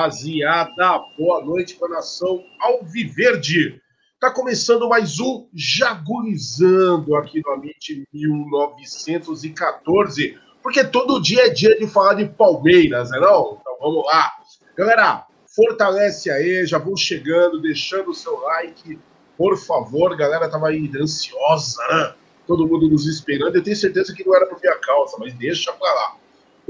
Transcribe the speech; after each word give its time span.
Rapaziada, 0.00 1.04
boa 1.18 1.44
noite 1.44 1.76
para 1.76 1.88
a 1.88 1.96
nação 1.96 2.42
Alviverde. 2.58 3.82
Tá 4.18 4.30
começando 4.30 4.88
mais 4.88 5.20
um 5.20 5.46
Jagurizando 5.52 7.14
aqui 7.16 7.42
no 7.44 7.52
Amit 7.52 8.08
1914, 8.10 10.38
porque 10.62 10.82
todo 10.84 11.20
dia 11.20 11.48
é 11.48 11.50
dia 11.50 11.78
de 11.78 11.86
falar 11.86 12.14
de 12.14 12.24
Palmeiras, 12.24 13.10
né 13.10 13.20
não? 13.20 13.58
Então 13.60 13.76
vamos 13.78 14.06
lá. 14.06 14.32
Galera, 14.74 15.26
fortalece 15.54 16.30
aí, 16.30 16.64
já 16.64 16.78
vão 16.78 16.96
chegando, 16.96 17.60
deixando 17.60 18.08
o 18.10 18.14
seu 18.14 18.40
like, 18.40 18.98
por 19.36 19.58
favor. 19.58 20.16
Galera 20.16 20.48
tava 20.48 20.68
aí 20.68 20.90
ansiosa, 20.98 21.86
né? 21.88 22.14
Todo 22.46 22.66
mundo 22.66 22.88
nos 22.88 23.06
esperando. 23.06 23.54
Eu 23.54 23.62
tenho 23.62 23.76
certeza 23.76 24.14
que 24.14 24.26
não 24.26 24.34
era 24.34 24.46
por 24.46 24.58
minha 24.58 24.78
causa, 24.78 25.18
mas 25.18 25.34
deixa 25.34 25.70
pra 25.74 25.92
lá. 25.92 26.16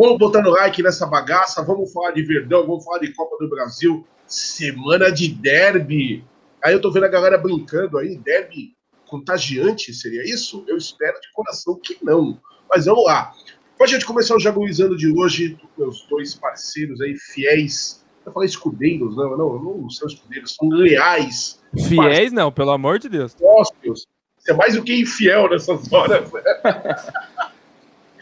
Vamos 0.01 0.17
botando 0.17 0.49
like 0.49 0.83
nessa 0.83 1.07
bagaça, 1.07 1.63
vamos 1.63 1.93
falar 1.93 2.13
de 2.13 2.23
Verdão, 2.23 2.67
vamos 2.67 2.83
falar 2.83 3.01
de 3.01 3.13
Copa 3.13 3.37
do 3.39 3.51
Brasil, 3.51 4.03
semana 4.27 5.13
de 5.13 5.29
derby. 5.29 6.25
Aí 6.65 6.73
eu 6.73 6.81
tô 6.81 6.91
vendo 6.91 7.05
a 7.05 7.09
galera 7.09 7.37
brincando 7.37 7.99
aí, 7.99 8.17
derby 8.17 8.75
contagiante, 9.07 9.93
seria 9.93 10.25
isso? 10.25 10.65
Eu 10.67 10.79
espero 10.79 11.21
de 11.21 11.31
coração 11.35 11.79
que 11.79 11.99
não. 12.03 12.41
Mas 12.71 12.87
vamos 12.87 13.05
lá. 13.05 13.35
Para 13.77 13.87
a 13.87 13.91
gente 13.91 14.07
começar 14.07 14.35
o 14.35 14.41
Jaguizando 14.41 14.97
de 14.97 15.13
hoje, 15.13 15.59
meus 15.77 16.07
dois 16.09 16.35
parceiros 16.35 16.99
aí, 17.03 17.15
fiéis. 17.19 18.03
Eu 18.25 18.33
falei 18.33 18.49
escudeiros, 18.49 19.15
não, 19.15 19.37
não, 19.37 19.59
não 19.59 19.91
são 19.91 20.09
escudeiros, 20.09 20.55
são 20.55 20.67
leais. 20.71 21.61
Fiéis 21.75 21.95
parceiros. 21.95 22.33
não, 22.33 22.51
pelo 22.51 22.71
amor 22.71 22.99
de 22.99 23.11
Deus. 23.11 23.37
Deus. 23.83 24.07
Você 24.39 24.53
é 24.53 24.55
mais 24.55 24.75
do 24.75 24.83
que 24.83 24.99
infiel 24.99 25.51
nessas 25.51 25.93
horas. 25.93 26.33
Né? 26.33 26.41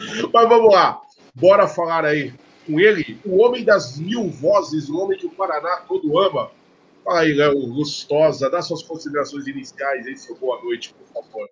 Mas 0.34 0.48
vamos 0.48 0.74
lá. 0.74 1.02
Bora 1.40 1.68
falar 1.68 2.04
aí 2.04 2.34
com 2.66 2.80
ele, 2.80 3.18
o 3.24 3.40
homem 3.42 3.64
das 3.64 3.98
mil 3.98 4.28
vozes, 4.28 4.88
o 4.88 4.98
homem 4.98 5.16
que 5.16 5.26
o 5.26 5.30
Paraná 5.30 5.76
todo 5.88 6.18
ama. 6.18 6.50
Fala 7.04 7.20
aí, 7.20 7.32
Léo 7.32 7.66
Gustosa, 7.68 8.50
dá 8.50 8.60
suas 8.60 8.82
considerações 8.82 9.46
iniciais 9.46 10.06
aí, 10.06 10.16
seu 10.16 10.36
boa 10.36 10.60
noite, 10.62 10.92
por 10.92 11.06
favor. 11.06 11.48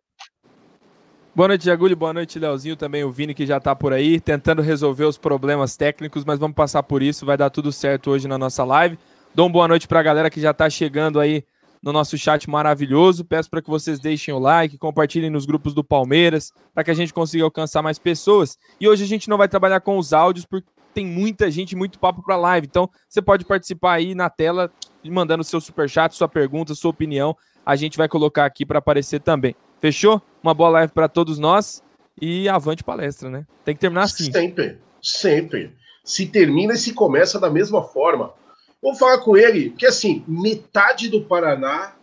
Boa 1.34 1.48
noite, 1.48 1.66
Jagulho. 1.66 1.94
Boa 1.94 2.12
noite, 2.12 2.38
Leozinho. 2.38 2.76
Também 2.76 3.04
o 3.04 3.10
Vini, 3.10 3.34
que 3.34 3.46
já 3.46 3.60
tá 3.60 3.76
por 3.76 3.92
aí, 3.92 4.18
tentando 4.18 4.60
resolver 4.62 5.04
os 5.04 5.18
problemas 5.18 5.76
técnicos, 5.76 6.24
mas 6.24 6.38
vamos 6.38 6.54
passar 6.54 6.82
por 6.82 7.02
isso. 7.02 7.26
Vai 7.26 7.36
dar 7.36 7.50
tudo 7.50 7.70
certo 7.70 8.10
hoje 8.10 8.26
na 8.26 8.38
nossa 8.38 8.64
live. 8.64 8.98
Dou 9.34 9.46
uma 9.46 9.52
boa 9.52 9.68
noite 9.68 9.86
pra 9.86 10.02
galera 10.02 10.30
que 10.30 10.40
já 10.40 10.54
tá 10.54 10.68
chegando 10.70 11.20
aí 11.20 11.44
no 11.86 11.92
nosso 11.92 12.18
chat 12.18 12.50
maravilhoso. 12.50 13.24
Peço 13.24 13.48
para 13.48 13.62
que 13.62 13.70
vocês 13.70 14.00
deixem 14.00 14.34
o 14.34 14.40
like, 14.40 14.76
compartilhem 14.76 15.30
nos 15.30 15.46
grupos 15.46 15.72
do 15.72 15.84
Palmeiras, 15.84 16.52
para 16.74 16.82
que 16.82 16.90
a 16.90 16.94
gente 16.94 17.14
consiga 17.14 17.44
alcançar 17.44 17.80
mais 17.80 17.96
pessoas. 17.96 18.58
E 18.80 18.88
hoje 18.88 19.04
a 19.04 19.06
gente 19.06 19.30
não 19.30 19.38
vai 19.38 19.46
trabalhar 19.46 19.78
com 19.80 19.96
os 19.96 20.12
áudios, 20.12 20.44
porque 20.44 20.68
tem 20.92 21.06
muita 21.06 21.48
gente, 21.48 21.76
muito 21.76 22.00
papo 22.00 22.24
para 22.24 22.36
live. 22.36 22.66
Então, 22.66 22.90
você 23.08 23.22
pode 23.22 23.44
participar 23.44 23.92
aí 23.92 24.16
na 24.16 24.28
tela, 24.28 24.68
mandando 25.04 25.44
seu 25.44 25.60
super 25.60 25.88
chat, 25.88 26.12
sua 26.12 26.28
pergunta, 26.28 26.74
sua 26.74 26.90
opinião. 26.90 27.36
A 27.64 27.76
gente 27.76 27.96
vai 27.96 28.08
colocar 28.08 28.44
aqui 28.44 28.66
para 28.66 28.80
aparecer 28.80 29.20
também. 29.20 29.54
Fechou? 29.78 30.20
Uma 30.42 30.54
boa 30.54 30.70
live 30.70 30.92
para 30.92 31.08
todos 31.08 31.38
nós 31.38 31.84
e 32.20 32.48
avante 32.48 32.82
palestra, 32.82 33.30
né? 33.30 33.46
Tem 33.64 33.76
que 33.76 33.80
terminar 33.80 34.04
assim. 34.04 34.32
Sempre, 34.32 34.78
sempre. 35.00 35.72
Se 36.02 36.26
termina 36.26 36.72
e 36.72 36.78
se 36.78 36.92
começa 36.94 37.38
da 37.38 37.50
mesma 37.50 37.82
forma. 37.82 38.32
Vamos 38.82 38.98
falar 38.98 39.18
com 39.18 39.36
ele, 39.36 39.70
porque 39.70 39.86
assim, 39.86 40.24
metade 40.28 41.08
do 41.08 41.22
Paraná 41.22 41.94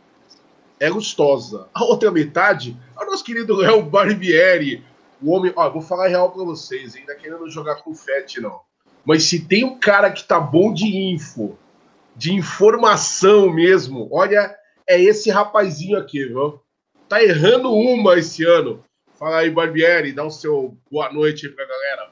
é 0.79 0.89
gostosa. 0.89 1.67
A 1.73 1.83
outra 1.83 2.11
metade 2.11 2.77
é 2.99 3.03
o 3.03 3.05
nosso 3.05 3.23
querido 3.23 3.55
Léo 3.55 3.83
Barbieri. 3.83 4.83
O 5.21 5.31
homem, 5.31 5.53
ó, 5.55 5.69
vou 5.69 5.81
falar 5.81 6.07
real 6.07 6.31
para 6.31 6.43
vocês, 6.43 6.95
ainda 6.95 7.15
querendo 7.15 7.49
jogar 7.49 7.75
confete, 7.75 8.41
não. 8.41 8.59
Mas 9.05 9.23
se 9.23 9.45
tem 9.45 9.63
um 9.63 9.79
cara 9.79 10.11
que 10.11 10.23
tá 10.23 10.39
bom 10.39 10.73
de 10.73 10.85
info, 10.85 11.57
de 12.15 12.33
informação 12.33 13.49
mesmo, 13.49 14.09
olha, 14.11 14.55
é 14.87 14.99
esse 14.99 15.29
rapazinho 15.29 15.97
aqui, 15.97 16.25
viu? 16.25 16.61
Tá 17.07 17.23
errando 17.23 17.71
uma 17.73 18.17
esse 18.17 18.43
ano. 18.43 18.83
Fala 19.17 19.37
aí, 19.37 19.49
Barbieri, 19.49 20.11
dá 20.11 20.25
o 20.25 20.31
seu 20.31 20.77
boa 20.91 21.11
noite 21.13 21.45
aí 21.45 21.53
pra 21.53 21.65
galera. 21.65 22.11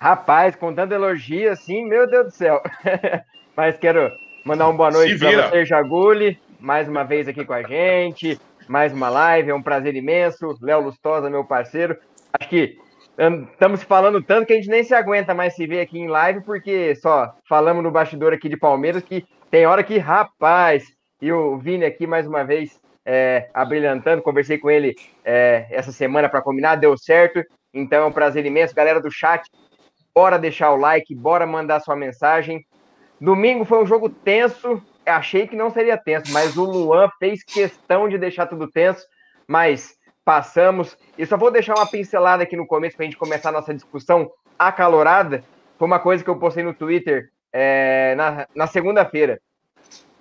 Rapaz, 0.00 0.54
com 0.56 0.74
tanto 0.74 0.94
elogio 0.94 1.50
assim, 1.50 1.84
meu 1.84 2.08
Deus 2.08 2.26
do 2.26 2.32
céu. 2.32 2.62
Mas 3.58 3.76
quero 3.76 4.12
mandar 4.44 4.68
uma 4.68 4.76
boa 4.76 4.90
noite 4.92 5.18
para 5.18 5.48
você, 5.48 5.64
Jaguli, 5.64 6.38
mais 6.60 6.88
uma 6.88 7.02
vez 7.02 7.26
aqui 7.26 7.44
com 7.44 7.52
a 7.52 7.64
gente, 7.64 8.38
mais 8.68 8.92
uma 8.92 9.08
live, 9.08 9.50
é 9.50 9.54
um 9.54 9.60
prazer 9.60 9.96
imenso. 9.96 10.56
Léo 10.62 10.82
Lustosa, 10.82 11.28
meu 11.28 11.44
parceiro. 11.44 11.98
Acho 12.38 12.48
que 12.48 12.76
estamos 13.18 13.82
falando 13.82 14.22
tanto 14.22 14.46
que 14.46 14.52
a 14.52 14.56
gente 14.56 14.68
nem 14.68 14.84
se 14.84 14.94
aguenta 14.94 15.34
mais 15.34 15.56
se 15.56 15.66
ver 15.66 15.80
aqui 15.80 15.98
em 15.98 16.06
live, 16.06 16.44
porque 16.44 16.94
só 16.94 17.34
falamos 17.48 17.82
no 17.82 17.90
bastidor 17.90 18.32
aqui 18.32 18.48
de 18.48 18.56
Palmeiras 18.56 19.02
que 19.02 19.24
tem 19.50 19.66
hora 19.66 19.82
que, 19.82 19.98
rapaz, 19.98 20.84
e 21.20 21.32
o 21.32 21.58
Vini 21.58 21.84
aqui 21.84 22.06
mais 22.06 22.28
uma 22.28 22.44
vez 22.44 22.80
é, 23.04 23.50
abrilhantando, 23.52 24.22
conversei 24.22 24.56
com 24.58 24.70
ele 24.70 24.94
é, 25.24 25.66
essa 25.72 25.90
semana 25.90 26.28
para 26.28 26.42
combinar, 26.42 26.76
deu 26.76 26.96
certo. 26.96 27.42
Então 27.74 28.04
é 28.04 28.06
um 28.06 28.12
prazer 28.12 28.46
imenso. 28.46 28.72
Galera 28.72 29.00
do 29.00 29.10
chat, 29.10 29.42
bora 30.14 30.38
deixar 30.38 30.70
o 30.70 30.76
like, 30.76 31.12
bora 31.12 31.44
mandar 31.44 31.80
sua 31.80 31.96
mensagem. 31.96 32.64
Domingo 33.20 33.64
foi 33.64 33.82
um 33.82 33.86
jogo 33.86 34.08
tenso. 34.08 34.82
Achei 35.04 35.46
que 35.46 35.56
não 35.56 35.70
seria 35.70 35.96
tenso, 35.96 36.32
mas 36.32 36.56
o 36.56 36.64
Luan 36.64 37.08
fez 37.18 37.42
questão 37.42 38.08
de 38.08 38.18
deixar 38.18 38.46
tudo 38.46 38.70
tenso. 38.70 39.04
Mas 39.46 39.96
passamos. 40.24 40.96
E 41.16 41.24
só 41.24 41.36
vou 41.36 41.50
deixar 41.50 41.74
uma 41.74 41.86
pincelada 41.86 42.42
aqui 42.42 42.56
no 42.56 42.66
começo 42.66 42.96
para 42.96 43.04
a 43.04 43.08
gente 43.08 43.16
começar 43.16 43.48
a 43.48 43.52
nossa 43.52 43.74
discussão 43.74 44.30
acalorada. 44.58 45.42
Foi 45.78 45.86
uma 45.86 45.98
coisa 45.98 46.22
que 46.22 46.30
eu 46.30 46.38
postei 46.38 46.62
no 46.62 46.74
Twitter 46.74 47.30
é, 47.52 48.14
na, 48.14 48.46
na 48.54 48.66
segunda-feira. 48.66 49.40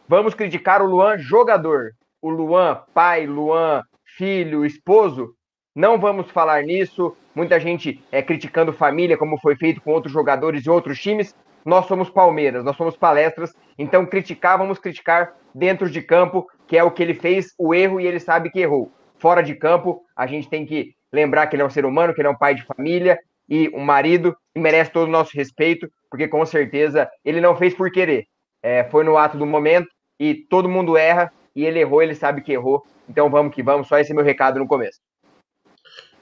Vamos 0.07 0.33
criticar 0.33 0.81
o 0.81 0.85
Luan 0.85 1.17
jogador. 1.17 1.91
O 2.21 2.29
Luan 2.29 2.81
pai, 2.93 3.27
Luan 3.27 3.83
filho, 4.17 4.65
esposo. 4.65 5.33
Não 5.75 5.99
vamos 5.99 6.31
falar 6.31 6.63
nisso. 6.63 7.15
Muita 7.35 7.59
gente 7.59 8.03
é 8.11 8.23
criticando 8.23 8.73
família, 8.73 9.17
como 9.17 9.37
foi 9.39 9.55
feito 9.55 9.81
com 9.81 9.91
outros 9.91 10.11
jogadores 10.11 10.65
e 10.65 10.69
outros 10.69 10.99
times 10.99 11.35
nós 11.67 11.85
somos 11.85 12.09
Palmeiras, 12.09 12.63
nós 12.63 12.77
somos 12.77 12.95
palestras, 12.95 13.53
então 13.77 14.05
criticar, 14.05 14.57
vamos 14.57 14.79
criticar 14.79 15.35
dentro 15.53 15.89
de 15.89 16.01
campo, 16.01 16.47
que 16.65 16.77
é 16.77 16.83
o 16.83 16.89
que 16.89 17.03
ele 17.03 17.13
fez, 17.13 17.53
o 17.59 17.73
erro, 17.75 17.99
e 17.99 18.07
ele 18.07 18.21
sabe 18.21 18.49
que 18.49 18.61
errou. 18.61 18.89
Fora 19.19 19.43
de 19.43 19.53
campo, 19.53 20.01
a 20.15 20.25
gente 20.25 20.49
tem 20.49 20.65
que 20.65 20.93
lembrar 21.11 21.45
que 21.47 21.57
ele 21.57 21.63
é 21.63 21.65
um 21.65 21.69
ser 21.69 21.85
humano, 21.85 22.13
que 22.13 22.21
ele 22.21 22.29
é 22.29 22.31
um 22.31 22.37
pai 22.37 22.55
de 22.55 22.63
família 22.63 23.19
e 23.49 23.69
um 23.73 23.81
marido, 23.81 24.33
e 24.55 24.59
merece 24.61 24.91
todo 24.91 25.09
o 25.09 25.11
nosso 25.11 25.31
respeito, 25.35 25.89
porque 26.09 26.25
com 26.29 26.45
certeza 26.45 27.09
ele 27.25 27.41
não 27.41 27.53
fez 27.53 27.73
por 27.73 27.91
querer. 27.91 28.27
É, 28.63 28.85
foi 28.85 29.03
no 29.03 29.17
ato 29.17 29.37
do 29.37 29.45
momento, 29.45 29.89
e 30.17 30.35
todo 30.35 30.69
mundo 30.69 30.95
erra, 30.95 31.33
e 31.53 31.65
ele 31.65 31.81
errou, 31.81 32.01
ele 32.01 32.15
sabe 32.15 32.39
que 32.39 32.53
errou. 32.53 32.81
Então 33.09 33.29
vamos 33.29 33.53
que 33.53 33.61
vamos, 33.61 33.89
só 33.89 33.99
esse 33.99 34.13
é 34.13 34.15
meu 34.15 34.23
recado 34.23 34.57
no 34.57 34.67
começo. 34.67 35.01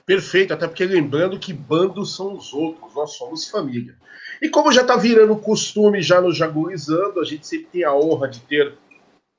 Perfeito, 0.07 0.55
até 0.55 0.67
porque 0.67 0.85
lembrando 0.85 1.37
que 1.37 1.53
bandos 1.53 2.15
são 2.15 2.33
os 2.33 2.51
outros, 2.51 2.95
nós 2.95 3.15
somos 3.15 3.47
família. 3.47 3.95
E 4.41 4.49
como 4.49 4.71
já 4.71 4.81
está 4.81 4.95
virando 4.95 5.35
costume 5.37 6.01
já 6.01 6.21
no 6.21 6.31
Jaguizando, 6.31 7.19
a 7.19 7.23
gente 7.23 7.47
sempre 7.47 7.67
tem 7.71 7.83
a 7.83 7.95
honra 7.95 8.27
de 8.27 8.39
ter 8.41 8.73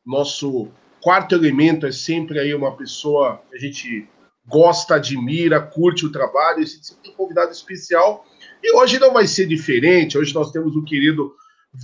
nosso 0.04 0.68
quarto 1.00 1.34
elemento, 1.34 1.86
é 1.86 1.92
sempre 1.92 2.38
aí 2.38 2.54
uma 2.54 2.76
pessoa 2.76 3.40
que 3.50 3.56
a 3.56 3.60
gente 3.60 4.08
gosta, 4.46 4.94
admira, 4.94 5.60
curte 5.60 6.06
o 6.06 6.12
trabalho, 6.12 6.60
e 6.60 6.62
a 6.62 6.66
gente 6.66 6.86
sempre 6.86 7.02
tem 7.02 7.12
um 7.12 7.16
convidado 7.16 7.50
especial. 7.50 8.24
E 8.62 8.76
hoje 8.76 8.98
não 8.98 9.12
vai 9.12 9.26
ser 9.26 9.46
diferente. 9.46 10.16
Hoje 10.16 10.34
nós 10.34 10.50
temos 10.50 10.74
o 10.76 10.84
querido 10.84 11.32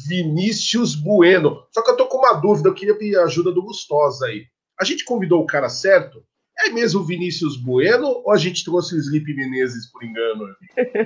Vinícius 0.09 0.95
Bueno. 0.95 1.65
Só 1.71 1.83
que 1.83 1.91
eu 1.91 1.97
tô 1.97 2.07
com 2.07 2.19
uma 2.19 2.35
dúvida, 2.35 2.69
eu 2.69 2.75
queria 2.75 3.21
a 3.21 3.25
ajuda 3.25 3.53
do 3.53 3.63
Gustosa 3.63 4.27
aí. 4.27 4.47
A 4.81 4.85
gente 4.85 5.05
convidou 5.05 5.43
o 5.43 5.47
cara 5.47 5.69
certo? 5.69 6.25
É 6.59 6.71
mesmo 6.71 7.01
o 7.01 7.05
Vinícius 7.05 7.57
Bueno 7.57 8.07
ou 8.25 8.33
a 8.33 8.37
gente 8.37 8.65
trouxe 8.65 8.95
o 8.95 8.99
Sleep 8.99 9.35
Menezes 9.35 9.91
por 9.91 10.05
engano? 10.05 10.45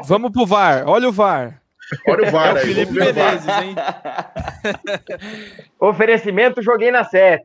Vamos 0.06 0.32
pro 0.32 0.46
VAR, 0.46 0.84
olha 0.86 1.08
o 1.08 1.12
VAR. 1.12 1.62
Olha 2.08 2.28
o 2.28 2.30
VAR 2.30 2.56
é 2.56 2.60
o 2.60 2.62
Felipe 2.62 2.92
Menezes, 2.92 3.48
hein? 3.48 3.74
Oferecimento, 5.78 6.62
joguei 6.62 6.90
na 6.90 7.04
CEP. 7.04 7.44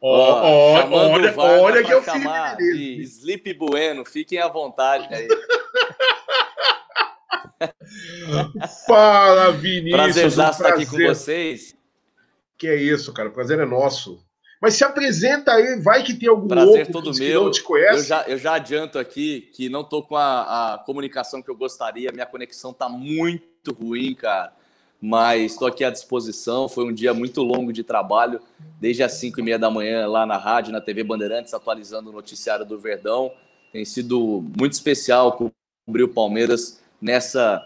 Oh, 0.00 0.10
oh, 0.10 0.94
olha, 0.94 1.32
VAR, 1.32 1.60
olha 1.60 1.82
que 1.84 1.92
é 1.92 1.96
o 1.96 2.02
Felipe 2.02 2.28
Menezes. 2.28 3.18
Sleep 3.18 3.54
Bueno, 3.54 4.04
fiquem 4.04 4.40
à 4.40 4.48
vontade 4.48 5.08
aí. 5.14 5.28
Fala, 8.86 9.52
Vinícius. 9.56 9.96
Prazer 9.96 10.24
um 10.24 10.50
estar 10.50 10.68
aqui 10.68 10.86
com 10.86 10.96
vocês. 10.96 11.76
Que 12.56 12.68
é 12.68 12.76
isso, 12.76 13.12
cara. 13.12 13.28
O 13.28 13.32
prazer 13.32 13.58
é 13.58 13.64
nosso. 13.64 14.24
Mas 14.64 14.76
se 14.76 14.82
apresenta 14.82 15.52
aí, 15.52 15.78
vai 15.78 16.02
que 16.02 16.14
tem 16.14 16.26
algum 16.26 16.48
prazer 16.48 16.78
outro 16.78 16.92
todo 16.94 17.12
que 17.12 17.20
meu. 17.20 17.44
não 17.44 17.50
te 17.50 17.62
conhece. 17.62 17.98
Eu 17.98 18.04
já, 18.04 18.22
eu 18.22 18.38
já 18.38 18.54
adianto 18.54 18.98
aqui 18.98 19.50
que 19.52 19.68
não 19.68 19.84
tô 19.84 20.02
com 20.02 20.16
a, 20.16 20.72
a 20.72 20.78
comunicação 20.78 21.42
que 21.42 21.50
eu 21.50 21.54
gostaria. 21.54 22.10
Minha 22.10 22.24
conexão 22.24 22.72
tá 22.72 22.88
muito 22.88 23.74
ruim, 23.74 24.14
cara. 24.14 24.54
Mas 24.98 25.52
estou 25.52 25.68
aqui 25.68 25.84
à 25.84 25.90
disposição. 25.90 26.66
Foi 26.66 26.82
um 26.86 26.94
dia 26.94 27.12
muito 27.12 27.42
longo 27.42 27.74
de 27.74 27.84
trabalho, 27.84 28.40
desde 28.80 29.02
as 29.02 29.12
5 29.12 29.38
e 29.38 29.42
meia 29.42 29.58
da 29.58 29.70
manhã 29.70 30.06
lá 30.06 30.24
na 30.24 30.38
rádio, 30.38 30.72
na 30.72 30.80
TV 30.80 31.04
Bandeirantes, 31.04 31.52
atualizando 31.52 32.08
o 32.08 32.12
noticiário 32.14 32.64
do 32.64 32.78
Verdão. 32.78 33.30
Tem 33.70 33.84
sido 33.84 34.42
muito 34.58 34.72
especial 34.72 35.52
cobrir 35.86 36.04
o 36.04 36.08
Palmeiras 36.08 36.80
nessa 37.02 37.62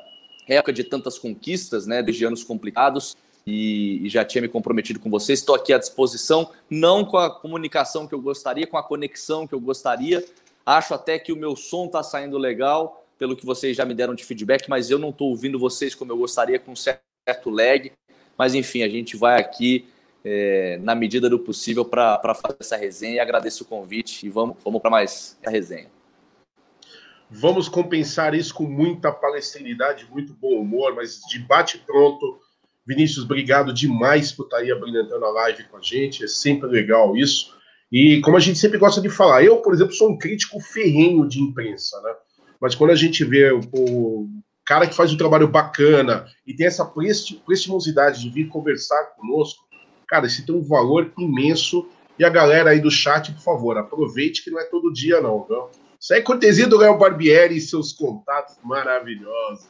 época 0.49 0.73
de 0.73 0.83
tantas 0.83 1.17
conquistas, 1.17 1.87
né, 1.87 2.03
desde 2.03 2.25
anos 2.25 2.43
complicados, 2.43 3.17
e, 3.49 4.05
e 4.05 4.09
já 4.11 4.27
tinha 4.27 4.43
me 4.43 4.49
comprometido 4.49 5.01
com 5.01 5.09
vocês. 5.09 5.39
Estou 5.39 5.55
aqui 5.55 5.73
à 5.73 5.79
disposição, 5.79 6.51
não 6.69 7.03
com 7.03 7.17
a 7.17 7.31
comunicação 7.31 8.07
que 8.07 8.15
eu 8.15 8.21
gostaria, 8.21 8.67
com 8.67 8.77
a 8.77 8.83
conexão 8.83 9.47
que 9.47 9.55
eu 9.55 9.61
gostaria. 9.61 10.23
Acho 10.67 10.93
até 10.93 11.19
que 11.19 11.33
o 11.33 11.37
meu 11.37 11.57
som 11.57 11.87
está 11.87 12.03
saindo 12.03 12.37
legal, 12.37 13.07
pelo 13.19 13.35
que 13.35 13.47
vocês 13.47 13.75
já 13.75 13.87
me 13.87 13.95
deram 13.95 14.15
de 14.15 14.23
feedback, 14.23 14.69
mas 14.69 14.91
eu 14.91 14.99
não 14.99 15.09
estou 15.09 15.31
ouvindo 15.31 15.59
vocês 15.59 15.95
como 15.95 16.13
eu 16.13 16.19
gostaria, 16.19 16.59
com 16.59 16.77
certo 16.77 17.49
lag. 17.49 17.91
Mas 18.37 18.55
enfim, 18.55 18.83
a 18.83 18.89
gente 18.89 19.17
vai 19.17 19.41
aqui 19.41 19.89
é, 20.23 20.79
na 20.83 20.95
medida 20.95 21.31
do 21.31 21.39
possível 21.39 21.87
para 21.87 22.35
fazer 22.35 22.59
essa 22.61 22.77
resenha. 22.77 23.23
Agradeço 23.23 23.65
o 23.65 23.67
convite 23.67 24.27
e 24.27 24.29
vamos, 24.29 24.59
vamos 24.63 24.83
para 24.83 24.91
mais 24.91 25.39
a 25.45 25.49
resenha. 25.49 25.91
Vamos 27.31 27.67
compensar 27.67 28.35
isso 28.35 28.55
com 28.55 28.65
muita 28.65 29.11
palestrinidade, 29.11 30.07
muito 30.11 30.35
bom 30.35 30.61
humor, 30.61 30.95
mas 30.95 31.21
debate 31.33 31.79
pronto. 31.79 32.39
Vinícius, 32.89 33.27
obrigado 33.27 33.71
demais 33.71 34.33
por 34.33 34.45
estar 34.45 34.57
aí 34.57 34.73
abrilhantando 34.73 35.23
a 35.27 35.31
live 35.31 35.65
com 35.65 35.77
a 35.77 35.83
gente. 35.83 36.25
É 36.25 36.27
sempre 36.27 36.67
legal 36.71 37.15
isso. 37.15 37.55
E 37.93 38.19
como 38.23 38.39
a 38.39 38.41
gente 38.41 38.59
sempre 38.59 38.79
gosta 38.79 38.99
de 38.99 39.11
falar, 39.11 39.45
eu, 39.45 39.59
por 39.59 39.75
exemplo, 39.75 39.93
sou 39.93 40.11
um 40.11 40.17
crítico 40.17 40.59
ferrenho 40.59 41.29
de 41.29 41.39
imprensa, 41.39 42.01
né? 42.01 42.15
Mas 42.59 42.75
quando 42.75 42.93
a 42.93 42.97
gente 42.97 43.23
vê 43.25 43.53
o, 43.53 43.61
o 43.75 44.29
cara 44.65 44.87
que 44.87 44.97
faz 44.97 45.13
um 45.13 45.19
trabalho 45.19 45.47
bacana 45.47 46.27
e 46.47 46.55
tem 46.55 46.67
essa 46.67 46.91
prestimosidade 47.45 48.23
de 48.23 48.31
vir 48.31 48.49
conversar 48.49 49.05
conosco, 49.17 49.63
cara, 50.09 50.27
isso 50.27 50.45
tem 50.47 50.55
um 50.55 50.63
valor 50.63 51.13
imenso. 51.19 51.87
E 52.19 52.25
a 52.25 52.31
galera 52.31 52.71
aí 52.71 52.81
do 52.81 52.91
chat, 52.91 53.33
por 53.33 53.43
favor, 53.43 53.77
aproveite 53.77 54.43
que 54.43 54.51
não 54.51 54.59
é 54.59 54.65
todo 54.65 54.93
dia, 54.93 55.21
não, 55.21 55.45
viu? 55.45 55.69
Isso 56.01 56.15
aí 56.15 56.21
é 56.21 56.23
cortesia 56.23 56.67
do 56.67 56.79
Léo 56.79 56.97
Barbieri 56.97 57.57
e 57.57 57.61
seus 57.61 57.93
contatos 57.93 58.57
maravilhosos. 58.65 59.69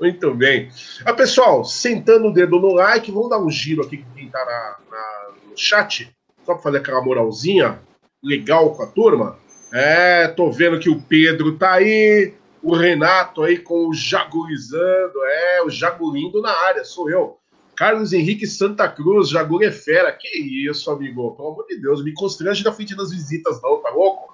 Muito 0.00 0.34
bem. 0.34 0.70
Ah, 1.04 1.12
pessoal, 1.12 1.64
sentando 1.64 2.28
o 2.28 2.32
dedo 2.32 2.58
no 2.58 2.74
like, 2.74 3.10
vamos 3.10 3.30
dar 3.30 3.38
um 3.38 3.50
giro 3.50 3.82
aqui 3.82 3.98
com 3.98 4.10
quem 4.12 4.28
tá 4.28 4.44
na, 4.44 4.76
na, 4.90 5.48
no 5.48 5.56
chat, 5.56 6.14
só 6.44 6.54
para 6.54 6.62
fazer 6.62 6.78
aquela 6.78 7.02
moralzinha 7.02 7.80
legal 8.22 8.74
com 8.74 8.82
a 8.82 8.86
turma. 8.86 9.38
É, 9.72 10.28
tô 10.28 10.50
vendo 10.50 10.78
que 10.78 10.88
o 10.88 11.00
Pedro 11.00 11.56
tá 11.56 11.72
aí, 11.72 12.34
o 12.62 12.74
Renato 12.74 13.42
aí 13.42 13.58
com 13.58 13.88
o 13.88 13.94
Jagulizando, 13.94 15.24
é, 15.24 15.62
o 15.62 15.70
Jagulindo 15.70 16.40
na 16.40 16.50
área, 16.50 16.84
sou 16.84 17.10
eu. 17.10 17.38
Carlos 17.76 18.12
Henrique 18.12 18.46
Santa 18.46 18.88
Cruz, 18.88 19.28
Jagul 19.28 19.62
é 19.62 19.70
fera. 19.70 20.12
Que 20.12 20.28
isso, 20.68 20.90
amigo? 20.90 21.34
Pelo 21.36 21.48
amor 21.48 21.66
de 21.66 21.80
Deus, 21.80 22.04
me 22.04 22.12
constrange 22.12 22.64
na 22.64 22.72
frente 22.72 22.96
das 22.96 23.10
visitas, 23.10 23.60
não, 23.62 23.82
tá 23.82 23.90
louco? 23.90 24.32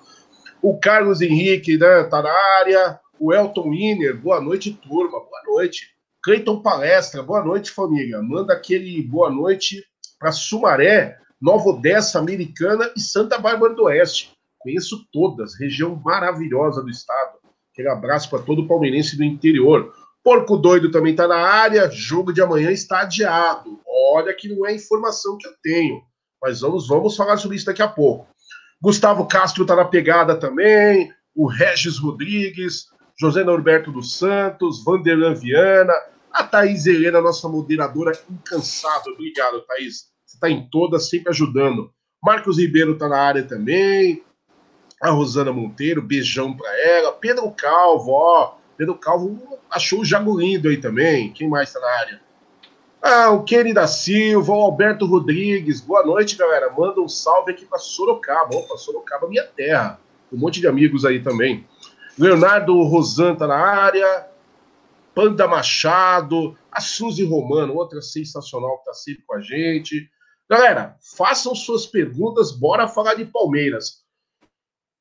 O 0.63 0.79
Carlos 0.79 1.21
Henrique, 1.21 1.79
né, 1.79 2.05
tá 2.05 2.23
na 2.23 2.33
área. 2.59 3.01
O 3.21 3.35
Elton 3.35 3.69
Wiener, 3.69 4.19
boa 4.19 4.41
noite, 4.41 4.73
turma. 4.73 5.21
Boa 5.21 5.43
noite. 5.47 5.91
Cleiton 6.23 6.63
Palestra, 6.63 7.23
boa 7.23 7.45
noite, 7.45 7.71
família. 7.71 8.23
Manda 8.23 8.55
aquele 8.55 9.03
boa 9.03 9.29
noite 9.29 9.85
para 10.19 10.33
Sumaré, 10.33 11.19
Nova 11.39 11.69
Odessa, 11.69 12.19
Americana 12.19 12.91
e 12.97 13.01
Santa 13.01 13.37
Bárbara 13.37 13.75
do 13.75 13.83
Oeste. 13.85 14.33
Conheço 14.59 15.07
todas, 15.13 15.55
região 15.61 16.01
maravilhosa 16.03 16.83
do 16.83 16.89
estado. 16.89 17.37
Aquele 17.75 17.91
abraço 17.91 18.31
para 18.31 18.43
todo 18.43 18.67
palmeirense 18.67 19.19
do 19.19 19.23
interior. 19.23 19.93
Porco 20.25 20.57
Doido 20.57 20.91
também 20.91 21.13
está 21.13 21.29
na 21.29 21.37
área. 21.37 21.91
Jogo 21.91 22.33
de 22.33 22.41
amanhã 22.41 22.71
está 22.71 23.01
adiado. 23.01 23.79
Olha 23.87 24.33
que 24.33 24.49
não 24.49 24.67
é 24.67 24.75
informação 24.75 25.37
que 25.37 25.47
eu 25.47 25.53
tenho. 25.63 26.01
Mas 26.43 26.63
vamos, 26.63 26.89
vamos 26.89 27.15
falar 27.15 27.37
sobre 27.37 27.59
isso 27.59 27.67
daqui 27.67 27.83
a 27.83 27.89
pouco. 27.89 28.27
Gustavo 28.81 29.27
Castro 29.27 29.65
está 29.65 29.77
na 29.77 29.85
pegada 29.85 30.37
também, 30.37 31.13
o 31.35 31.47
Regis 31.47 31.99
Rodrigues, 31.99 32.87
José 33.21 33.45
Norberto 33.45 33.93
dos 33.93 34.17
Santos, 34.17 34.83
Vanderlan 34.83 35.35
Viana, 35.35 35.93
a 36.33 36.43
Thaís 36.43 36.87
Helena, 36.87 37.21
nossa 37.21 37.47
moderadora 37.51 38.19
incansável. 38.31 39.13
Obrigado, 39.13 39.61
Thaís. 39.61 40.07
Você 40.25 40.37
está 40.37 40.49
em 40.49 40.67
todas, 40.71 41.11
sempre 41.11 41.29
ajudando. 41.29 41.93
Marcos 42.23 42.57
Ribeiro 42.57 42.93
está 42.93 43.09
na 43.11 43.19
área 43.19 43.43
também. 43.43 44.25
A 45.03 45.11
Rosana 45.11 45.53
Monteiro, 45.53 46.01
beijão 46.01 46.57
para 46.57 46.71
ela. 46.81 47.13
Pedro 47.13 47.51
Calvo, 47.51 48.13
ó. 48.13 48.55
Pedro 48.79 48.95
Calvo 48.95 49.59
achou 49.71 50.01
o 50.01 50.05
Jago 50.05 50.41
lindo 50.41 50.71
aí 50.71 50.79
também. 50.79 51.31
Quem 51.31 51.47
mais 51.47 51.69
está 51.69 51.81
na 51.81 51.91
área? 51.99 52.21
Ah, 53.03 53.31
o 53.33 53.45
Kenny 53.45 53.75
da 53.75 53.87
Silva, 53.87 54.51
o 54.51 54.63
Alberto 54.63 55.05
Rodrigues. 55.05 55.83
Boa 55.83 56.07
noite, 56.07 56.39
galera. 56.39 56.73
Manda 56.73 57.03
um 57.03 57.09
salve 57.09 57.53
aqui 57.53 57.67
para 57.67 57.79
Sorocaba. 57.79 58.57
Opa, 58.57 58.79
Sorocaba, 58.79 59.29
minha 59.29 59.45
terra. 59.45 60.01
Um 60.33 60.39
monte 60.39 60.59
de 60.59 60.67
amigos 60.67 61.05
aí 61.05 61.21
também. 61.23 61.67
Leonardo 62.21 62.83
Rosan 62.83 63.35
tá 63.35 63.47
na 63.47 63.57
área. 63.57 64.29
Panda 65.15 65.49
Machado. 65.49 66.57
A 66.71 66.81
Suzy 66.81 67.25
Romano, 67.25 67.75
outra 67.75 68.01
sensacional 68.03 68.79
que 68.79 68.85
tá 68.85 68.93
sempre 68.93 69.25
com 69.27 69.35
a 69.35 69.41
gente. 69.41 70.09
Galera, 70.49 70.97
façam 71.17 71.55
suas 71.55 71.87
perguntas. 71.87 72.53
Bora 72.53 72.87
falar 72.87 73.15
de 73.15 73.25
Palmeiras. 73.25 74.05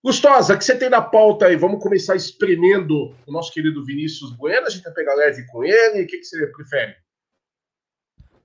Gustosa, 0.02 0.56
o 0.56 0.58
que 0.58 0.64
você 0.64 0.78
tem 0.78 0.90
na 0.90 1.02
pauta 1.02 1.48
aí? 1.48 1.58
Vamos 1.58 1.84
começar 1.84 2.16
espremendo 2.16 3.14
o 3.28 3.32
nosso 3.32 3.52
querido 3.52 3.84
Vinícius 3.84 4.32
Bueno. 4.32 4.66
A 4.66 4.70
gente 4.70 4.84
vai 4.84 4.94
pegar 4.94 5.14
leve 5.14 5.46
com 5.48 5.64
ele. 5.64 6.04
O 6.04 6.08
que, 6.08 6.20
que 6.20 6.24
você 6.24 6.48
prefere? 6.48 6.96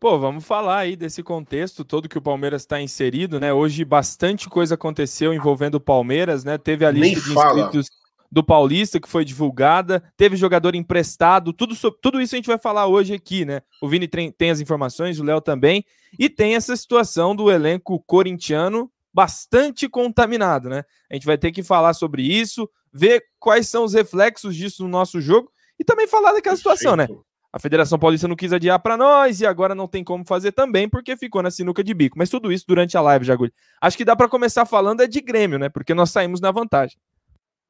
Pô, 0.00 0.19
vamos 0.19 0.45
falar 0.45 0.78
aí 0.78 0.97
desse 0.97 1.23
contexto 1.23 1.85
todo 1.85 2.09
que 2.09 2.19
o 2.19 2.23
Palmeiras 2.23 2.62
está 2.62 2.81
inserido, 2.81 3.38
né? 3.38 3.52
Hoje 3.52 3.85
bastante 3.85 4.50
coisa 4.50 4.75
aconteceu 4.75 5.33
envolvendo 5.33 5.76
o 5.76 5.81
Palmeiras, 5.81 6.45
né? 6.45 6.59
Teve 6.59 6.85
a 6.85 6.90
lista 6.90 7.21
de 7.21 7.38
inscritos 7.38 7.88
do 8.35 8.43
Paulista 8.43 8.99
que 8.99 9.09
foi 9.09 9.25
divulgada, 9.25 10.03
teve 10.17 10.35
jogador 10.35 10.75
emprestado, 10.75 11.53
tudo, 11.53 11.76
tudo 12.03 12.21
isso 12.21 12.35
a 12.35 12.38
gente 12.38 12.49
vai 12.49 12.59
falar 12.59 12.88
hoje 12.88 13.14
aqui, 13.14 13.45
né? 13.45 13.62
O 13.81 13.88
Vini 13.88 14.09
tem, 14.09 14.50
as 14.50 14.59
informações, 14.59 15.21
o 15.21 15.25
Léo 15.25 15.41
também, 15.41 15.85
e 16.19 16.29
tem 16.29 16.57
essa 16.57 16.75
situação 16.75 17.37
do 17.37 17.49
elenco 17.49 18.03
corintiano 18.05 18.91
bastante 19.14 19.88
contaminado, 19.88 20.69
né? 20.69 20.83
A 21.09 21.14
gente 21.14 21.26
vai 21.26 21.38
ter 21.38 21.53
que 21.53 21.62
falar 21.62 21.95
sobre 21.95 22.23
isso, 22.23 22.69
ver 22.93 23.23
quais 23.38 23.69
são 23.69 23.85
os 23.85 23.95
reflexos 23.95 24.57
disso 24.57 24.83
no 24.83 24.88
nosso 24.88 25.21
jogo 25.21 25.49
e 25.79 25.85
também 25.85 26.09
falar 26.09 26.33
daquela 26.33 26.57
situação, 26.57 26.97
né? 26.97 27.07
A 27.53 27.61
Federação 27.61 28.00
Paulista 28.00 28.26
não 28.26 28.35
quis 28.35 28.53
adiar 28.53 28.81
para 28.81 28.97
nós 28.97 29.41
e 29.41 29.47
agora 29.47 29.76
não 29.76 29.87
tem 29.87 30.03
como 30.03 30.26
fazer 30.26 30.50
também 30.50 30.88
porque 30.88 31.17
ficou 31.17 31.41
na 31.41 31.53
sinuca 31.53 31.85
de 31.85 31.95
bico. 31.95 32.19
Mas 32.19 32.29
tudo 32.29 32.50
isso 32.50 32.64
durante 32.67 32.97
a 32.97 33.00
live, 33.00 33.25
Jagulho. 33.25 33.53
Acho 33.81 33.97
que 33.97 34.05
dá 34.05 34.17
para 34.17 34.29
começar 34.29 34.67
falando 34.67 35.03
é 35.03 35.07
de 35.07 35.21
Grêmio, 35.21 35.57
né? 35.57 35.69
Porque 35.69 35.95
nós 35.95 36.11
saímos 36.11 36.41
na 36.41 36.50
vantagem. 36.50 36.99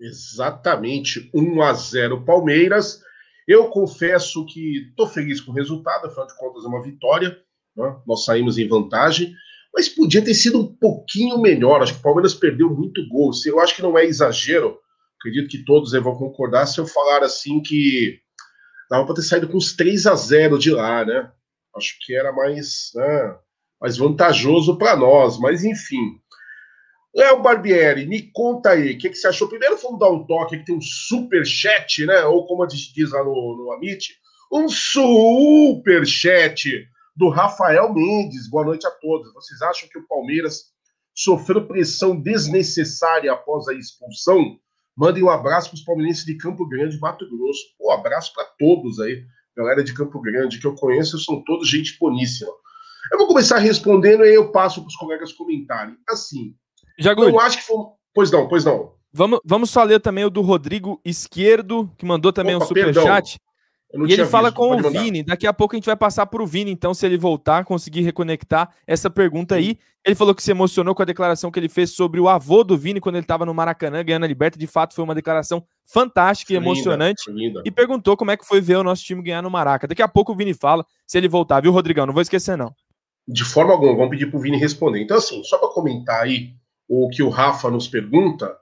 Exatamente, 0.01 1.31
1 1.33 1.63
a 1.63 1.73
0 1.73 2.25
Palmeiras. 2.25 3.03
Eu 3.47 3.69
confesso 3.69 4.45
que 4.47 4.89
estou 4.89 5.07
feliz 5.07 5.41
com 5.41 5.53
o 5.53 5.55
resultado, 5.55 6.07
afinal 6.07 6.27
de 6.27 6.37
contas 6.37 6.65
é 6.65 6.69
uma 6.69 6.83
vitória. 6.83 7.39
Né? 7.77 7.97
Nós 8.07 8.25
saímos 8.25 8.59
em 8.59 8.69
vantagem, 8.69 9.35
mas 9.73 9.89
podia 9.89 10.25
ter 10.25 10.35
sido 10.35 10.61
um 10.61 10.67
pouquinho 10.67 11.39
melhor. 11.39 11.83
Acho 11.83 11.95
que 11.95 12.01
o 12.01 12.03
Palmeiras 12.03 12.35
perdeu 12.35 12.71
muito 12.71 13.07
gol. 13.09 13.31
Eu 13.45 13.61
acho 13.61 13.77
que 13.77 13.83
não 13.83 13.99
é 13.99 14.05
exagero. 14.05 14.79
Acredito 15.19 15.49
que 15.49 15.65
todos 15.65 15.93
vão 15.93 16.17
concordar 16.17 16.67
se 16.67 16.79
eu 16.79 16.87
falar 16.87 17.23
assim 17.23 17.61
que 17.63 18.21
dava 18.91 19.07
para 19.07 19.15
ter 19.17 19.23
saído 19.23 19.49
com 19.49 19.57
uns 19.57 19.75
3 19.75 20.07
a 20.07 20.15
0 20.15 20.59
de 20.59 20.71
lá, 20.71 21.05
né? 21.05 21.31
Acho 21.77 21.97
que 22.01 22.15
era 22.15 22.33
mais, 22.33 22.91
né, 22.95 23.37
mais 23.81 23.97
vantajoso 23.97 24.79
para 24.79 24.97
nós, 24.97 25.39
mas 25.39 25.65
enfim. 25.65 26.21
Léo 27.15 27.41
Barbieri, 27.41 28.07
me 28.07 28.23
conta 28.33 28.71
aí, 28.71 28.95
o 28.95 28.99
que, 28.99 29.09
que, 29.09 29.15
você 29.15 29.29
achou? 29.29 29.49
Primeiro 29.49 29.77
vamos 29.77 30.01
dar 30.01 30.11
um 30.11 30.27
toque, 30.27 30.59
que 30.59 30.65
tem 30.65 30.77
um 30.77 30.81
super 30.81 31.47
chat, 31.47 32.05
né? 32.05 32.25
Ou 32.25 32.45
como 32.45 32.65
a 32.65 32.69
gente 32.69 32.93
diz 32.93 33.13
lá 33.13 33.23
no, 33.23 33.57
no 33.57 33.73
Amit, 33.73 34.17
um 34.53 34.69
super 34.69 36.05
chat 36.05 36.89
do 37.15 37.29
Rafael 37.29 37.95
Mendes. 37.95 38.51
Boa 38.51 38.65
noite 38.65 38.85
a 38.85 38.91
todos. 38.91 39.33
Vocês 39.33 39.63
acham 39.63 39.89
que 39.89 39.99
o 39.99 40.07
Palmeiras 40.09 40.73
sofreu 41.15 41.69
pressão 41.69 42.21
desnecessária 42.21 43.33
após 43.33 43.69
a 43.69 43.75
expulsão? 43.75 44.59
Mandem 44.97 45.23
um 45.23 45.31
abraço 45.31 45.71
para 45.71 45.77
os 45.77 45.85
palmeirenses 45.85 46.25
de 46.25 46.37
Campo 46.37 46.69
Grande, 46.69 46.99
Mato 46.99 47.29
Grosso. 47.31 47.63
Pô, 47.79 47.93
abraço 47.93 48.33
para 48.35 48.45
todos 48.59 48.99
aí, 48.99 49.25
galera 49.57 49.85
de 49.85 49.95
Campo 49.95 50.21
Grande, 50.21 50.59
que 50.59 50.67
eu 50.67 50.75
conheço, 50.75 51.19
são 51.21 51.43
todos 51.45 51.69
gente 51.69 51.97
boníssima. 51.99 52.51
Eu 53.13 53.19
vou 53.19 53.29
começar 53.29 53.59
respondendo 53.59 54.25
e 54.25 54.31
aí 54.31 54.35
eu 54.35 54.51
passo 54.51 54.81
para 54.81 54.89
os 54.89 54.97
colegas 54.97 55.33
comentarem. 55.33 55.97
Assim, 56.09 56.55
Eu 56.99 57.41
acho 57.41 57.59
que 57.59 57.65
foi. 57.65 57.77
Pois 58.15 58.31
não, 58.31 58.49
pois 58.49 58.65
não. 58.65 58.93
Vamos, 59.13 59.41
vamos 59.45 59.71
só 59.71 59.83
ler 59.83 60.01
também 60.01 60.25
o 60.25 60.31
do 60.31 60.41
Rodrigo 60.41 61.01
Esquerdo, 61.05 61.91
que 61.97 62.05
mandou 62.05 62.33
também 62.33 62.57
Opa, 62.57 62.65
um 62.65 62.69
superchat. 62.69 63.39
E 64.09 64.13
ele 64.13 64.27
fala 64.27 64.49
visto, 64.49 64.57
com 64.57 64.75
o 64.75 64.91
Vini. 64.91 65.23
Daqui 65.23 65.47
a 65.47 65.53
pouco 65.53 65.75
a 65.75 65.77
gente 65.77 65.87
vai 65.87 65.97
passar 65.97 66.27
para 66.27 66.43
o 66.43 66.47
Vini, 66.47 66.73
então, 66.73 66.93
se 66.93 67.07
ele 67.07 67.17
voltar, 67.17 67.65
conseguir 67.65 68.01
reconectar 68.01 68.75
essa 68.87 69.09
pergunta 69.09 69.55
aí. 69.55 69.79
Ele 70.05 70.17
falou 70.17 70.35
que 70.35 70.43
se 70.43 70.51
emocionou 70.51 70.95
com 70.95 71.03
a 71.03 71.05
declaração 71.05 71.51
que 71.51 71.59
ele 71.59 71.69
fez 71.69 71.91
sobre 71.93 72.21
o 72.21 72.29
avô 72.29 72.65
do 72.65 72.77
Vini 72.77 73.01
quando 73.01 73.15
ele 73.15 73.25
estava 73.25 73.47
no 73.47 73.55
Maracanã 73.55 74.05
ganhando 74.05 74.25
a 74.25 74.27
Liberta. 74.27 74.59
De 74.59 74.67
fato, 74.67 74.95
foi 74.95 75.05
uma 75.05 75.15
declaração 75.15 75.65
fantástica 75.85 76.53
e 76.53 76.57
emocionante. 76.57 77.31
Linda, 77.31 77.63
e 77.65 77.71
perguntou 77.71 78.17
como 78.17 78.33
é 78.33 78.37
que 78.37 78.45
foi 78.45 78.61
ver 78.61 78.77
o 78.77 78.83
nosso 78.83 79.05
time 79.05 79.23
ganhar 79.23 79.43
no 79.43 79.51
Maraca. 79.51 79.87
Daqui 79.87 80.03
a 80.03 80.09
pouco 80.09 80.33
o 80.33 80.37
Vini 80.37 80.55
fala 80.55 80.85
se 81.07 81.17
ele 81.17 81.29
voltar, 81.29 81.63
viu, 81.63 81.71
Rodrigão? 81.71 82.05
Não 82.05 82.13
vou 82.13 82.23
esquecer, 82.23 82.57
não. 82.57 82.75
De 83.27 83.45
forma 83.45 83.73
alguma, 83.73 83.95
vamos 83.95 84.11
pedir 84.11 84.27
para 84.27 84.39
o 84.39 84.43
Vini 84.43 84.59
responder. 84.59 85.01
Então, 85.01 85.17
assim, 85.17 85.43
só 85.45 85.57
para 85.57 85.69
comentar 85.69 86.23
aí 86.23 86.53
o 87.03 87.09
que 87.09 87.23
o 87.23 87.29
Rafa 87.29 87.71
nos 87.71 87.89
pergunta, 87.89 88.57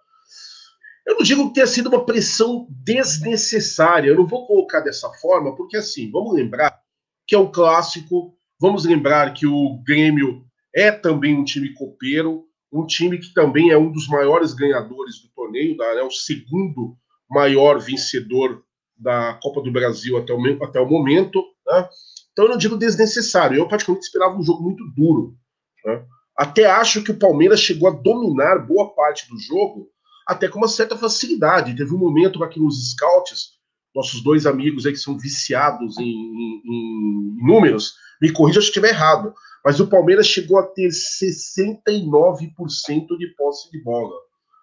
eu 1.07 1.17
não 1.17 1.23
digo 1.23 1.49
que 1.49 1.55
tenha 1.55 1.67
sido 1.67 1.89
uma 1.89 2.05
pressão 2.07 2.67
desnecessária, 2.71 4.09
eu 4.09 4.17
não 4.17 4.27
vou 4.27 4.47
colocar 4.47 4.81
dessa 4.81 5.11
forma, 5.15 5.55
porque 5.57 5.77
assim, 5.77 6.11
vamos 6.11 6.35
lembrar 6.35 6.81
que 7.27 7.35
é 7.35 7.39
o 7.39 7.51
clássico, 7.51 8.35
vamos 8.61 8.85
lembrar 8.85 9.35
que 9.35 9.47
o 9.47 9.83
Grêmio 9.85 10.45
é 10.75 10.91
também 10.91 11.37
um 11.37 11.45
time 11.45 11.75
copeiro, 11.75 12.47
um 12.73 12.87
time 12.87 13.19
que 13.19 13.35
também 13.35 13.71
é 13.71 13.77
um 13.77 13.93
dos 13.93 14.09
maiores 14.09 14.55
ganhadores 14.55 15.21
do 15.21 15.29
torneio, 15.35 15.77
é 15.83 16.03
o 16.03 16.11
segundo 16.11 16.97
maior 17.29 17.79
vencedor 17.79 18.65
da 18.97 19.35
Copa 19.43 19.61
do 19.61 19.73
Brasil 19.73 20.17
até 20.17 20.33
o, 20.33 20.65
até 20.65 20.81
o 20.81 20.89
momento. 20.89 21.43
Né? 21.67 21.89
Então 22.33 22.47
eu 22.47 22.51
não 22.51 22.57
digo 22.57 22.79
desnecessário, 22.79 23.59
eu 23.59 23.69
praticamente 23.69 24.07
esperava 24.07 24.37
um 24.37 24.43
jogo 24.43 24.63
muito 24.63 24.85
duro. 24.97 25.37
Né? 25.85 26.05
Até 26.43 26.67
acho 26.67 27.05
que 27.05 27.13
o 27.13 27.17
Palmeiras 27.17 27.61
chegou 27.61 27.89
a 27.89 27.93
dominar 27.93 28.67
boa 28.67 28.93
parte 28.97 29.29
do 29.29 29.39
jogo, 29.39 29.89
até 30.27 30.49
com 30.49 30.59
uma 30.59 30.67
certa 30.67 30.99
facilidade. 30.99 31.77
Teve 31.77 31.95
um 31.95 31.99
momento 31.99 32.43
aqui 32.43 32.59
nos 32.59 32.91
scouts, 32.91 33.51
nossos 33.95 34.21
dois 34.25 34.45
amigos 34.45 34.85
aí 34.85 34.91
que 34.91 34.99
são 34.99 35.17
viciados 35.17 35.97
em, 35.99 36.03
em, 36.03 36.63
em 36.67 37.37
números, 37.47 37.95
me 38.21 38.33
corrija 38.33 38.61
se 38.61 38.67
estiver 38.67 38.89
errado, 38.89 39.33
mas 39.65 39.79
o 39.79 39.87
Palmeiras 39.87 40.27
chegou 40.27 40.59
a 40.59 40.65
ter 40.65 40.89
69% 40.89 43.17
de 43.17 43.29
posse 43.37 43.71
de 43.71 43.81
bola. 43.81 44.13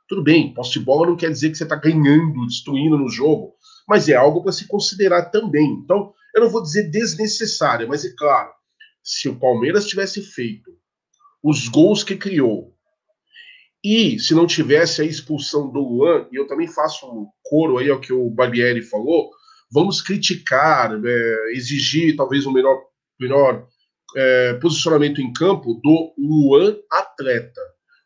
Tudo 0.10 0.22
bem, 0.22 0.54
posse 0.54 0.74
de 0.74 0.82
bola 0.82 1.08
não 1.08 1.16
quer 1.16 1.32
dizer 1.32 1.50
que 1.50 1.56
você 1.56 1.64
está 1.64 1.78
ganhando, 1.78 2.46
destruindo 2.46 2.98
no 2.98 3.08
jogo, 3.08 3.54
mas 3.88 4.10
é 4.10 4.16
algo 4.16 4.44
para 4.44 4.52
se 4.52 4.68
considerar 4.68 5.32
também. 5.32 5.80
Então, 5.82 6.14
eu 6.36 6.42
não 6.42 6.50
vou 6.50 6.62
dizer 6.62 6.92
desnecessária, 6.92 7.88
mas 7.88 8.04
é 8.04 8.14
claro, 8.18 8.52
se 9.02 9.30
o 9.30 9.40
Palmeiras 9.40 9.88
tivesse 9.88 10.22
feito 10.22 10.78
os 11.44 11.68
gols 11.68 12.04
que 12.04 12.16
criou, 12.16 12.74
e 13.84 14.20
se 14.20 14.34
não 14.34 14.46
tivesse 14.46 15.02
a 15.02 15.06
expulsão 15.06 15.72
do 15.72 15.80
Luan, 15.80 16.28
e 16.32 16.36
eu 16.36 16.48
também 16.48 16.68
faço 16.68 17.06
um 17.08 17.28
coro 17.44 17.78
aí 17.78 17.90
ao 17.90 18.00
que 18.00 18.12
o 18.12 18.30
Barbieri 18.30 18.82
falou, 18.82 19.32
vamos 19.72 20.02
criticar, 20.02 20.92
é, 20.94 21.52
exigir 21.54 22.16
talvez 22.16 22.46
um 22.46 22.52
melhor, 22.52 22.78
melhor 23.20 23.68
é, 24.18 24.54
posicionamento 24.56 25.22
em 25.22 25.32
campo 25.32 25.80
do 25.82 26.14
Luan 26.18 26.76
atleta, 26.92 27.62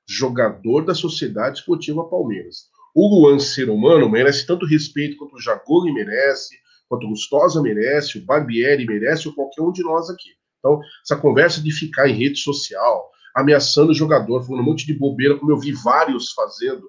jogador 0.07 0.85
da 0.85 0.93
Sociedade 0.93 1.59
Esportiva 1.59 2.07
Palmeiras. 2.07 2.67
O 2.93 3.07
Luan, 3.07 3.39
ser 3.39 3.69
humano, 3.69 4.07
merece 4.07 4.45
tanto 4.45 4.67
respeito 4.67 5.17
quanto 5.17 5.35
o 5.35 5.41
Jagoli 5.41 5.91
merece, 5.91 6.55
quanto 6.87 7.07
o 7.07 7.09
Gustosa 7.09 7.59
merece, 7.61 8.19
o 8.19 8.25
Barbieri 8.25 8.85
merece, 8.85 9.27
ou 9.27 9.33
qualquer 9.33 9.63
um 9.63 9.71
de 9.71 9.81
nós 9.81 10.07
aqui. 10.11 10.29
Então, 10.59 10.79
essa 11.03 11.15
conversa 11.15 11.61
de 11.61 11.71
ficar 11.71 12.07
em 12.07 12.13
rede 12.13 12.37
social, 12.37 13.09
ameaçando 13.35 13.91
o 13.91 13.95
jogador, 13.95 14.43
falando 14.43 14.61
um 14.61 14.65
monte 14.65 14.85
de 14.85 14.93
bobeira, 14.93 15.37
como 15.37 15.51
eu 15.51 15.59
vi 15.59 15.71
vários 15.71 16.31
fazendo 16.31 16.83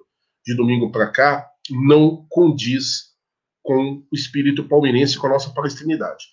de 0.45 0.55
domingo 0.55 0.91
para 0.91 1.09
cá, 1.09 1.47
não 1.69 2.25
condiz 2.29 3.15
com 3.63 4.03
o 4.11 4.15
espírito 4.15 4.67
palmeirense, 4.67 5.17
com 5.17 5.27
a 5.27 5.31
nossa 5.31 5.49
palestinidade. 5.49 6.25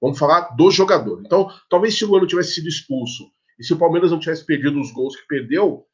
Vamos 0.00 0.18
falar 0.18 0.54
do 0.54 0.70
jogador. 0.70 1.22
Então, 1.24 1.50
talvez 1.70 1.96
se 1.96 2.04
o 2.04 2.08
Luano 2.08 2.26
tivesse 2.26 2.54
sido 2.54 2.68
expulso 2.68 3.24
e 3.58 3.64
se 3.64 3.72
o 3.72 3.78
Palmeiras 3.78 4.10
não 4.10 4.18
tivesse 4.18 4.44
perdido 4.44 4.78
os 4.78 4.92
gols 4.92 5.16
que 5.16 5.26
perdeu, 5.26 5.86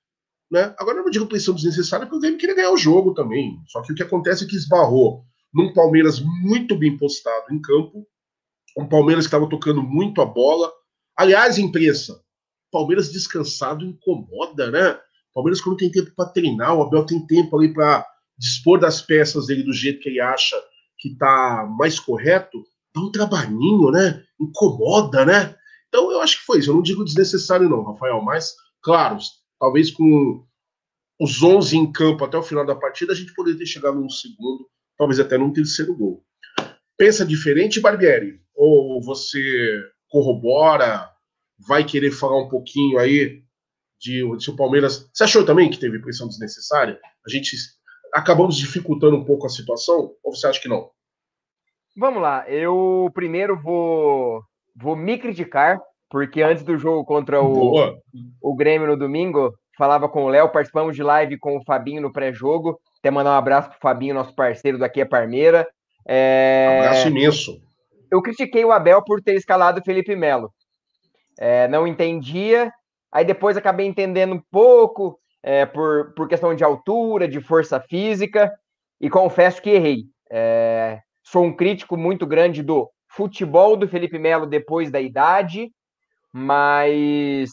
né? 0.50 0.74
Agora 0.78 0.98
eu 0.98 1.04
não 1.04 1.10
digo 1.10 1.26
pressão 1.26 1.54
desnecessária, 1.54 2.06
porque 2.06 2.16
o 2.16 2.20
Grêmio 2.20 2.38
queria 2.38 2.56
ganhar 2.56 2.72
o 2.72 2.76
jogo 2.76 3.14
também. 3.14 3.56
Só 3.68 3.82
que 3.82 3.92
o 3.92 3.94
que 3.94 4.02
acontece 4.02 4.44
é 4.44 4.48
que 4.48 4.56
esbarrou 4.56 5.24
num 5.54 5.72
Palmeiras 5.72 6.20
muito 6.20 6.76
bem 6.76 6.96
postado 6.96 7.54
em 7.54 7.60
campo, 7.60 8.04
um 8.76 8.88
Palmeiras 8.88 9.26
que 9.26 9.28
estava 9.28 9.48
tocando 9.48 9.82
muito 9.82 10.20
a 10.20 10.26
bola. 10.26 10.72
Aliás, 11.16 11.58
imprensa, 11.58 12.20
Palmeiras 12.70 13.12
descansado 13.12 13.84
incomoda, 13.84 14.70
né? 14.70 14.98
Palmeiras, 15.34 15.60
quando 15.60 15.76
tem 15.76 15.90
tempo 15.90 16.12
para 16.14 16.30
treinar, 16.30 16.74
o 16.76 16.82
Abel 16.82 17.04
tem 17.04 17.24
tempo 17.26 17.56
ali 17.56 17.72
para 17.72 18.06
dispor 18.38 18.78
das 18.78 19.02
peças 19.02 19.46
dele 19.46 19.62
do 19.62 19.72
jeito 19.72 20.00
que 20.00 20.08
ele 20.08 20.20
acha 20.20 20.56
que 20.98 21.16
tá 21.16 21.66
mais 21.78 21.98
correto, 21.98 22.62
dá 22.94 23.00
um 23.00 23.12
trabalhinho, 23.12 23.90
né? 23.90 24.22
Incomoda, 24.40 25.24
né? 25.24 25.54
Então 25.88 26.10
eu 26.10 26.20
acho 26.20 26.38
que 26.38 26.44
foi 26.44 26.58
isso. 26.58 26.70
Eu 26.70 26.74
não 26.74 26.82
digo 26.82 27.04
desnecessário, 27.04 27.68
não, 27.68 27.84
Rafael, 27.84 28.20
mas, 28.22 28.54
claro, 28.82 29.18
talvez 29.58 29.90
com 29.90 30.44
os 31.20 31.42
11 31.42 31.76
em 31.76 31.92
campo 31.92 32.24
até 32.24 32.36
o 32.38 32.42
final 32.42 32.64
da 32.64 32.74
partida, 32.74 33.12
a 33.12 33.16
gente 33.16 33.34
poderia 33.34 33.58
ter 33.58 33.66
chegado 33.66 34.00
num 34.00 34.08
segundo, 34.08 34.66
talvez 34.96 35.20
até 35.20 35.36
num 35.36 35.52
terceiro 35.52 35.94
gol. 35.94 36.24
Pensa 36.96 37.24
diferente, 37.24 37.80
Barbieri? 37.80 38.40
Ou 38.54 39.02
você 39.02 39.82
corrobora 40.08 41.10
vai 41.66 41.84
querer 41.84 42.10
falar 42.10 42.38
um 42.38 42.48
pouquinho 42.48 42.98
aí 42.98 43.42
de, 44.00 44.22
se 44.38 44.50
o 44.50 44.56
Palmeiras. 44.56 45.10
Você 45.12 45.24
achou 45.24 45.44
também 45.44 45.70
que 45.70 45.78
teve 45.78 46.00
pressão 46.00 46.26
desnecessária? 46.26 46.98
A 47.26 47.30
gente 47.30 47.56
acabamos 48.12 48.56
dificultando 48.56 49.16
um 49.16 49.24
pouco 49.24 49.46
a 49.46 49.50
situação? 49.50 50.12
Ou 50.22 50.34
você 50.34 50.46
acha 50.46 50.60
que 50.60 50.68
não? 50.68 50.90
Vamos 51.96 52.22
lá, 52.22 52.48
eu 52.48 53.10
primeiro 53.12 53.60
vou, 53.60 54.42
vou 54.74 54.96
me 54.96 55.18
criticar, 55.18 55.78
porque 56.08 56.40
antes 56.40 56.62
do 56.62 56.78
jogo 56.78 57.04
contra 57.04 57.42
o, 57.42 58.00
o 58.40 58.54
Grêmio 58.54 58.86
no 58.86 58.96
domingo, 58.96 59.52
falava 59.76 60.08
com 60.08 60.24
o 60.24 60.28
Léo, 60.28 60.50
participamos 60.50 60.94
de 60.94 61.02
live 61.02 61.38
com 61.38 61.56
o 61.56 61.64
Fabinho 61.64 62.00
no 62.00 62.12
pré-jogo. 62.12 62.80
Até 62.98 63.10
mandar 63.10 63.32
um 63.32 63.38
abraço 63.38 63.70
pro 63.70 63.78
Fabinho, 63.80 64.14
nosso 64.14 64.34
parceiro 64.34 64.78
daqui 64.78 65.00
a 65.00 65.06
Parmeira. 65.06 65.66
É... 66.06 66.78
abraço 66.80 67.08
imenso. 67.08 67.60
Eu 68.10 68.22
critiquei 68.22 68.64
o 68.64 68.72
Abel 68.72 69.02
por 69.04 69.20
ter 69.20 69.34
escalado 69.34 69.80
o 69.80 69.84
Felipe 69.84 70.16
Melo 70.16 70.52
é, 71.40 71.66
não 71.66 71.86
entendia, 71.86 72.70
aí 73.10 73.24
depois 73.24 73.56
acabei 73.56 73.86
entendendo 73.86 74.34
um 74.34 74.42
pouco 74.50 75.18
é, 75.42 75.64
por, 75.64 76.12
por 76.14 76.28
questão 76.28 76.54
de 76.54 76.62
altura, 76.62 77.26
de 77.26 77.40
força 77.40 77.80
física, 77.80 78.52
e 79.00 79.08
confesso 79.08 79.62
que 79.62 79.70
errei. 79.70 80.04
É, 80.30 81.00
sou 81.24 81.42
um 81.42 81.56
crítico 81.56 81.96
muito 81.96 82.26
grande 82.26 82.62
do 82.62 82.90
futebol 83.08 83.74
do 83.74 83.88
Felipe 83.88 84.18
Melo 84.18 84.46
depois 84.46 84.90
da 84.90 85.00
idade, 85.00 85.72
mas 86.30 87.50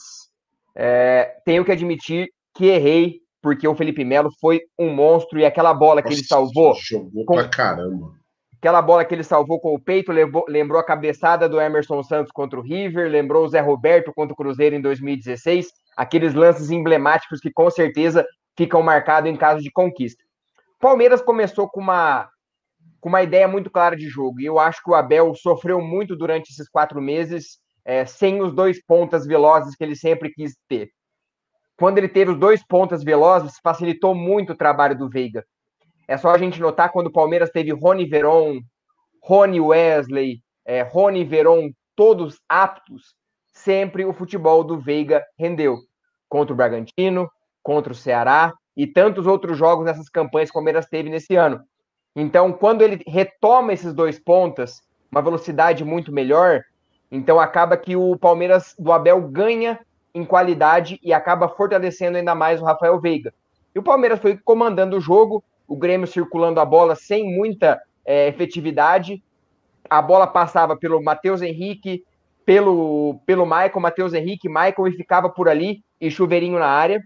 é, 0.75 1.37
tenho 1.45 1.63
que 1.63 1.71
admitir 1.71 2.29
que 2.53 2.65
errei, 2.65 3.21
porque 3.41 3.65
o 3.67 3.75
Felipe 3.75 4.03
Melo 4.03 4.29
foi 4.41 4.59
um 4.77 4.93
monstro 4.93 5.39
e 5.39 5.45
aquela 5.45 5.73
bola 5.73 6.01
que 6.01 6.09
Nossa, 6.09 6.19
ele 6.19 6.27
salvou. 6.27 6.75
Jogou 6.75 7.25
com... 7.25 7.35
pra 7.35 7.47
caramba. 7.47 8.11
Aquela 8.59 8.81
bola 8.81 9.05
que 9.05 9.13
ele 9.13 9.23
salvou 9.23 9.59
com 9.59 9.75
o 9.75 9.79
peito 9.79 10.11
lembrou, 10.11 10.45
lembrou 10.47 10.79
a 10.79 10.83
cabeçada 10.83 11.47
do 11.47 11.61
Emerson 11.61 12.01
Santos 12.01 12.31
contra 12.31 12.59
o 12.59 12.63
River, 12.63 13.09
lembrou 13.09 13.45
o 13.45 13.47
Zé 13.47 13.59
Roberto 13.59 14.11
contra 14.13 14.33
o 14.33 14.35
Cruzeiro 14.35 14.75
em 14.75 14.81
2016, 14.81 15.67
aqueles 15.95 16.33
lances 16.33 16.71
emblemáticos 16.71 17.39
que 17.39 17.51
com 17.51 17.69
certeza 17.69 18.25
ficam 18.57 18.81
marcados 18.81 19.29
em 19.29 19.35
caso 19.35 19.61
de 19.61 19.71
conquista. 19.71 20.23
Palmeiras 20.79 21.21
começou 21.21 21.69
com 21.69 21.79
uma, 21.79 22.27
com 22.99 23.09
uma 23.09 23.21
ideia 23.21 23.47
muito 23.47 23.69
clara 23.69 23.95
de 23.95 24.07
jogo, 24.07 24.41
e 24.41 24.45
eu 24.45 24.57
acho 24.57 24.81
que 24.83 24.89
o 24.89 24.95
Abel 24.95 25.35
sofreu 25.35 25.79
muito 25.79 26.15
durante 26.15 26.51
esses 26.51 26.67
quatro 26.67 26.99
meses 26.99 27.59
é, 27.85 28.05
sem 28.05 28.41
os 28.41 28.53
dois 28.53 28.83
pontas 28.83 29.25
velozes 29.25 29.75
que 29.75 29.83
ele 29.83 29.95
sempre 29.95 30.31
quis 30.31 30.55
ter. 30.67 30.89
Quando 31.77 31.99
ele 31.99 32.09
teve 32.09 32.31
os 32.31 32.39
dois 32.39 32.65
pontas 32.65 33.03
velozes, 33.03 33.59
facilitou 33.63 34.15
muito 34.15 34.53
o 34.53 34.57
trabalho 34.57 34.97
do 34.97 35.07
Veiga. 35.07 35.45
É 36.07 36.17
só 36.17 36.29
a 36.29 36.37
gente 36.37 36.61
notar 36.61 36.91
quando 36.91 37.07
o 37.07 37.11
Palmeiras 37.11 37.49
teve 37.49 37.71
Rony 37.71 38.05
Veron, 38.05 38.59
Rony 39.21 39.59
Wesley, 39.59 40.41
é, 40.65 40.81
Rony 40.81 41.23
Veron, 41.25 41.69
todos 41.95 42.39
aptos, 42.47 43.15
sempre 43.51 44.05
o 44.05 44.13
futebol 44.13 44.63
do 44.63 44.79
Veiga 44.79 45.23
rendeu. 45.37 45.77
Contra 46.29 46.53
o 46.53 46.57
Bragantino, 46.57 47.29
contra 47.63 47.91
o 47.91 47.95
Ceará 47.95 48.53
e 48.75 48.85
tantos 48.85 49.27
outros 49.27 49.57
jogos 49.57 49.85
nessas 49.85 50.09
campanhas 50.09 50.49
que 50.49 50.53
o 50.57 50.59
Palmeiras 50.59 50.85
teve 50.85 51.09
nesse 51.09 51.35
ano. 51.35 51.61
Então, 52.15 52.53
quando 52.53 52.81
ele 52.81 53.01
retoma 53.05 53.73
esses 53.73 53.93
dois 53.93 54.19
pontas, 54.19 54.81
uma 55.11 55.21
velocidade 55.21 55.83
muito 55.83 56.11
melhor, 56.11 56.63
então 57.11 57.39
acaba 57.39 57.77
que 57.77 57.95
o 57.95 58.17
Palmeiras 58.17 58.75
do 58.77 58.91
Abel 58.91 59.21
ganha 59.21 59.79
em 60.13 60.25
qualidade 60.25 60.99
e 61.03 61.13
acaba 61.13 61.47
fortalecendo 61.47 62.17
ainda 62.17 62.33
mais 62.33 62.61
o 62.61 62.65
Rafael 62.65 62.99
Veiga. 62.99 63.33
E 63.73 63.79
o 63.79 63.83
Palmeiras 63.83 64.19
foi 64.19 64.37
comandando 64.37 64.97
o 64.97 65.01
jogo, 65.01 65.43
o 65.67 65.75
Grêmio 65.75 66.07
circulando 66.07 66.59
a 66.59 66.65
bola 66.65 66.95
sem 66.95 67.35
muita 67.35 67.81
é, 68.05 68.27
efetividade. 68.27 69.21
A 69.89 70.01
bola 70.01 70.25
passava 70.25 70.75
pelo 70.75 71.03
Matheus 71.03 71.41
Henrique, 71.41 72.03
pelo, 72.45 73.19
pelo 73.25 73.45
Michael, 73.45 73.79
Matheus 73.79 74.13
Henrique, 74.13 74.47
Michael 74.47 74.87
e 74.87 74.93
ficava 74.93 75.29
por 75.29 75.49
ali 75.49 75.83
e 75.99 76.09
chuveirinho 76.09 76.57
na 76.57 76.67
área. 76.67 77.03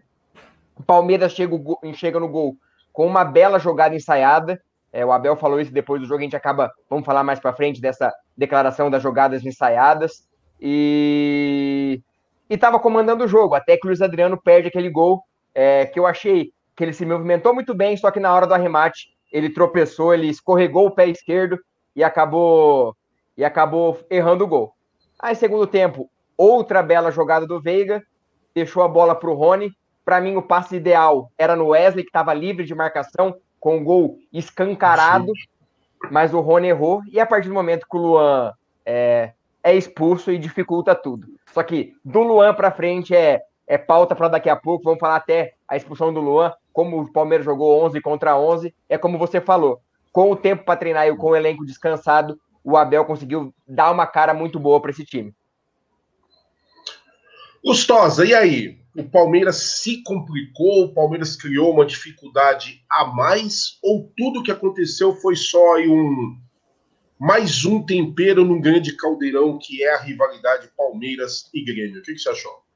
O 0.77 0.83
Palmeiras 0.83 1.33
chega, 1.33 1.55
chega 1.93 2.19
no 2.19 2.27
gol 2.27 2.55
com 2.93 3.07
uma 3.07 3.23
bela 3.23 3.57
jogada 3.57 3.95
ensaiada. 3.95 4.61
É, 4.93 5.05
o 5.05 5.11
Abel 5.11 5.35
falou 5.35 5.59
isso 5.59 5.71
depois 5.71 6.01
do 6.01 6.07
jogo, 6.07 6.19
a 6.19 6.23
gente 6.23 6.35
acaba, 6.35 6.71
vamos 6.89 7.05
falar 7.05 7.23
mais 7.23 7.39
para 7.39 7.53
frente 7.53 7.79
dessa 7.79 8.13
declaração 8.37 8.89
das 8.89 9.01
jogadas 9.01 9.45
ensaiadas. 9.45 10.27
E 10.59 12.01
estava 12.49 12.79
comandando 12.79 13.23
o 13.23 13.27
jogo, 13.27 13.55
até 13.55 13.77
que 13.77 13.85
o 13.85 13.87
Luiz 13.87 14.01
Adriano 14.01 14.39
perde 14.39 14.67
aquele 14.67 14.89
gol 14.89 15.23
é, 15.55 15.85
que 15.85 15.97
eu 15.97 16.05
achei 16.05 16.51
que 16.81 16.85
ele 16.85 16.93
se 16.93 17.05
movimentou 17.05 17.53
muito 17.53 17.75
bem, 17.75 17.95
só 17.95 18.09
que 18.09 18.19
na 18.19 18.33
hora 18.33 18.47
do 18.47 18.55
arremate 18.55 19.09
ele 19.31 19.51
tropeçou, 19.51 20.15
ele 20.15 20.25
escorregou 20.25 20.87
o 20.87 20.91
pé 20.91 21.07
esquerdo 21.07 21.59
e 21.95 22.03
acabou 22.03 22.97
e 23.37 23.45
acabou 23.45 23.99
errando 24.09 24.45
o 24.45 24.47
gol. 24.47 24.73
Aí, 25.19 25.35
segundo 25.35 25.67
tempo, 25.67 26.09
outra 26.35 26.81
bela 26.81 27.11
jogada 27.11 27.45
do 27.45 27.61
Veiga, 27.61 28.01
deixou 28.55 28.81
a 28.81 28.87
bola 28.87 29.13
para 29.13 29.29
o 29.29 29.35
Rony. 29.35 29.71
Para 30.03 30.19
mim, 30.19 30.35
o 30.35 30.41
passe 30.41 30.75
ideal 30.75 31.31
era 31.37 31.55
no 31.55 31.67
Wesley, 31.67 32.03
que 32.03 32.09
estava 32.09 32.33
livre 32.33 32.65
de 32.65 32.73
marcação, 32.73 33.35
com 33.59 33.77
o 33.77 33.83
gol 33.83 34.17
escancarado, 34.33 35.31
mas 36.09 36.33
o 36.33 36.39
Rony 36.39 36.69
errou. 36.69 37.03
E 37.11 37.19
a 37.19 37.27
partir 37.27 37.47
do 37.47 37.53
momento 37.53 37.85
que 37.87 37.95
o 37.95 37.99
Luan 37.99 38.53
é, 38.83 39.33
é 39.63 39.75
expulso 39.75 40.31
e 40.31 40.39
dificulta 40.39 40.95
tudo. 40.95 41.27
Só 41.53 41.61
que 41.61 41.93
do 42.03 42.23
Luan 42.23 42.55
para 42.55 42.71
frente 42.71 43.15
é, 43.15 43.39
é 43.71 43.77
pauta 43.77 44.13
para 44.13 44.27
daqui 44.27 44.49
a 44.49 44.55
pouco. 44.57 44.83
Vamos 44.83 44.99
falar 44.99 45.15
até 45.15 45.53
a 45.65 45.77
expulsão 45.77 46.13
do 46.13 46.19
Luan, 46.19 46.51
como 46.73 46.99
o 46.99 47.09
Palmeiras 47.09 47.45
jogou 47.45 47.81
11 47.85 48.01
contra 48.01 48.37
11. 48.37 48.75
É 48.89 48.97
como 48.97 49.17
você 49.17 49.39
falou, 49.39 49.79
com 50.11 50.29
o 50.29 50.35
tempo 50.35 50.65
para 50.65 50.75
treinar 50.75 51.07
e 51.07 51.15
com 51.15 51.27
o 51.27 51.35
elenco 51.37 51.65
descansado, 51.65 52.37
o 52.65 52.75
Abel 52.75 53.05
conseguiu 53.05 53.53
dar 53.65 53.89
uma 53.89 54.05
cara 54.05 54.33
muito 54.33 54.59
boa 54.59 54.81
para 54.81 54.91
esse 54.91 55.05
time. 55.05 55.33
Gustosa, 57.63 58.25
e 58.25 58.33
aí? 58.33 58.77
O 58.93 59.05
Palmeiras 59.05 59.55
se 59.55 60.03
complicou, 60.03 60.83
o 60.83 60.93
Palmeiras 60.93 61.37
criou 61.37 61.71
uma 61.71 61.85
dificuldade 61.85 62.83
a 62.89 63.05
mais, 63.05 63.79
ou 63.81 64.11
tudo 64.17 64.43
que 64.43 64.51
aconteceu 64.51 65.15
foi 65.15 65.37
só 65.37 65.77
um 65.77 66.37
mais 67.17 67.63
um 67.63 67.81
tempero 67.85 68.43
num 68.43 68.59
grande 68.59 68.97
caldeirão 68.97 69.57
que 69.57 69.81
é 69.81 69.93
a 69.93 70.01
rivalidade 70.01 70.69
Palmeiras 70.75 71.49
e 71.53 71.63
Grêmio? 71.63 72.01
O 72.01 72.03
que, 72.03 72.11
que 72.13 72.19
você 72.19 72.29
achou? 72.29 72.69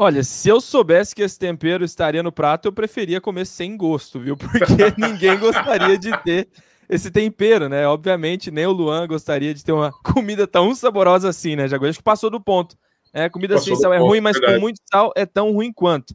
Olha, 0.00 0.22
se 0.22 0.48
eu 0.48 0.60
soubesse 0.60 1.12
que 1.12 1.22
esse 1.22 1.36
tempero 1.36 1.84
estaria 1.84 2.22
no 2.22 2.30
prato, 2.30 2.68
eu 2.68 2.72
preferia 2.72 3.20
comer 3.20 3.44
sem 3.44 3.76
gosto, 3.76 4.20
viu? 4.20 4.36
Porque 4.36 4.62
ninguém 4.96 5.36
gostaria 5.36 5.98
de 5.98 6.16
ter 6.22 6.48
esse 6.88 7.10
tempero, 7.10 7.68
né? 7.68 7.84
Obviamente, 7.84 8.48
nem 8.48 8.64
o 8.64 8.70
Luan 8.70 9.08
gostaria 9.08 9.52
de 9.52 9.64
ter 9.64 9.72
uma 9.72 9.90
comida 9.90 10.46
tão 10.46 10.72
saborosa 10.72 11.28
assim, 11.28 11.56
né? 11.56 11.66
Já 11.66 11.78
acho 11.78 11.98
que 11.98 12.04
passou 12.04 12.30
do 12.30 12.40
ponto. 12.40 12.78
É, 13.12 13.28
comida 13.28 13.54
passou 13.54 13.74
sem 13.74 13.82
sal 13.82 13.92
é 13.92 13.98
ruim, 13.98 14.20
mas 14.20 14.36
verdade. 14.36 14.54
com 14.54 14.60
muito 14.60 14.78
sal 14.88 15.12
é 15.16 15.26
tão 15.26 15.52
ruim 15.52 15.72
quanto. 15.72 16.14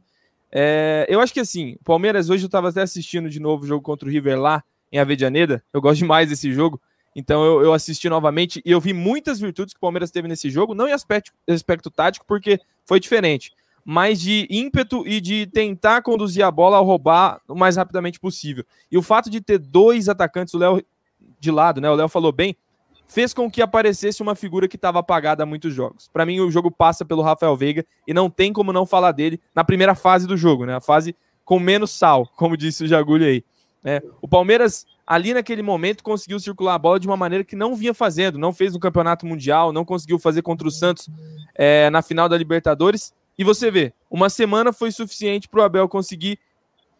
É, 0.49 1.05
eu 1.09 1.19
acho 1.19 1.33
que 1.33 1.41
assim, 1.41 1.75
o 1.81 1.83
Palmeiras 1.83 2.29
hoje 2.29 2.45
eu 2.45 2.47
estava 2.47 2.69
até 2.69 2.81
assistindo 2.81 3.29
de 3.29 3.39
novo 3.41 3.65
o 3.65 3.67
jogo 3.67 3.83
contra 3.83 4.07
o 4.07 4.11
River 4.11 4.39
lá 4.39 4.63
em 4.93 4.97
Avedianeda. 4.97 5.61
Eu 5.73 5.81
gosto 5.81 5.97
demais 5.97 6.29
desse 6.29 6.53
jogo. 6.53 6.81
Então 7.13 7.43
eu, 7.43 7.61
eu, 7.63 7.73
assisti 7.73 8.07
novamente 8.07 8.61
e 8.65 8.71
eu 8.71 8.79
vi 8.79 8.93
muitas 8.93 9.41
virtudes 9.41 9.73
que 9.73 9.77
o 9.77 9.81
Palmeiras 9.81 10.09
teve 10.09 10.27
nesse 10.27 10.49
jogo, 10.49 10.73
não 10.73 10.87
em 10.87 10.93
aspecto, 10.93 11.33
aspecto 11.47 11.91
tático, 11.91 12.25
porque 12.25 12.59
foi 12.85 12.99
diferente, 12.99 13.51
mas 13.85 14.19
de 14.19 14.47
ímpeto 14.49 15.05
e 15.07 15.19
de 15.19 15.45
tentar 15.47 16.01
conduzir 16.01 16.45
a 16.45 16.51
bola 16.51 16.77
ao 16.77 16.85
roubar 16.85 17.41
o 17.47 17.55
mais 17.55 17.75
rapidamente 17.75 18.19
possível. 18.19 18.63
E 18.91 18.97
o 18.97 19.01
fato 19.01 19.29
de 19.29 19.41
ter 19.41 19.57
dois 19.57 20.07
atacantes, 20.07 20.53
o 20.53 20.57
Léo 20.57 20.83
de 21.39 21.51
lado, 21.51 21.81
né? 21.81 21.89
O 21.89 21.95
Léo 21.95 22.07
falou 22.07 22.31
bem, 22.31 22.55
fez 23.07 23.33
com 23.33 23.51
que 23.51 23.61
aparecesse 23.61 24.21
uma 24.21 24.35
figura 24.35 24.67
que 24.67 24.75
estava 24.75 24.99
apagada 24.99 25.43
há 25.43 25.45
muitos 25.45 25.73
jogos. 25.73 26.09
Para 26.11 26.25
mim, 26.25 26.39
o 26.39 26.49
jogo 26.49 26.71
passa 26.71 27.03
pelo 27.03 27.21
Rafael 27.21 27.55
Veiga 27.55 27.85
e 28.07 28.13
não 28.13 28.29
tem 28.29 28.53
como 28.53 28.71
não 28.71 28.85
falar 28.85 29.11
dele 29.11 29.39
na 29.53 29.63
primeira 29.63 29.93
fase 29.95 30.25
do 30.25 30.37
jogo, 30.37 30.65
né? 30.65 30.75
A 30.75 30.81
fase 30.81 31.15
com 31.43 31.59
menos 31.59 31.91
sal, 31.91 32.27
como 32.37 32.57
disse 32.57 32.83
o 32.83 32.87
Jagulho 32.87 33.25
aí. 33.25 33.43
É, 33.85 34.01
o 34.21 34.27
Palmeiras, 34.27 34.85
ali 35.05 35.33
naquele 35.33 35.61
momento, 35.61 36.03
conseguiu 36.03 36.39
circular 36.39 36.75
a 36.75 36.79
bola 36.79 36.99
de 36.99 37.05
uma 37.05 37.17
maneira 37.17 37.43
que 37.43 37.55
não 37.55 37.75
vinha 37.75 37.93
fazendo. 37.93 38.39
Não 38.39 38.53
fez 38.53 38.73
no 38.73 38.79
Campeonato 38.79 39.25
Mundial, 39.25 39.73
não 39.73 39.83
conseguiu 39.83 40.17
fazer 40.17 40.41
contra 40.41 40.67
o 40.67 40.71
Santos 40.71 41.09
é, 41.53 41.89
na 41.89 42.01
final 42.01 42.29
da 42.29 42.37
Libertadores. 42.37 43.13
E 43.37 43.43
você 43.43 43.71
vê, 43.71 43.93
uma 44.09 44.29
semana 44.29 44.71
foi 44.71 44.91
suficiente 44.91 45.47
para 45.47 45.61
o 45.61 45.63
Abel 45.63 45.89
conseguir 45.89 46.39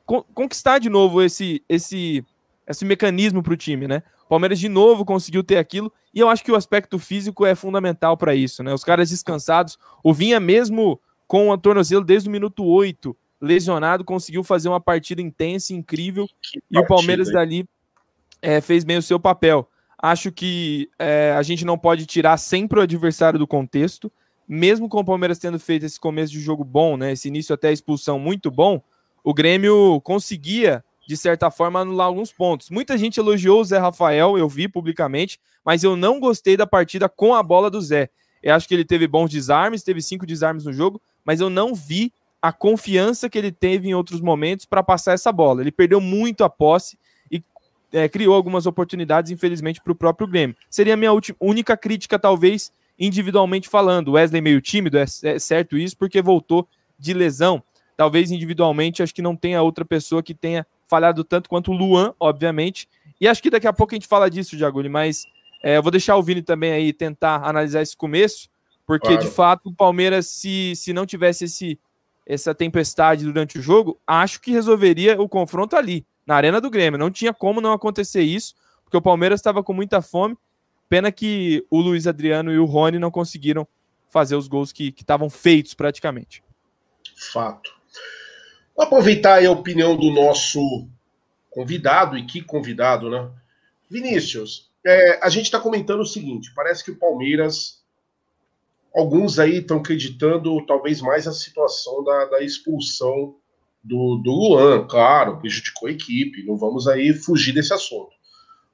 con 0.06 0.24
conquistar 0.34 0.80
de 0.80 0.89
novo 0.89 1.22
esse, 1.22 1.63
esse, 1.69 2.26
esse 2.67 2.84
mecanismo 2.86 3.43
para 3.43 3.54
o 3.54 3.58
time, 3.58 3.88
né? 3.88 4.04
O 4.26 4.30
Palmeiras 4.30 4.60
de 4.60 4.67
novo 4.67 5.06
conseguiu 5.06 5.43
ter 5.43 5.58
aquilo, 5.58 5.91
e 6.13 6.19
eu 6.19 6.30
acho 6.30 6.43
que 6.43 6.52
o 6.52 6.56
aspecto 6.56 6.98
físico 6.98 7.46
é 7.46 7.54
fundamental 7.56 8.17
para 8.17 8.34
isso, 8.34 8.63
né? 8.63 8.74
Os 8.74 8.84
caras 8.84 9.10
descansados, 9.10 9.78
o 10.04 10.13
Vinha 10.13 10.39
mesmo 10.39 11.00
com 11.28 11.50
o 11.50 11.58
tornozelo 11.58 12.04
desde 12.04 12.30
o 12.30 12.32
minuto 12.32 12.65
8, 12.65 13.15
lesionado, 13.39 14.04
conseguiu 14.04 14.43
fazer 14.43 14.69
uma 14.69 14.80
partida 14.80 15.22
intensa, 15.22 15.74
incrível, 15.74 16.28
e 16.72 16.80
o 16.80 16.86
Palmeiras 16.86 17.28
hein? 17.28 17.34
dali 17.34 17.69
é, 18.41 18.62
fez 18.62 18.84
bem 18.84 18.98
o 18.98 19.02
seu 19.02 19.19
papel. 19.19 19.69
Acho 20.02 20.32
que 20.32 20.89
é, 20.98 21.34
a 21.38 21.41
gente 21.43 21.63
não 21.65 21.78
pode 21.78 22.06
tirar 22.06 22.38
sempre 22.38 22.80
o 22.80 22.82
adversário 22.82 23.39
do 23.39 23.48
contexto, 23.48 24.12
mesmo 24.54 24.88
com 24.88 25.00
o 25.00 25.06
Palmeiras 25.06 25.39
tendo 25.39 25.60
feito 25.60 25.86
esse 25.86 26.00
começo 26.00 26.32
de 26.32 26.39
jogo 26.39 26.63
bom, 26.63 26.96
né, 26.96 27.12
esse 27.12 27.28
início 27.28 27.54
até 27.56 27.70
a 27.70 27.72
expulsão 27.72 28.20
muito 28.20 28.52
bom, 28.52 28.82
o 29.24 29.34
Grêmio 29.34 30.00
conseguia, 30.02 30.84
de 31.08 31.18
certa 31.18 31.50
forma, 31.50 31.80
anular 31.80 32.08
alguns 32.08 32.32
pontos. 32.32 32.70
Muita 32.70 32.98
gente 32.98 33.20
elogiou 33.20 33.62
o 33.62 33.63
Zé 33.63 33.80
Rafael, 33.80 34.38
eu 34.38 34.48
vi 34.48 34.68
publicamente, 34.68 35.39
mas 35.66 35.84
eu 35.84 35.96
não 35.96 36.20
gostei 36.20 36.56
da 36.56 36.68
partida 36.68 37.10
com 37.10 37.34
a 37.34 37.42
bola 37.42 37.70
do 37.70 37.82
Zé. 37.82 38.10
Eu 38.44 38.54
acho 38.54 38.68
que 38.68 38.74
ele 38.74 38.86
teve 38.86 39.08
bons 39.08 39.32
desarmes, 39.32 39.82
teve 39.82 40.02
cinco 40.02 40.26
desarmes 40.26 40.66
no 40.66 40.74
jogo, 40.74 41.02
mas 41.26 41.39
eu 41.39 41.50
não 41.50 41.74
vi 41.74 42.13
a 42.42 42.52
confiança 42.52 43.30
que 43.30 43.38
ele 43.38 43.52
teve 43.52 43.88
em 43.88 43.94
outros 43.96 44.22
momentos 44.22 44.66
para 44.66 44.84
passar 44.84 45.13
essa 45.13 45.32
bola. 45.32 45.62
Ele 45.62 45.72
perdeu 45.72 46.00
muito 46.00 46.44
a 46.44 46.50
posse 46.50 46.98
e 47.32 47.42
é, 47.92 48.08
criou 48.08 48.36
algumas 48.36 48.68
oportunidades, 48.68 49.32
infelizmente, 49.32 49.82
para 49.82 49.94
o 49.94 49.96
próprio 49.96 50.28
Grêmio. 50.28 50.56
Seria 50.70 50.94
a 50.94 50.98
minha 50.98 51.12
única 51.39 51.76
crítica, 51.78 52.20
talvez, 52.20 52.72
individualmente 52.98 53.68
falando. 53.68 54.14
Wesley 54.14 54.42
meio 54.42 54.62
tímido, 54.62 54.98
é, 54.98 55.06
é 55.24 55.40
certo 55.40 55.78
isso, 55.78 55.98
porque 55.98 56.22
voltou 56.22 56.68
de 56.98 57.14
lesão. 57.14 57.64
Talvez 57.96 58.32
individualmente, 58.32 59.04
acho 59.04 59.14
que 59.14 59.22
não 59.22 59.36
tenha 59.36 59.62
outra 59.62 59.86
pessoa 59.86 60.24
que 60.24 60.34
tenha 60.34 60.66
falhado 60.88 61.24
tanto 61.24 61.50
quanto 61.50 61.72
o 61.72 61.76
Luan, 61.76 62.14
obviamente. 62.20 62.88
E 63.20 63.28
acho 63.28 63.42
que 63.42 63.50
daqui 63.50 63.68
a 63.68 63.74
pouco 63.74 63.94
a 63.94 63.96
gente 63.96 64.08
fala 64.08 64.30
disso, 64.30 64.58
Jaguli, 64.58 64.90
mas 64.90 65.26
é, 65.64 65.78
eu 65.78 65.82
vou 65.82 65.92
deixar 65.92 66.18
o 66.18 66.24
Vini 66.24 66.42
também 66.42 66.72
aí 66.72 66.92
tentar 66.92 67.48
analisar 67.48 67.82
esse 67.82 67.96
começo, 67.96 68.50
porque 68.86 69.08
claro. 69.08 69.24
de 69.24 69.30
fato 69.30 69.70
o 69.70 69.74
Palmeiras, 69.74 70.28
se, 70.28 70.74
se 70.76 70.92
não 70.92 71.06
tivesse 71.06 71.46
esse, 71.46 71.80
essa 72.26 72.54
tempestade 72.54 73.24
durante 73.24 73.60
o 73.60 73.62
jogo, 73.62 74.00
acho 74.06 74.42
que 74.42 74.52
resolveria 74.52 75.22
o 75.22 75.30
confronto 75.30 75.76
ali, 75.76 76.06
na 76.26 76.36
Arena 76.36 76.60
do 76.60 76.70
Grêmio. 76.70 77.00
Não 77.00 77.10
tinha 77.10 77.34
como 77.34 77.62
não 77.62 77.74
acontecer 77.74 78.22
isso, 78.22 78.56
porque 78.84 78.98
o 78.98 79.02
Palmeiras 79.02 79.40
estava 79.40 79.64
com 79.64 79.74
muita 79.74 80.02
fome 80.02 80.38
Pena 80.89 81.12
que 81.12 81.65
o 81.69 81.80
Luiz 81.80 82.08
Adriano 82.08 82.52
e 82.52 82.60
o 82.60 82.65
Rony 82.65 83.00
não 83.00 83.10
conseguiram 83.10 83.67
fazer 84.10 84.36
os 84.36 84.48
gols 84.48 84.72
que 84.72 84.93
estavam 84.96 85.30
feitos 85.30 85.74
praticamente. 85.74 86.43
Fato. 87.32 87.74
Vou 88.76 88.86
aproveitar 88.86 89.43
a 89.43 89.52
opinião 89.52 89.98
do 89.98 90.12
nosso 90.12 90.88
convidado, 91.50 92.17
e 92.17 92.26
que 92.26 92.41
convidado, 92.41 93.10
né? 93.10 93.30
Vinícius, 93.89 94.72
é, 94.86 95.19
a 95.22 95.30
gente 95.30 95.46
está 95.46 95.60
comentando 95.60 96.02
o 96.02 96.06
seguinte: 96.06 96.54
parece 96.56 96.84
que 96.84 96.91
o 96.91 96.98
Palmeiras, 96.98 97.84
alguns 98.96 99.39
aí 99.39 99.58
estão 99.58 99.78
acreditando 99.78 100.63
talvez 100.65 101.02
mais 101.02 101.28
a 101.28 101.34
situação 101.34 102.04
da, 102.04 102.26
da 102.26 102.43
expulsão 102.43 103.36
do, 103.84 104.17
do 104.17 104.32
Luan, 104.32 104.88
claro, 104.88 105.39
prejudicou 105.39 105.88
a 105.88 105.91
equipe, 105.91 106.46
não 106.46 106.56
vamos 106.56 106.88
aí 106.88 107.13
fugir 107.13 107.54
desse 107.54 107.74
assunto 107.74 108.13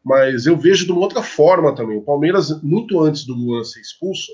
mas 0.04 0.46
eu 0.46 0.58
vejo 0.58 0.86
de 0.86 0.92
uma 0.92 1.02
outra 1.02 1.22
forma 1.22 1.76
também. 1.76 1.98
O 1.98 2.04
Palmeiras, 2.04 2.62
muito 2.62 3.00
antes 3.00 3.26
do 3.26 3.34
Luan 3.34 3.64
ser 3.64 3.82
expulso, 3.82 4.32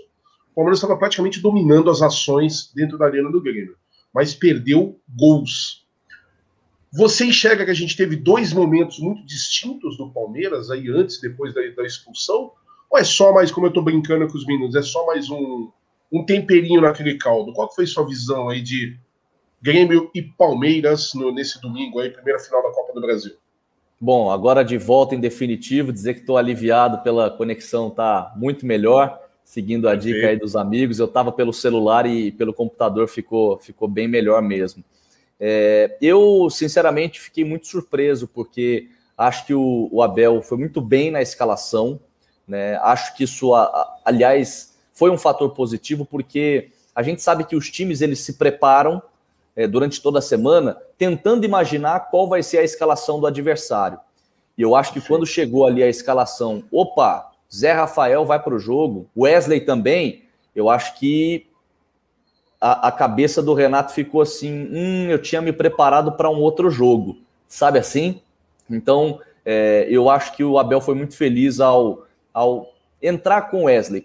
o 0.51 0.55
Palmeiras 0.55 0.79
estava 0.79 0.97
praticamente 0.97 1.39
dominando 1.39 1.89
as 1.89 2.01
ações 2.01 2.71
dentro 2.73 2.97
da 2.97 3.05
arena 3.05 3.29
do 3.31 3.41
Grêmio, 3.41 3.75
mas 4.13 4.33
perdeu 4.33 4.99
gols. 5.17 5.85
Você 6.93 7.25
enxerga 7.25 7.65
que 7.65 7.71
a 7.71 7.75
gente 7.75 7.97
teve 7.97 8.15
dois 8.15 8.53
momentos 8.53 8.99
muito 8.99 9.25
distintos 9.25 9.97
do 9.97 10.11
Palmeiras, 10.11 10.71
aí 10.71 10.89
antes 10.89 11.17
e 11.17 11.21
depois 11.23 11.53
da, 11.53 11.61
da, 11.75 11.85
expulsão? 11.85 12.51
Ou 12.89 12.97
é 12.97 13.03
só 13.03 13.33
mais, 13.33 13.51
como 13.51 13.65
eu 13.65 13.69
estou 13.69 13.83
brincando 13.83 14.27
com 14.27 14.37
os 14.37 14.45
meninos, 14.45 14.75
é 14.75 14.81
só 14.81 15.05
mais 15.05 15.29
um, 15.29 15.69
um 16.11 16.25
temperinho 16.25 16.79
naquele 16.79 17.17
caldo? 17.17 17.51
Qual 17.51 17.73
foi 17.73 17.85
sua 17.85 18.07
visão 18.07 18.47
aí 18.47 18.61
de 18.61 18.97
Grêmio 19.65 20.11
e 20.13 20.21
Palmeiras 20.21 21.15
no, 21.15 21.31
nesse 21.31 21.59
domingo 21.59 21.99
aí, 21.99 22.11
primeira 22.11 22.39
final 22.39 22.61
da 22.61 22.69
Copa 22.69 22.93
do 22.93 23.01
Brasil. 23.01 23.35
Bom, 23.99 24.29
agora 24.29 24.63
de 24.63 24.77
volta 24.77 25.15
em 25.15 25.19
definitivo, 25.19 25.93
dizer 25.93 26.15
que 26.15 26.19
estou 26.19 26.37
aliviado 26.37 26.99
pela 26.99 27.29
conexão, 27.29 27.89
tá 27.89 28.33
muito 28.35 28.65
melhor, 28.65 29.19
seguindo 29.43 29.87
a 29.87 29.95
dica 29.95 30.27
aí 30.27 30.37
dos 30.37 30.55
amigos. 30.55 30.99
Eu 30.99 31.05
estava 31.05 31.31
pelo 31.31 31.53
celular 31.53 32.05
e 32.05 32.31
pelo 32.31 32.53
computador 32.53 33.07
ficou, 33.07 33.57
ficou 33.57 33.87
bem 33.87 34.07
melhor 34.07 34.41
mesmo. 34.41 34.83
É, 35.39 35.97
eu, 36.01 36.49
sinceramente, 36.49 37.19
fiquei 37.21 37.45
muito 37.45 37.67
surpreso, 37.67 38.27
porque 38.27 38.89
acho 39.17 39.45
que 39.45 39.53
o, 39.53 39.87
o, 39.91 40.01
Abel 40.01 40.41
foi 40.41 40.57
muito 40.57 40.81
bem 40.81 41.09
na 41.09 41.21
escalação. 41.21 41.99
Né? 42.47 42.75
Acho 42.77 43.15
que 43.15 43.23
isso, 43.23 43.53
aliás, 44.03 44.77
foi 44.91 45.09
um 45.09 45.17
fator 45.17 45.51
positivo, 45.51 46.05
porque 46.05 46.69
a 46.93 47.01
gente 47.01 47.21
sabe 47.21 47.45
que 47.45 47.55
os 47.55 47.69
times 47.69 48.01
eles 48.01 48.19
se 48.19 48.33
preparam 48.33 49.01
é, 49.55 49.67
durante 49.67 50.01
toda 50.01 50.19
a 50.19 50.21
semana, 50.21 50.77
tentando 50.97 51.45
imaginar 51.45 52.11
qual 52.11 52.27
vai 52.27 52.43
ser 52.43 52.57
a 52.57 52.63
escalação 52.63 53.19
do 53.19 53.27
adversário. 53.27 53.99
E 54.57 54.61
eu 54.61 54.75
acho 54.75 54.93
que 54.93 55.01
quando 55.01 55.25
chegou 55.25 55.65
ali 55.65 55.81
a 55.83 55.87
escalação, 55.87 56.63
opa, 56.71 57.31
Zé 57.53 57.71
Rafael 57.71 58.25
vai 58.25 58.41
para 58.41 58.55
o 58.55 58.59
jogo, 58.59 59.07
Wesley 59.17 59.61
também, 59.61 60.23
eu 60.55 60.69
acho 60.69 60.97
que 60.97 61.47
a, 62.59 62.87
a, 62.87 62.91
cabeça 62.91 63.41
do 63.43 63.53
Renato 63.53 63.93
ficou 63.93 64.21
assim: 64.21 64.67
hum, 64.71 65.09
eu 65.09 65.21
tinha 65.21 65.41
me 65.41 65.51
preparado 65.51 66.13
para 66.13 66.29
um 66.29 66.39
outro 66.39 66.69
jogo, 66.69 67.17
sabe 67.47 67.79
assim? 67.79 68.21
Então, 68.69 69.19
é, 69.43 69.85
eu 69.89 70.09
acho 70.09 70.35
que 70.35 70.43
o 70.43 70.57
Abel 70.57 70.81
foi 70.81 70.95
muito 70.95 71.15
feliz 71.15 71.59
ao, 71.59 72.05
ao 72.33 72.73
entrar 73.01 73.43
com 73.43 73.65
Wesley, 73.65 74.01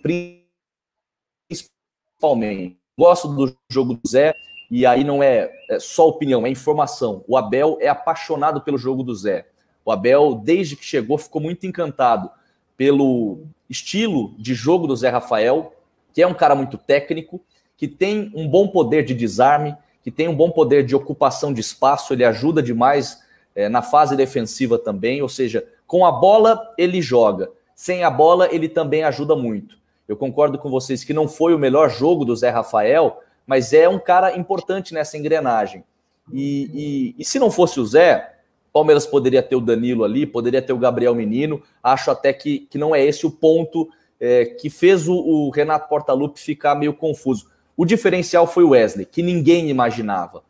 principalmente. 1.48 2.78
Gosto 2.98 3.28
do 3.28 3.56
jogo 3.70 3.94
do 3.94 4.06
Zé, 4.06 4.34
e 4.70 4.86
aí 4.86 5.02
não 5.02 5.22
é, 5.22 5.50
é 5.68 5.80
só 5.80 6.08
opinião, 6.08 6.46
é 6.46 6.50
informação. 6.50 7.24
O 7.26 7.36
Abel 7.36 7.76
é 7.80 7.88
apaixonado 7.88 8.60
pelo 8.60 8.78
jogo 8.78 9.02
do 9.02 9.14
Zé. 9.14 9.46
O 9.84 9.90
Abel, 9.90 10.34
desde 10.34 10.76
que 10.76 10.84
chegou, 10.84 11.18
ficou 11.18 11.40
muito 11.40 11.66
encantado 11.66 12.30
pelo 12.76 13.40
estilo 13.68 14.32
de 14.38 14.54
jogo 14.54 14.86
do 14.86 14.96
Zé 14.96 15.08
Rafael, 15.08 15.74
que 16.12 16.22
é 16.22 16.26
um 16.26 16.34
cara 16.34 16.54
muito 16.54 16.78
técnico, 16.78 17.40
que 17.76 17.88
tem 17.88 18.30
um 18.34 18.48
bom 18.48 18.68
poder 18.68 19.04
de 19.04 19.14
desarme, 19.14 19.76
que 20.02 20.10
tem 20.10 20.28
um 20.28 20.34
bom 20.34 20.50
poder 20.50 20.84
de 20.84 20.94
ocupação 20.94 21.52
de 21.52 21.60
espaço, 21.60 22.12
ele 22.12 22.24
ajuda 22.24 22.62
demais 22.62 23.22
é, 23.54 23.68
na 23.68 23.82
fase 23.82 24.16
defensiva 24.16 24.78
também, 24.78 25.20
ou 25.22 25.28
seja, 25.28 25.66
com 25.86 26.06
a 26.06 26.12
bola 26.12 26.72
ele 26.78 27.02
joga, 27.02 27.50
sem 27.74 28.04
a 28.04 28.10
bola 28.10 28.48
ele 28.52 28.68
também 28.68 29.02
ajuda 29.02 29.34
muito. 29.34 29.78
Eu 30.06 30.16
concordo 30.16 30.58
com 30.58 30.70
vocês 30.70 31.04
que 31.04 31.12
não 31.12 31.28
foi 31.28 31.54
o 31.54 31.58
melhor 31.58 31.88
jogo 31.90 32.24
do 32.24 32.34
Zé 32.34 32.50
Rafael, 32.50 33.20
mas 33.46 33.72
é 33.72 33.88
um 33.88 33.98
cara 33.98 34.36
importante 34.36 34.94
nessa 34.94 35.16
engrenagem. 35.18 35.84
E, 36.32 37.14
e, 37.16 37.22
e 37.22 37.24
se 37.24 37.38
não 37.38 37.50
fosse 37.50 37.80
o 37.80 37.86
Zé, 37.86 38.36
Palmeiras 38.72 39.06
poderia 39.06 39.42
ter 39.42 39.56
o 39.56 39.60
Danilo 39.60 40.04
ali, 40.04 40.26
poderia 40.26 40.62
ter 40.62 40.72
o 40.72 40.78
Gabriel 40.78 41.14
Menino. 41.14 41.62
Acho 41.82 42.10
até 42.10 42.32
que, 42.32 42.60
que 42.70 42.78
não 42.78 42.94
é 42.94 43.04
esse 43.04 43.26
o 43.26 43.30
ponto 43.30 43.88
é, 44.20 44.44
que 44.44 44.70
fez 44.70 45.08
o, 45.08 45.14
o 45.14 45.50
Renato 45.50 45.88
Portaluppi 45.88 46.38
ficar 46.40 46.74
meio 46.74 46.94
confuso. 46.94 47.50
O 47.76 47.84
diferencial 47.84 48.46
foi 48.46 48.62
o 48.62 48.70
Wesley, 48.70 49.06
que 49.06 49.22
ninguém 49.22 49.70
imaginava. 49.70 50.42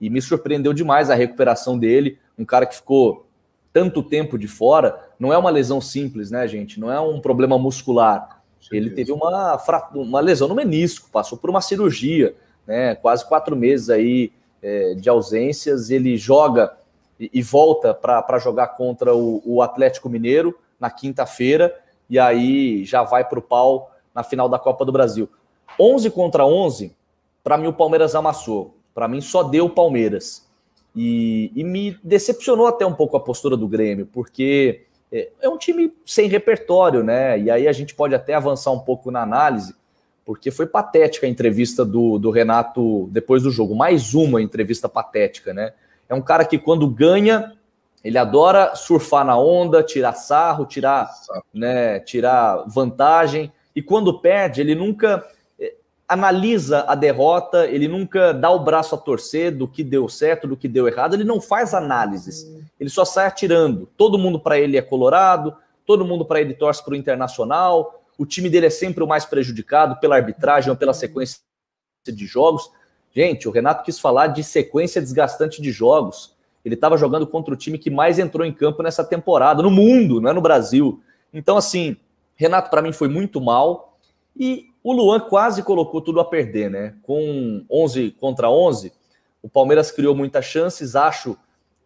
E 0.00 0.08
me 0.08 0.22
surpreendeu 0.22 0.72
demais 0.72 1.10
a 1.10 1.14
recuperação 1.14 1.78
dele. 1.78 2.18
Um 2.38 2.44
cara 2.44 2.66
que 2.66 2.76
ficou 2.76 3.26
tanto 3.72 4.02
tempo 4.02 4.38
de 4.38 4.48
fora. 4.48 4.98
Não 5.18 5.32
é 5.32 5.38
uma 5.38 5.50
lesão 5.50 5.80
simples, 5.80 6.30
né, 6.30 6.48
gente? 6.48 6.80
Não 6.80 6.90
é 6.90 7.00
um 7.00 7.20
problema 7.20 7.58
muscular. 7.58 8.37
Ele 8.70 8.90
teve 8.90 9.12
uma, 9.12 9.58
uma 9.94 10.20
lesão 10.20 10.48
no 10.48 10.54
menisco, 10.54 11.08
passou 11.10 11.38
por 11.38 11.48
uma 11.48 11.60
cirurgia, 11.60 12.34
né? 12.66 12.94
Quase 12.94 13.26
quatro 13.26 13.56
meses 13.56 13.88
aí 13.88 14.32
é, 14.62 14.94
de 14.94 15.08
ausências. 15.08 15.90
Ele 15.90 16.16
joga 16.16 16.76
e, 17.18 17.30
e 17.32 17.42
volta 17.42 17.94
para 17.94 18.38
jogar 18.38 18.68
contra 18.68 19.14
o, 19.14 19.42
o 19.44 19.62
Atlético 19.62 20.08
Mineiro 20.08 20.58
na 20.78 20.90
quinta-feira. 20.90 21.74
E 22.10 22.18
aí 22.18 22.84
já 22.84 23.02
vai 23.02 23.24
para 23.24 23.38
o 23.38 23.42
pau 23.42 23.90
na 24.14 24.22
final 24.22 24.48
da 24.48 24.58
Copa 24.58 24.84
do 24.84 24.92
Brasil. 24.92 25.28
11 25.78 26.10
contra 26.10 26.44
11, 26.44 26.94
para 27.42 27.56
mim 27.56 27.68
o 27.68 27.72
Palmeiras 27.72 28.14
amassou. 28.14 28.74
Para 28.94 29.06
mim 29.06 29.20
só 29.20 29.42
deu 29.42 29.66
o 29.66 29.70
Palmeiras. 29.70 30.46
E, 30.96 31.52
e, 31.54 31.62
me 31.62 31.96
decepcionou 32.02 32.66
até 32.66 32.84
um 32.84 32.94
pouco 32.94 33.16
a 33.16 33.20
postura 33.20 33.56
do 33.56 33.68
Grêmio, 33.68 34.06
porque 34.06 34.86
é, 35.12 35.30
é, 35.40 35.48
um 35.48 35.56
time 35.56 35.92
sem 36.04 36.28
repertório, 36.28 37.02
né? 37.02 37.38
E 37.38 37.50
aí 37.50 37.66
a 37.66 37.72
gente 37.72 37.94
pode 37.94 38.14
até 38.14 38.34
avançar 38.34 38.70
um 38.70 38.80
pouco 38.80 39.10
na 39.10 39.22
análise, 39.22 39.74
porque 40.24 40.50
foi 40.50 40.66
patética 40.66 41.26
a 41.26 41.30
entrevista 41.30 41.84
do, 41.84 42.18
do 42.18 42.30
Renato 42.30 43.08
depois 43.10 43.42
do 43.42 43.50
jogo. 43.50 43.74
Mais 43.74 44.14
uma 44.14 44.42
entrevista 44.42 44.88
patética, 44.88 45.54
né? 45.54 45.72
É 46.08 46.14
um 46.14 46.22
cara 46.22 46.44
que 46.44 46.58
quando 46.58 46.88
ganha, 46.88 47.52
ele 48.04 48.18
adora 48.18 48.74
surfar 48.74 49.24
na 49.24 49.38
onda, 49.38 49.82
tirar 49.82 50.14
sarro, 50.14 50.66
tirar, 50.66 51.10
né, 51.52 52.00
tirar 52.00 52.64
vantagem. 52.66 53.52
E 53.74 53.82
quando 53.82 54.20
perde, 54.20 54.60
ele 54.60 54.74
nunca 54.74 55.24
analisa 56.08 56.86
a 56.88 56.94
derrota, 56.94 57.66
ele 57.66 57.86
nunca 57.86 58.32
dá 58.32 58.50
o 58.50 58.64
braço 58.64 58.94
a 58.94 58.98
torcer 58.98 59.54
do 59.54 59.68
que 59.68 59.84
deu 59.84 60.08
certo, 60.08 60.48
do 60.48 60.56
que 60.56 60.66
deu 60.66 60.88
errado, 60.88 61.14
ele 61.14 61.24
não 61.24 61.38
faz 61.38 61.74
análises, 61.74 62.50
ele 62.78 62.90
só 62.90 63.04
sai 63.04 63.26
atirando. 63.26 63.88
Todo 63.96 64.18
mundo 64.18 64.38
para 64.38 64.58
ele 64.58 64.76
é 64.76 64.82
colorado, 64.82 65.54
todo 65.86 66.04
mundo 66.04 66.24
para 66.24 66.40
ele 66.40 66.54
torce 66.54 66.84
para 66.84 66.92
o 66.92 66.96
internacional, 66.96 68.04
o 68.18 68.26
time 68.26 68.50
dele 68.50 68.66
é 68.66 68.70
sempre 68.70 69.02
o 69.02 69.06
mais 69.06 69.24
prejudicado 69.24 69.98
pela 70.00 70.16
arbitragem 70.16 70.70
ou 70.70 70.76
pela 70.76 70.92
sequência 70.92 71.40
de 72.06 72.26
jogos. 72.26 72.70
Gente, 73.14 73.48
o 73.48 73.52
Renato 73.52 73.84
quis 73.84 73.98
falar 73.98 74.28
de 74.28 74.42
sequência 74.42 75.00
desgastante 75.00 75.62
de 75.62 75.70
jogos. 75.70 76.36
Ele 76.64 76.74
estava 76.74 76.96
jogando 76.96 77.26
contra 77.26 77.54
o 77.54 77.56
time 77.56 77.78
que 77.78 77.90
mais 77.90 78.18
entrou 78.18 78.44
em 78.44 78.52
campo 78.52 78.82
nessa 78.82 79.04
temporada, 79.04 79.62
no 79.62 79.70
mundo, 79.70 80.20
não 80.20 80.30
é 80.30 80.32
no 80.32 80.40
Brasil. 80.40 81.00
Então, 81.32 81.56
assim, 81.56 81.96
Renato 82.34 82.70
para 82.70 82.82
mim 82.82 82.92
foi 82.92 83.08
muito 83.08 83.40
mal. 83.40 83.96
E 84.36 84.66
o 84.82 84.92
Luan 84.92 85.20
quase 85.20 85.62
colocou 85.62 86.00
tudo 86.00 86.20
a 86.20 86.24
perder, 86.24 86.70
né? 86.70 86.94
Com 87.02 87.64
11 87.70 88.12
contra 88.12 88.50
11, 88.50 88.92
o 89.42 89.48
Palmeiras 89.48 89.90
criou 89.90 90.14
muitas 90.14 90.44
chances. 90.44 90.96
Acho 90.96 91.36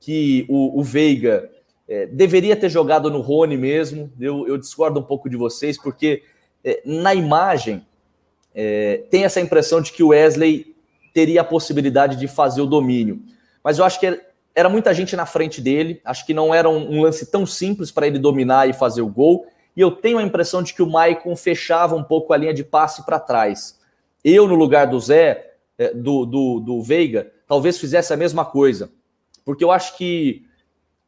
que 0.03 0.45
o, 0.49 0.81
o 0.81 0.83
Veiga 0.83 1.51
é, 1.89 2.07
deveria 2.07 2.57
ter 2.57 2.69
jogado 2.69 3.11
no 3.11 3.21
Rony 3.21 3.57
mesmo. 3.57 4.13
Eu, 4.19 4.47
eu, 4.47 4.59
discordo 4.59 5.01
um 5.01 5.03
pouco 5.03 5.31
de 5.31 5.37
vocês, 5.37 5.81
porque 5.81 6.23
é, 6.65 6.83
na 6.85 7.15
imagem 7.15 7.87
é, 8.55 9.05
tem 9.11 9.25
essa 9.25 9.41
impressão 9.41 9.81
de 9.81 9.93
que 9.93 10.03
o 10.03 10.09
Wesley 10.09 10.75
teria 11.15 11.43
a 11.43 11.45
possibilidade 11.45 12.17
de 12.17 12.27
fazer 12.27 12.61
o 12.61 12.67
domínio. 12.67 13.23
Mas 13.63 13.79
eu 13.79 13.85
acho 13.85 14.01
que 14.01 14.21
era 14.55 14.69
muita 14.69 14.93
gente 14.93 15.15
na 15.15 15.25
frente 15.25 15.61
dele. 15.61 16.01
Acho 16.05 16.27
que 16.27 16.35
não 16.35 16.53
era 16.53 16.69
um, 16.69 16.99
um 16.99 17.03
lance 17.03 17.31
tão 17.31 17.47
simples 17.47 17.91
para 17.91 18.07
ele 18.07 18.19
dominar 18.19 18.69
e 18.69 18.73
fazer 18.73 19.03
o 19.03 19.09
gol 19.09 19.47
e 19.77 19.81
eu 19.81 19.91
tenho 19.91 20.19
a 20.19 20.23
impressão 20.23 20.63
de 20.63 20.75
que 20.75 20.83
o 20.83 20.91
Maicon 20.91 21.35
fechava 21.35 21.97
um 21.97 22.03
pouco 22.03 22.33
a 22.33 22.37
linha 22.37 22.53
de 22.53 22.63
passe 22.63 23.05
para 23.05 23.19
trás. 23.19 23.81
Eu, 24.23 24.47
no 24.47 24.55
lugar 24.55 24.87
do 24.87 25.01
Zé, 25.01 25.55
é, 25.79 25.93
do, 25.95 26.27
do, 26.27 26.61
do 26.61 26.83
Veiga, 26.83 27.33
talvez 27.49 27.79
fizesse 27.79 28.13
a 28.13 28.17
mesma 28.17 28.45
coisa. 28.45 28.91
Porque 29.45 29.65
eu 29.65 29.71
acho 29.71 29.97
que 29.97 30.45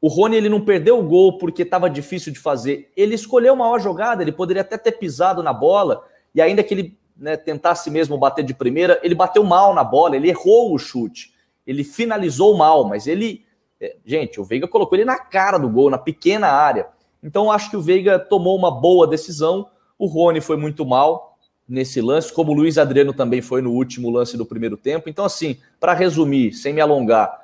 o 0.01 0.09
Rony 0.09 0.37
ele 0.37 0.49
não 0.49 0.61
perdeu 0.61 0.99
o 0.99 1.03
gol 1.03 1.39
porque 1.39 1.63
estava 1.63 1.89
difícil 1.89 2.33
de 2.33 2.39
fazer. 2.39 2.91
Ele 2.97 3.15
escolheu 3.15 3.55
uma 3.55 3.65
maior 3.65 3.81
jogada, 3.81 4.23
ele 4.23 4.33
poderia 4.33 4.63
até 4.63 4.77
ter 4.77 4.93
pisado 4.93 5.43
na 5.43 5.53
bola, 5.53 6.05
e 6.35 6.43
ainda 6.43 6.63
que 6.63 6.75
ele 6.75 6.99
né, 7.17 7.37
tentasse 7.37 7.91
mesmo 7.91 8.19
bater 8.19 8.45
de 8.45 8.53
primeira, 8.53 9.01
ele 9.03 9.15
bateu 9.15 9.43
mal 9.45 9.75
na 9.75 9.85
bola, 9.85 10.17
ele 10.17 10.29
errou 10.29 10.75
o 10.75 10.79
chute, 10.79 11.33
ele 11.67 11.85
finalizou 11.85 12.57
mal, 12.57 12.87
mas 12.87 13.07
ele. 13.07 13.45
É, 13.81 13.97
gente, 14.05 14.41
o 14.41 14.45
Veiga 14.45 14.69
colocou 14.69 14.97
ele 14.97 15.05
na 15.05 15.19
cara 15.19 15.59
do 15.59 15.69
gol, 15.69 15.91
na 15.91 15.99
pequena 15.99 16.49
área. 16.49 16.89
Então, 17.23 17.51
acho 17.51 17.71
que 17.71 17.77
o 17.77 17.81
Veiga 17.81 18.19
tomou 18.19 18.57
uma 18.57 18.71
boa 18.71 19.07
decisão. 19.07 19.69
O 19.99 20.07
Rony 20.07 20.41
foi 20.41 20.57
muito 20.59 20.85
mal 20.85 21.39
nesse 21.67 22.01
lance, 22.03 22.31
como 22.31 22.53
o 22.53 22.55
Luiz 22.55 22.77
Adriano 22.77 23.15
também 23.15 23.41
foi 23.41 23.63
no 23.63 23.73
último 23.73 24.11
lance 24.11 24.37
do 24.37 24.45
primeiro 24.45 24.77
tempo. 24.77 25.09
Então, 25.09 25.25
assim, 25.25 25.57
para 25.81 25.95
resumir, 25.95 26.53
sem 26.53 26.75
me 26.75 26.81
alongar, 26.83 27.44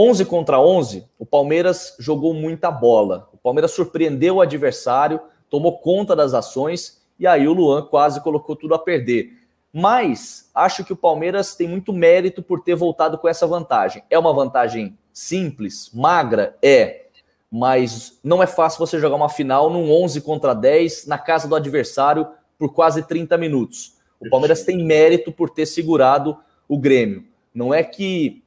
11 0.00 0.24
contra 0.26 0.60
11, 0.60 1.04
o 1.18 1.26
Palmeiras 1.26 1.96
jogou 1.98 2.32
muita 2.32 2.70
bola. 2.70 3.28
O 3.32 3.36
Palmeiras 3.36 3.72
surpreendeu 3.72 4.36
o 4.36 4.40
adversário, 4.40 5.20
tomou 5.50 5.78
conta 5.78 6.14
das 6.14 6.34
ações 6.34 7.02
e 7.18 7.26
aí 7.26 7.48
o 7.48 7.52
Luan 7.52 7.82
quase 7.82 8.20
colocou 8.20 8.54
tudo 8.54 8.74
a 8.74 8.78
perder. 8.78 9.32
Mas 9.72 10.50
acho 10.54 10.84
que 10.84 10.92
o 10.92 10.96
Palmeiras 10.96 11.56
tem 11.56 11.66
muito 11.66 11.92
mérito 11.92 12.44
por 12.44 12.60
ter 12.60 12.76
voltado 12.76 13.18
com 13.18 13.26
essa 13.26 13.44
vantagem. 13.44 14.04
É 14.08 14.16
uma 14.16 14.32
vantagem 14.32 14.96
simples, 15.12 15.90
magra? 15.92 16.56
É 16.62 17.08
mas 17.50 18.18
não 18.22 18.42
é 18.42 18.46
fácil 18.46 18.78
você 18.78 18.98
jogar 18.98 19.16
uma 19.16 19.28
final 19.28 19.70
num 19.70 19.90
11 19.90 20.20
contra 20.20 20.54
10 20.54 21.06
na 21.06 21.18
casa 21.18 21.48
do 21.48 21.54
adversário 21.54 22.28
por 22.58 22.72
quase 22.72 23.02
30 23.02 23.38
minutos. 23.38 23.94
O 24.20 24.28
Palmeiras 24.28 24.64
tem 24.64 24.84
mérito 24.84 25.32
por 25.32 25.48
ter 25.48 25.64
segurado 25.64 26.36
o 26.68 26.78
Grêmio. 26.78 27.24
Não 27.54 27.72
é 27.72 27.82
que 27.82 28.42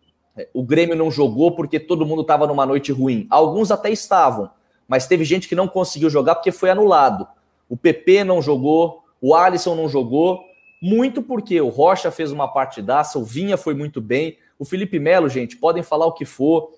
o 0.54 0.64
Grêmio 0.64 0.96
não 0.96 1.12
jogou 1.12 1.52
porque 1.52 1.80
todo 1.80 2.06
mundo 2.06 2.22
estava 2.22 2.48
numa 2.48 2.66
noite 2.66 2.92
ruim. 2.92 3.28
Alguns 3.30 3.72
até 3.72 3.90
estavam, 3.90 4.50
mas 4.88 5.08
teve 5.08 5.24
gente 5.24 5.48
que 5.48 5.56
não 5.56 5.68
conseguiu 5.68 6.10
jogar 6.10 6.36
porque 6.36 6.52
foi 6.52 6.70
anulado. 6.70 7.28
O 7.70 7.78
PP 7.78 8.24
não 8.24 8.42
jogou, 8.42 9.04
o 9.22 9.36
Alisson 9.36 9.76
não 9.76 9.88
jogou, 9.88 10.44
muito 10.82 11.22
porque 11.22 11.62
o 11.62 11.70
Rocha 11.70 12.10
fez 12.10 12.32
uma 12.32 12.48
partidaça, 12.48 13.20
o 13.20 13.24
Vinha 13.24 13.56
foi 13.56 13.76
muito 13.76 14.02
bem, 14.02 14.38
O 14.58 14.66
Felipe 14.66 15.00
Melo, 15.00 15.28
gente, 15.28 15.58
podem 15.58 15.82
falar 15.82 16.06
o 16.06 16.12
que 16.12 16.24
for. 16.24 16.72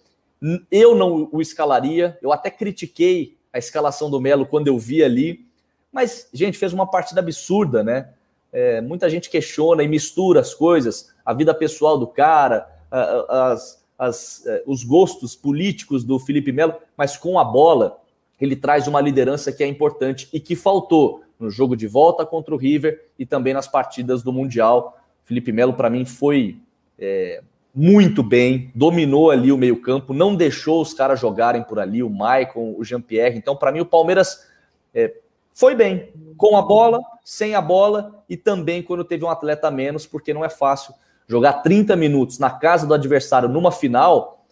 Eu 0.71 0.95
não 0.95 1.27
o 1.31 1.41
escalaria. 1.41 2.17
Eu 2.21 2.31
até 2.31 2.49
critiquei 2.49 3.35
a 3.51 3.57
escalação 3.57 4.09
do 4.09 4.21
Melo 4.21 4.45
quando 4.45 4.67
eu 4.67 4.77
vi 4.79 5.03
ali. 5.03 5.45
Mas, 5.91 6.29
gente, 6.33 6.57
fez 6.57 6.73
uma 6.73 6.89
partida 6.89 7.19
absurda, 7.19 7.83
né? 7.83 8.09
É, 8.53 8.81
muita 8.81 9.09
gente 9.09 9.29
questiona 9.29 9.83
e 9.83 9.87
mistura 9.87 10.39
as 10.39 10.53
coisas, 10.53 11.13
a 11.25 11.33
vida 11.33 11.53
pessoal 11.53 11.97
do 11.97 12.07
cara, 12.07 12.67
as, 12.93 13.83
as, 13.97 14.45
é, 14.45 14.63
os 14.65 14.83
gostos 14.83 15.35
políticos 15.35 16.03
do 16.03 16.19
Felipe 16.19 16.51
Melo, 16.51 16.75
mas 16.95 17.17
com 17.17 17.39
a 17.39 17.43
bola, 17.43 17.99
ele 18.39 18.55
traz 18.55 18.87
uma 18.87 19.01
liderança 19.01 19.51
que 19.51 19.63
é 19.63 19.67
importante 19.67 20.29
e 20.31 20.39
que 20.39 20.55
faltou 20.55 21.23
no 21.39 21.49
jogo 21.49 21.75
de 21.75 21.87
volta 21.87 22.25
contra 22.25 22.53
o 22.53 22.57
River 22.57 23.05
e 23.17 23.25
também 23.25 23.53
nas 23.53 23.67
partidas 23.67 24.21
do 24.21 24.31
Mundial. 24.31 24.97
Felipe 25.23 25.51
Melo, 25.51 25.73
para 25.73 25.89
mim, 25.89 26.05
foi 26.05 26.57
é, 26.99 27.41
muito 27.73 28.21
bem, 28.21 28.71
dominou 28.75 29.31
ali 29.31 29.51
o 29.51 29.57
meio-campo, 29.57 30.13
não 30.13 30.35
deixou 30.35 30.81
os 30.81 30.93
caras 30.93 31.19
jogarem 31.19 31.63
por 31.63 31.79
ali, 31.79 32.03
o 32.03 32.09
Maicon, 32.09 32.75
o 32.77 32.83
Jean-Pierre. 32.83 33.37
Então, 33.37 33.55
para 33.55 33.71
mim, 33.71 33.79
o 33.79 33.85
Palmeiras 33.85 34.47
é, 34.93 35.13
foi 35.51 35.73
bem, 35.73 36.09
com 36.37 36.55
a 36.55 36.61
bola, 36.61 36.99
sem 37.23 37.55
a 37.55 37.61
bola 37.61 38.23
e 38.29 38.37
também 38.37 38.83
quando 38.83 39.03
teve 39.03 39.25
um 39.25 39.29
atleta 39.29 39.67
a 39.67 39.71
menos, 39.71 40.05
porque 40.05 40.33
não 40.33 40.45
é 40.45 40.49
fácil 40.49 40.93
jogar 41.27 41.53
30 41.61 41.95
minutos 41.95 42.39
na 42.39 42.49
casa 42.49 42.85
do 42.85 42.93
adversário 42.93 43.49
numa 43.49 43.71
final 43.71 44.45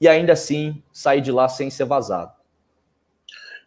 e 0.00 0.08
ainda 0.08 0.32
assim 0.32 0.82
sair 0.92 1.20
de 1.20 1.32
lá 1.32 1.48
sem 1.48 1.70
ser 1.70 1.84
vazado. 1.84 2.32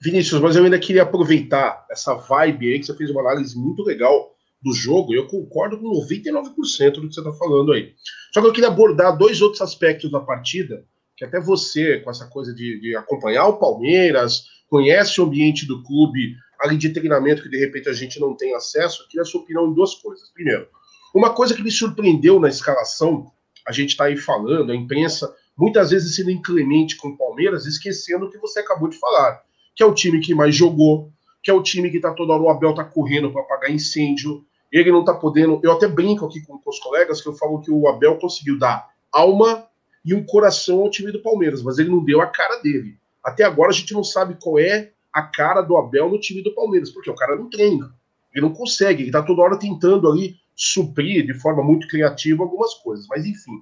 Vinícius, 0.02 0.42
mas 0.42 0.56
eu 0.56 0.64
ainda 0.64 0.80
queria 0.80 1.04
aproveitar 1.04 1.86
essa 1.92 2.16
vibe 2.16 2.74
aí 2.74 2.80
que 2.80 2.86
você 2.86 2.96
fez 2.96 3.12
uma 3.12 3.22
análise 3.22 3.56
muito 3.56 3.84
legal 3.84 4.32
do 4.62 4.74
jogo, 4.74 5.14
e 5.14 5.18
eu 5.18 5.28
concordo 5.28 5.78
com 5.78 5.90
99% 6.08 6.94
do 6.94 7.08
que 7.08 7.14
você 7.14 7.20
está 7.20 7.34
falando 7.34 7.74
aí. 7.74 7.94
Só 8.32 8.42
que 8.42 8.48
eu 8.48 8.54
queria 8.54 8.70
abordar 8.70 9.18
dois 9.18 9.42
outros 9.42 9.62
aspectos 9.62 10.12
da 10.12 10.20
partida, 10.20 10.86
que 11.18 11.26
até 11.26 11.40
você, 11.40 12.00
com 12.00 12.12
essa 12.12 12.28
coisa 12.28 12.54
de, 12.54 12.80
de 12.80 12.96
acompanhar 12.96 13.48
o 13.48 13.58
Palmeiras, 13.58 14.44
conhece 14.70 15.20
o 15.20 15.26
ambiente 15.26 15.68
do 15.68 15.84
clube, 15.84 16.36
ali 16.60 16.78
de 16.78 16.90
treinamento 16.90 17.42
que 17.42 17.50
de 17.50 17.58
repente 17.58 17.90
a 17.90 17.94
gente 17.94 18.20
não 18.20 18.36
tem 18.36 18.56
acesso, 18.56 19.02
eu 19.02 19.08
queria 19.08 19.24
a 19.24 19.26
sua 19.26 19.42
opinião 19.42 19.68
em 19.68 19.74
duas 19.74 19.96
coisas. 19.96 20.32
Primeiro, 20.32 20.68
uma 21.14 21.34
coisa 21.34 21.54
que 21.54 21.64
me 21.64 21.72
surpreendeu 21.72 22.40
na 22.40 22.50
escalação, 22.50 23.32
a 23.68 23.72
gente 23.72 23.90
está 23.90 24.06
aí 24.06 24.18
falando, 24.18 24.72
a 24.72 24.76
imprensa 24.76 25.34
muitas 25.58 25.92
vezes 25.92 26.16
sendo 26.16 26.32
inclemente 26.32 26.96
com 26.98 27.10
o 27.10 27.18
Palmeiras, 27.18 27.66
esquecendo 27.66 28.26
o 28.26 28.30
que 28.30 28.38
você 28.38 28.60
acabou 28.60 28.88
de 28.88 28.98
falar 28.98 29.42
que 29.76 29.84
é 29.84 29.86
o 29.86 29.94
time 29.94 30.20
que 30.20 30.36
mais 30.36 30.56
jogou, 30.56 31.12
que 31.44 31.50
é 31.50 31.54
o 31.54 31.64
time 31.64 31.90
que 31.90 32.00
tá 32.00 32.14
toda 32.14 32.34
hora 32.34 32.44
o 32.44 32.50
Abel 32.50 32.74
tá 32.74 32.84
correndo 32.84 33.32
para 33.32 33.42
apagar 33.42 33.72
incêndio. 33.72 34.46
Ele 34.72 34.92
não 34.92 35.04
tá 35.04 35.14
podendo. 35.14 35.60
Eu 35.64 35.72
até 35.72 35.88
brinco 35.88 36.26
aqui 36.26 36.42
com, 36.46 36.58
com 36.58 36.70
os 36.70 36.80
colegas 36.80 37.22
que 37.22 37.28
eu 37.28 37.34
falo 37.34 37.62
que 37.62 37.72
o 37.72 37.88
Abel 37.88 38.18
conseguiu 38.18 38.58
dar 38.58 38.90
alma 39.12 39.66
e 40.06 40.14
um 40.14 40.24
coração 40.24 40.82
ao 40.82 40.90
time 40.90 41.12
do 41.12 41.22
Palmeiras, 41.22 41.62
mas 41.62 41.78
ele 41.78 41.90
não 41.90 42.04
deu 42.04 42.22
a 42.22 42.28
cara 42.28 42.58
dele. 42.62 42.98
Até 43.24 43.44
agora 43.44 43.70
a 43.70 43.74
gente 43.74 43.94
não 43.94 44.04
sabe 44.04 44.38
qual 44.40 44.58
é 44.60 44.92
a 45.12 45.22
cara 45.22 45.62
do 45.62 45.78
Abel 45.78 46.10
no 46.10 46.20
time 46.20 46.42
do 46.42 46.56
Palmeiras, 46.56 46.90
porque 46.90 47.10
o 47.10 47.16
cara 47.16 47.36
não 47.36 47.50
treina. 47.50 47.94
Ele 48.34 48.46
não 48.46 48.54
consegue, 48.54 49.04
ele 49.04 49.12
tá 49.12 49.22
toda 49.22 49.42
hora 49.42 49.60
tentando 49.60 50.10
ali 50.10 50.36
suprir 50.56 51.26
de 51.26 51.34
forma 51.34 51.64
muito 51.64 51.88
criativa 51.88 52.44
algumas 52.44 52.74
coisas. 52.76 53.08
Mas 53.08 53.26
enfim, 53.26 53.62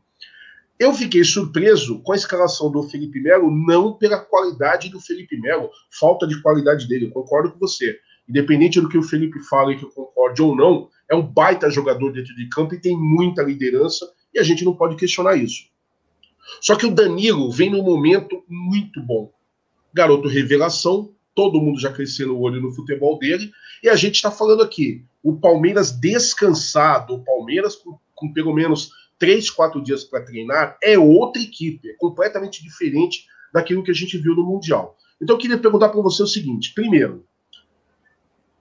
eu 0.80 0.94
fiquei 0.94 1.24
surpreso 1.26 2.00
com 2.00 2.14
a 2.14 2.16
escalação 2.16 2.72
do 2.72 2.84
Felipe 2.84 3.20
Melo, 3.20 3.52
não 3.52 3.94
pela 3.94 4.18
qualidade 4.18 4.90
do 4.90 5.02
Felipe 5.02 5.38
Melo, 5.38 5.70
falta 6.00 6.26
de 6.26 6.42
qualidade 6.42 6.88
dele, 6.88 7.08
eu 7.08 7.12
concordo 7.12 7.52
com 7.52 7.60
você. 7.60 8.00
Independente 8.28 8.80
do 8.80 8.88
que 8.88 8.98
o 8.98 9.04
Felipe 9.04 9.40
fale, 9.42 9.76
que 9.76 9.84
eu 9.84 9.90
concorde 9.90 10.42
ou 10.42 10.56
não, 10.56 10.88
é 11.10 11.16
um 11.16 11.22
baita 11.22 11.70
jogador 11.70 12.14
dentro 12.14 12.34
de 12.36 12.48
campo 12.48 12.76
e 12.76 12.80
tem 12.80 12.96
muita 12.96 13.44
liderança, 13.44 14.10
e 14.34 14.40
a 14.40 14.44
gente 14.44 14.64
não 14.64 14.74
pode 14.74 14.96
questionar 14.96 15.36
isso. 15.36 15.64
Só 16.62 16.76
que 16.76 16.86
o 16.86 16.92
Danilo 16.92 17.52
vem 17.52 17.70
num 17.70 17.84
momento 17.84 18.44
muito 18.48 19.02
bom. 19.02 19.32
Garoto 19.94 20.28
revelação, 20.28 21.14
todo 21.36 21.60
mundo 21.60 21.80
já 21.80 21.92
cresceu 21.92 22.28
no 22.28 22.40
olho 22.40 22.62
no 22.62 22.72
futebol 22.72 23.20
dele, 23.20 23.52
e 23.84 23.90
a 23.90 23.96
gente 23.96 24.16
está 24.16 24.32
falando 24.32 24.64
aqui, 24.64 25.04
o 25.24 25.36
Palmeiras 25.36 25.92
descansado, 25.92 27.16
o 27.16 27.24
Palmeiras 27.24 27.76
com, 27.76 27.98
com 28.16 28.32
pelo 28.32 28.54
menos 28.54 28.92
três, 29.18 29.50
quatro 29.50 29.82
dias 29.84 30.04
para 30.04 30.24
treinar, 30.24 30.78
é 30.82 30.98
outra 30.98 31.42
equipe, 31.42 31.90
é 31.90 31.94
completamente 31.94 32.64
diferente 32.64 33.26
daquilo 33.54 33.84
que 33.84 33.92
a 33.92 33.96
gente 33.96 34.18
viu 34.18 34.36
no 34.36 34.46
Mundial. 34.46 34.98
Então 35.22 35.36
eu 35.36 35.40
queria 35.40 35.58
perguntar 35.58 35.90
para 35.90 36.02
você 36.02 36.24
o 36.24 36.28
seguinte: 36.28 36.74
primeiro, 36.74 37.26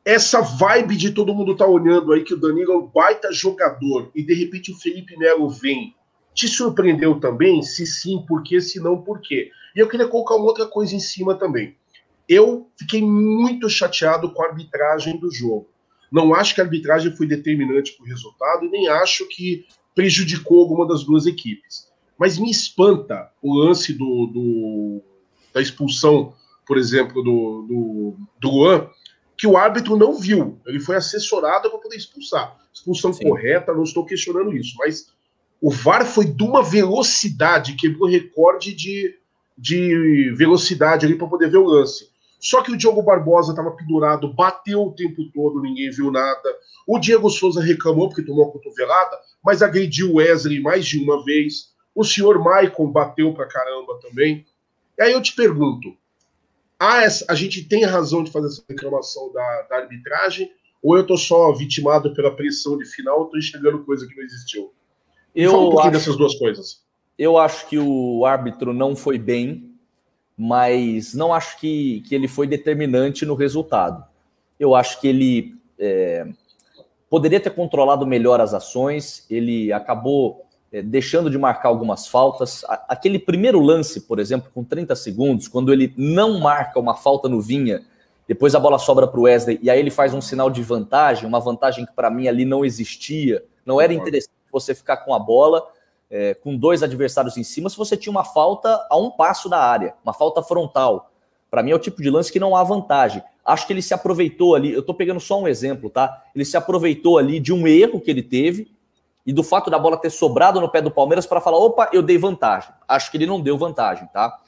essa 0.04 0.40
vibe 0.40 0.96
de 0.96 1.12
todo 1.12 1.34
mundo 1.34 1.56
tá 1.56 1.66
olhando 1.66 2.12
aí 2.12 2.24
que 2.24 2.34
o 2.34 2.40
Danilo 2.40 2.72
é 2.72 2.76
um 2.76 2.86
baita 2.86 3.32
jogador 3.32 4.10
e 4.14 4.22
de 4.22 4.34
repente 4.34 4.72
o 4.72 4.76
Felipe 4.76 5.16
Melo 5.16 5.48
vem, 5.48 5.94
te 6.34 6.48
surpreendeu 6.48 7.20
também? 7.20 7.62
Se 7.62 7.86
sim, 7.86 8.24
por 8.26 8.42
quê? 8.42 8.60
Se 8.60 8.80
não, 8.80 9.02
por 9.02 9.20
quê? 9.20 9.50
E 9.76 9.78
eu 9.78 9.88
queria 9.88 10.08
colocar 10.08 10.34
uma 10.36 10.46
outra 10.46 10.66
coisa 10.66 10.94
em 10.94 11.00
cima 11.00 11.34
também. 11.34 11.76
Eu 12.28 12.70
fiquei 12.78 13.02
muito 13.02 13.68
chateado 13.68 14.30
com 14.32 14.42
a 14.42 14.48
arbitragem 14.48 15.18
do 15.18 15.32
jogo. 15.32 15.68
Não 16.10 16.34
acho 16.34 16.54
que 16.54 16.60
a 16.60 16.64
arbitragem 16.64 17.14
foi 17.16 17.26
determinante 17.26 17.92
para 17.92 18.04
o 18.04 18.08
resultado 18.08 18.64
e 18.64 18.70
nem 18.70 18.88
acho 18.88 19.26
que 19.28 19.66
prejudicou 19.94 20.60
alguma 20.60 20.86
das 20.86 21.04
duas 21.04 21.26
equipes. 21.26 21.88
Mas 22.18 22.38
me 22.38 22.50
espanta 22.50 23.30
o 23.42 23.54
lance 23.54 23.92
do, 23.92 24.26
do 24.26 25.02
da 25.52 25.60
expulsão, 25.60 26.34
por 26.66 26.76
exemplo, 26.76 27.22
do, 27.22 27.66
do, 27.68 28.16
do 28.40 28.50
Luan, 28.50 28.88
que 29.36 29.46
o 29.46 29.56
árbitro 29.56 29.96
não 29.96 30.14
viu. 30.14 30.58
Ele 30.66 30.80
foi 30.80 30.96
assessorado 30.96 31.70
para 31.70 31.78
poder 31.78 31.96
expulsar. 31.96 32.56
Expulsão 32.72 33.12
Sim. 33.12 33.24
correta, 33.24 33.72
não 33.72 33.84
estou 33.84 34.04
questionando 34.04 34.54
isso, 34.56 34.74
mas 34.78 35.08
o 35.60 35.70
VAR 35.70 36.06
foi 36.06 36.26
de 36.26 36.42
uma 36.42 36.62
velocidade, 36.62 37.74
quebrou 37.74 38.08
recorde 38.08 38.72
de, 38.74 39.16
de 39.56 40.32
velocidade 40.36 41.04
ali 41.04 41.16
para 41.16 41.26
poder 41.26 41.50
ver 41.50 41.58
o 41.58 41.66
lance. 41.66 42.08
Só 42.38 42.62
que 42.62 42.72
o 42.72 42.76
Diogo 42.76 43.02
Barbosa 43.02 43.50
estava 43.50 43.72
pendurado, 43.72 44.32
bateu 44.32 44.82
o 44.82 44.92
tempo 44.92 45.24
todo, 45.34 45.60
ninguém 45.60 45.90
viu 45.90 46.10
nada. 46.10 46.56
O 46.86 46.98
Diego 46.98 47.28
Souza 47.28 47.60
reclamou 47.60 48.08
porque 48.08 48.22
tomou 48.22 48.48
a 48.48 48.52
cotovelada, 48.52 49.18
mas 49.44 49.62
agrediu 49.62 50.12
o 50.12 50.14
Wesley 50.16 50.60
mais 50.60 50.86
de 50.86 51.02
uma 51.02 51.24
vez. 51.24 51.74
O 51.94 52.04
senhor 52.04 52.42
Maicon 52.42 52.90
bateu 52.90 53.34
pra 53.34 53.46
caramba 53.46 53.98
também. 54.00 54.46
E 54.96 55.02
aí 55.02 55.12
eu 55.12 55.20
te 55.20 55.34
pergunto: 55.34 55.96
a, 56.78 57.02
essa, 57.02 57.24
a 57.28 57.34
gente 57.34 57.64
tem 57.64 57.84
razão 57.84 58.22
de 58.22 58.30
fazer 58.30 58.46
essa 58.46 58.62
reclamação 58.68 59.32
da, 59.32 59.62
da 59.62 59.76
arbitragem? 59.78 60.52
Ou 60.80 60.96
eu 60.96 61.04
tô 61.04 61.16
só 61.16 61.52
vitimado 61.52 62.14
pela 62.14 62.36
pressão 62.36 62.78
de 62.78 62.84
final, 62.84 63.26
tô 63.26 63.36
enxergando 63.36 63.84
coisa 63.84 64.06
que 64.06 64.14
não 64.16 64.22
existiu? 64.22 64.72
Eu 65.34 65.50
Fala 65.50 65.62
um 65.62 65.70
pouquinho 65.70 65.90
acho, 65.90 65.98
dessas 65.98 66.16
duas 66.16 66.34
coisas. 66.36 66.84
Eu 67.18 67.36
acho 67.36 67.66
que 67.66 67.78
o 67.78 68.24
árbitro 68.24 68.72
não 68.72 68.94
foi 68.94 69.18
bem 69.18 69.67
mas 70.38 71.14
não 71.14 71.34
acho 71.34 71.58
que, 71.58 72.00
que 72.02 72.14
ele 72.14 72.28
foi 72.28 72.46
determinante 72.46 73.26
no 73.26 73.34
resultado. 73.34 74.04
Eu 74.58 74.72
acho 74.72 75.00
que 75.00 75.08
ele 75.08 75.56
é, 75.76 76.28
poderia 77.10 77.40
ter 77.40 77.50
controlado 77.50 78.06
melhor 78.06 78.40
as 78.40 78.54
ações, 78.54 79.26
ele 79.28 79.72
acabou 79.72 80.46
é, 80.70 80.80
deixando 80.80 81.28
de 81.28 81.36
marcar 81.36 81.70
algumas 81.70 82.06
faltas. 82.06 82.64
Aquele 82.88 83.18
primeiro 83.18 83.58
lance, 83.58 84.02
por 84.02 84.20
exemplo, 84.20 84.48
com 84.54 84.62
30 84.62 84.94
segundos, 84.94 85.48
quando 85.48 85.72
ele 85.72 85.92
não 85.96 86.38
marca 86.38 86.78
uma 86.78 86.94
falta 86.94 87.28
no 87.28 87.40
Vinha, 87.40 87.82
depois 88.28 88.54
a 88.54 88.60
bola 88.60 88.78
sobra 88.78 89.08
para 89.08 89.18
o 89.18 89.24
Wesley 89.24 89.58
e 89.60 89.68
aí 89.68 89.80
ele 89.80 89.90
faz 89.90 90.14
um 90.14 90.20
sinal 90.20 90.50
de 90.50 90.62
vantagem, 90.62 91.26
uma 91.26 91.40
vantagem 91.40 91.84
que 91.84 91.92
para 91.92 92.10
mim 92.10 92.28
ali 92.28 92.44
não 92.44 92.64
existia, 92.64 93.42
não 93.66 93.80
era 93.80 93.92
interessante 93.92 94.30
você 94.52 94.74
ficar 94.74 94.98
com 94.98 95.12
a 95.14 95.18
bola 95.18 95.66
é, 96.10 96.34
com 96.34 96.56
dois 96.56 96.82
adversários 96.82 97.36
em 97.36 97.44
cima 97.44 97.68
se 97.68 97.76
você 97.76 97.96
tinha 97.96 98.10
uma 98.10 98.24
falta 98.24 98.86
a 98.88 98.96
um 98.96 99.10
passo 99.10 99.48
da 99.48 99.60
área, 99.60 99.94
uma 100.02 100.12
falta 100.12 100.42
frontal. 100.42 101.10
Para 101.50 101.62
mim 101.62 101.70
é 101.70 101.74
o 101.74 101.78
tipo 101.78 102.02
de 102.02 102.10
lance 102.10 102.32
que 102.32 102.40
não 102.40 102.54
há 102.54 102.62
vantagem. 102.62 103.22
Acho 103.44 103.66
que 103.66 103.72
ele 103.72 103.82
se 103.82 103.94
aproveitou 103.94 104.54
ali, 104.54 104.72
eu 104.72 104.80
estou 104.80 104.94
pegando 104.94 105.20
só 105.20 105.40
um 105.40 105.48
exemplo, 105.48 105.88
tá? 105.88 106.22
Ele 106.34 106.44
se 106.44 106.56
aproveitou 106.56 107.18
ali 107.18 107.40
de 107.40 107.52
um 107.52 107.66
erro 107.66 108.00
que 108.00 108.10
ele 108.10 108.22
teve 108.22 108.70
e 109.24 109.32
do 109.32 109.42
fato 109.42 109.70
da 109.70 109.78
bola 109.78 109.96
ter 109.96 110.10
sobrado 110.10 110.60
no 110.60 110.68
pé 110.68 110.82
do 110.82 110.90
Palmeiras 110.90 111.26
para 111.26 111.40
falar: 111.40 111.58
opa, 111.58 111.88
eu 111.92 112.02
dei 112.02 112.18
vantagem. 112.18 112.70
Acho 112.86 113.10
que 113.10 113.16
ele 113.16 113.26
não 113.26 113.40
deu 113.40 113.56
vantagem, 113.56 114.06
tá? 114.12 114.38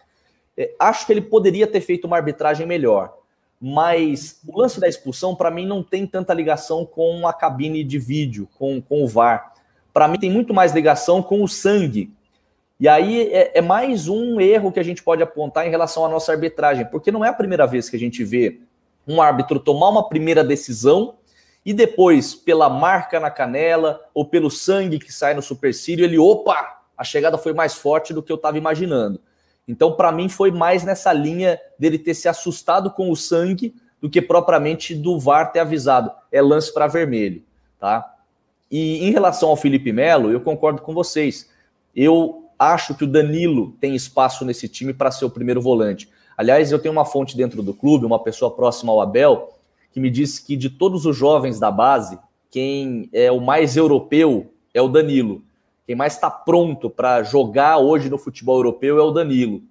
É, 0.56 0.74
acho 0.78 1.06
que 1.06 1.12
ele 1.12 1.22
poderia 1.22 1.66
ter 1.66 1.80
feito 1.80 2.06
uma 2.06 2.16
arbitragem 2.16 2.66
melhor, 2.66 3.14
mas 3.58 4.40
o 4.46 4.58
lance 4.60 4.78
da 4.78 4.88
expulsão, 4.88 5.34
para 5.34 5.50
mim, 5.50 5.64
não 5.64 5.82
tem 5.82 6.06
tanta 6.06 6.34
ligação 6.34 6.84
com 6.84 7.26
a 7.26 7.32
cabine 7.32 7.82
de 7.82 7.98
vídeo, 7.98 8.48
com, 8.58 8.80
com 8.82 9.02
o 9.02 9.08
VAR 9.08 9.52
para 9.92 10.08
mim 10.08 10.18
tem 10.18 10.30
muito 10.30 10.54
mais 10.54 10.72
ligação 10.72 11.22
com 11.22 11.42
o 11.42 11.48
sangue. 11.48 12.12
E 12.78 12.88
aí 12.88 13.30
é, 13.32 13.58
é, 13.58 13.60
mais 13.60 14.08
um 14.08 14.40
erro 14.40 14.72
que 14.72 14.80
a 14.80 14.82
gente 14.82 15.02
pode 15.02 15.22
apontar 15.22 15.66
em 15.66 15.70
relação 15.70 16.04
à 16.04 16.08
nossa 16.08 16.32
arbitragem, 16.32 16.86
porque 16.86 17.12
não 17.12 17.24
é 17.24 17.28
a 17.28 17.32
primeira 17.34 17.66
vez 17.66 17.90
que 17.90 17.96
a 17.96 17.98
gente 17.98 18.24
vê 18.24 18.60
um 19.06 19.20
árbitro 19.20 19.60
tomar 19.60 19.88
uma 19.88 20.08
primeira 20.08 20.42
decisão 20.42 21.14
e 21.64 21.74
depois, 21.74 22.34
pela 22.34 22.70
marca 22.70 23.20
na 23.20 23.30
canela 23.30 24.00
ou 24.14 24.24
pelo 24.24 24.50
sangue 24.50 24.98
que 24.98 25.12
sai 25.12 25.34
no 25.34 25.42
supercílio, 25.42 26.04
ele, 26.04 26.18
opa, 26.18 26.80
a 26.96 27.04
chegada 27.04 27.36
foi 27.36 27.52
mais 27.52 27.74
forte 27.74 28.14
do 28.14 28.22
que 28.22 28.32
eu 28.32 28.36
estava 28.36 28.56
imaginando. 28.56 29.20
Então, 29.68 29.92
para 29.92 30.10
mim, 30.10 30.28
foi 30.28 30.50
mais 30.50 30.84
nessa 30.84 31.12
linha 31.12 31.60
dele 31.78 31.98
ter 31.98 32.14
se 32.14 32.28
assustado 32.28 32.90
com 32.90 33.10
o 33.10 33.16
sangue 33.16 33.74
do 34.00 34.08
que 34.08 34.22
propriamente 34.22 34.94
do 34.94 35.18
VAR 35.18 35.52
ter 35.52 35.60
avisado. 35.60 36.10
É 36.32 36.40
lance 36.40 36.72
para 36.72 36.86
vermelho, 36.86 37.42
tá? 37.78 38.16
E 38.70 39.04
em 39.04 39.10
relação 39.10 39.48
ao 39.48 39.56
Felipe 39.56 39.92
Melo, 39.92 40.30
eu 40.30 40.40
concordo 40.40 40.80
com 40.82 40.94
vocês. 40.94 41.50
Eu 41.94 42.44
acho 42.58 42.94
que 42.94 43.04
o 43.04 43.06
Danilo 43.06 43.74
tem 43.80 43.94
espaço 43.94 44.44
nesse 44.44 44.68
time 44.68 44.94
para 44.94 45.10
ser 45.10 45.24
o 45.24 45.30
primeiro 45.30 45.60
volante. 45.60 46.08
Aliás, 46.36 46.70
eu 46.70 46.78
tenho 46.78 46.92
uma 46.92 47.04
fonte 47.04 47.36
dentro 47.36 47.62
do 47.62 47.74
clube, 47.74 48.06
uma 48.06 48.22
pessoa 48.22 48.50
próxima 48.50 48.92
ao 48.92 49.00
Abel, 49.00 49.54
que 49.92 49.98
me 49.98 50.08
disse 50.08 50.44
que 50.44 50.56
de 50.56 50.70
todos 50.70 51.04
os 51.04 51.16
jovens 51.16 51.58
da 51.58 51.70
base, 51.70 52.18
quem 52.50 53.08
é 53.12 53.30
o 53.30 53.40
mais 53.40 53.76
europeu 53.76 54.52
é 54.72 54.80
o 54.80 54.88
Danilo. 54.88 55.42
Quem 55.86 55.96
mais 55.96 56.14
está 56.14 56.30
pronto 56.30 56.88
para 56.88 57.22
jogar 57.22 57.78
hoje 57.78 58.08
no 58.08 58.16
futebol 58.16 58.56
europeu 58.56 58.98
é 58.98 59.02
o 59.02 59.10
Danilo. 59.10 59.62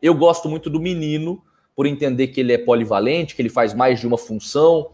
Eu 0.00 0.14
gosto 0.14 0.48
muito 0.48 0.70
do 0.70 0.80
menino, 0.80 1.42
por 1.76 1.86
entender 1.86 2.28
que 2.28 2.40
ele 2.40 2.52
é 2.52 2.58
polivalente, 2.58 3.36
que 3.36 3.42
ele 3.42 3.48
faz 3.48 3.74
mais 3.74 4.00
de 4.00 4.06
uma 4.06 4.18
função, 4.18 4.90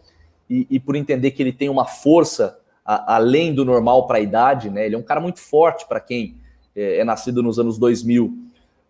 e, 0.50 0.66
e 0.68 0.80
por 0.80 0.96
entender 0.96 1.30
que 1.30 1.42
ele 1.42 1.52
tem 1.52 1.68
uma 1.68 1.86
força 1.86 2.58
a, 2.84 3.16
além 3.16 3.54
do 3.54 3.64
normal 3.64 4.06
para 4.06 4.18
a 4.18 4.20
idade, 4.20 4.70
né? 4.70 4.86
Ele 4.86 4.94
é 4.94 4.98
um 4.98 5.02
cara 5.02 5.20
muito 5.20 5.40
forte 5.40 5.86
para 5.86 6.00
quem 6.00 6.36
é, 6.74 6.98
é 6.98 7.04
nascido 7.04 7.42
nos 7.42 7.58
anos 7.58 7.78
2000 7.78 8.44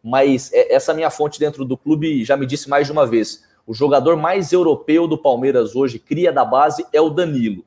mas 0.04 0.52
é, 0.52 0.74
essa 0.74 0.92
minha 0.92 1.08
fonte 1.08 1.40
dentro 1.40 1.64
do 1.64 1.78
clube 1.78 2.22
já 2.24 2.36
me 2.36 2.44
disse 2.44 2.68
mais 2.68 2.86
de 2.86 2.92
uma 2.92 3.06
vez: 3.06 3.42
o 3.66 3.72
jogador 3.72 4.16
mais 4.16 4.52
europeu 4.52 5.08
do 5.08 5.16
Palmeiras 5.16 5.74
hoje, 5.74 5.98
cria 5.98 6.30
da 6.30 6.44
base, 6.44 6.84
é 6.92 7.00
o 7.00 7.08
Danilo. 7.08 7.64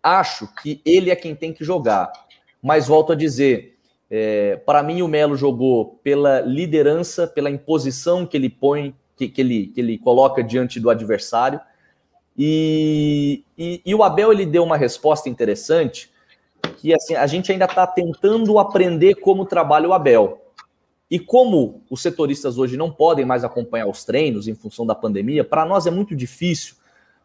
Acho 0.00 0.46
que 0.62 0.80
ele 0.84 1.10
é 1.10 1.16
quem 1.16 1.34
tem 1.34 1.52
que 1.52 1.64
jogar. 1.64 2.12
Mas 2.62 2.86
volto 2.86 3.12
a 3.12 3.16
dizer, 3.16 3.76
é, 4.08 4.56
para 4.64 4.82
mim 4.82 5.02
o 5.02 5.08
Melo 5.08 5.34
jogou 5.34 5.98
pela 6.04 6.40
liderança, 6.40 7.26
pela 7.26 7.50
imposição 7.50 8.24
que 8.24 8.36
ele 8.36 8.48
põe, 8.48 8.94
que, 9.16 9.28
que, 9.28 9.40
ele, 9.40 9.66
que 9.68 9.80
ele 9.80 9.98
coloca 9.98 10.44
diante 10.44 10.78
do 10.78 10.90
adversário. 10.90 11.60
E, 12.36 13.44
e, 13.56 13.80
e, 13.86 13.94
o 13.94 14.02
Abel 14.02 14.32
ele 14.32 14.44
deu 14.44 14.64
uma 14.64 14.76
resposta 14.76 15.28
interessante 15.28 16.10
que 16.78 16.92
assim 16.92 17.14
a 17.14 17.26
gente 17.26 17.52
ainda 17.52 17.66
está 17.66 17.86
tentando 17.86 18.58
aprender 18.58 19.14
como 19.16 19.44
trabalha 19.44 19.88
o 19.88 19.92
Abel. 19.92 20.40
E 21.10 21.18
como 21.18 21.82
os 21.88 22.02
setoristas 22.02 22.58
hoje 22.58 22.76
não 22.76 22.90
podem 22.90 23.24
mais 23.24 23.44
acompanhar 23.44 23.86
os 23.86 24.04
treinos 24.04 24.48
em 24.48 24.54
função 24.54 24.84
da 24.84 24.94
pandemia, 24.94 25.44
para 25.44 25.64
nós 25.64 25.86
é 25.86 25.90
muito 25.90 26.16
difícil, 26.16 26.74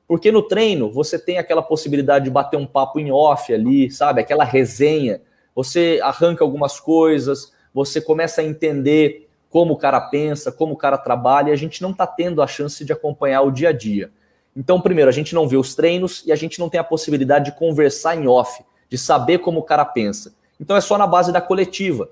porque 0.07 0.31
no 0.31 0.43
treino 0.43 0.91
você 0.91 1.17
tem 1.17 1.37
aquela 1.37 1.61
possibilidade 1.61 2.25
de 2.25 2.31
bater 2.31 2.57
um 2.57 2.67
papo 2.67 2.99
em 2.99 3.11
off 3.11 3.51
ali, 3.53 3.89
sabe? 3.89 4.21
Aquela 4.21 4.43
resenha. 4.43 5.21
Você 5.55 5.99
arranca 6.03 6.43
algumas 6.43 6.79
coisas, 6.79 7.51
você 7.73 7.99
começa 7.99 8.41
a 8.41 8.43
entender 8.43 9.27
como 9.49 9.73
o 9.73 9.77
cara 9.77 9.99
pensa, 9.99 10.51
como 10.51 10.73
o 10.73 10.77
cara 10.77 10.97
trabalha, 10.97 11.49
e 11.49 11.53
a 11.53 11.55
gente 11.55 11.81
não 11.81 11.91
está 11.91 12.05
tendo 12.05 12.41
a 12.41 12.47
chance 12.47 12.85
de 12.85 12.93
acompanhar 12.93 13.41
o 13.41 13.51
dia 13.51 13.69
a 13.69 13.71
dia. 13.71 14.11
Então, 14.59 14.81
primeiro, 14.81 15.07
a 15.07 15.13
gente 15.13 15.33
não 15.33 15.47
vê 15.47 15.55
os 15.55 15.73
treinos 15.73 16.21
e 16.25 16.33
a 16.33 16.35
gente 16.35 16.59
não 16.59 16.67
tem 16.67 16.81
a 16.81 16.83
possibilidade 16.83 17.45
de 17.45 17.57
conversar 17.57 18.17
em 18.17 18.27
off, 18.27 18.61
de 18.89 18.97
saber 18.97 19.37
como 19.37 19.61
o 19.61 19.63
cara 19.63 19.85
pensa. 19.85 20.35
Então 20.59 20.75
é 20.75 20.81
só 20.81 20.97
na 20.97 21.07
base 21.07 21.31
da 21.31 21.39
coletiva. 21.39 22.09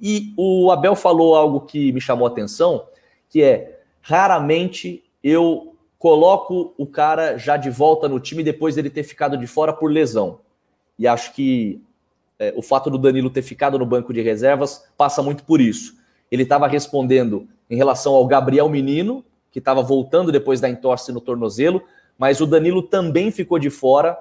E 0.00 0.34
o 0.36 0.72
Abel 0.72 0.96
falou 0.96 1.36
algo 1.36 1.60
que 1.60 1.92
me 1.92 2.00
chamou 2.00 2.26
a 2.26 2.30
atenção, 2.30 2.84
que 3.30 3.44
é 3.44 3.78
raramente 4.02 5.04
eu 5.22 5.76
coloco 6.00 6.74
o 6.76 6.84
cara 6.84 7.36
já 7.36 7.56
de 7.56 7.70
volta 7.70 8.08
no 8.08 8.18
time 8.18 8.42
depois 8.42 8.74
dele 8.74 8.90
ter 8.90 9.04
ficado 9.04 9.36
de 9.36 9.46
fora 9.46 9.72
por 9.72 9.88
lesão. 9.88 10.40
E 10.98 11.06
acho 11.06 11.32
que 11.32 11.80
é, 12.40 12.52
o 12.56 12.62
fato 12.62 12.90
do 12.90 12.98
Danilo 12.98 13.30
ter 13.30 13.42
ficado 13.42 13.78
no 13.78 13.86
banco 13.86 14.12
de 14.12 14.20
reservas 14.20 14.84
passa 14.96 15.22
muito 15.22 15.44
por 15.44 15.60
isso. 15.60 15.96
Ele 16.28 16.42
estava 16.42 16.66
respondendo 16.66 17.46
em 17.70 17.76
relação 17.76 18.14
ao 18.14 18.26
Gabriel 18.26 18.68
Menino, 18.68 19.24
que 19.58 19.60
estava 19.60 19.82
voltando 19.82 20.30
depois 20.30 20.60
da 20.60 20.68
entorse 20.68 21.12
no 21.12 21.20
tornozelo, 21.20 21.82
mas 22.16 22.40
o 22.40 22.46
Danilo 22.46 22.80
também 22.80 23.32
ficou 23.32 23.58
de 23.58 23.70
fora 23.70 24.16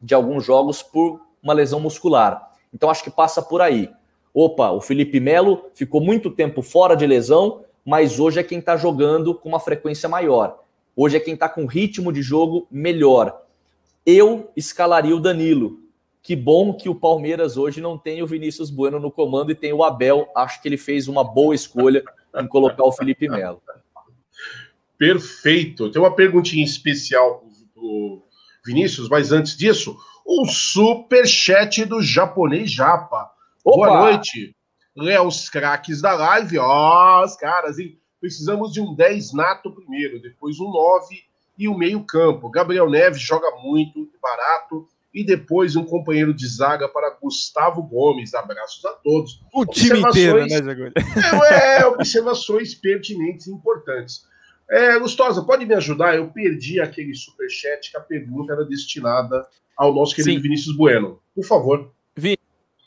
de 0.00 0.14
alguns 0.14 0.44
jogos 0.44 0.82
por 0.82 1.20
uma 1.42 1.52
lesão 1.52 1.78
muscular. 1.78 2.52
Então 2.72 2.88
acho 2.88 3.04
que 3.04 3.10
passa 3.10 3.42
por 3.42 3.60
aí. 3.60 3.90
Opa, 4.32 4.70
o 4.70 4.80
Felipe 4.80 5.20
Melo 5.20 5.66
ficou 5.74 6.00
muito 6.00 6.30
tempo 6.30 6.62
fora 6.62 6.94
de 6.94 7.06
lesão, 7.06 7.64
mas 7.84 8.18
hoje 8.18 8.40
é 8.40 8.42
quem 8.42 8.60
está 8.60 8.76
jogando 8.76 9.34
com 9.34 9.50
uma 9.50 9.60
frequência 9.60 10.08
maior. 10.08 10.60
Hoje 10.96 11.18
é 11.18 11.20
quem 11.20 11.34
está 11.34 11.48
com 11.48 11.66
ritmo 11.66 12.10
de 12.10 12.22
jogo 12.22 12.66
melhor. 12.70 13.42
Eu 14.06 14.50
escalaria 14.56 15.14
o 15.14 15.20
Danilo. 15.20 15.80
Que 16.22 16.34
bom 16.34 16.72
que 16.72 16.88
o 16.88 16.94
Palmeiras 16.94 17.58
hoje 17.58 17.80
não 17.80 17.98
tem 17.98 18.22
o 18.22 18.26
Vinícius 18.26 18.70
Bueno 18.70 18.98
no 18.98 19.10
comando 19.10 19.50
e 19.50 19.54
tem 19.54 19.72
o 19.72 19.84
Abel. 19.84 20.28
Acho 20.34 20.62
que 20.62 20.68
ele 20.68 20.78
fez 20.78 21.08
uma 21.08 21.22
boa 21.22 21.54
escolha 21.54 22.02
em 22.34 22.46
colocar 22.46 22.84
o 22.84 22.92
Felipe 22.92 23.28
Melo. 23.28 23.60
Perfeito. 24.98 25.90
Tem 25.90 26.02
uma 26.02 26.14
perguntinha 26.14 26.64
especial 26.64 27.44
para 27.72 27.82
o 27.82 28.22
Vinícius, 28.66 29.08
mas 29.08 29.30
antes 29.30 29.56
disso, 29.56 29.96
o 30.26 30.44
super 30.46 31.26
chat 31.26 31.84
do 31.84 32.02
japonês 32.02 32.70
Japa. 32.70 33.30
Opa! 33.64 33.76
Boa 33.86 34.00
noite. 34.00 34.54
Léo, 34.96 35.28
os 35.28 35.48
craques 35.48 36.02
da 36.02 36.14
live. 36.14 36.58
Ó, 36.58 37.20
oh, 37.20 37.24
os 37.24 37.36
caras, 37.36 37.78
hein? 37.78 37.98
Precisamos 38.20 38.72
de 38.72 38.80
um 38.80 38.94
10 38.94 39.32
nato 39.32 39.70
primeiro, 39.70 40.20
depois 40.20 40.58
um 40.58 40.70
9 40.70 41.22
e 41.56 41.68
o 41.68 41.72
um 41.72 41.78
meio 41.78 42.04
campo. 42.04 42.50
Gabriel 42.50 42.90
Neves 42.90 43.22
joga 43.22 43.48
muito, 43.62 44.10
barato. 44.20 44.88
E 45.14 45.24
depois 45.24 45.74
um 45.74 45.84
companheiro 45.84 46.34
de 46.34 46.46
zaga 46.46 46.88
para 46.88 47.16
Gustavo 47.20 47.82
Gomes. 47.82 48.34
Abraços 48.34 48.84
a 48.84 48.92
todos. 48.92 49.40
O 49.54 49.64
time 49.64 50.00
inteiro, 50.00 50.46
né, 50.46 50.62
Zagulho? 50.62 50.92
É, 51.50 51.80
é, 51.80 51.86
observações 51.86 52.74
pertinentes 52.74 53.46
e 53.46 53.52
importantes. 53.52 54.27
É, 54.70 54.98
Gustosa, 54.98 55.42
pode 55.42 55.64
me 55.64 55.74
ajudar? 55.74 56.16
Eu 56.16 56.28
perdi 56.28 56.80
aquele 56.80 57.14
superchat 57.14 57.90
que 57.90 57.96
a 57.96 58.00
pergunta 58.00 58.52
era 58.52 58.64
destinada 58.64 59.46
ao 59.76 59.94
nosso 59.94 60.14
querido 60.14 60.36
Sim. 60.36 60.42
Vinícius 60.42 60.76
Bueno. 60.76 61.20
Por 61.34 61.44
favor. 61.44 61.90
Vi, 62.14 62.36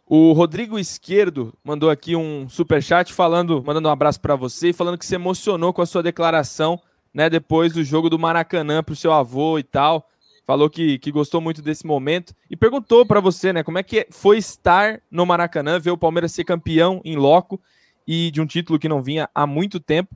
o 0.06 0.34
Rodrigo 0.34 0.78
Esquerdo 0.78 1.54
mandou 1.64 1.90
aqui 1.90 2.16
um 2.16 2.48
super 2.50 2.84
chat 2.84 3.14
falando, 3.14 3.64
mandando 3.66 3.88
um 3.88 3.92
abraço 3.92 4.20
para 4.20 4.36
você, 4.36 4.74
falando 4.74 4.98
que 4.98 5.06
se 5.06 5.16
emocionou 5.16 5.72
com 5.72 5.82
a 5.82 5.86
sua 5.86 6.04
declaração, 6.04 6.80
né, 7.14 7.30
depois 7.30 7.74
do 7.74 7.84
jogo 7.84 8.10
do 8.10 8.20
Maracanã 8.20 8.84
para 8.84 8.94
o 8.94 8.96
seu 8.96 9.14
avô 9.14 9.58
e 9.58 9.64
tal. 9.64 10.08
Falou 10.46 10.70
que, 10.70 11.00
que 11.00 11.12
gostou 11.12 11.40
muito 11.40 11.62
desse 11.62 11.86
momento 11.86 12.36
e 12.50 12.58
perguntou 12.58 13.06
para 13.06 13.22
você, 13.22 13.54
né, 13.54 13.64
como 13.64 13.78
é 13.78 13.84
que 13.84 14.06
foi 14.10 14.38
estar 14.38 15.02
no 15.10 15.26
Maracanã, 15.26 15.80
ver 15.80 15.92
o 15.92 15.98
Palmeiras 15.98 16.34
ser 16.34 16.44
campeão 16.44 17.00
em 17.06 17.16
loco 17.16 17.60
e 18.06 18.30
de 18.32 18.42
um 18.42 18.46
título 18.46 18.78
que 18.78 18.90
não 18.90 19.02
vinha 19.02 19.30
há 19.34 19.48
muito 19.48 19.80
tempo. 19.80 20.14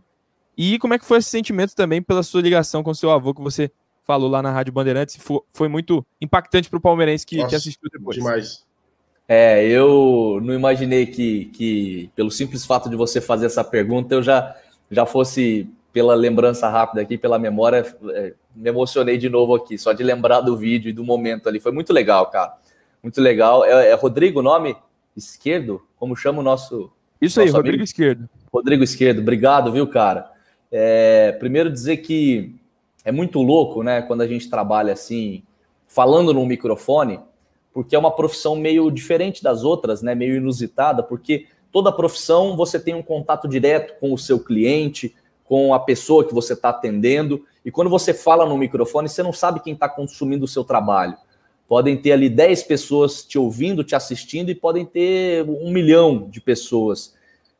E 0.58 0.80
como 0.80 0.94
é 0.94 1.00
que 1.00 1.06
foi 1.06 1.20
esse 1.20 1.30
sentimento 1.30 1.76
também 1.76 2.02
pela 2.02 2.24
sua 2.24 2.42
ligação 2.42 2.84
com 2.84 2.94
seu 2.94 3.12
avô 3.12 3.34
que 3.34 3.42
você 3.42 3.72
falou 4.04 4.30
lá 4.30 4.42
na 4.42 4.52
Rádio 4.52 4.74
Bandeirantes? 4.74 5.18
Foi, 5.18 5.40
foi 5.54 5.68
muito 5.68 6.06
impactante 6.22 6.70
para 6.70 6.78
o 6.78 6.82
palmeirense 6.82 7.26
que, 7.26 7.46
que 7.46 7.56
assistiu 7.56 7.90
depois. 7.92 8.16
Demais. 8.16 8.66
É, 9.28 9.66
eu 9.68 10.40
não 10.44 10.54
imaginei 10.54 11.06
que, 11.08 11.46
que, 11.46 12.10
pelo 12.16 12.30
simples 12.30 12.66
fato 12.66 12.90
de 12.90 12.96
você 12.96 13.20
fazer 13.20 13.48
essa 13.48 13.64
pergunta, 13.64 14.14
eu 14.14 14.22
já, 14.22 14.56
já 14.92 15.06
fosse, 15.06 15.68
pela 15.92 16.14
lembrança 16.14 16.70
rápida 16.70 17.02
aqui, 17.02 17.18
pela 17.18 17.40
memória, 17.40 17.84
é, 18.12 18.34
me 18.56 18.70
emocionei 18.70 19.18
de 19.18 19.28
novo 19.28 19.56
aqui, 19.56 19.78
só 19.78 19.94
de 19.94 20.04
lembrar 20.04 20.42
do 20.42 20.56
vídeo 20.56 20.90
e 20.90 20.94
do 20.94 21.04
momento 21.04 21.50
ali. 21.50 21.60
Foi 21.60 21.72
muito 21.72 21.92
legal, 21.92 22.28
cara. 22.28 22.54
Muito 23.02 23.20
legal. 23.20 23.66
É, 23.66 23.90
é 23.90 23.94
Rodrigo 23.96 24.40
o 24.40 24.44
nome? 24.44 24.76
Esquerdo? 25.18 25.82
Como 25.98 26.16
chama 26.16 26.40
o 26.40 26.44
nosso. 26.44 26.92
Isso 27.20 27.40
nosso 27.40 27.50
aí, 27.50 27.56
Rodrigo 27.56 27.84
Esquerdo. 27.84 28.30
Rodrigo 28.54 28.84
Esquerdo, 28.84 29.20
obrigado, 29.20 29.72
viu, 29.72 29.88
cara? 29.88 30.35
É, 30.72 31.32
primeiro 31.34 31.72
dizer 31.72 31.98
que 31.98 32.56
é 33.04 33.12
muito 33.12 33.42
louco, 33.42 33.84
né, 33.84 34.02
quando 34.02 34.22
a 34.22 34.28
gente 34.28 34.50
trabalha 34.50 34.94
assim, 34.94 35.44
falando 35.88 36.34
no 36.34 36.46
microfone 36.46 37.20
porque 37.76 37.94
é 37.94 38.00
uma 38.00 38.16
profissão 38.16 38.56
meio 38.56 38.90
diferente 38.90 39.44
das 39.44 39.66
outras, 39.66 40.02
né? 40.02 40.16
Meio 40.16 40.38
inusitada, 40.38 41.04
porque 41.04 41.46
toda 41.74 41.92
profissão 41.92 42.56
você 42.56 42.80
tem 42.80 42.96
um 42.96 43.04
contato 43.04 43.50
direto 43.50 44.00
com 44.00 44.14
o 44.14 44.18
seu 44.18 44.40
cliente, 44.40 45.14
com 45.44 45.74
a 45.74 45.80
pessoa 45.82 46.24
que 46.24 46.34
você 46.34 46.54
está 46.54 46.70
atendendo, 46.70 47.44
e 47.66 47.70
quando 47.70 47.90
você 47.90 48.14
fala 48.14 48.46
no 48.46 48.58
microfone, 48.58 49.10
você 49.10 49.22
não 49.22 49.34
sabe 49.34 49.60
quem 49.60 49.74
está 49.74 49.90
consumindo 49.90 50.46
o 50.46 50.48
seu 50.48 50.64
trabalho. 50.64 51.18
Podem 51.68 51.98
ter 51.98 52.14
ali 52.14 52.30
10 52.30 52.64
pessoas 52.64 53.26
te 53.26 53.38
ouvindo, 53.38 53.84
te 53.84 53.94
assistindo, 53.94 54.50
e 54.50 54.56
podem 54.56 54.86
ter 54.86 55.44
um 55.44 55.70
milhão 55.70 56.30
de 56.30 56.40
pessoas. 56.40 57.14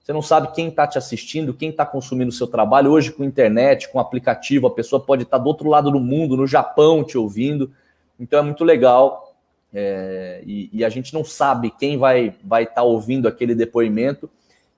Você 0.06 0.14
não 0.14 0.22
sabe 0.22 0.54
quem 0.54 0.68
está 0.68 0.86
te 0.86 1.00
assistindo, 1.00 1.52
quem 1.52 1.72
está 1.72 1.84
consumindo 1.84 2.30
o 2.30 2.32
seu 2.32 2.46
trabalho. 2.46 2.92
Hoje, 2.92 3.12
com 3.12 3.24
internet, 3.24 3.90
com 3.90 4.00
aplicativo, 4.00 4.68
a 4.68 4.72
pessoa 4.72 5.04
pode 5.04 5.24
estar 5.24 5.40
tá 5.40 5.44
do 5.44 5.48
outro 5.48 5.68
lado 5.68 5.90
do 5.90 6.00
mundo, 6.00 6.38
no 6.38 6.46
Japão, 6.46 7.04
te 7.04 7.18
ouvindo. 7.18 7.74
Então 8.20 8.38
é 8.38 8.42
muito 8.44 8.64
legal 8.64 9.36
é, 9.74 10.44
e, 10.46 10.70
e, 10.72 10.86
a 10.86 10.90
gente 10.90 11.12
não 11.12 11.26
sabe 11.26 11.72
quem 11.72 11.98
vai 11.98 12.28
estar 12.28 12.40
vai 12.44 12.68
tá 12.68 12.84
ouvindo 12.84 13.28
aquele 13.28 13.56
depoimento. 13.56 14.30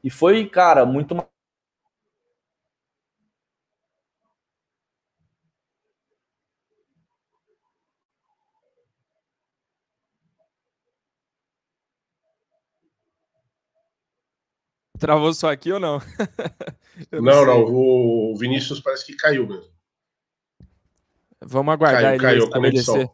E 0.01 0.09
foi, 0.09 0.45
cara, 0.45 0.85
muito. 0.85 1.13
Travou 14.99 15.33
só 15.33 15.51
aqui 15.51 15.71
ou 15.71 15.79
não? 15.79 15.99
não, 17.11 17.21
não, 17.21 17.45
não, 17.45 17.63
o 17.65 18.35
Vinícius 18.37 18.79
parece 18.79 19.05
que 19.05 19.15
caiu 19.15 19.47
mesmo. 19.47 19.65
Vamos 21.41 21.73
aguardar 21.73 22.01
caiu, 22.01 22.13
ele 22.13 22.21
caiu 22.21 22.43
a 22.45 22.51
conexão. 22.51 23.11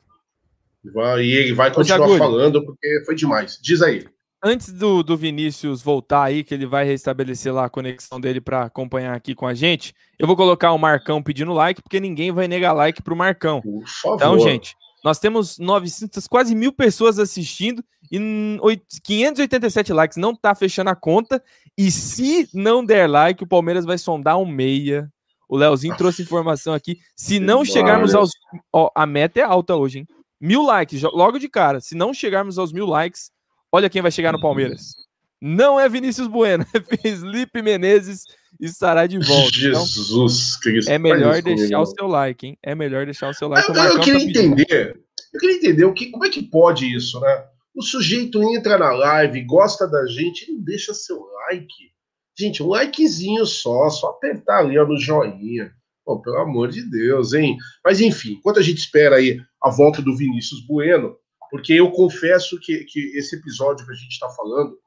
E 1.19 1.31
ele 1.31 1.53
vai 1.53 1.73
continuar 1.73 2.17
falando 2.17 2.65
porque 2.65 3.03
foi 3.05 3.15
demais. 3.15 3.59
Diz 3.61 3.81
aí. 3.81 4.05
Antes 4.45 4.73
do, 4.73 5.01
do 5.01 5.15
Vinícius 5.15 5.81
voltar 5.81 6.23
aí, 6.23 6.43
que 6.43 6.53
ele 6.53 6.65
vai 6.65 6.83
restabelecer 6.83 7.53
lá 7.53 7.65
a 7.65 7.69
conexão 7.69 8.19
dele 8.19 8.41
para 8.41 8.63
acompanhar 8.63 9.15
aqui 9.15 9.33
com 9.33 9.47
a 9.47 9.53
gente, 9.53 9.93
eu 10.19 10.27
vou 10.27 10.35
colocar 10.35 10.73
o 10.73 10.77
Marcão 10.77 11.23
pedindo 11.23 11.53
like, 11.53 11.81
porque 11.81 11.99
ninguém 11.99 12.29
vai 12.29 12.45
negar 12.45 12.73
like 12.73 13.01
pro 13.01 13.15
Marcão. 13.15 13.61
Por 13.61 13.87
favor. 13.87 14.15
Então, 14.15 14.39
gente, 14.39 14.75
nós 15.01 15.17
temos 15.17 15.57
900, 15.57 16.27
quase 16.27 16.53
mil 16.53 16.73
pessoas 16.73 17.19
assistindo 17.19 17.81
e 18.13 18.81
587 19.03 19.93
likes. 19.93 20.17
Não 20.17 20.35
tá 20.35 20.53
fechando 20.53 20.89
a 20.89 20.95
conta. 20.95 21.43
E 21.77 21.89
se 21.89 22.47
não 22.53 22.85
der 22.85 23.09
like, 23.09 23.43
o 23.43 23.47
Palmeiras 23.47 23.85
vai 23.85 23.97
sondar 23.97 24.37
um 24.37 24.45
meia. 24.45 25.11
O 25.49 25.57
Leozinho 25.57 25.97
trouxe 25.97 26.21
informação 26.21 26.73
aqui. 26.73 26.99
Se 27.15 27.39
não 27.39 27.65
chegarmos 27.65 28.13
aos. 28.13 28.31
Ó, 28.71 28.89
a 28.95 29.05
meta 29.05 29.39
é 29.39 29.43
alta 29.43 29.75
hoje, 29.75 29.99
hein? 29.99 30.07
Mil 30.39 30.63
likes, 30.63 31.01
logo 31.03 31.39
de 31.39 31.47
cara. 31.47 31.79
Se 31.79 31.95
não 31.95 32.13
chegarmos 32.13 32.59
aos 32.59 32.71
mil 32.71 32.85
likes, 32.85 33.31
olha 33.71 33.89
quem 33.89 34.01
vai 34.01 34.11
chegar 34.11 34.31
no 34.31 34.41
Palmeiras. 34.41 34.93
Não 35.41 35.79
é 35.79 35.89
Vinícius 35.89 36.27
Bueno, 36.27 36.65
é 36.73 36.97
Felipe 36.97 37.61
Menezes 37.61 38.23
estará 38.59 39.07
de 39.07 39.17
volta. 39.19 39.57
Então, 39.57 39.85
Jesus 39.85 40.49
então, 40.49 40.61
Cristo. 40.61 40.91
É 40.91 40.97
melhor 40.97 41.41
deixar 41.41 41.79
o 41.79 41.85
seu 41.85 42.07
like, 42.07 42.47
hein? 42.47 42.57
É 42.61 42.75
melhor 42.75 43.05
deixar 43.05 43.29
o 43.29 43.33
seu 43.33 43.47
like. 43.47 43.69
Eu, 43.69 43.75
eu 43.75 43.99
queria 43.99 44.19
tá 44.19 44.25
entender. 44.25 44.99
Eu 45.33 45.39
queria 45.39 45.55
entender 45.57 45.85
o 45.85 45.93
que, 45.93 46.11
como 46.11 46.25
é 46.25 46.29
que 46.29 46.43
pode 46.43 46.93
isso, 46.93 47.19
né? 47.19 47.43
O 47.75 47.81
sujeito 47.81 48.41
entra 48.43 48.77
na 48.77 48.91
live, 48.91 49.43
gosta 49.43 49.87
da 49.87 50.05
gente, 50.05 50.51
não 50.51 50.61
deixa 50.61 50.93
seu 50.93 51.19
like. 51.19 51.91
Gente, 52.37 52.61
um 52.61 52.67
likezinho 52.67 53.45
só, 53.45 53.89
só 53.89 54.09
apertar 54.09 54.59
ali 54.59 54.77
ó, 54.77 54.85
no 54.85 54.99
joinha. 54.99 55.73
Pô, 56.05 56.21
pelo 56.21 56.37
amor 56.37 56.69
de 56.69 56.83
Deus, 56.89 57.33
hein? 57.33 57.57
Mas 57.83 58.01
enfim, 58.01 58.33
enquanto 58.33 58.59
a 58.59 58.61
gente 58.61 58.77
espera 58.77 59.15
aí 59.15 59.39
a 59.61 59.69
volta 59.69 60.01
do 60.01 60.15
Vinícius 60.15 60.65
Bueno, 60.67 61.15
porque 61.49 61.73
eu 61.73 61.91
confesso 61.91 62.59
que, 62.59 62.83
que 62.85 62.99
esse 63.17 63.35
episódio 63.35 63.85
que 63.85 63.91
a 63.91 63.95
gente 63.95 64.11
está 64.11 64.29
falando, 64.29 64.77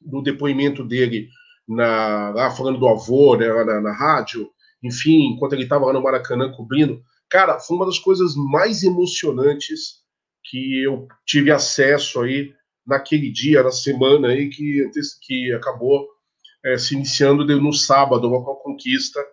do 0.00 0.22
depoimento 0.22 0.84
dele 0.84 1.28
na, 1.66 2.30
lá 2.30 2.50
falando 2.50 2.78
do 2.78 2.88
avô, 2.88 3.36
né, 3.36 3.48
lá 3.48 3.64
na, 3.64 3.80
na 3.80 3.92
rádio, 3.92 4.50
enfim, 4.82 5.32
enquanto 5.32 5.54
ele 5.54 5.64
estava 5.64 5.86
lá 5.86 5.92
no 5.92 6.02
Maracanã 6.02 6.50
cobrindo. 6.52 7.02
Cara, 7.28 7.58
foi 7.58 7.76
uma 7.76 7.86
das 7.86 7.98
coisas 7.98 8.34
mais 8.36 8.82
emocionantes 8.82 10.02
que 10.48 10.82
eu 10.82 11.06
tive 11.26 11.50
acesso 11.50 12.20
aí 12.20 12.52
naquele 12.86 13.30
dia, 13.30 13.62
na 13.62 13.70
semana 13.70 14.28
aí 14.28 14.48
que, 14.48 14.90
que 15.22 15.52
acabou 15.52 16.08
é, 16.64 16.78
se 16.78 16.94
iniciando 16.94 17.44
no 17.60 17.72
sábado 17.72 18.28
com 18.28 18.50
a 18.50 18.62
conquista 18.62 19.24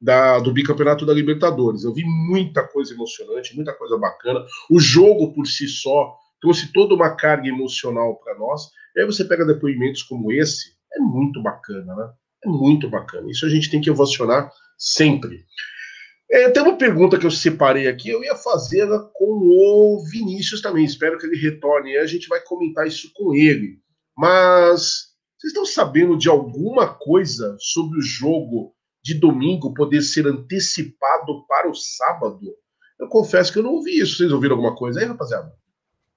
da, 0.00 0.38
do 0.38 0.52
bicampeonato 0.52 1.04
da 1.04 1.12
Libertadores. 1.12 1.84
Eu 1.84 1.92
vi 1.92 2.04
muita 2.04 2.66
coisa 2.66 2.94
emocionante, 2.94 3.54
muita 3.54 3.74
coisa 3.74 3.98
bacana. 3.98 4.44
O 4.70 4.80
jogo 4.80 5.32
por 5.34 5.46
si 5.46 5.68
só 5.68 6.16
trouxe 6.40 6.72
toda 6.72 6.94
uma 6.94 7.14
carga 7.14 7.48
emocional 7.48 8.16
para 8.16 8.38
nós. 8.38 8.70
E 8.96 9.00
aí 9.00 9.06
você 9.06 9.24
pega 9.24 9.44
depoimentos 9.44 10.02
como 10.02 10.32
esse, 10.32 10.74
é 10.94 10.98
muito 10.98 11.42
bacana, 11.42 11.94
né? 11.94 12.10
É 12.44 12.48
muito 12.48 12.88
bacana. 12.88 13.30
Isso 13.30 13.44
a 13.44 13.48
gente 13.50 13.70
tem 13.70 13.80
que 13.80 13.90
ovacionar 13.90 14.50
sempre. 14.78 15.44
É, 16.30 16.48
tem 16.50 16.62
uma 16.62 16.78
pergunta 16.78 17.18
que 17.18 17.26
eu 17.26 17.30
separei 17.30 17.88
aqui, 17.88 18.08
eu 18.08 18.22
ia 18.22 18.36
fazê-la 18.36 19.00
com 19.14 19.24
o 19.24 20.04
Vinícius 20.10 20.62
também. 20.62 20.84
Espero 20.84 21.18
que 21.18 21.26
ele 21.26 21.36
retorne. 21.36 21.96
A 21.96 22.06
gente 22.06 22.28
vai 22.28 22.40
comentar 22.40 22.86
isso 22.86 23.10
com 23.14 23.34
ele. 23.34 23.78
Mas 24.16 25.10
vocês 25.36 25.52
estão 25.52 25.66
sabendo 25.66 26.16
de 26.16 26.28
alguma 26.28 26.86
coisa 26.86 27.56
sobre 27.58 27.98
o 27.98 28.02
jogo 28.02 28.72
de 29.02 29.14
domingo 29.14 29.74
poder 29.74 30.02
ser 30.02 30.26
antecipado 30.26 31.44
para 31.48 31.68
o 31.68 31.74
sábado? 31.74 32.54
Eu 32.98 33.08
confesso 33.08 33.52
que 33.52 33.58
eu 33.58 33.62
não 33.62 33.72
ouvi 33.72 33.98
isso. 33.98 34.18
Vocês 34.18 34.30
ouviram 34.30 34.54
alguma 34.54 34.76
coisa 34.76 35.00
aí, 35.00 35.06
rapaziada? 35.06 35.52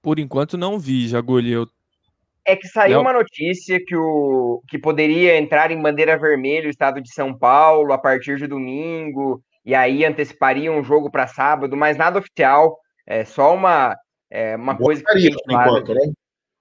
Por 0.01 0.20
enquanto 0.20 0.57
não 0.57 0.78
vi, 0.78 1.07
Jagulho. 1.07 1.49
Eu 1.49 1.68
é 2.45 2.55
que 2.55 2.68
saiu 2.68 2.95
Não. 2.95 3.01
uma 3.01 3.14
notícia 3.14 3.80
que, 3.86 3.95
o, 3.95 4.61
que 4.68 4.78
poderia 4.78 5.38
entrar 5.38 5.72
em 5.72 5.82
bandeira 5.82 6.18
vermelha 6.18 6.68
o 6.68 6.70
estado 6.70 7.01
de 7.01 7.14
São 7.14 7.34
Paulo 7.34 7.93
a 7.93 7.97
partir 7.97 8.38
de 8.38 8.47
domingo, 8.47 9.41
e 9.66 9.74
aí 9.74 10.05
anteciparia 10.05 10.72
um 10.72 10.84
jogo 10.84 11.09
para 11.09 11.28
sábado, 11.28 11.76
mas 11.76 11.97
nada 11.97 12.20
oficial, 12.20 12.78
é 13.05 13.24
só 13.24 13.53
uma, 13.53 13.95
é, 14.30 14.55
uma 14.55 14.78
coisa 14.78 15.03
que. 15.03 15.30
Enquanto, 15.49 15.93
né? 15.93 16.11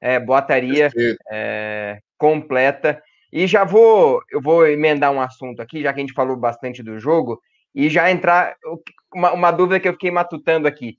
É, 0.00 0.18
boataria 0.18 0.90
é, 1.30 1.98
completa. 2.18 3.00
E 3.32 3.46
já 3.46 3.64
vou, 3.64 4.20
eu 4.30 4.40
vou 4.40 4.66
emendar 4.66 5.10
um 5.10 5.20
assunto 5.20 5.62
aqui, 5.62 5.82
já 5.82 5.92
que 5.92 6.00
a 6.00 6.02
gente 6.02 6.12
falou 6.12 6.36
bastante 6.36 6.82
do 6.82 6.98
jogo, 6.98 7.40
e 7.74 7.88
já 7.88 8.10
entrar 8.10 8.54
uma, 9.14 9.32
uma 9.32 9.50
dúvida 9.50 9.80
que 9.80 9.88
eu 9.88 9.92
fiquei 9.92 10.10
matutando 10.10 10.68
aqui. 10.68 10.98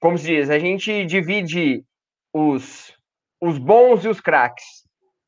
Como 0.00 0.18
se 0.18 0.26
diz, 0.26 0.50
a 0.50 0.58
gente 0.58 1.06
divide 1.06 1.82
os 2.32 2.92
os 3.40 3.58
bons 3.58 4.04
e 4.04 4.08
os 4.08 4.20
craques. 4.20 4.64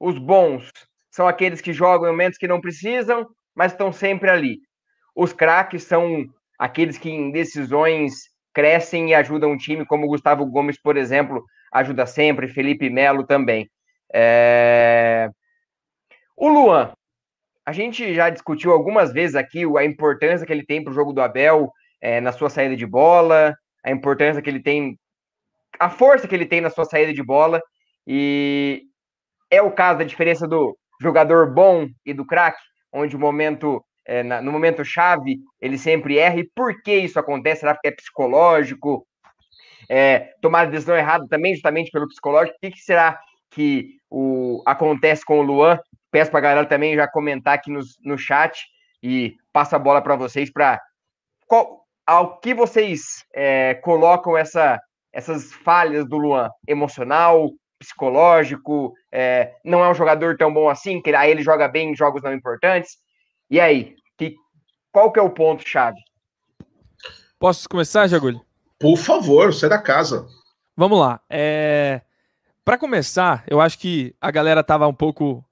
Os 0.01 0.19
bons 0.19 0.71
são 1.11 1.29
aqueles 1.29 1.61
que 1.61 1.73
jogam 1.73 2.09
em 2.09 2.13
momentos 2.13 2.39
que 2.39 2.49
não 2.49 2.61
precisam, 2.61 3.27
mas 3.55 3.73
estão 3.73 3.93
sempre 3.93 4.31
ali. 4.31 4.59
Os 5.17 5.33
craques 5.33 5.85
são 5.85 6.27
aqueles 6.59 6.99
que 6.99 7.09
em 7.09 7.31
decisões 7.31 8.29
crescem 8.53 9.11
e 9.11 9.15
ajudam 9.15 9.53
o 9.53 9.57
time, 9.59 9.87
como 9.87 10.05
o 10.05 10.09
Gustavo 10.09 10.45
Gomes, 10.45 10.79
por 10.81 10.97
exemplo, 10.97 11.43
ajuda 11.73 12.07
sempre, 12.07 12.49
Felipe 12.49 12.91
Melo 12.91 13.27
também. 13.27 13.69
É... 14.13 15.31
O 16.37 16.49
Luan, 16.49 16.93
a 17.65 17.73
gente 17.73 18.15
já 18.15 18.29
discutiu 18.29 18.73
algumas 18.73 19.13
vezes 19.13 19.35
aqui 19.35 19.65
a 19.77 19.85
importância 19.85 20.47
que 20.47 20.53
ele 20.53 20.65
tem 20.65 20.85
para 20.85 20.91
o 20.91 20.95
jogo 20.95 21.13
do 21.13 21.23
Abel 21.23 21.73
é, 22.01 22.21
na 22.21 22.31
sua 22.31 22.51
saída 22.51 22.77
de 22.77 22.87
bola, 22.87 23.57
a 23.83 23.91
importância 23.91 24.43
que 24.43 24.51
ele 24.51 24.63
tem, 24.63 24.99
a 25.79 25.89
força 25.89 26.29
que 26.29 26.35
ele 26.35 26.47
tem 26.47 26.61
na 26.61 26.71
sua 26.71 26.85
saída 26.85 27.13
de 27.13 27.23
bola. 27.23 27.61
E 28.07 28.83
é 29.51 29.63
o 29.63 29.73
caso 29.73 29.99
da 29.99 30.05
diferença 30.05 30.47
do 30.47 30.77
jogador 31.01 31.53
bom 31.53 31.89
e 32.05 32.13
do 32.13 32.25
craque, 32.25 32.63
onde 32.93 33.17
o 33.17 33.19
momento, 33.19 33.83
é, 34.07 34.23
na, 34.23 34.41
no 34.41 34.53
momento 34.53 34.85
chave, 34.85 35.39
ele 35.61 35.77
sempre 35.77 36.19
erra. 36.19 36.39
E 36.39 36.51
por 36.55 36.83
que 36.83 36.95
isso 36.95 37.19
acontece? 37.19 37.61
Será 37.61 37.77
que 37.77 37.89
é 37.89 37.91
psicológico? 37.91 39.07
É, 39.89 40.35
tomar 40.41 40.71
decisão 40.71 40.97
errada 40.97 41.27
também, 41.29 41.55
justamente 41.55 41.91
pelo 41.91 42.09
psicológico. 42.09 42.57
O 42.57 42.61
que, 42.61 42.71
que 42.71 42.81
será 42.81 43.19
que 43.51 43.97
o, 44.11 44.63
acontece 44.65 45.25
com 45.25 45.41
o 45.41 45.43
Luan? 45.43 45.79
Peço 46.11 46.31
para 46.31 46.39
a 46.39 46.43
galera 46.43 46.67
também 46.67 46.95
já 46.95 47.07
comentar 47.09 47.55
aqui 47.55 47.71
no, 47.71 47.81
no 48.05 48.17
chat 48.17 48.65
e 49.03 49.35
passa 49.53 49.77
a 49.77 49.79
bola 49.79 50.01
para 50.01 50.17
vocês 50.17 50.51
para 50.51 50.81
ao 52.07 52.39
que 52.39 52.55
vocês 52.55 53.25
é, 53.35 53.75
colocam 53.75 54.37
essa, 54.37 54.81
essas 55.13 55.53
falhas 55.53 56.09
do 56.09 56.17
Luan 56.17 56.49
emocional, 56.67 57.51
psicológico, 57.79 58.93
é, 59.13 59.53
não 59.65 59.85
é 59.85 59.91
um 59.91 59.95
jogador 59.95 60.37
tão 60.37 60.53
bom 60.53 60.69
assim, 60.69 61.03
que 61.03 61.15
aí 61.15 61.31
ele 61.31 61.43
joga 61.43 61.69
bem 61.69 61.91
em 61.91 61.97
jogos 61.97 62.23
não 62.23 62.33
importantes. 62.33 62.97
E 63.51 63.61
aí, 63.61 63.97
que, 64.17 64.37
qual 64.93 65.13
que 65.13 65.19
é 65.19 65.23
o 65.23 65.31
ponto-chave? 65.31 65.99
Posso 67.39 67.69
começar, 67.69 68.07
Jagulho? 68.07 68.41
Por 68.79 68.97
favor, 68.97 69.53
sai 69.55 69.69
da 69.69 69.81
casa. 69.81 70.27
Vamos 70.77 70.99
lá. 70.99 71.21
É... 71.31 72.03
Para 72.65 72.79
começar, 72.79 73.45
eu 73.49 73.61
acho 73.61 73.79
que 73.79 74.15
a 74.21 74.31
galera 74.31 74.65
tava 74.65 74.87
um 74.89 74.95
pouco 74.95 75.45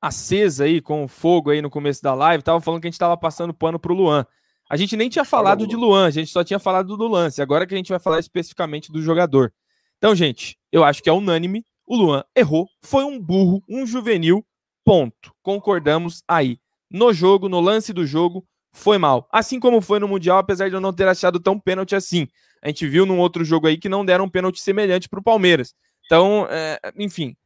acesa 0.00 0.64
aí, 0.64 0.80
com 0.80 1.04
o 1.04 1.08
fogo 1.08 1.50
aí 1.50 1.60
no 1.60 1.68
começo 1.68 2.02
da 2.02 2.14
live, 2.14 2.42
tava 2.42 2.60
falando 2.60 2.80
que 2.80 2.86
a 2.86 2.90
gente 2.90 2.98
tava 2.98 3.16
passando 3.16 3.52
pano 3.52 3.78
pro 3.78 3.94
Luan. 3.94 4.24
A 4.70 4.76
gente 4.76 4.96
nem 4.96 5.08
tinha 5.08 5.24
falado 5.24 5.66
de 5.66 5.74
Luan, 5.74 6.06
a 6.06 6.10
gente 6.10 6.30
só 6.30 6.44
tinha 6.44 6.60
falado 6.60 6.96
do 6.96 7.08
lance. 7.08 7.42
Agora 7.42 7.66
que 7.66 7.74
a 7.74 7.76
gente 7.76 7.90
vai 7.90 7.98
falar 7.98 8.20
especificamente 8.20 8.92
do 8.92 9.02
jogador. 9.02 9.52
Então, 9.98 10.14
gente, 10.14 10.56
eu 10.70 10.84
acho 10.84 11.02
que 11.02 11.10
é 11.10 11.12
unânime 11.12 11.66
o 11.90 11.96
Luan 11.96 12.22
errou, 12.36 12.68
foi 12.80 13.02
um 13.02 13.18
burro, 13.18 13.64
um 13.68 13.84
juvenil, 13.84 14.46
ponto. 14.84 15.34
Concordamos 15.42 16.22
aí. 16.28 16.56
No 16.90 17.12
jogo, 17.12 17.48
no 17.48 17.60
lance 17.60 17.92
do 17.92 18.04
jogo, 18.04 18.44
foi 18.72 18.98
mal. 18.98 19.28
Assim 19.30 19.60
como 19.60 19.80
foi 19.80 19.98
no 19.98 20.08
Mundial, 20.08 20.38
apesar 20.38 20.68
de 20.68 20.74
eu 20.74 20.80
não 20.80 20.92
ter 20.92 21.06
achado 21.06 21.38
tão 21.38 21.58
pênalti 21.58 21.94
assim. 21.94 22.26
A 22.62 22.68
gente 22.68 22.86
viu 22.86 23.06
num 23.06 23.18
outro 23.18 23.44
jogo 23.44 23.66
aí 23.66 23.78
que 23.78 23.88
não 23.88 24.04
deram 24.04 24.24
um 24.24 24.28
pênalti 24.28 24.60
semelhante 24.60 25.08
para 25.08 25.20
o 25.20 25.22
Palmeiras. 25.22 25.74
Então, 26.06 26.46
é, 26.50 26.78
enfim. 26.98 27.36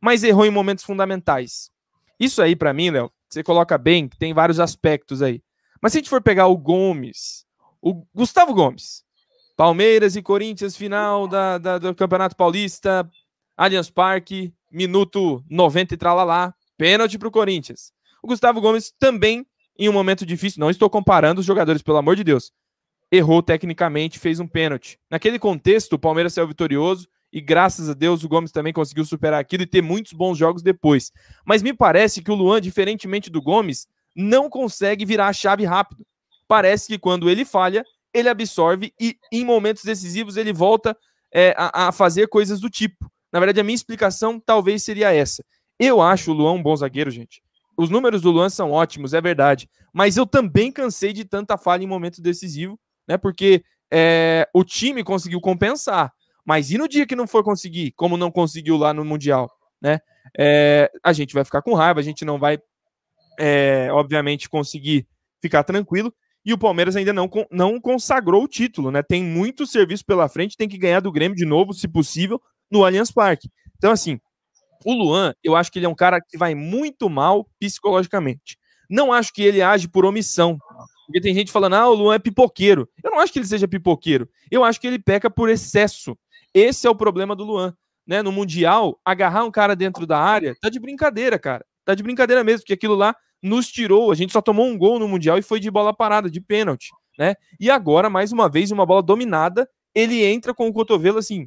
Mas 0.00 0.22
errou 0.22 0.44
em 0.44 0.50
momentos 0.50 0.84
fundamentais. 0.84 1.70
Isso 2.18 2.42
aí, 2.42 2.54
para 2.54 2.72
mim, 2.72 2.90
Léo, 2.90 3.10
você 3.28 3.42
coloca 3.42 3.78
bem, 3.78 4.08
tem 4.08 4.34
vários 4.34 4.60
aspectos 4.60 5.22
aí. 5.22 5.42
Mas 5.80 5.92
se 5.92 5.98
a 5.98 6.00
gente 6.00 6.10
for 6.10 6.22
pegar 6.22 6.46
o 6.46 6.56
Gomes, 6.56 7.44
o 7.80 8.06
Gustavo 8.14 8.54
Gomes, 8.54 9.02
Palmeiras 9.56 10.16
e 10.16 10.22
Corinthians, 10.22 10.76
final 10.76 11.26
da, 11.26 11.58
da 11.58 11.78
do 11.78 11.94
Campeonato 11.94 12.36
Paulista, 12.36 13.08
Allianz 13.56 13.90
Parque, 13.90 14.52
minuto 14.70 15.44
90 15.50 15.94
e 15.94 15.96
tralalá, 15.96 16.54
pênalti 16.76 17.18
para 17.18 17.28
o 17.28 17.32
Corinthians. 17.32 17.92
O 18.22 18.28
Gustavo 18.28 18.60
Gomes 18.60 18.92
também, 18.98 19.44
em 19.78 19.88
um 19.88 19.92
momento 19.92 20.24
difícil, 20.24 20.60
não 20.60 20.70
estou 20.70 20.88
comparando 20.88 21.40
os 21.40 21.46
jogadores, 21.46 21.82
pelo 21.82 21.96
amor 21.96 22.14
de 22.14 22.22
Deus, 22.22 22.52
errou 23.10 23.42
tecnicamente, 23.42 24.18
fez 24.18 24.40
um 24.40 24.46
pênalti. 24.46 24.98
Naquele 25.10 25.38
contexto, 25.38 25.94
o 25.94 25.98
Palmeiras 25.98 26.32
saiu 26.32 26.48
vitorioso 26.48 27.08
e 27.32 27.40
graças 27.40 27.88
a 27.88 27.94
Deus 27.94 28.22
o 28.24 28.28
Gomes 28.28 28.52
também 28.52 28.72
conseguiu 28.72 29.04
superar 29.04 29.40
aquilo 29.40 29.64
e 29.64 29.66
ter 29.66 29.82
muitos 29.82 30.12
bons 30.12 30.38
jogos 30.38 30.62
depois. 30.62 31.10
Mas 31.44 31.62
me 31.62 31.74
parece 31.74 32.22
que 32.22 32.30
o 32.30 32.34
Luan, 32.34 32.60
diferentemente 32.60 33.28
do 33.28 33.42
Gomes, 33.42 33.86
não 34.14 34.48
consegue 34.48 35.04
virar 35.04 35.28
a 35.28 35.32
chave 35.32 35.64
rápido. 35.64 36.06
Parece 36.46 36.88
que 36.88 36.98
quando 36.98 37.28
ele 37.28 37.44
falha, 37.44 37.84
ele 38.12 38.28
absorve 38.28 38.92
e 39.00 39.16
em 39.32 39.44
momentos 39.44 39.84
decisivos 39.84 40.36
ele 40.36 40.52
volta 40.52 40.96
é, 41.32 41.54
a, 41.56 41.88
a 41.88 41.92
fazer 41.92 42.28
coisas 42.28 42.60
do 42.60 42.68
tipo 42.68 43.10
Na 43.32 43.40
verdade, 43.40 43.60
a 43.60 43.64
minha 43.64 43.74
explicação 43.74 44.38
talvez 44.38 44.82
seria 44.82 45.12
essa. 45.12 45.42
Eu 45.78 46.02
acho 46.02 46.30
o 46.30 46.34
Luan 46.34 46.52
um 46.52 46.62
bom 46.62 46.76
zagueiro, 46.76 47.10
gente. 47.10 47.42
Os 47.82 47.90
números 47.90 48.22
do 48.22 48.30
Luan 48.30 48.48
são 48.48 48.70
ótimos, 48.70 49.12
é 49.12 49.20
verdade. 49.20 49.68
Mas 49.92 50.16
eu 50.16 50.24
também 50.24 50.70
cansei 50.70 51.12
de 51.12 51.24
tanta 51.24 51.58
falha 51.58 51.82
em 51.82 51.86
momento 51.86 52.22
decisivo, 52.22 52.78
né? 53.08 53.18
Porque 53.18 53.64
é, 53.92 54.48
o 54.54 54.62
time 54.62 55.02
conseguiu 55.02 55.40
compensar. 55.40 56.12
Mas 56.44 56.70
e 56.70 56.78
no 56.78 56.88
dia 56.88 57.06
que 57.06 57.16
não 57.16 57.26
for 57.26 57.42
conseguir, 57.42 57.92
como 57.96 58.16
não 58.16 58.30
conseguiu 58.30 58.76
lá 58.76 58.94
no 58.94 59.04
Mundial, 59.04 59.50
né? 59.80 59.98
É, 60.38 60.90
a 61.02 61.12
gente 61.12 61.34
vai 61.34 61.44
ficar 61.44 61.60
com 61.60 61.74
raiva, 61.74 61.98
a 61.98 62.02
gente 62.04 62.24
não 62.24 62.38
vai, 62.38 62.56
é, 63.38 63.88
obviamente, 63.90 64.48
conseguir 64.48 65.06
ficar 65.40 65.64
tranquilo. 65.64 66.14
E 66.44 66.52
o 66.52 66.58
Palmeiras 66.58 66.94
ainda 66.94 67.12
não, 67.12 67.28
não 67.50 67.80
consagrou 67.80 68.44
o 68.44 68.48
título, 68.48 68.92
né? 68.92 69.02
Tem 69.02 69.24
muito 69.24 69.66
serviço 69.66 70.04
pela 70.04 70.28
frente, 70.28 70.56
tem 70.56 70.68
que 70.68 70.78
ganhar 70.78 71.00
do 71.00 71.10
Grêmio 71.10 71.36
de 71.36 71.44
novo, 71.44 71.72
se 71.72 71.88
possível, 71.88 72.40
no 72.70 72.84
Allianz 72.84 73.10
Parque. 73.10 73.50
Então, 73.76 73.90
assim, 73.90 74.20
o 74.84 74.92
Luan, 74.92 75.34
eu 75.42 75.54
acho 75.56 75.70
que 75.70 75.78
ele 75.78 75.86
é 75.86 75.88
um 75.88 75.94
cara 75.94 76.20
que 76.20 76.36
vai 76.36 76.54
muito 76.54 77.08
mal 77.08 77.46
psicologicamente. 77.58 78.56
Não 78.88 79.12
acho 79.12 79.32
que 79.32 79.42
ele 79.42 79.62
age 79.62 79.88
por 79.88 80.04
omissão. 80.04 80.58
Porque 81.06 81.20
tem 81.20 81.34
gente 81.34 81.52
falando, 81.52 81.74
ah, 81.74 81.88
o 81.88 81.94
Luan 81.94 82.14
é 82.14 82.18
pipoqueiro. 82.18 82.88
Eu 83.02 83.10
não 83.10 83.20
acho 83.20 83.32
que 83.32 83.38
ele 83.38 83.46
seja 83.46 83.68
pipoqueiro. 83.68 84.28
Eu 84.50 84.64
acho 84.64 84.80
que 84.80 84.86
ele 84.86 84.98
peca 84.98 85.30
por 85.30 85.48
excesso. 85.48 86.16
Esse 86.54 86.86
é 86.86 86.90
o 86.90 86.94
problema 86.94 87.34
do 87.34 87.44
Luan. 87.44 87.74
Né? 88.06 88.22
No 88.22 88.32
Mundial, 88.32 88.98
agarrar 89.04 89.44
um 89.44 89.50
cara 89.50 89.74
dentro 89.76 90.06
da 90.06 90.18
área, 90.18 90.54
tá 90.60 90.68
de 90.68 90.80
brincadeira, 90.80 91.38
cara. 91.38 91.64
Tá 91.84 91.94
de 91.94 92.02
brincadeira 92.02 92.42
mesmo, 92.44 92.60
porque 92.60 92.74
aquilo 92.74 92.94
lá 92.94 93.14
nos 93.42 93.68
tirou. 93.68 94.12
A 94.12 94.14
gente 94.14 94.32
só 94.32 94.40
tomou 94.40 94.66
um 94.66 94.78
gol 94.78 94.98
no 94.98 95.08
Mundial 95.08 95.38
e 95.38 95.42
foi 95.42 95.58
de 95.58 95.70
bola 95.70 95.94
parada, 95.94 96.30
de 96.30 96.40
pênalti. 96.40 96.90
Né? 97.18 97.34
E 97.58 97.70
agora, 97.70 98.08
mais 98.08 98.32
uma 98.32 98.48
vez, 98.48 98.70
uma 98.70 98.86
bola 98.86 99.02
dominada, 99.02 99.68
ele 99.94 100.22
entra 100.24 100.54
com 100.54 100.68
o 100.68 100.72
cotovelo 100.72 101.18
assim, 101.18 101.46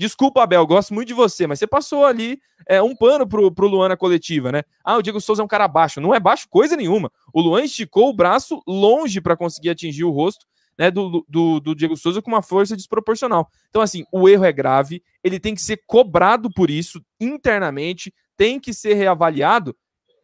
Desculpa, 0.00 0.42
Abel, 0.42 0.66
gosto 0.66 0.94
muito 0.94 1.08
de 1.08 1.12
você, 1.12 1.46
mas 1.46 1.58
você 1.58 1.66
passou 1.66 2.06
ali 2.06 2.40
é, 2.66 2.80
um 2.80 2.96
pano 2.96 3.28
pro, 3.28 3.52
pro 3.52 3.66
Luan 3.66 3.90
na 3.90 3.98
coletiva, 3.98 4.50
né? 4.50 4.62
Ah, 4.82 4.96
o 4.96 5.02
Diego 5.02 5.20
Souza 5.20 5.42
é 5.42 5.44
um 5.44 5.46
cara 5.46 5.68
baixo. 5.68 6.00
Não 6.00 6.14
é 6.14 6.18
baixo 6.18 6.48
coisa 6.48 6.74
nenhuma. 6.74 7.12
O 7.34 7.42
Luan 7.42 7.64
esticou 7.64 8.08
o 8.08 8.14
braço 8.14 8.62
longe 8.66 9.20
para 9.20 9.36
conseguir 9.36 9.68
atingir 9.68 10.04
o 10.04 10.10
rosto 10.10 10.46
né, 10.78 10.90
do, 10.90 11.22
do, 11.28 11.60
do, 11.60 11.74
Diego 11.74 11.98
Souza 11.98 12.22
com 12.22 12.30
uma 12.30 12.40
força 12.40 12.74
desproporcional. 12.74 13.50
Então, 13.68 13.82
assim, 13.82 14.06
o 14.10 14.26
erro 14.26 14.46
é 14.46 14.50
grave, 14.50 15.02
ele 15.22 15.38
tem 15.38 15.54
que 15.54 15.60
ser 15.60 15.82
cobrado 15.86 16.50
por 16.50 16.70
isso 16.70 17.04
internamente, 17.20 18.10
tem 18.38 18.58
que 18.58 18.72
ser 18.72 18.94
reavaliado, 18.94 19.76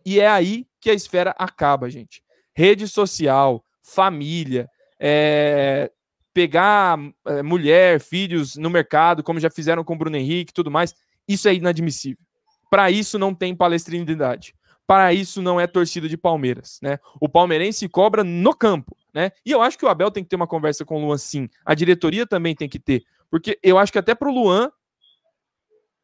e 0.07 0.19
é 0.19 0.27
aí 0.27 0.67
que 0.81 0.89
a 0.89 0.95
esfera 0.95 1.35
acaba, 1.39 1.91
gente. 1.91 2.23
Rede 2.55 2.89
social, 2.89 3.63
família, 3.83 4.71
é, 4.99 5.93
pegar 6.37 6.99
é, 7.25 7.43
mulher, 7.43 7.99
filhos 7.99 8.57
no 8.57 8.69
mercado, 8.69 9.23
como 9.23 9.41
já 9.41 9.49
fizeram 9.49 9.83
com 9.83 9.95
o 9.95 9.97
Bruno 9.97 10.19
Henrique 10.19 10.51
e 10.51 10.55
tudo 10.55 10.71
mais, 10.71 10.95
isso 11.27 11.49
é 11.49 11.55
inadmissível. 11.55 12.23
Para 12.69 12.91
isso 12.91 13.19
não 13.19 13.35
tem 13.35 13.57
palestrinidade. 13.57 14.55
Para 14.87 15.15
isso 15.15 15.41
não 15.41 15.59
é 15.59 15.67
torcida 15.67 16.07
de 16.07 16.17
Palmeiras, 16.19 16.79
né? 16.83 16.99
O 17.19 17.27
palmeirense 17.27 17.89
cobra 17.89 18.23
no 18.23 18.55
campo, 18.55 18.95
né? 19.15 19.31
E 19.47 19.51
eu 19.51 19.63
acho 19.63 19.79
que 19.79 19.87
o 19.87 19.89
Abel 19.89 20.11
tem 20.11 20.23
que 20.23 20.29
ter 20.29 20.37
uma 20.37 20.47
conversa 20.47 20.85
com 20.85 21.03
o 21.03 21.07
Luan 21.07 21.17
sim. 21.17 21.49
A 21.65 21.75
diretoria 21.75 22.27
também 22.27 22.55
tem 22.55 22.69
que 22.69 22.79
ter, 22.79 23.03
porque 23.31 23.59
eu 23.63 23.79
acho 23.79 23.91
que 23.91 23.99
até 23.99 24.15
para 24.15 24.29
o 24.29 24.35
Luan 24.35 24.71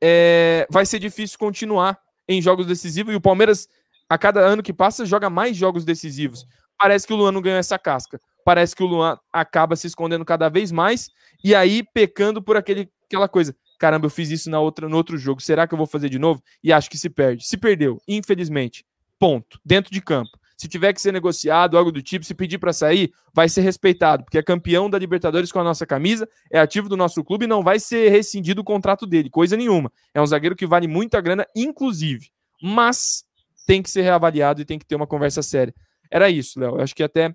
é, 0.02 0.66
vai 0.70 0.86
ser 0.86 0.98
difícil 0.98 1.38
continuar 1.38 1.98
em 2.26 2.40
jogos 2.40 2.64
decisivos 2.64 3.12
e 3.12 3.16
o 3.16 3.20
Palmeiras 3.20 3.68
a 4.08 4.16
cada 4.16 4.40
ano 4.40 4.62
que 4.62 4.72
passa 4.72 5.04
joga 5.04 5.28
mais 5.28 5.58
jogos 5.58 5.84
decisivos. 5.84 6.46
Parece 6.78 7.06
que 7.06 7.12
o 7.12 7.16
Luan 7.16 7.32
não 7.32 7.42
ganhou 7.42 7.58
essa 7.58 7.78
casca 7.78 8.18
parece 8.44 8.74
que 8.74 8.82
o 8.82 8.86
Luan 8.86 9.18
acaba 9.32 9.76
se 9.76 9.86
escondendo 9.86 10.24
cada 10.24 10.48
vez 10.48 10.70
mais 10.70 11.10
e 11.42 11.54
aí 11.54 11.82
pecando 11.82 12.42
por 12.42 12.56
aquele, 12.56 12.88
aquela 13.06 13.28
coisa. 13.28 13.54
Caramba, 13.78 14.06
eu 14.06 14.10
fiz 14.10 14.30
isso 14.30 14.48
na 14.48 14.60
outra, 14.60 14.88
no 14.88 14.96
outro 14.96 15.18
jogo. 15.18 15.40
Será 15.40 15.66
que 15.66 15.74
eu 15.74 15.78
vou 15.78 15.86
fazer 15.86 16.08
de 16.08 16.18
novo? 16.18 16.42
E 16.62 16.72
acho 16.72 16.88
que 16.88 16.96
se 16.96 17.10
perde. 17.10 17.46
Se 17.46 17.56
perdeu, 17.56 17.98
infelizmente. 18.06 18.84
Ponto. 19.18 19.58
Dentro 19.64 19.92
de 19.92 20.00
campo. 20.00 20.30
Se 20.56 20.68
tiver 20.68 20.92
que 20.92 21.00
ser 21.00 21.12
negociado, 21.12 21.76
algo 21.76 21.90
do 21.90 22.00
tipo, 22.00 22.24
se 22.24 22.34
pedir 22.34 22.58
para 22.58 22.72
sair, 22.72 23.12
vai 23.34 23.48
ser 23.48 23.62
respeitado, 23.62 24.22
porque 24.22 24.38
é 24.38 24.42
campeão 24.44 24.88
da 24.88 24.96
Libertadores 24.96 25.50
com 25.50 25.58
a 25.58 25.64
nossa 25.64 25.84
camisa, 25.84 26.28
é 26.52 26.60
ativo 26.60 26.88
do 26.88 26.96
nosso 26.96 27.24
clube 27.24 27.46
e 27.46 27.48
não 27.48 27.64
vai 27.64 27.80
ser 27.80 28.10
rescindido 28.10 28.60
o 28.60 28.64
contrato 28.64 29.04
dele, 29.04 29.28
coisa 29.28 29.56
nenhuma. 29.56 29.90
É 30.14 30.22
um 30.22 30.26
zagueiro 30.26 30.54
que 30.54 30.64
vale 30.64 30.86
muita 30.86 31.20
grana, 31.20 31.44
inclusive. 31.56 32.28
Mas 32.62 33.24
tem 33.66 33.82
que 33.82 33.90
ser 33.90 34.02
reavaliado 34.02 34.60
e 34.60 34.64
tem 34.64 34.78
que 34.78 34.86
ter 34.86 34.94
uma 34.94 35.06
conversa 35.06 35.42
séria. 35.42 35.74
Era 36.08 36.30
isso, 36.30 36.60
Léo. 36.60 36.76
Eu 36.76 36.80
acho 36.80 36.94
que 36.94 37.02
até 37.02 37.34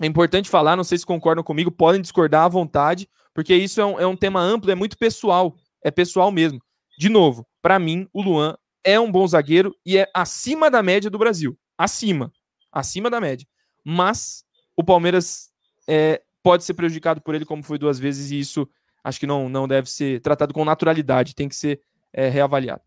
é 0.00 0.06
importante 0.06 0.50
falar, 0.50 0.76
não 0.76 0.84
sei 0.84 0.98
se 0.98 1.06
concordam 1.06 1.44
comigo, 1.44 1.70
podem 1.70 2.00
discordar 2.00 2.44
à 2.44 2.48
vontade, 2.48 3.08
porque 3.32 3.54
isso 3.54 3.80
é 3.80 3.86
um, 3.86 4.00
é 4.00 4.06
um 4.06 4.16
tema 4.16 4.40
amplo, 4.40 4.70
é 4.70 4.74
muito 4.74 4.98
pessoal, 4.98 5.56
é 5.82 5.90
pessoal 5.90 6.30
mesmo. 6.30 6.60
De 6.98 7.08
novo, 7.08 7.46
para 7.62 7.78
mim, 7.78 8.08
o 8.12 8.22
Luan 8.22 8.56
é 8.84 8.98
um 9.00 9.10
bom 9.10 9.26
zagueiro 9.26 9.74
e 9.84 9.96
é 9.96 10.08
acima 10.14 10.70
da 10.70 10.82
média 10.82 11.10
do 11.10 11.18
Brasil. 11.18 11.58
Acima. 11.76 12.32
Acima 12.70 13.08
da 13.08 13.20
média. 13.20 13.46
Mas 13.84 14.44
o 14.76 14.84
Palmeiras 14.84 15.50
é, 15.88 16.22
pode 16.42 16.64
ser 16.64 16.74
prejudicado 16.74 17.20
por 17.20 17.34
ele, 17.34 17.44
como 17.44 17.62
foi 17.62 17.78
duas 17.78 17.98
vezes, 17.98 18.30
e 18.30 18.38
isso 18.38 18.68
acho 19.02 19.20
que 19.20 19.26
não, 19.26 19.48
não 19.48 19.66
deve 19.66 19.90
ser 19.90 20.20
tratado 20.20 20.52
com 20.54 20.64
naturalidade, 20.64 21.34
tem 21.34 21.48
que 21.48 21.56
ser 21.56 21.80
é, 22.12 22.28
reavaliado. 22.28 22.82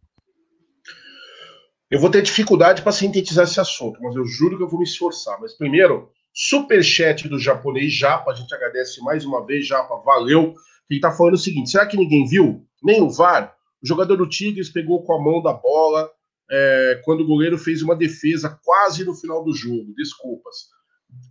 Eu 1.89 1.99
vou 1.99 2.12
ter 2.12 2.22
dificuldade 2.22 2.82
para 2.82 2.91
sintetizar 2.91 3.45
esse 3.45 3.60
assunto, 3.60 4.01
mas 4.01 4.16
eu 4.16 4.26
juro 4.26 4.58
que 4.58 4.64
eu 4.64 4.68
vou 4.68 4.80
me 4.80 4.86
esforçar. 4.86 5.39
Mas 5.39 5.53
primeiro, 5.53 6.12
Superchat 6.39 7.27
do 7.27 7.39
japonês 7.39 7.91
Japa, 7.91 8.29
a 8.29 8.35
gente 8.35 8.53
agradece 8.53 9.01
mais 9.01 9.25
uma 9.25 9.43
vez, 9.43 9.65
Japa, 9.65 9.95
valeu. 10.05 10.53
Ele 10.88 10.99
tá 10.99 11.09
falando 11.09 11.33
o 11.33 11.38
seguinte: 11.38 11.71
será 11.71 11.88
que 11.88 11.97
ninguém 11.97 12.27
viu? 12.27 12.63
Nem 12.83 13.01
o 13.01 13.09
VAR? 13.09 13.55
O 13.81 13.88
jogador 13.88 14.17
do 14.17 14.29
Tigres 14.29 14.69
pegou 14.69 15.03
com 15.03 15.13
a 15.13 15.19
mão 15.19 15.41
da 15.41 15.51
bola 15.51 16.07
é, 16.51 17.01
quando 17.03 17.21
o 17.21 17.27
goleiro 17.27 17.57
fez 17.57 17.81
uma 17.81 17.95
defesa 17.95 18.55
quase 18.63 19.03
no 19.03 19.15
final 19.15 19.43
do 19.43 19.51
jogo. 19.51 19.95
Desculpas. 19.95 20.55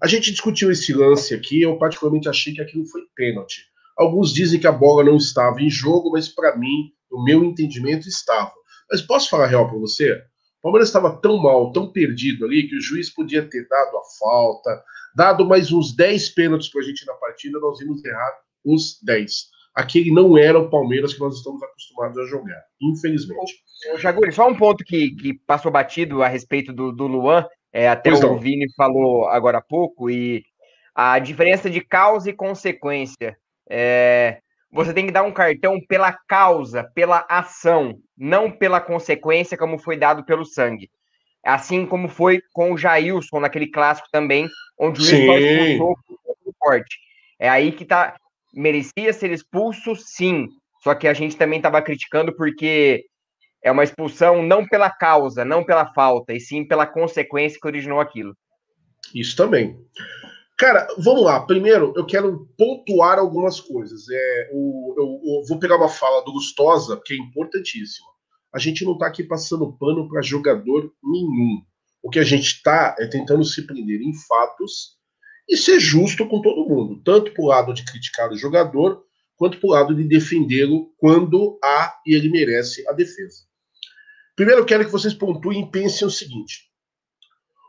A 0.03 0.09
gente 0.09 0.33
discutiu 0.33 0.73
esse 0.73 0.93
lance 0.93 1.33
aqui, 1.33 1.63
eu 1.63 1.79
particularmente 1.79 2.29
achei 2.29 2.53
que 2.53 2.61
aquilo 2.61 2.85
foi 2.87 3.03
pênalti. 3.15 3.63
Alguns 3.97 4.35
dizem 4.35 4.59
que 4.59 4.67
a 4.67 4.73
bola 4.73 5.05
não 5.05 5.19
estava 5.19 5.63
em 5.63 5.71
jogo, 5.71 6.11
mas 6.11 6.29
para 6.29 6.57
mim, 6.59 6.91
no 7.09 7.23
meu 7.23 7.45
entendimento, 7.45 8.09
estava. 8.09 8.53
Mas 8.91 9.03
posso 9.03 9.31
falar 9.31 9.47
real 9.47 9.69
para 9.69 9.79
você? 9.79 10.21
Palmeiras 10.67 10.89
estava 10.89 11.17
tão 11.21 11.39
mal, 11.39 11.71
tão 11.71 11.93
perdido 11.93 12.45
ali, 12.45 12.67
que 12.67 12.77
o 12.77 12.81
juiz 12.81 13.09
podia 13.09 13.49
ter 13.49 13.69
dado 13.69 13.99
a 13.99 14.03
falta, 14.19 14.83
dado 15.15 15.47
mais 15.47 15.71
uns 15.71 15.95
10 15.95 16.31
pênaltis 16.31 16.69
para 16.69 16.81
a 16.81 16.85
gente 16.85 17.07
na 17.07 17.13
partida, 17.15 17.61
nós 17.61 17.81
íamos 17.81 18.05
errar 18.05 18.33
os 18.65 19.01
10. 19.01 19.31
Aquele 19.73 20.11
não 20.11 20.37
era 20.37 20.59
o 20.59 20.69
Palmeiras 20.69 21.15
que 21.15 21.21
nós 21.21 21.37
estamos 21.37 21.63
acostumados 21.63 22.19
a 22.19 22.25
jogar, 22.25 22.61
infelizmente. 22.83 23.55
O 23.95 23.99
Jaguri, 23.99 24.33
só 24.33 24.49
um 24.49 24.57
ponto 24.57 24.83
que, 24.83 25.13
que 25.13 25.35
passou 25.47 25.71
batido 25.71 26.21
a 26.21 26.27
respeito 26.27 26.73
do, 26.73 26.91
do 26.91 27.07
Luan, 27.07 27.47
é, 27.73 27.89
até 27.89 28.11
pois 28.11 28.25
o 28.25 28.27
não. 28.27 28.39
Vini 28.41 28.67
falou 28.75 29.29
agora 29.29 29.59
há 29.59 29.63
pouco, 29.63 30.11
e 30.11 30.43
a 30.93 31.17
diferença 31.21 31.71
de 31.71 31.81
causa 31.81 32.29
e 32.29 32.33
consequência. 32.33 33.39
É, 33.71 34.41
você 34.77 34.93
tem 34.93 35.07
que 35.07 35.13
dar 35.13 35.23
um 35.23 35.33
cartão 35.33 35.81
pela 35.89 36.13
causa, 36.13 36.85
pela 36.95 37.25
ação, 37.31 37.99
não 38.17 38.51
pela 38.51 38.79
consequência, 38.79 39.57
como 39.57 39.79
foi 39.79 39.97
dado 39.97 40.23
pelo 40.23 40.45
sangue. 40.45 40.91
Assim 41.43 41.87
como 41.87 42.09
foi 42.09 42.43
com 42.53 42.73
o 42.73 42.77
Jailson 42.77 43.41
naquele 43.41 43.69
clássico 43.69 44.09
também, 44.13 44.47
onde 44.79 45.01
o 45.01 45.03
juiz 45.03 45.25
só 45.25 45.39
expulsou 45.39 45.97
o 46.45 46.55
forte. 46.63 46.99
É 47.39 47.49
aí 47.49 47.73
que 47.73 47.87
tá. 47.87 48.17
Merecia 48.53 49.13
ser 49.15 49.31
expulso, 49.31 49.97
sim. 49.97 50.47
Só 50.83 50.95
que 50.95 51.09
a 51.09 51.15
gente 51.15 51.37
também 51.37 51.59
estava 51.59 51.81
criticando 51.81 52.37
porque 52.37 53.07
é 53.63 53.73
uma 53.73 53.83
expulsão 53.85 54.43
não 54.43 54.67
pela 54.67 54.91
causa, 54.91 55.43
não 55.43 55.65
pela 55.65 55.91
falta, 55.95 56.35
e 56.35 56.41
sim 56.41 56.67
pela 56.67 56.87
consequência 56.87 57.59
que 57.61 57.67
originou 57.67 57.99
aquilo. 57.99 58.37
Isso 59.15 59.35
também. 59.37 59.75
Cara, 60.57 60.87
vamos 60.99 61.23
lá. 61.23 61.41
Primeiro, 61.41 61.93
eu 61.95 62.07
quero 62.07 62.49
pontuar 62.57 63.19
algumas 63.19 63.61
coisas. 63.61 64.09
É, 64.11 64.51
o, 64.53 64.95
eu, 64.97 65.35
eu, 65.35 65.47
vou 65.47 65.59
pegar 65.59 65.77
uma 65.77 65.89
fala 65.89 66.25
do 66.25 66.33
Gustosa, 66.33 67.01
que 67.05 67.13
é 67.13 67.17
importantíssima. 67.17 68.09
A 68.55 68.59
gente 68.59 68.85
não 68.85 68.95
está 68.95 69.07
aqui 69.07 69.23
passando 69.23 69.77
pano 69.77 70.09
para 70.09 70.23
jogador 70.23 70.91
nenhum. 71.05 71.61
O 72.03 72.09
que 72.09 72.19
a 72.19 72.25
gente 72.25 72.47
está 72.47 72.97
é 72.99 73.07
tentando 73.07 73.45
se 73.45 73.67
prender 73.67 74.01
em 74.01 74.15
fatos 74.27 74.97
e 75.47 75.57
ser 75.57 75.79
justo 75.79 76.27
com 76.27 76.41
todo 76.41 76.69
mundo, 76.69 77.03
tanto 77.05 77.33
para 77.33 77.45
o 77.45 77.49
lado 77.49 77.75
de 77.75 77.85
criticar 77.85 78.31
o 78.33 78.37
jogador, 78.37 79.05
quanto 79.37 79.61
para 79.61 79.69
o 79.69 79.73
lado 79.73 79.95
de 79.95 80.05
defendê-lo 80.05 80.91
quando 80.97 81.59
há 81.63 81.95
e 82.07 82.15
ele 82.15 82.31
merece 82.31 82.87
a 82.89 82.93
defesa. 82.93 83.45
Primeiro, 84.35 84.63
eu 84.63 84.67
quero 84.67 84.85
que 84.85 84.93
vocês 84.93 85.13
pontuem 85.13 85.63
e 85.63 85.71
pensem 85.71 86.07
o 86.07 86.11
seguinte: 86.11 86.71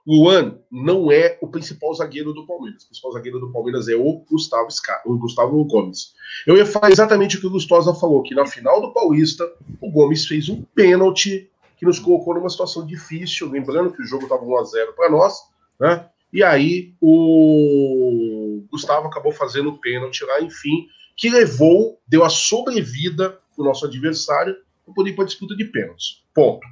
Luan 0.07 0.57
não 0.71 1.11
é 1.11 1.37
o 1.41 1.47
principal 1.49 1.93
zagueiro 1.93 2.33
do 2.33 2.47
Palmeiras. 2.47 2.83
O 2.83 2.87
principal 2.87 3.11
zagueiro 3.11 3.41
do 3.41 3.51
Palmeiras 3.51 3.89
é 3.89 3.95
o 3.95 4.23
Gustavo, 4.29 4.69
o 5.05 5.17
Gustavo 5.17 5.65
Gomes. 5.65 6.13
Eu 6.45 6.55
ia 6.55 6.65
falar 6.65 6.91
exatamente 6.91 7.35
o 7.35 7.41
que 7.41 7.47
o 7.47 7.51
Gustosa 7.51 7.93
falou, 7.93 8.23
que 8.23 8.33
na 8.33 8.45
final 8.45 8.79
do 8.79 8.93
Paulista, 8.93 9.43
o 9.81 9.91
Gomes 9.91 10.25
fez 10.25 10.47
um 10.47 10.61
pênalti 10.73 11.51
que 11.75 11.85
nos 11.85 11.99
colocou 11.99 12.33
numa 12.33 12.49
situação 12.49 12.85
difícil, 12.85 13.51
lembrando 13.51 13.91
que 13.91 14.01
o 14.01 14.05
jogo 14.05 14.23
estava 14.23 14.45
1x0 14.45 14.95
para 14.95 15.11
nós, 15.11 15.41
né? 15.77 16.07
E 16.31 16.41
aí 16.41 16.93
o 17.01 18.63
Gustavo 18.71 19.07
acabou 19.07 19.33
fazendo 19.33 19.69
o 19.69 19.77
pênalti 19.77 20.23
lá, 20.23 20.41
enfim, 20.41 20.87
que 21.17 21.29
levou, 21.29 21.99
deu 22.07 22.23
a 22.23 22.29
sobrevida 22.29 23.37
do 23.57 23.63
nosso 23.63 23.85
adversário 23.85 24.55
para 24.85 24.93
poder 24.93 25.09
ir 25.09 25.15
para 25.15 25.25
a 25.25 25.27
disputa 25.27 25.53
de 25.53 25.65
pênaltis. 25.65 26.23
Ponto. 26.33 26.65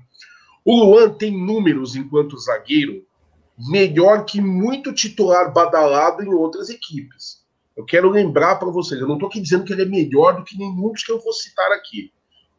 O 0.64 0.84
Luan 0.84 1.10
tem 1.10 1.32
números 1.32 1.96
enquanto 1.96 2.40
zagueiro 2.40 3.06
melhor 3.58 4.26
que 4.26 4.42
muito 4.42 4.94
titular 4.94 5.54
badalado 5.54 6.24
em 6.24 6.34
outras 6.34 6.70
equipes. 6.70 7.44
Eu 7.76 7.84
quero 7.86 8.10
lembrar 8.10 8.56
para 8.56 8.70
vocês, 8.70 9.00
eu 9.00 9.08
não 9.08 9.16
estou 9.16 9.28
aqui 9.28 9.42
dizendo 9.42 9.66
que 9.66 9.74
ele 9.74 9.82
é 9.82 9.86
melhor 9.86 10.38
do 10.38 10.44
que 10.44 10.58
nenhum 10.58 10.92
dos 10.92 11.04
que 11.04 11.12
eu 11.12 11.22
vou 11.22 11.34
citar 11.34 11.72
aqui. 11.72 12.12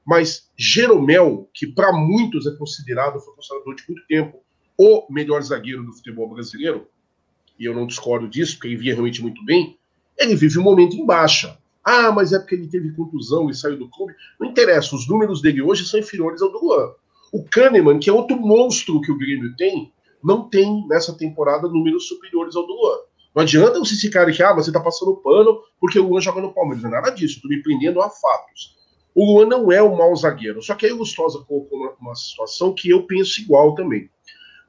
Mas 0.05 0.51
Jeromel, 0.57 1.49
que 1.53 1.67
para 1.67 1.93
muitos 1.93 2.47
é 2.47 2.55
considerado, 2.57 3.19
foi 3.21 3.35
considerado 3.35 3.65
durante 3.65 3.89
muito 3.89 4.07
tempo, 4.07 4.43
o 4.79 5.07
melhor 5.11 5.43
zagueiro 5.43 5.85
do 5.85 5.93
futebol 5.93 6.29
brasileiro, 6.29 6.87
e 7.59 7.65
eu 7.65 7.75
não 7.75 7.87
discordo 7.87 8.29
disso, 8.29 8.55
porque 8.55 8.69
ele 8.69 8.77
via 8.77 8.93
realmente 8.93 9.23
muito 9.23 9.43
bem, 9.45 9.79
ele 10.19 10.37
vive 10.37 10.59
um 10.59 10.63
momento 10.63 10.95
em 10.95 11.05
baixa. 11.05 11.59
Ah, 11.83 12.11
mas 12.13 12.33
é 12.33 12.39
porque 12.39 12.55
ele 12.55 12.69
teve 12.69 12.93
contusão 12.93 13.49
e 13.49 13.55
saiu 13.55 13.79
do 13.79 13.89
clube. 13.89 14.15
Não 14.41 14.49
interessa, 14.49 14.95
os 14.95 15.09
números 15.09 15.41
dele 15.41 15.63
hoje 15.63 15.87
são 15.87 16.01
inferiores 16.01 16.43
ao 16.43 16.51
do 16.51 16.59
Luan. 16.59 16.93
O 17.33 17.45
Kahneman, 17.45 17.99
que 17.99 18.11
é 18.11 18.13
outro 18.13 18.37
monstro 18.39 19.01
que 19.01 19.11
o 19.11 19.17
Grêmio 19.17 19.55
tem, 19.57 19.93
não 20.23 20.49
tem 20.49 20.87
nessa 20.89 21.17
temporada 21.17 21.69
números 21.69 22.09
superiores 22.09 22.57
ao 22.57 22.67
do 22.67 22.73
Luan. 22.73 22.99
Não 23.35 23.43
adianta 23.43 23.79
você 23.79 23.95
ficar 23.97 24.27
aqui, 24.27 24.43
ah, 24.43 24.55
mas 24.55 24.65
você 24.65 24.73
tá 24.73 24.81
passando 24.81 25.17
pano 25.17 25.61
porque 25.79 25.99
o 25.99 26.09
Luan 26.09 26.21
joga 26.21 26.41
no 26.41 26.53
Palmeiras. 26.53 26.83
Não 26.83 26.91
é 26.91 26.95
nada 26.95 27.11
disso, 27.11 27.41
tô 27.43 27.49
me 27.49 27.63
prendendo 27.63 28.01
a 28.01 28.09
fatos. 28.09 28.77
O 29.15 29.25
Luan 29.25 29.47
não 29.47 29.71
é 29.73 29.83
um 29.83 29.97
mau 29.97 30.15
zagueiro, 30.15 30.63
só 30.63 30.75
que 30.75 30.87
aí 30.87 30.93
o 30.93 30.97
Lustosa 30.97 31.45
colocou 31.47 31.79
uma, 31.79 31.93
uma 32.01 32.15
situação 32.15 32.75
que 32.75 32.91
eu 32.91 33.07
penso 33.07 33.41
igual 33.41 33.75
também. 33.75 34.11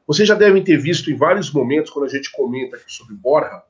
Vocês 0.08 0.28
já 0.28 0.36
devem 0.36 0.64
ter 0.64 0.78
visto 0.78 1.12
em 1.12 1.16
vários 1.16 1.52
momentos, 1.52 1.92
quando 1.92 2.06
a 2.06 2.10
gente 2.10 2.32
comenta 2.32 2.78
aqui 2.78 2.92
sobre 2.92 3.14
Borja, 3.16 3.62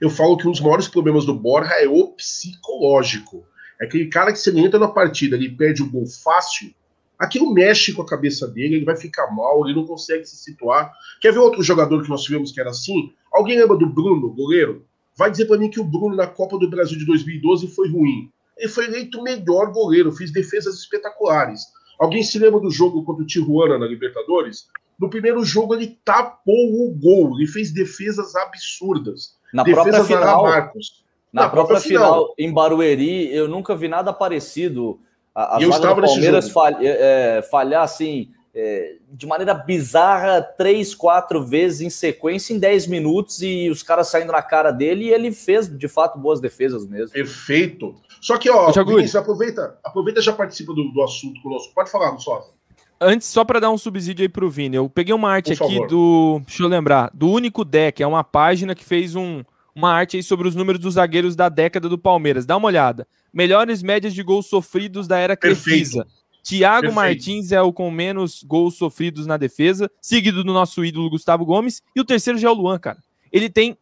eu 0.00 0.08
falo 0.08 0.36
que 0.36 0.46
um 0.46 0.52
dos 0.52 0.60
maiores 0.60 0.86
problemas 0.86 1.24
do 1.24 1.34
Borja 1.34 1.72
é 1.74 1.88
o 1.88 2.08
psicológico. 2.12 3.44
É 3.80 3.84
aquele 3.84 4.06
cara 4.06 4.32
que 4.32 4.38
se 4.38 4.50
ele 4.50 4.60
entra 4.60 4.78
na 4.78 4.88
partida, 4.88 5.36
ele 5.36 5.50
perde 5.50 5.82
o 5.82 5.90
gol 5.90 6.06
fácil, 6.06 6.72
aquilo 7.18 7.52
mexe 7.52 7.92
com 7.92 8.02
a 8.02 8.06
cabeça 8.06 8.46
dele, 8.48 8.76
ele 8.76 8.84
vai 8.84 8.96
ficar 8.96 9.30
mal, 9.30 9.64
ele 9.64 9.74
não 9.74 9.86
consegue 9.86 10.24
se 10.24 10.36
situar. 10.36 10.92
Quer 11.20 11.32
ver 11.32 11.38
outro 11.38 11.62
jogador 11.62 12.02
que 12.02 12.10
nós 12.10 12.22
tivemos 12.22 12.52
que 12.52 12.60
era 12.60 12.70
assim? 12.70 13.12
Alguém 13.32 13.58
lembra 13.58 13.76
do 13.76 13.88
Bruno, 13.88 14.30
goleiro? 14.30 14.84
Vai 15.16 15.30
dizer 15.30 15.46
para 15.46 15.58
mim 15.58 15.70
que 15.70 15.80
o 15.80 15.84
Bruno 15.84 16.16
na 16.16 16.26
Copa 16.26 16.58
do 16.58 16.68
Brasil 16.68 16.98
de 16.98 17.06
2012 17.06 17.68
foi 17.68 17.88
ruim. 17.88 18.30
Ele 18.56 18.68
foi 18.68 18.86
eleito 18.86 19.18
o 19.18 19.22
melhor 19.22 19.72
goleiro, 19.72 20.12
fez 20.12 20.32
defesas 20.32 20.78
espetaculares. 20.78 21.62
Alguém 21.98 22.22
se 22.22 22.38
lembra 22.38 22.60
do 22.60 22.70
jogo 22.70 23.04
contra 23.04 23.22
o 23.22 23.26
Tijuana 23.26 23.78
na 23.78 23.86
Libertadores? 23.86 24.68
No 24.98 25.10
primeiro 25.10 25.44
jogo 25.44 25.74
ele 25.74 25.98
tapou 26.04 26.86
o 26.86 26.94
gol, 26.94 27.36
ele 27.36 27.46
fez 27.46 27.72
defesas 27.72 28.34
absurdas. 28.36 29.36
Na 29.52 29.62
defesas 29.62 29.94
própria 29.94 30.04
final, 30.04 30.42
Marcos. 30.44 31.04
Na, 31.32 31.42
na 31.42 31.48
própria, 31.48 31.74
própria 31.74 31.88
final, 31.88 32.12
final, 32.12 32.34
em 32.38 32.52
Barueri, 32.52 33.34
eu 33.34 33.48
nunca 33.48 33.74
vi 33.74 33.88
nada 33.88 34.12
parecido. 34.12 35.00
A, 35.34 35.56
a 35.56 35.60
eu 35.60 35.70
estava 35.70 36.00
do 36.00 36.06
Palmeiras 36.06 36.48
falha, 36.48 36.78
é, 36.80 37.42
falhar 37.42 37.82
assim, 37.82 38.30
é, 38.54 38.96
de 39.10 39.26
maneira 39.26 39.52
bizarra, 39.52 40.40
três, 40.40 40.94
quatro 40.94 41.44
vezes 41.44 41.80
em 41.80 41.90
sequência 41.90 42.54
em 42.54 42.58
dez 42.58 42.86
minutos 42.86 43.42
e 43.42 43.68
os 43.68 43.82
caras 43.82 44.08
saindo 44.08 44.30
na 44.30 44.42
cara 44.42 44.70
dele 44.70 45.06
e 45.06 45.12
ele 45.12 45.32
fez 45.32 45.68
de 45.68 45.88
fato 45.88 46.18
boas 46.18 46.40
defesas 46.40 46.86
mesmo. 46.86 47.10
Perfeito. 47.10 47.96
Só 48.20 48.38
que, 48.38 48.48
ó, 48.48 48.70
Vinícius, 48.70 49.16
aproveita, 49.16 49.76
aproveita 49.82 50.22
já 50.22 50.32
participa 50.32 50.72
do, 50.72 50.84
do 50.92 51.02
assunto 51.02 51.42
conosco. 51.42 51.74
Pode 51.74 51.90
falar, 51.90 52.10
Lustosa. 52.10 52.54
Antes, 53.00 53.26
só 53.26 53.44
para 53.44 53.60
dar 53.60 53.70
um 53.70 53.76
subsídio 53.76 54.22
aí 54.22 54.28
pro 54.28 54.48
Vini, 54.48 54.76
eu 54.76 54.88
peguei 54.88 55.12
uma 55.12 55.30
arte 55.30 55.54
Por 55.56 55.64
aqui 55.64 55.74
favor. 55.74 55.88
do. 55.88 56.40
Deixa 56.46 56.62
eu 56.62 56.68
lembrar. 56.68 57.10
Do 57.12 57.28
Único 57.28 57.64
Deck, 57.64 58.02
é 58.02 58.06
uma 58.06 58.22
página 58.22 58.74
que 58.74 58.84
fez 58.84 59.16
um, 59.16 59.42
uma 59.74 59.90
arte 59.90 60.16
aí 60.16 60.22
sobre 60.22 60.46
os 60.46 60.54
números 60.54 60.80
dos 60.80 60.94
zagueiros 60.94 61.34
da 61.34 61.48
década 61.48 61.88
do 61.88 61.98
Palmeiras. 61.98 62.46
Dá 62.46 62.56
uma 62.56 62.68
olhada. 62.68 63.06
Melhores 63.32 63.82
médias 63.82 64.14
de 64.14 64.22
gols 64.22 64.46
sofridos 64.46 65.08
da 65.08 65.18
era 65.18 65.36
Crefisa. 65.36 66.06
Thiago 66.42 66.82
Perfeito. 66.82 66.94
Martins 66.94 67.52
é 67.52 67.62
o 67.62 67.72
com 67.72 67.90
menos 67.90 68.42
gols 68.42 68.76
sofridos 68.76 69.26
na 69.26 69.38
defesa, 69.38 69.90
seguido 70.00 70.44
do 70.44 70.52
nosso 70.52 70.84
ídolo 70.84 71.08
Gustavo 71.08 71.44
Gomes, 71.44 71.82
e 71.96 72.00
o 72.00 72.04
terceiro 72.04 72.38
já 72.38 72.48
é 72.48 72.50
o 72.50 72.54
Luan, 72.54 72.78
cara. 72.78 72.98
Ele 73.32 73.48
tem 73.48 73.78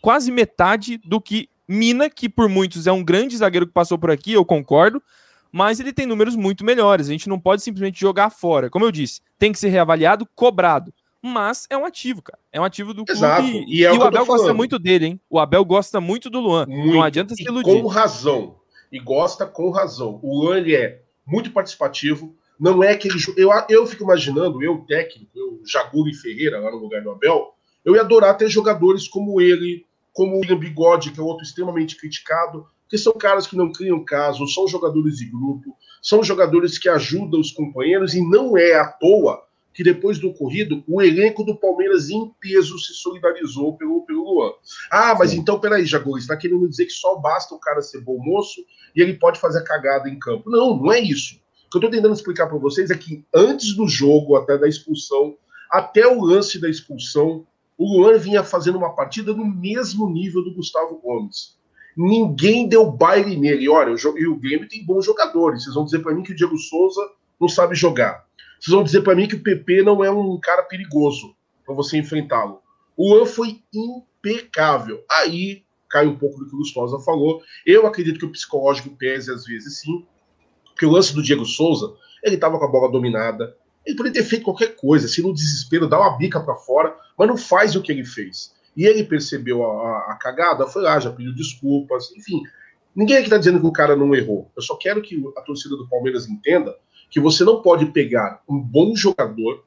quase 0.00 0.30
metade 0.30 0.96
do 0.98 1.20
que 1.20 1.48
Mina, 1.66 2.10
que 2.10 2.28
por 2.28 2.48
muitos 2.48 2.86
é 2.86 2.92
um 2.92 3.02
grande 3.02 3.36
zagueiro 3.36 3.66
que 3.66 3.72
passou 3.72 3.98
por 3.98 4.10
aqui, 4.10 4.32
eu 4.32 4.44
concordo, 4.44 5.02
mas 5.50 5.80
ele 5.80 5.92
tem 5.92 6.06
números 6.06 6.36
muito 6.36 6.64
melhores. 6.64 7.08
A 7.08 7.12
gente 7.12 7.28
não 7.28 7.40
pode 7.40 7.62
simplesmente 7.62 7.98
jogar 7.98 8.30
fora. 8.30 8.68
Como 8.68 8.84
eu 8.84 8.92
disse, 8.92 9.20
tem 9.38 9.50
que 9.50 9.58
ser 9.58 9.68
reavaliado, 9.68 10.28
cobrado. 10.34 10.92
Mas 11.26 11.66
é 11.70 11.78
um 11.78 11.86
ativo, 11.86 12.20
cara. 12.20 12.38
É 12.52 12.60
um 12.60 12.64
ativo 12.64 12.92
do 12.92 13.02
Exato. 13.08 13.40
clube. 13.40 13.64
E, 13.66 13.82
é 13.82 13.94
e 13.94 13.96
o, 13.96 14.02
Abel 14.02 14.26
gosta 14.26 14.52
muito 14.52 14.78
dele, 14.78 15.06
hein? 15.06 15.20
O 15.30 15.38
Abel 15.38 15.64
gosta 15.64 15.98
muito 15.98 16.28
do 16.28 16.38
Luan. 16.38 16.66
Muito. 16.66 16.92
Não 16.92 17.02
adianta 17.02 17.34
se 17.34 17.42
iludir. 17.42 17.80
Com 17.80 17.88
razão. 17.88 18.56
E 18.92 18.98
gosta 18.98 19.46
com 19.46 19.70
razão. 19.70 20.20
O 20.22 20.42
Luan 20.42 20.58
ele 20.58 20.76
é 20.76 21.00
muito 21.26 21.50
participativo. 21.50 22.36
Não 22.60 22.84
é 22.84 22.92
aquele. 22.92 23.14
Eu, 23.38 23.50
eu 23.70 23.86
fico 23.86 24.04
imaginando, 24.04 24.62
eu, 24.62 24.84
técnico, 24.86 25.30
eu, 25.34 25.62
Jaguri 25.66 26.12
Ferreira, 26.12 26.60
lá 26.60 26.70
no 26.70 26.76
lugar 26.76 27.02
do 27.02 27.12
Abel, 27.12 27.54
eu 27.82 27.94
ia 27.94 28.02
adorar 28.02 28.36
ter 28.36 28.50
jogadores 28.50 29.08
como 29.08 29.40
ele, 29.40 29.86
como 30.12 30.36
o 30.36 30.40
William 30.40 30.58
Bigode, 30.58 31.10
que 31.10 31.18
é 31.18 31.22
outro 31.22 31.42
extremamente 31.42 31.96
criticado, 31.96 32.66
que 32.86 32.98
são 32.98 33.14
caras 33.14 33.46
que 33.46 33.56
não 33.56 33.72
criam 33.72 34.04
caso, 34.04 34.46
são 34.46 34.68
jogadores 34.68 35.16
de 35.16 35.24
grupo, 35.24 35.74
são 36.02 36.22
jogadores 36.22 36.76
que 36.76 36.90
ajudam 36.90 37.40
os 37.40 37.50
companheiros, 37.50 38.12
e 38.12 38.20
não 38.20 38.58
é 38.58 38.74
à 38.74 38.86
toa 38.86 39.42
que 39.74 39.82
depois 39.82 40.20
do 40.20 40.28
ocorrido, 40.28 40.84
o 40.86 41.02
elenco 41.02 41.42
do 41.42 41.56
Palmeiras 41.56 42.08
em 42.08 42.32
peso 42.40 42.78
se 42.78 42.94
solidarizou 42.94 43.76
pelo, 43.76 44.02
pelo 44.06 44.22
Luan. 44.22 44.52
Ah, 44.90 45.16
mas 45.18 45.30
Sim. 45.30 45.38
então, 45.38 45.58
peraí, 45.58 45.84
Jagor, 45.84 46.16
está 46.16 46.36
querendo 46.36 46.68
dizer 46.68 46.86
que 46.86 46.92
só 46.92 47.16
basta 47.16 47.52
o 47.54 47.58
cara 47.58 47.82
ser 47.82 48.00
bom 48.00 48.16
moço 48.18 48.64
e 48.94 49.02
ele 49.02 49.14
pode 49.14 49.40
fazer 49.40 49.58
a 49.58 49.64
cagada 49.64 50.08
em 50.08 50.16
campo. 50.16 50.48
Não, 50.48 50.76
não 50.76 50.92
é 50.92 51.00
isso. 51.00 51.34
O 51.66 51.70
que 51.70 51.76
eu 51.76 51.80
estou 51.80 51.90
tentando 51.90 52.14
explicar 52.14 52.46
para 52.46 52.56
vocês 52.56 52.88
é 52.90 52.96
que 52.96 53.24
antes 53.34 53.74
do 53.74 53.88
jogo, 53.88 54.36
até 54.36 54.56
da 54.56 54.68
expulsão, 54.68 55.36
até 55.68 56.06
o 56.06 56.22
lance 56.22 56.60
da 56.60 56.70
expulsão, 56.70 57.44
o 57.76 57.98
Luan 57.98 58.16
vinha 58.16 58.44
fazendo 58.44 58.78
uma 58.78 58.94
partida 58.94 59.32
no 59.32 59.44
mesmo 59.44 60.08
nível 60.08 60.44
do 60.44 60.54
Gustavo 60.54 61.00
Gomes. 61.02 61.58
Ninguém 61.96 62.68
deu 62.68 62.88
baile 62.88 63.36
nele. 63.36 63.68
Olha, 63.68 63.92
o, 63.92 64.18
e 64.18 64.26
o 64.28 64.36
Grêmio 64.36 64.68
tem 64.68 64.86
bons 64.86 65.04
jogadores. 65.04 65.64
Vocês 65.64 65.74
vão 65.74 65.84
dizer 65.84 65.98
para 65.98 66.14
mim 66.14 66.22
que 66.22 66.30
o 66.30 66.36
Diego 66.36 66.56
Souza 66.56 67.00
não 67.40 67.48
sabe 67.48 67.74
jogar. 67.74 68.24
Vocês 68.60 68.74
vão 68.74 68.84
dizer 68.84 69.02
para 69.02 69.14
mim 69.14 69.28
que 69.28 69.36
o 69.36 69.42
PP 69.42 69.82
não 69.82 70.04
é 70.04 70.10
um 70.10 70.38
cara 70.40 70.62
perigoso 70.62 71.34
para 71.64 71.74
você 71.74 71.96
enfrentá-lo. 71.96 72.60
O 72.96 73.14
Luan 73.14 73.26
foi 73.26 73.62
impecável. 73.72 75.04
Aí 75.10 75.64
cai 75.90 76.06
um 76.06 76.16
pouco 76.16 76.38
do 76.38 76.48
que 76.48 76.54
o 76.54 76.58
Lustosa 76.58 76.98
falou. 77.00 77.42
Eu 77.64 77.86
acredito 77.86 78.18
que 78.18 78.26
o 78.26 78.32
psicológico 78.32 78.96
pese 78.96 79.30
às 79.30 79.44
vezes 79.44 79.80
sim. 79.80 80.06
Porque 80.66 80.86
o 80.86 80.90
lance 80.90 81.14
do 81.14 81.22
Diego 81.22 81.44
Souza, 81.44 81.94
ele 82.22 82.34
estava 82.34 82.58
com 82.58 82.64
a 82.64 82.70
bola 82.70 82.90
dominada, 82.90 83.56
ele 83.86 83.96
poderia 83.96 84.20
ter 84.20 84.28
feito 84.28 84.44
qualquer 84.44 84.74
coisa, 84.74 85.06
se 85.06 85.22
no 85.22 85.32
desespero 85.32 85.88
dá 85.88 85.98
uma 85.98 86.16
bica 86.16 86.40
para 86.40 86.56
fora, 86.56 86.96
mas 87.16 87.28
não 87.28 87.36
faz 87.36 87.76
o 87.76 87.82
que 87.82 87.92
ele 87.92 88.04
fez. 88.04 88.52
E 88.76 88.86
ele 88.86 89.04
percebeu 89.04 89.64
a, 89.64 89.68
a, 89.68 90.12
a 90.12 90.16
cagada, 90.16 90.66
foi 90.66 90.82
lá, 90.82 90.98
já 90.98 91.12
pediu 91.12 91.34
desculpas, 91.34 92.10
enfim. 92.16 92.42
Ninguém 92.94 93.16
aqui 93.16 93.26
está 93.26 93.38
dizendo 93.38 93.60
que 93.60 93.66
o 93.66 93.72
cara 93.72 93.94
não 93.94 94.14
errou. 94.14 94.50
Eu 94.56 94.62
só 94.62 94.76
quero 94.76 95.02
que 95.02 95.22
a 95.36 95.42
torcida 95.42 95.76
do 95.76 95.88
Palmeiras 95.88 96.28
entenda 96.28 96.74
que 97.14 97.20
você 97.20 97.44
não 97.44 97.62
pode 97.62 97.86
pegar 97.86 98.42
um 98.48 98.58
bom 98.58 98.96
jogador, 98.96 99.62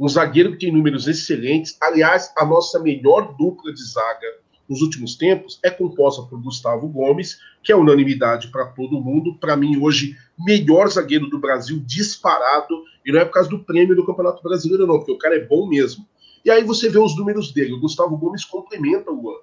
um 0.00 0.08
zagueiro 0.08 0.52
que 0.52 0.60
tem 0.60 0.72
números 0.72 1.06
excelentes. 1.06 1.76
Aliás, 1.82 2.32
a 2.34 2.46
nossa 2.46 2.78
melhor 2.78 3.36
dupla 3.36 3.74
de 3.74 3.84
zaga 3.84 4.26
nos 4.66 4.80
últimos 4.80 5.14
tempos 5.14 5.60
é 5.62 5.70
composta 5.70 6.22
por 6.22 6.40
Gustavo 6.40 6.88
Gomes, 6.88 7.38
que 7.62 7.70
é 7.70 7.76
unanimidade 7.76 8.48
para 8.48 8.68
todo 8.68 9.02
mundo. 9.02 9.34
Para 9.34 9.54
mim, 9.54 9.78
hoje, 9.78 10.16
melhor 10.38 10.88
zagueiro 10.88 11.28
do 11.28 11.38
Brasil 11.38 11.78
disparado. 11.84 12.82
E 13.04 13.12
não 13.12 13.20
é 13.20 13.24
por 13.26 13.34
causa 13.34 13.50
do 13.50 13.58
prêmio 13.58 13.94
do 13.94 14.06
Campeonato 14.06 14.42
Brasileiro, 14.42 14.86
não, 14.86 14.96
porque 14.96 15.12
o 15.12 15.18
cara 15.18 15.36
é 15.36 15.44
bom 15.44 15.68
mesmo. 15.68 16.06
E 16.42 16.50
aí 16.50 16.64
você 16.64 16.88
vê 16.88 16.98
os 16.98 17.14
números 17.18 17.52
dele. 17.52 17.74
O 17.74 17.80
Gustavo 17.80 18.16
Gomes 18.16 18.46
complementa 18.46 19.10
o 19.10 19.20
Luan. 19.20 19.40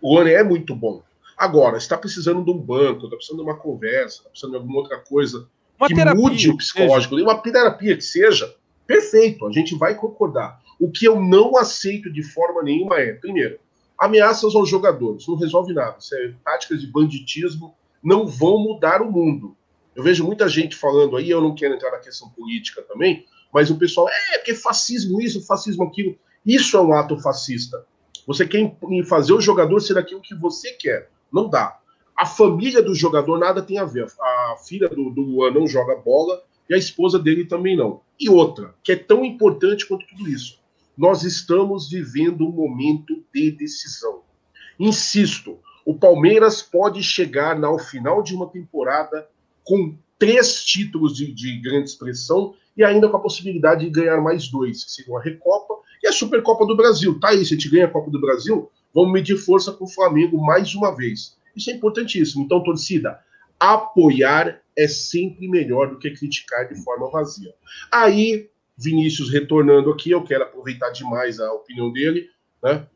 O 0.00 0.14
Luan 0.14 0.28
é 0.28 0.44
muito 0.44 0.72
bom. 0.72 1.02
Agora, 1.36 1.78
está 1.78 1.98
precisando 1.98 2.44
de 2.44 2.50
um 2.52 2.58
banco, 2.58 3.06
está 3.06 3.16
precisando 3.16 3.38
de 3.38 3.50
uma 3.50 3.56
conversa, 3.56 4.18
está 4.18 4.30
precisando 4.30 4.52
de 4.52 4.58
alguma 4.58 4.78
outra 4.78 4.98
coisa 4.98 5.48
uma 5.78 5.88
que 5.88 5.94
terapia, 5.94 6.20
mude 6.20 6.50
o 6.50 6.56
psicológico, 6.56 7.16
uma 7.16 7.38
terapia 7.38 7.96
que 7.96 8.04
seja, 8.04 8.54
perfeito, 8.86 9.46
a 9.46 9.52
gente 9.52 9.74
vai 9.76 9.94
concordar. 9.94 10.60
O 10.78 10.90
que 10.90 11.06
eu 11.06 11.20
não 11.20 11.56
aceito 11.56 12.12
de 12.12 12.22
forma 12.22 12.62
nenhuma 12.62 12.98
é, 12.98 13.12
primeiro, 13.12 13.58
ameaças 13.98 14.54
aos 14.54 14.68
jogadores, 14.68 15.26
não 15.26 15.36
resolve 15.36 15.72
nada. 15.72 15.96
É 16.14 16.32
táticas 16.44 16.80
de 16.80 16.86
banditismo, 16.86 17.74
não 18.02 18.26
vão 18.26 18.58
mudar 18.58 19.02
o 19.02 19.10
mundo. 19.10 19.56
Eu 19.94 20.02
vejo 20.02 20.24
muita 20.24 20.48
gente 20.48 20.76
falando 20.76 21.16
aí, 21.16 21.30
eu 21.30 21.40
não 21.40 21.54
quero 21.54 21.74
entrar 21.74 21.90
na 21.90 21.98
questão 21.98 22.28
política 22.28 22.82
também, 22.82 23.24
mas 23.52 23.70
o 23.70 23.78
pessoal, 23.78 24.08
é, 24.08 24.38
porque 24.38 24.54
fascismo 24.54 25.20
isso, 25.20 25.44
fascismo 25.46 25.84
aquilo. 25.84 26.16
Isso 26.44 26.76
é 26.76 26.80
um 26.80 26.92
ato 26.92 27.18
fascista. 27.18 27.84
Você 28.26 28.46
quer 28.46 28.76
fazer 29.08 29.32
o 29.32 29.40
jogador 29.40 29.80
ser 29.80 29.96
aquilo 29.96 30.20
que 30.20 30.34
você 30.34 30.72
quer. 30.72 31.08
Não 31.32 31.48
dá. 31.48 31.78
A 32.16 32.24
família 32.24 32.82
do 32.82 32.94
jogador 32.94 33.38
nada 33.38 33.62
tem 33.62 33.78
a 33.78 33.84
ver. 33.84 34.06
A 34.20 34.56
filha 34.66 34.88
do, 34.88 35.10
do 35.10 35.20
Luan 35.20 35.50
não 35.50 35.66
joga 35.66 35.96
bola 35.96 36.42
e 36.68 36.74
a 36.74 36.78
esposa 36.78 37.18
dele 37.18 37.44
também 37.44 37.76
não. 37.76 38.00
E 38.18 38.28
outra, 38.30 38.74
que 38.82 38.92
é 38.92 38.96
tão 38.96 39.24
importante 39.24 39.86
quanto 39.86 40.06
tudo 40.06 40.28
isso 40.28 40.58
nós 40.96 41.22
estamos 41.24 41.90
vivendo 41.90 42.46
um 42.46 42.52
momento 42.52 43.22
de 43.34 43.50
decisão. 43.50 44.22
Insisto, 44.80 45.58
o 45.84 45.94
Palmeiras 45.94 46.62
pode 46.62 47.02
chegar 47.02 47.62
ao 47.62 47.78
final 47.78 48.22
de 48.22 48.34
uma 48.34 48.48
temporada 48.48 49.28
com 49.62 49.94
três 50.18 50.64
títulos 50.64 51.14
de, 51.14 51.30
de 51.32 51.60
grande 51.60 51.90
expressão 51.90 52.54
e 52.76 52.82
ainda 52.82 53.08
com 53.08 53.16
a 53.16 53.20
possibilidade 53.20 53.84
de 53.84 53.90
ganhar 53.90 54.20
mais 54.20 54.48
dois, 54.48 54.84
que 54.84 54.90
seriam 54.90 55.18
a 55.18 55.22
Recopa 55.22 55.74
e 56.02 56.08
a 56.08 56.12
Supercopa 56.12 56.64
do 56.66 56.76
Brasil. 56.76 57.18
Tá 57.20 57.28
aí, 57.28 57.44
se 57.44 57.54
a 57.54 57.56
gente 57.56 57.68
ganha 57.68 57.84
a 57.84 57.90
Copa 57.90 58.10
do 58.10 58.20
Brasil, 58.20 58.70
vamos 58.94 59.12
medir 59.12 59.36
força 59.36 59.72
com 59.72 59.84
o 59.84 59.90
Flamengo 59.90 60.40
mais 60.40 60.74
uma 60.74 60.94
vez. 60.94 61.36
Isso 61.56 61.70
é 61.70 61.72
importantíssimo. 61.72 62.44
Então, 62.44 62.62
torcida, 62.62 63.18
apoiar 63.58 64.60
é 64.76 64.86
sempre 64.86 65.48
melhor 65.48 65.90
do 65.90 65.98
que 65.98 66.10
criticar 66.10 66.68
de 66.68 66.82
forma 66.84 67.10
vazia. 67.10 67.54
Aí, 67.90 68.50
Vinícius 68.76 69.30
retornando 69.30 69.90
aqui, 69.90 70.10
eu 70.10 70.22
quero 70.22 70.44
aproveitar 70.44 70.90
demais 70.90 71.40
a 71.40 71.50
opinião 71.52 71.90
dele, 71.90 72.28
né? 72.62 72.86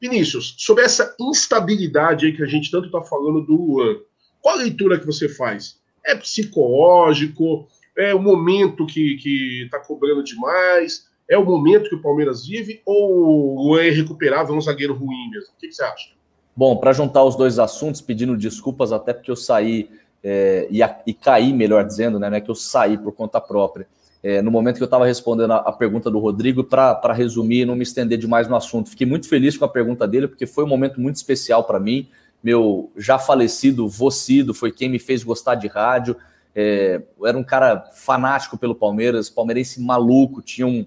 Vinícius, 0.00 0.54
sobre 0.58 0.84
essa 0.84 1.14
instabilidade 1.20 2.26
aí 2.26 2.32
que 2.32 2.42
a 2.42 2.46
gente 2.46 2.70
tanto 2.70 2.86
está 2.86 3.02
falando 3.02 3.40
do 3.42 3.54
Luan, 3.54 3.96
qual 4.40 4.56
a 4.56 4.62
leitura 4.62 4.98
que 4.98 5.06
você 5.06 5.28
faz? 5.28 5.80
É 6.04 6.14
psicológico? 6.14 7.68
É 7.96 8.14
o 8.14 8.22
momento 8.22 8.86
que 8.86 9.62
está 9.64 9.80
cobrando 9.80 10.22
demais? 10.22 11.08
É 11.28 11.36
o 11.36 11.44
momento 11.44 11.88
que 11.88 11.96
o 11.96 12.02
Palmeiras 12.02 12.46
vive? 12.46 12.80
Ou 12.86 13.56
o 13.56 13.62
Luan 13.62 13.82
é 13.82 13.90
recuperável, 13.90 14.54
é 14.54 14.58
um 14.58 14.60
zagueiro 14.60 14.94
ruim 14.94 15.30
mesmo? 15.30 15.52
O 15.52 15.58
que, 15.58 15.68
que 15.68 15.74
você 15.74 15.82
acha? 15.82 16.10
Bom, 16.58 16.76
para 16.76 16.92
juntar 16.92 17.22
os 17.22 17.36
dois 17.36 17.60
assuntos, 17.60 18.00
pedindo 18.00 18.36
desculpas 18.36 18.90
até 18.90 19.12
porque 19.12 19.30
eu 19.30 19.36
saí 19.36 19.88
é, 20.24 20.66
e, 20.68 20.82
a, 20.82 21.00
e 21.06 21.14
caí, 21.14 21.52
melhor 21.52 21.84
dizendo, 21.84 22.18
né? 22.18 22.28
Não 22.28 22.36
é 22.36 22.40
que 22.40 22.50
eu 22.50 22.54
saí 22.56 22.98
por 22.98 23.12
conta 23.12 23.40
própria. 23.40 23.86
É, 24.20 24.42
no 24.42 24.50
momento 24.50 24.78
que 24.78 24.82
eu 24.82 24.86
estava 24.86 25.06
respondendo 25.06 25.52
a, 25.52 25.58
a, 25.58 25.72
pergunta 25.72 26.10
do 26.10 26.18
Rodrigo, 26.18 26.64
para 26.64 27.12
resumir 27.12 27.60
e 27.60 27.64
não 27.64 27.76
me 27.76 27.84
estender 27.84 28.18
demais 28.18 28.48
no 28.48 28.56
assunto. 28.56 28.90
Fiquei 28.90 29.06
muito 29.06 29.28
feliz 29.28 29.56
com 29.56 29.64
a 29.64 29.68
pergunta 29.68 30.08
dele, 30.08 30.26
porque 30.26 30.46
foi 30.46 30.64
um 30.64 30.66
momento 30.66 31.00
muito 31.00 31.14
especial 31.14 31.62
para 31.62 31.78
mim 31.78 32.08
meu 32.42 32.92
já 32.96 33.18
falecido 33.18 33.88
Vocido 33.88 34.54
foi 34.54 34.70
quem 34.70 34.88
me 34.88 34.98
fez 34.98 35.22
gostar 35.22 35.54
de 35.54 35.66
rádio. 35.66 36.16
É, 36.54 37.02
era 37.24 37.36
um 37.36 37.44
cara 37.44 37.88
fanático 37.94 38.58
pelo 38.58 38.74
Palmeiras, 38.74 39.30
palmeirense 39.30 39.80
maluco, 39.80 40.42
tinha 40.42 40.66
um, 40.66 40.84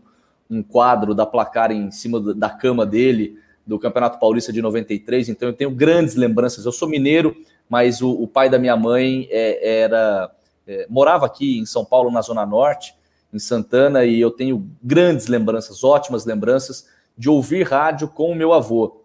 um 0.49 0.61
quadro 0.61 1.13
da 1.13 1.26
placar 1.26 1.72
em 1.72 1.91
cima 1.91 2.19
da 2.34 2.49
cama 2.49 2.86
dele, 2.86 3.38
do 3.66 3.80
Campeonato 3.80 4.20
Paulista 4.20 4.51
de 4.51 4.62
93, 4.62 5.30
então 5.30 5.49
eu 5.49 5.53
tenho 5.53 5.72
grandes 5.72 6.16
lembranças. 6.16 6.66
Eu 6.66 6.72
sou 6.72 6.88
mineiro, 6.88 7.36
mas 7.70 8.01
o, 8.01 8.12
o 8.12 8.28
pai 8.28 8.49
da 8.49 8.59
minha 8.59 8.76
mãe 8.76 9.28
é, 9.30 9.82
era 9.82 10.32
é, 10.68 10.86
morava 10.89 11.26
aqui 11.26 11.59
em 11.59 11.66
São 11.66 11.86
Paulo, 11.86 12.12
na 12.12 12.22
Zona 12.22 12.45
Norte, 12.45 12.95
em 13.34 13.39
Santana, 13.39 14.05
e 14.05 14.20
eu 14.20 14.32
tenho 14.32 14.70
grandes 14.82 15.28
lembranças, 15.28 15.84
ótimas 15.84 16.26
lembranças, 16.26 16.88
de 17.18 17.30
ouvir 17.30 17.64
rádio 17.64 18.07
com 18.07 18.32
o 18.32 18.36
meu 18.36 18.53
avô. 18.53 19.03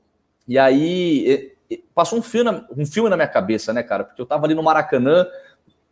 E 0.49 0.59
aí 0.59 1.55
passou 1.95 2.19
um 2.19 2.23
filme, 2.23 2.63
um 2.77 2.87
filme 2.87 3.11
na 3.11 3.17
minha 3.17 3.29
cabeça, 3.29 3.73
né, 3.73 3.83
cara? 3.83 4.05
Porque 4.05 4.21
eu 4.21 4.27
tava 4.27 4.47
ali 4.47 4.55
no 4.55 4.63
Maracanã 4.63 5.27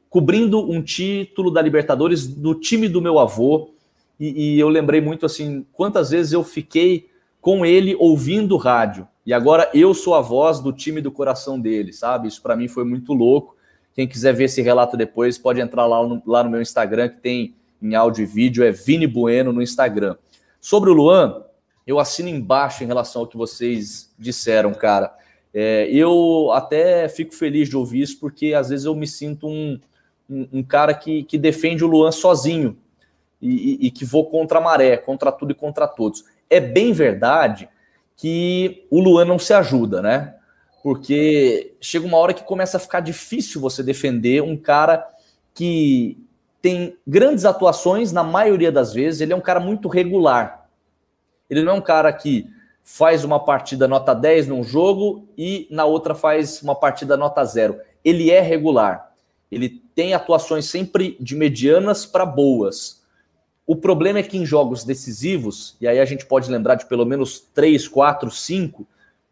cobrindo 0.09 0.71
um 0.71 0.81
título 0.81 1.51
da 1.51 1.61
Libertadores 1.61 2.27
do 2.27 2.55
time 2.55 2.89
do 2.89 3.03
meu 3.03 3.19
avô. 3.19 3.75
E, 4.19 4.55
e, 4.55 4.61
eu 4.61 4.69
lembrei 4.69 5.01
muito 5.01 5.27
assim, 5.27 5.67
quantas 5.73 6.11
vezes 6.11 6.33
eu 6.33 6.45
fiquei 6.45 7.09
com 7.45 7.67
ele 7.67 7.95
ouvindo 7.99 8.57
rádio. 8.57 9.07
E 9.27 9.31
agora 9.31 9.69
eu 9.75 9.93
sou 9.93 10.15
a 10.15 10.23
voz 10.23 10.61
do 10.61 10.73
time 10.73 11.03
do 11.03 11.13
coração 11.13 11.61
dele, 11.61 11.93
sabe? 11.93 12.27
Isso 12.27 12.41
para 12.41 12.57
mim 12.57 12.69
foi 12.69 12.85
muito 12.87 13.13
louco. 13.13 13.55
Quem 13.93 14.09
quiser 14.09 14.33
ver 14.33 14.45
esse 14.45 14.63
relato 14.63 14.97
depois, 14.97 15.37
pode 15.37 15.61
entrar 15.61 15.85
lá 15.85 16.03
no, 16.03 16.23
lá 16.27 16.43
no 16.43 16.49
meu 16.49 16.63
Instagram, 16.63 17.11
que 17.11 17.21
tem 17.21 17.55
em 17.83 17.95
áudio 17.95 18.23
e 18.23 18.27
vídeo, 18.27 18.65
é 18.65 18.71
Vini 18.71 19.07
Bueno 19.07 19.53
no 19.53 19.61
Instagram. 19.61 20.17
Sobre 20.59 20.89
o 20.89 20.95
Luan, 20.95 21.43
eu 21.87 21.99
assino 21.99 22.31
embaixo 22.31 22.83
em 22.83 22.87
relação 22.87 23.21
ao 23.21 23.29
que 23.29 23.37
vocês 23.37 24.11
disseram, 24.19 24.73
cara. 24.73 25.15
É, 25.53 25.87
eu 25.91 26.51
até 26.51 27.11
fico 27.11 27.35
feliz 27.35 27.69
de 27.69 27.77
ouvir 27.77 28.01
isso, 28.01 28.19
porque 28.19 28.55
às 28.55 28.71
vezes 28.71 28.87
eu 28.87 28.95
me 28.95 29.07
sinto 29.07 29.47
um, 29.47 29.79
um, 30.31 30.49
um 30.51 30.63
cara 30.63 30.95
que, 30.95 31.25
que 31.25 31.37
defende 31.37 31.85
o 31.85 31.89
Luan 31.89 32.11
sozinho 32.11 32.79
e, 33.39 33.51
e, 33.51 33.87
e, 33.89 33.91
que 33.91 34.07
vou 34.07 34.31
contra 34.31 34.61
a 34.61 34.63
maré, 34.63 34.97
contra 34.97 35.31
tudo 35.31 35.53
e 35.53 35.55
contra 35.55 35.87
todos. 35.87 36.25
É 36.49 36.61
bem 36.61 36.93
verdade 36.93 37.69
que 38.17 38.87
o 38.91 39.01
Luan 39.01 39.25
não 39.25 39.39
se 39.39 39.53
ajuda, 39.53 40.01
né? 40.01 40.35
Porque 40.83 41.75
chega 41.81 42.07
uma 42.07 42.19
hora 42.19 42.35
que 42.35 42.45
começa 42.45 42.77
a 42.77 42.81
ficar 42.81 43.01
difícil 43.01 43.61
você 43.61 43.83
defender 43.83 44.43
um 44.43 44.57
cara 44.57 45.07
que 45.55 46.19
tem 46.61 46.97
grandes 47.07 47.45
atuações, 47.45 48.13
na 48.13 48.23
maioria 48.23 48.73
das 48.73 48.93
vezes, 48.93 49.21
ele 49.21 49.33
é 49.33 49.37
um 49.37 49.41
cara 49.41 49.61
muito 49.61 49.89
regular. 49.89 50.69
Ele 51.49 51.63
não 51.63 51.73
é 51.73 51.77
um 51.77 51.81
cara 51.81 52.13
que 52.13 52.49
faz 52.83 53.25
uma 53.25 53.39
partida 53.39 53.87
nota 53.87 54.15
10 54.15 54.49
num 54.49 54.63
jogo 54.63 55.29
e 55.37 55.67
na 55.71 55.85
outra 55.85 56.15
faz 56.15 56.63
uma 56.63 56.75
partida 56.75 57.17
nota 57.17 57.45
0. 57.45 57.79
Ele 58.05 58.31
é 58.31 58.41
regular. 58.41 59.13
Ele 59.51 59.83
tem 59.95 60.15
atuações 60.15 60.67
sempre 60.67 61.17
de 61.21 61.35
medianas 61.35 62.05
para 62.05 62.27
boas. 62.27 63.04
O 63.67 63.75
problema 63.75 64.19
é 64.19 64.23
que 64.23 64.37
em 64.37 64.45
jogos 64.45 64.85
decisivos, 64.85 65.77
e 65.81 65.89
aí 65.89 65.99
a 65.99 66.05
gente 66.05 66.27
pode 66.27 66.51
lembrar 66.51 66.75
de 66.75 66.87
pelo 66.87 67.07
menos 67.07 67.41
3, 67.55 67.89
4, 67.89 68.31
5, 68.31 68.87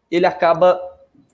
ele 0.09 0.25
acaba 0.25 0.81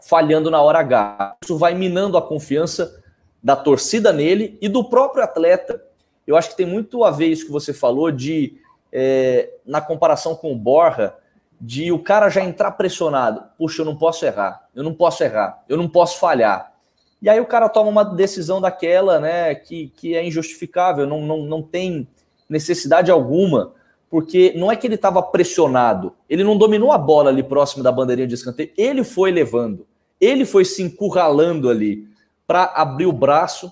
falhando 0.01 0.51
na 0.51 0.61
hora 0.61 0.79
H. 0.79 1.37
Isso 1.43 1.57
vai 1.57 1.73
minando 1.73 2.17
a 2.17 2.21
confiança 2.21 3.01
da 3.41 3.55
torcida 3.55 4.11
nele 4.11 4.57
e 4.61 4.67
do 4.67 4.83
próprio 4.83 5.23
atleta. 5.23 5.81
Eu 6.27 6.35
acho 6.35 6.49
que 6.49 6.57
tem 6.57 6.65
muito 6.65 7.03
a 7.03 7.11
ver 7.11 7.27
isso 7.27 7.45
que 7.45 7.51
você 7.51 7.73
falou 7.73 8.11
de, 8.11 8.57
é, 8.91 9.49
na 9.65 9.79
comparação 9.79 10.35
com 10.35 10.51
o 10.51 10.57
Borja, 10.57 11.13
de 11.59 11.91
o 11.91 11.99
cara 11.99 12.29
já 12.29 12.43
entrar 12.43 12.71
pressionado. 12.71 13.43
Puxa, 13.57 13.81
eu 13.81 13.85
não 13.85 13.95
posso 13.95 14.25
errar, 14.25 14.67
eu 14.75 14.83
não 14.83 14.93
posso 14.93 15.23
errar, 15.23 15.63
eu 15.67 15.77
não 15.77 15.87
posso 15.87 16.19
falhar. 16.19 16.73
E 17.21 17.29
aí 17.29 17.39
o 17.39 17.45
cara 17.45 17.67
toma 17.67 17.89
uma 17.89 18.05
decisão 18.05 18.61
daquela, 18.61 19.19
né, 19.19 19.53
que, 19.55 19.89
que 19.95 20.15
é 20.15 20.25
injustificável, 20.25 21.05
não, 21.05 21.21
não, 21.21 21.39
não 21.39 21.61
tem 21.61 22.07
necessidade 22.49 23.11
alguma, 23.11 23.73
porque 24.09 24.53
não 24.55 24.71
é 24.71 24.75
que 24.75 24.87
ele 24.87 24.95
estava 24.95 25.21
pressionado, 25.21 26.13
ele 26.29 26.43
não 26.43 26.57
dominou 26.57 26.91
a 26.91 26.97
bola 26.97 27.29
ali 27.29 27.43
próximo 27.43 27.83
da 27.83 27.91
bandeirinha 27.91 28.27
de 28.27 28.33
escanteio, 28.33 28.71
ele 28.75 29.03
foi 29.03 29.31
levando, 29.31 29.85
ele 30.19 30.45
foi 30.45 30.65
se 30.65 30.81
encurralando 30.81 31.69
ali 31.69 32.07
para 32.47 32.63
abrir 32.75 33.05
o 33.05 33.13
braço. 33.13 33.71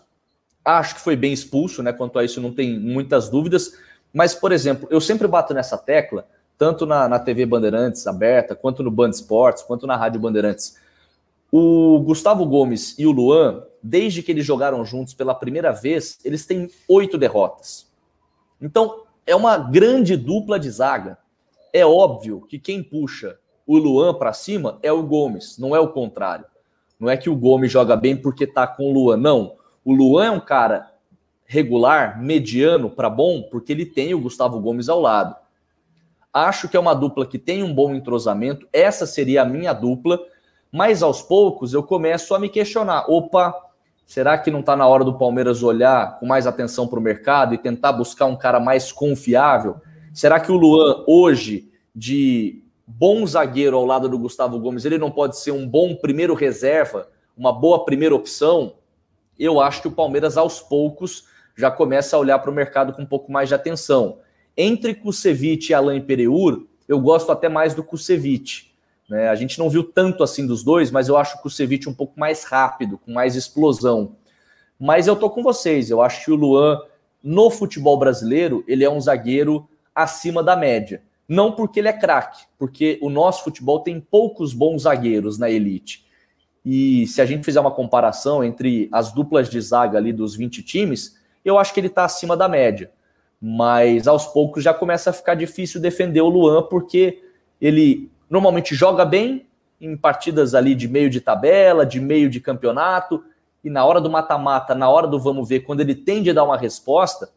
Acho 0.64 0.96
que 0.96 1.02
foi 1.02 1.16
bem 1.16 1.34
expulso, 1.34 1.82
né? 1.82 1.92
Quanto 1.92 2.20
a 2.20 2.24
isso, 2.24 2.40
não 2.40 2.54
tem 2.54 2.80
muitas 2.80 3.30
dúvidas. 3.30 3.74
Mas, 4.14 4.36
por 4.36 4.52
exemplo, 4.52 4.88
eu 4.92 5.02
sempre 5.02 5.28
bato 5.28 5.54
nessa 5.54 5.78
tecla 5.78 6.26
tanto 6.58 6.86
na, 6.86 7.08
na 7.08 7.20
TV 7.20 7.46
Bandeirantes 7.46 8.08
aberta, 8.08 8.56
quanto 8.56 8.82
no 8.82 8.90
Band 8.90 9.12
Esportes, 9.12 9.64
quanto 9.64 9.86
na 9.86 9.96
Rádio 9.96 10.20
Bandeirantes. 10.20 10.76
O 11.52 12.00
Gustavo 12.02 12.46
Gomes 12.46 12.96
e 12.98 13.06
o 13.06 13.12
Luan, 13.12 13.64
desde 13.82 14.24
que 14.24 14.32
eles 14.32 14.46
jogaram 14.46 14.84
juntos 14.84 15.14
pela 15.14 15.36
primeira 15.36 15.72
vez, 15.72 16.20
eles 16.26 16.46
têm 16.46 16.70
oito 16.90 17.18
derrotas. 17.18 17.87
Então, 18.62 19.04
é 19.26 19.36
uma 19.36 19.58
grande 19.58 20.16
dupla 20.16 20.60
de 20.60 20.70
zaga. 20.70 21.18
É 21.74 21.86
óbvio 21.86 22.42
que 22.48 22.58
quem 22.58 22.82
puxa 22.82 23.38
o 23.66 23.78
Luan 23.78 24.14
para 24.14 24.34
cima 24.34 24.80
é 24.82 24.92
o 24.92 25.04
Gomes, 25.04 25.58
não 25.58 25.76
é 25.76 25.80
o 25.80 25.90
contrário. 25.90 26.46
Não 27.00 27.10
é 27.10 27.18
que 27.18 27.30
o 27.30 27.36
Gomes 27.36 27.72
joga 27.72 27.96
bem 27.96 28.16
porque 28.16 28.48
tá 28.48 28.66
com 28.66 28.90
o 28.90 28.94
Luan, 28.94 29.18
não. 29.18 29.56
O 29.84 29.94
Luan 29.94 30.26
é 30.26 30.32
um 30.32 30.40
cara 30.40 30.92
regular, 31.46 32.22
mediano 32.22 32.90
para 32.90 33.10
bom, 33.10 33.44
porque 33.44 33.72
ele 33.72 33.86
tem 33.86 34.14
o 34.14 34.22
Gustavo 34.22 34.60
Gomes 34.60 34.90
ao 34.90 35.00
lado. 35.00 35.36
Acho 36.34 36.68
que 36.70 36.78
é 36.78 36.80
uma 36.80 36.94
dupla 36.94 37.26
que 37.26 37.38
tem 37.38 37.64
um 37.64 37.74
bom 37.74 37.94
entrosamento. 37.94 38.68
Essa 38.72 39.06
seria 39.06 39.42
a 39.42 39.46
minha 39.46 39.74
dupla. 39.74 40.20
Mas 40.72 41.02
aos 41.02 41.22
poucos 41.22 41.74
eu 41.74 41.82
começo 41.82 42.36
a 42.36 42.40
me 42.40 42.50
questionar: 42.50 43.06
opa, 43.10 43.56
será 44.08 44.38
que 44.38 44.50
não 44.50 44.62
está 44.62 44.74
na 44.74 44.88
hora 44.88 45.04
do 45.04 45.18
Palmeiras 45.18 45.62
olhar 45.62 46.18
com 46.18 46.26
mais 46.26 46.48
atenção 46.48 46.88
para 46.88 46.98
o 46.98 47.02
mercado 47.02 47.54
e 47.54 47.58
tentar 47.58 47.92
buscar 47.92 48.26
um 48.26 48.38
cara 48.38 48.58
mais 48.58 48.90
confiável? 48.90 49.76
Será 50.14 50.40
que 50.40 50.50
o 50.50 50.56
Luan, 50.56 51.04
hoje, 51.06 51.70
de 51.94 52.64
bom 52.88 53.28
zagueiro 53.28 53.76
ao 53.76 53.86
lado 53.86 54.08
do 54.08 54.18
Gustavo 54.18 54.58
Gomes, 54.60 54.86
ele 54.86 54.98
não 54.98 55.12
pode 55.12 55.38
ser 55.38 55.52
um 55.52 55.68
bom 55.68 55.94
primeiro 55.94 56.34
reserva, 56.34 57.10
uma 57.36 57.52
boa 57.52 57.84
primeira 57.84 58.16
opção? 58.16 58.76
Eu 59.38 59.60
acho 59.60 59.82
que 59.82 59.90
o 59.90 59.92
Palmeiras, 59.92 60.38
aos 60.38 60.62
poucos, 60.62 61.26
já 61.56 61.70
começa 61.70 62.16
a 62.16 62.20
olhar 62.20 62.40
para 62.40 62.50
o 62.50 62.54
mercado 62.54 62.94
com 62.94 63.02
um 63.02 63.06
pouco 63.06 63.30
mais 63.30 63.50
de 63.50 63.56
atenção. 63.56 64.20
Entre 64.56 64.96
Kusevich 64.96 65.70
e 65.70 65.74
Alain 65.74 66.02
Pereur, 66.02 66.66
eu 66.88 67.00
gosto 67.00 67.30
até 67.30 67.50
mais 67.50 67.76
do 67.76 67.84
Kusevich. 67.84 68.67
Né? 69.10 69.30
A 69.30 69.36
gente 69.36 69.58
não 69.60 69.70
viu 69.70 69.84
tanto 69.84 70.24
assim 70.24 70.46
dos 70.46 70.64
dois, 70.64 70.92
mas 70.92 71.08
eu 71.08 71.18
acho 71.18 71.38
o 71.38 71.42
Kusevich 71.42 71.88
um 71.88 71.94
pouco 71.94 72.20
mais 72.20 72.44
rápido, 72.44 72.98
com 72.98 73.12
mais 73.12 73.36
explosão. 73.36 74.16
Mas 74.80 75.08
eu 75.08 75.16
tô 75.16 75.30
com 75.30 75.42
vocês, 75.42 75.90
eu 75.90 76.02
acho 76.02 76.26
que 76.26 76.32
o 76.32 76.36
Luan, 76.36 76.80
no 77.24 77.50
futebol 77.50 77.98
brasileiro, 77.98 78.64
ele 78.68 78.84
é 78.84 78.90
um 78.90 79.02
zagueiro 79.02 79.68
acima 79.94 80.44
da 80.44 80.56
média. 80.56 81.02
Não 81.28 81.52
porque 81.52 81.80
ele 81.80 81.88
é 81.88 81.94
craque, 81.94 82.46
porque 82.58 83.00
o 83.02 83.10
nosso 83.10 83.44
futebol 83.44 83.80
tem 83.80 84.00
poucos 84.00 84.54
bons 84.54 84.84
zagueiros 84.84 85.38
na 85.38 85.50
elite. 85.50 86.06
E 86.64 87.08
se 87.08 87.22
a 87.22 87.26
gente 87.26 87.44
fizer 87.44 87.60
uma 87.60 87.72
comparação 87.72 88.44
entre 88.44 88.88
as 88.92 89.12
duplas 89.12 89.50
de 89.50 89.60
zaga 89.60 89.98
ali 89.98 90.14
dos 90.14 90.36
20 90.36 90.62
times, 90.64 91.18
eu 91.44 91.58
acho 91.58 91.74
que 91.74 91.80
ele 91.80 91.88
está 91.88 92.06
acima 92.06 92.36
da 92.38 92.48
média 92.48 92.92
mas 93.42 94.08
aos 94.08 94.26
poucos 94.28 94.64
já 94.64 94.74
começa 94.74 95.12
a 95.12 95.14
ficar 95.14 95.36
difícil 95.36 95.80
defender 95.80 96.22
o 96.22 96.30
Luan, 96.30 96.64
porque 96.64 97.22
ele 97.62 98.10
normalmente 98.30 98.76
joga 98.76 99.06
bem 99.06 99.46
em 99.80 99.96
partidas 99.96 100.56
ali 100.56 100.74
de 100.74 100.88
meio 100.88 101.10
de 101.10 101.22
tabela, 101.22 101.86
de 101.86 102.00
meio 102.00 102.30
de 102.30 102.40
campeonato, 102.40 103.24
e 103.64 103.70
na 103.70 103.86
hora 103.86 104.02
do 104.02 104.10
mata-mata, 104.10 104.74
na 104.74 104.90
hora 104.90 105.08
do 105.08 105.20
vamos 105.20 105.48
ver, 105.48 105.62
quando 105.62 105.82
ele 105.82 105.94
tende 105.94 106.30
a 106.30 106.34
dar 106.34 106.44
uma 106.44 106.58
resposta, 106.58 107.30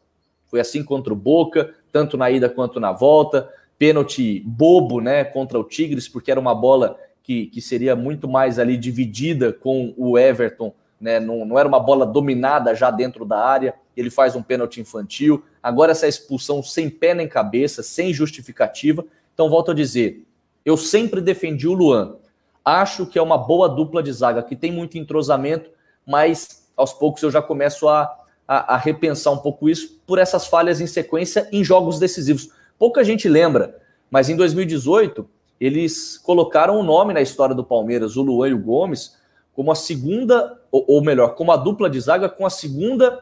foi 0.47 0.59
assim 0.59 0.83
contra 0.83 1.13
o 1.13 1.15
Boca, 1.15 1.73
tanto 1.91 2.17
na 2.17 2.29
ida 2.31 2.49
quanto 2.49 2.79
na 2.79 2.91
volta, 2.91 3.49
pênalti 3.77 4.41
bobo, 4.45 5.01
né, 5.01 5.23
contra 5.23 5.59
o 5.59 5.63
Tigres, 5.63 6.07
porque 6.07 6.29
era 6.29 6.39
uma 6.39 6.53
bola 6.53 6.97
que, 7.23 7.47
que 7.47 7.61
seria 7.61 7.95
muito 7.95 8.27
mais 8.27 8.59
ali 8.59 8.77
dividida 8.77 9.51
com 9.51 9.93
o 9.97 10.17
Everton, 10.17 10.73
né, 10.99 11.19
não, 11.19 11.45
não 11.45 11.57
era 11.57 11.67
uma 11.67 11.79
bola 11.79 12.05
dominada 12.05 12.75
já 12.75 12.91
dentro 12.91 13.25
da 13.25 13.39
área, 13.39 13.73
ele 13.97 14.09
faz 14.09 14.35
um 14.35 14.43
pênalti 14.43 14.79
infantil, 14.79 15.43
agora 15.61 15.91
essa 15.91 16.07
expulsão 16.07 16.61
sem 16.61 16.89
pé 16.89 17.13
nem 17.13 17.27
cabeça, 17.27 17.81
sem 17.81 18.13
justificativa, 18.13 19.03
então 19.33 19.49
volto 19.49 19.71
a 19.71 19.73
dizer, 19.73 20.23
eu 20.65 20.77
sempre 20.77 21.21
defendi 21.21 21.67
o 21.67 21.73
Luan, 21.73 22.15
acho 22.63 23.05
que 23.05 23.17
é 23.17 23.21
uma 23.21 23.37
boa 23.37 23.67
dupla 23.67 24.01
de 24.03 24.11
zaga, 24.11 24.43
que 24.43 24.55
tem 24.55 24.71
muito 24.71 24.97
entrosamento, 24.97 25.69
mas 26.05 26.67
aos 26.75 26.93
poucos 26.93 27.23
eu 27.23 27.31
já 27.31 27.41
começo 27.41 27.87
a, 27.87 28.03
a, 28.47 28.75
a 28.75 28.77
repensar 28.77 29.33
um 29.33 29.37
pouco 29.37 29.69
isso 29.69 29.99
por 30.05 30.19
essas 30.19 30.47
falhas 30.47 30.79
em 30.79 30.87
sequência 30.87 31.47
em 31.51 31.63
jogos 31.63 31.99
decisivos. 31.99 32.49
Pouca 32.77 33.03
gente 33.03 33.27
lembra, 33.27 33.79
mas 34.09 34.29
em 34.29 34.35
2018 34.35 35.27
eles 35.59 36.17
colocaram 36.17 36.77
o 36.77 36.79
um 36.79 36.83
nome 36.83 37.13
na 37.13 37.21
história 37.21 37.53
do 37.53 37.63
Palmeiras, 37.63 38.17
o 38.17 38.21
Luan 38.23 38.49
e 38.49 38.53
o 38.53 38.59
Gomes, 38.59 39.15
como 39.53 39.71
a 39.71 39.75
segunda, 39.75 40.59
ou, 40.71 40.85
ou 40.87 41.03
melhor, 41.03 41.35
como 41.35 41.51
a 41.51 41.57
dupla 41.57 41.89
de 41.89 41.99
zaga 41.99 42.27
com 42.27 42.45
a 42.45 42.49
segunda 42.49 43.19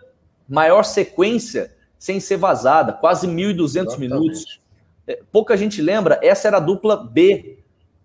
maior 0.48 0.84
sequência 0.84 1.76
sem 1.98 2.20
ser 2.20 2.38
vazada, 2.38 2.94
quase 2.94 3.28
1.200 3.28 3.98
minutos. 3.98 4.59
É, 5.10 5.20
pouca 5.32 5.58
gente 5.58 5.82
lembra, 5.82 6.20
essa 6.22 6.48
era 6.48 6.58
a 6.58 6.60
dupla 6.60 6.96
B 6.96 7.58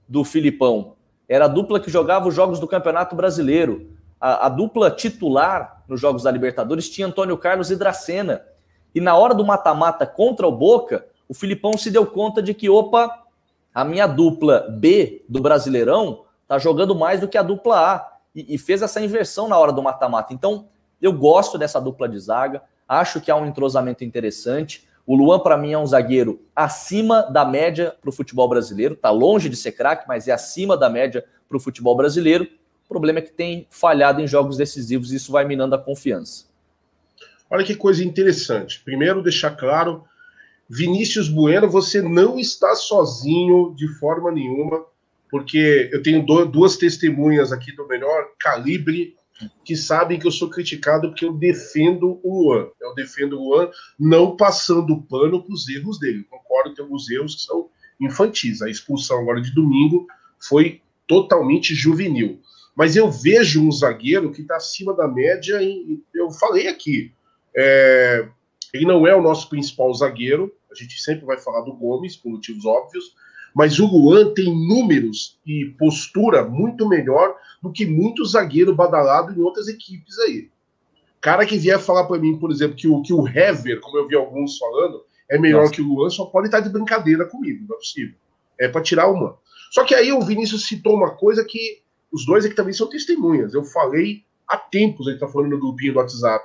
do 0.08 0.24
Filipão. 0.24 0.94
Era 1.28 1.44
a 1.44 1.48
dupla 1.48 1.78
que 1.78 1.90
jogava 1.90 2.26
os 2.26 2.34
jogos 2.34 2.58
do 2.58 2.66
Campeonato 2.66 3.14
Brasileiro 3.14 3.94
a, 4.18 4.46
a, 4.46 4.48
dupla 4.48 4.90
titular 4.90 5.82
nos 5.86 6.00
Jogos 6.00 6.22
da 6.22 6.30
Libertadores 6.30 6.88
tinha 6.88 7.06
Antônio 7.06 7.36
Carlos 7.36 7.70
e 7.70 7.76
Dracena. 7.76 8.42
E 8.94 9.00
na 9.02 9.14
hora 9.14 9.34
do 9.34 9.44
mata-mata 9.44 10.06
contra 10.06 10.46
o 10.46 10.52
Boca, 10.52 11.04
o 11.28 11.34
Filipão 11.34 11.76
se 11.76 11.90
deu 11.90 12.06
conta 12.06 12.42
de 12.42 12.54
que, 12.54 12.70
opa, 12.70 13.22
a 13.74 13.84
minha 13.84 14.06
dupla 14.06 14.66
B 14.70 15.22
do 15.28 15.42
Brasileirão 15.42 16.24
tá 16.48 16.58
jogando 16.58 16.94
mais 16.94 17.20
do 17.20 17.28
que 17.28 17.36
a 17.36 17.42
dupla 17.42 17.96
A. 17.96 18.12
E, 18.34 18.54
e 18.54 18.56
fez 18.56 18.80
essa 18.80 18.98
inversão 18.98 19.46
na 19.46 19.58
hora 19.58 19.72
do 19.72 19.82
mata-mata. 19.82 20.32
Então, 20.32 20.68
eu 21.02 21.12
gosto 21.12 21.58
dessa 21.58 21.78
dupla 21.78 22.08
de 22.08 22.18
zaga, 22.18 22.62
acho 22.88 23.20
que 23.20 23.30
há 23.30 23.36
um 23.36 23.44
entrosamento 23.44 24.02
interessante. 24.04 24.88
O 25.06 25.14
Luan, 25.14 25.38
para 25.38 25.56
mim, 25.56 25.72
é 25.72 25.78
um 25.78 25.86
zagueiro 25.86 26.40
acima 26.56 27.22
da 27.22 27.44
média 27.44 27.94
para 28.00 28.08
o 28.08 28.12
futebol 28.12 28.48
brasileiro. 28.48 28.96
Tá 28.96 29.10
longe 29.10 29.48
de 29.48 29.56
ser 29.56 29.72
craque, 29.72 30.08
mas 30.08 30.28
é 30.28 30.32
acima 30.32 30.76
da 30.76 30.88
média 30.88 31.24
para 31.46 31.56
o 31.56 31.60
futebol 31.60 31.94
brasileiro. 31.94 32.44
O 32.84 32.88
problema 32.88 33.18
é 33.18 33.22
que 33.22 33.32
tem 33.32 33.66
falhado 33.68 34.20
em 34.20 34.26
jogos 34.26 34.56
decisivos 34.56 35.12
e 35.12 35.16
isso 35.16 35.30
vai 35.30 35.44
minando 35.44 35.74
a 35.74 35.78
confiança. 35.78 36.46
Olha 37.50 37.64
que 37.64 37.74
coisa 37.74 38.02
interessante. 38.02 38.82
Primeiro, 38.82 39.22
deixar 39.22 39.50
claro, 39.50 40.04
Vinícius 40.68 41.28
Bueno, 41.28 41.68
você 41.68 42.00
não 42.00 42.38
está 42.38 42.74
sozinho 42.74 43.74
de 43.76 43.88
forma 43.98 44.30
nenhuma, 44.30 44.84
porque 45.30 45.90
eu 45.92 46.02
tenho 46.02 46.24
duas 46.46 46.76
testemunhas 46.76 47.52
aqui 47.52 47.74
do 47.76 47.86
melhor 47.86 48.28
calibre 48.38 49.14
que 49.64 49.76
sabem 49.76 50.18
que 50.18 50.26
eu 50.26 50.30
sou 50.30 50.48
criticado 50.48 51.08
porque 51.08 51.24
eu 51.24 51.32
defendo 51.32 52.20
o 52.22 52.42
Luan. 52.42 52.68
Eu 52.80 52.94
defendo 52.94 53.38
o 53.38 53.48
Luan 53.48 53.70
não 53.98 54.36
passando 54.36 55.02
pano 55.02 55.42
para 55.42 55.52
os 55.52 55.68
erros 55.68 55.98
dele. 55.98 56.24
concordo 56.24 56.70
que 56.70 56.76
tem 56.76 56.84
alguns 56.84 57.10
erros 57.10 57.34
que 57.34 57.42
são 57.42 57.68
infantis. 58.00 58.62
A 58.62 58.70
expulsão 58.70 59.20
agora 59.20 59.40
de 59.40 59.54
domingo 59.54 60.06
foi 60.38 60.80
totalmente 61.06 61.74
juvenil 61.74 62.40
mas 62.74 62.96
eu 62.96 63.10
vejo 63.10 63.62
um 63.62 63.70
zagueiro 63.70 64.32
que 64.32 64.42
está 64.42 64.56
acima 64.56 64.94
da 64.94 65.06
média. 65.06 65.62
E 65.62 66.02
eu 66.14 66.30
falei 66.30 66.66
aqui, 66.66 67.12
é, 67.56 68.28
ele 68.72 68.84
não 68.84 69.06
é 69.06 69.14
o 69.14 69.22
nosso 69.22 69.48
principal 69.48 69.92
zagueiro. 69.94 70.52
A 70.70 70.74
gente 70.74 71.00
sempre 71.00 71.24
vai 71.24 71.38
falar 71.38 71.60
do 71.60 71.72
Gomes 71.72 72.16
por 72.16 72.30
motivos 72.30 72.64
óbvios, 72.64 73.14
mas 73.54 73.78
o 73.78 73.86
Luan 73.86 74.34
tem 74.34 74.46
números 74.46 75.38
e 75.46 75.66
postura 75.78 76.44
muito 76.44 76.88
melhor 76.88 77.36
do 77.62 77.70
que 77.70 77.86
muito 77.86 78.24
zagueiro 78.24 78.74
badalado 78.74 79.32
em 79.32 79.40
outras 79.40 79.68
equipes 79.68 80.18
aí. 80.18 80.50
Cara 81.20 81.46
que 81.46 81.56
vier 81.56 81.78
falar 81.78 82.04
para 82.04 82.18
mim, 82.18 82.36
por 82.38 82.50
exemplo, 82.50 82.76
que 82.76 82.88
o, 82.88 83.00
que 83.00 83.12
o 83.12 83.26
Hever, 83.26 83.80
como 83.80 83.96
eu 83.96 84.08
vi 84.08 84.16
alguns 84.16 84.58
falando, 84.58 85.04
é 85.30 85.38
melhor 85.38 85.62
Nossa. 85.62 85.72
que 85.72 85.80
o 85.80 85.86
Luan, 85.86 86.10
só 86.10 86.26
pode 86.26 86.48
estar 86.48 86.60
de 86.60 86.68
brincadeira 86.68 87.24
comigo, 87.24 87.64
não 87.66 87.76
é 87.76 87.78
possível. 87.78 88.14
É 88.60 88.68
para 88.68 88.82
tirar 88.82 89.08
uma. 89.08 89.38
Só 89.70 89.84
que 89.84 89.94
aí 89.94 90.12
o 90.12 90.20
Vinícius 90.20 90.66
citou 90.66 90.94
uma 90.94 91.12
coisa 91.16 91.44
que 91.44 91.82
os 92.12 92.26
dois 92.26 92.44
aqui 92.44 92.54
também 92.54 92.72
são 92.72 92.88
testemunhas. 92.88 93.54
Eu 93.54 93.64
falei 93.64 94.24
há 94.46 94.56
tempos, 94.56 95.08
a 95.08 95.12
gente 95.12 95.20
tá 95.20 95.28
falando 95.28 95.50
no 95.50 95.58
grupinho 95.58 95.94
do 95.94 95.98
WhatsApp. 95.98 96.44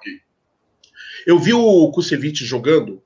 Eu 1.26 1.38
vi 1.38 1.53
o 1.53 1.91
Kusevich 1.91 2.45
jogando 2.45 3.01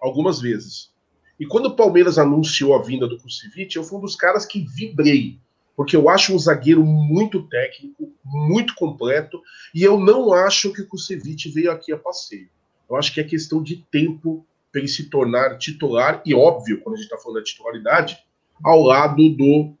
algumas 0.00 0.40
vezes. 0.40 0.91
E 1.38 1.46
quando 1.46 1.66
o 1.66 1.76
Palmeiras 1.76 2.18
anunciou 2.18 2.74
a 2.74 2.82
vinda 2.82 3.06
do 3.06 3.18
Kusevich, 3.18 3.76
eu 3.76 3.84
fui 3.84 3.98
um 3.98 4.02
dos 4.02 4.16
caras 4.16 4.46
que 4.46 4.60
vibrei. 4.60 5.38
Porque 5.74 5.96
eu 5.96 6.08
acho 6.08 6.34
um 6.34 6.38
zagueiro 6.38 6.84
muito 6.84 7.42
técnico, 7.48 8.12
muito 8.24 8.74
completo, 8.74 9.40
e 9.74 9.82
eu 9.82 9.98
não 9.98 10.32
acho 10.32 10.72
que 10.72 10.82
o 10.82 10.86
Kusevich 10.86 11.48
veio 11.50 11.70
aqui 11.70 11.92
a 11.92 11.96
passeio. 11.96 12.48
Eu 12.88 12.96
acho 12.96 13.12
que 13.12 13.20
é 13.20 13.24
questão 13.24 13.62
de 13.62 13.76
tempo 13.90 14.46
para 14.70 14.80
ele 14.80 14.88
se 14.88 15.08
tornar 15.08 15.58
titular, 15.58 16.22
e 16.24 16.34
óbvio, 16.34 16.80
quando 16.80 16.94
a 16.94 16.98
gente 16.98 17.06
está 17.06 17.18
falando 17.18 17.38
da 17.38 17.44
titularidade, 17.44 18.18
ao 18.62 18.82
lado 18.82 19.28
do 19.30 19.74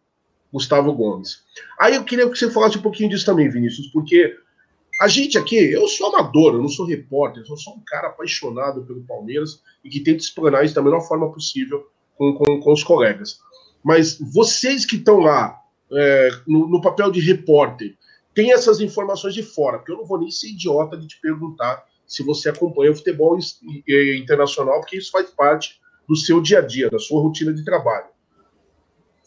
Gustavo 0.52 0.92
Gomes. 0.92 1.42
Aí 1.78 1.94
eu 1.94 2.04
queria 2.04 2.28
que 2.28 2.36
você 2.36 2.50
falasse 2.50 2.76
um 2.76 2.82
pouquinho 2.82 3.08
disso 3.08 3.24
também, 3.24 3.48
Vinícius, 3.48 3.86
porque 3.88 4.36
a 5.02 5.08
gente 5.08 5.36
aqui, 5.36 5.56
eu 5.56 5.88
sou 5.88 6.14
amador, 6.14 6.54
eu 6.54 6.60
não 6.62 6.68
sou 6.68 6.86
repórter, 6.86 7.42
eu 7.48 7.56
sou 7.56 7.74
um 7.74 7.82
cara 7.84 8.06
apaixonado 8.06 8.84
pelo 8.84 9.02
Palmeiras 9.02 9.60
e 9.82 9.90
que 9.90 9.98
tenta 9.98 10.22
explanar 10.22 10.64
isso 10.64 10.76
da 10.76 10.82
melhor 10.82 11.00
forma 11.00 11.32
possível 11.32 11.84
com, 12.16 12.34
com, 12.34 12.60
com 12.60 12.72
os 12.72 12.84
colegas. 12.84 13.40
Mas 13.82 14.16
vocês 14.32 14.86
que 14.86 14.94
estão 14.94 15.18
lá 15.18 15.60
é, 15.92 16.30
no, 16.46 16.68
no, 16.68 16.80
papel 16.80 17.10
de 17.10 17.20
repórter, 17.20 17.96
tem 18.32 18.52
essas 18.52 18.80
informações 18.80 19.34
de 19.34 19.42
fora, 19.42 19.78
porque 19.78 19.90
eu 19.90 19.96
não 19.96 20.06
vou 20.06 20.20
nem 20.20 20.30
ser 20.30 20.50
idiota 20.50 20.96
de 20.96 21.08
te 21.08 21.20
perguntar 21.20 21.84
se 22.06 22.22
você 22.22 22.50
acompanha 22.50 22.92
o 22.92 22.96
futebol 22.96 23.36
internacional, 24.20 24.78
porque 24.80 24.98
isso 24.98 25.10
faz 25.10 25.30
parte 25.30 25.80
do 26.08 26.14
seu 26.14 26.40
dia 26.40 26.60
a 26.60 26.62
dia, 26.62 26.88
da 26.88 27.00
sua 27.00 27.20
rotina 27.20 27.52
de 27.52 27.64
trabalho. 27.64 28.06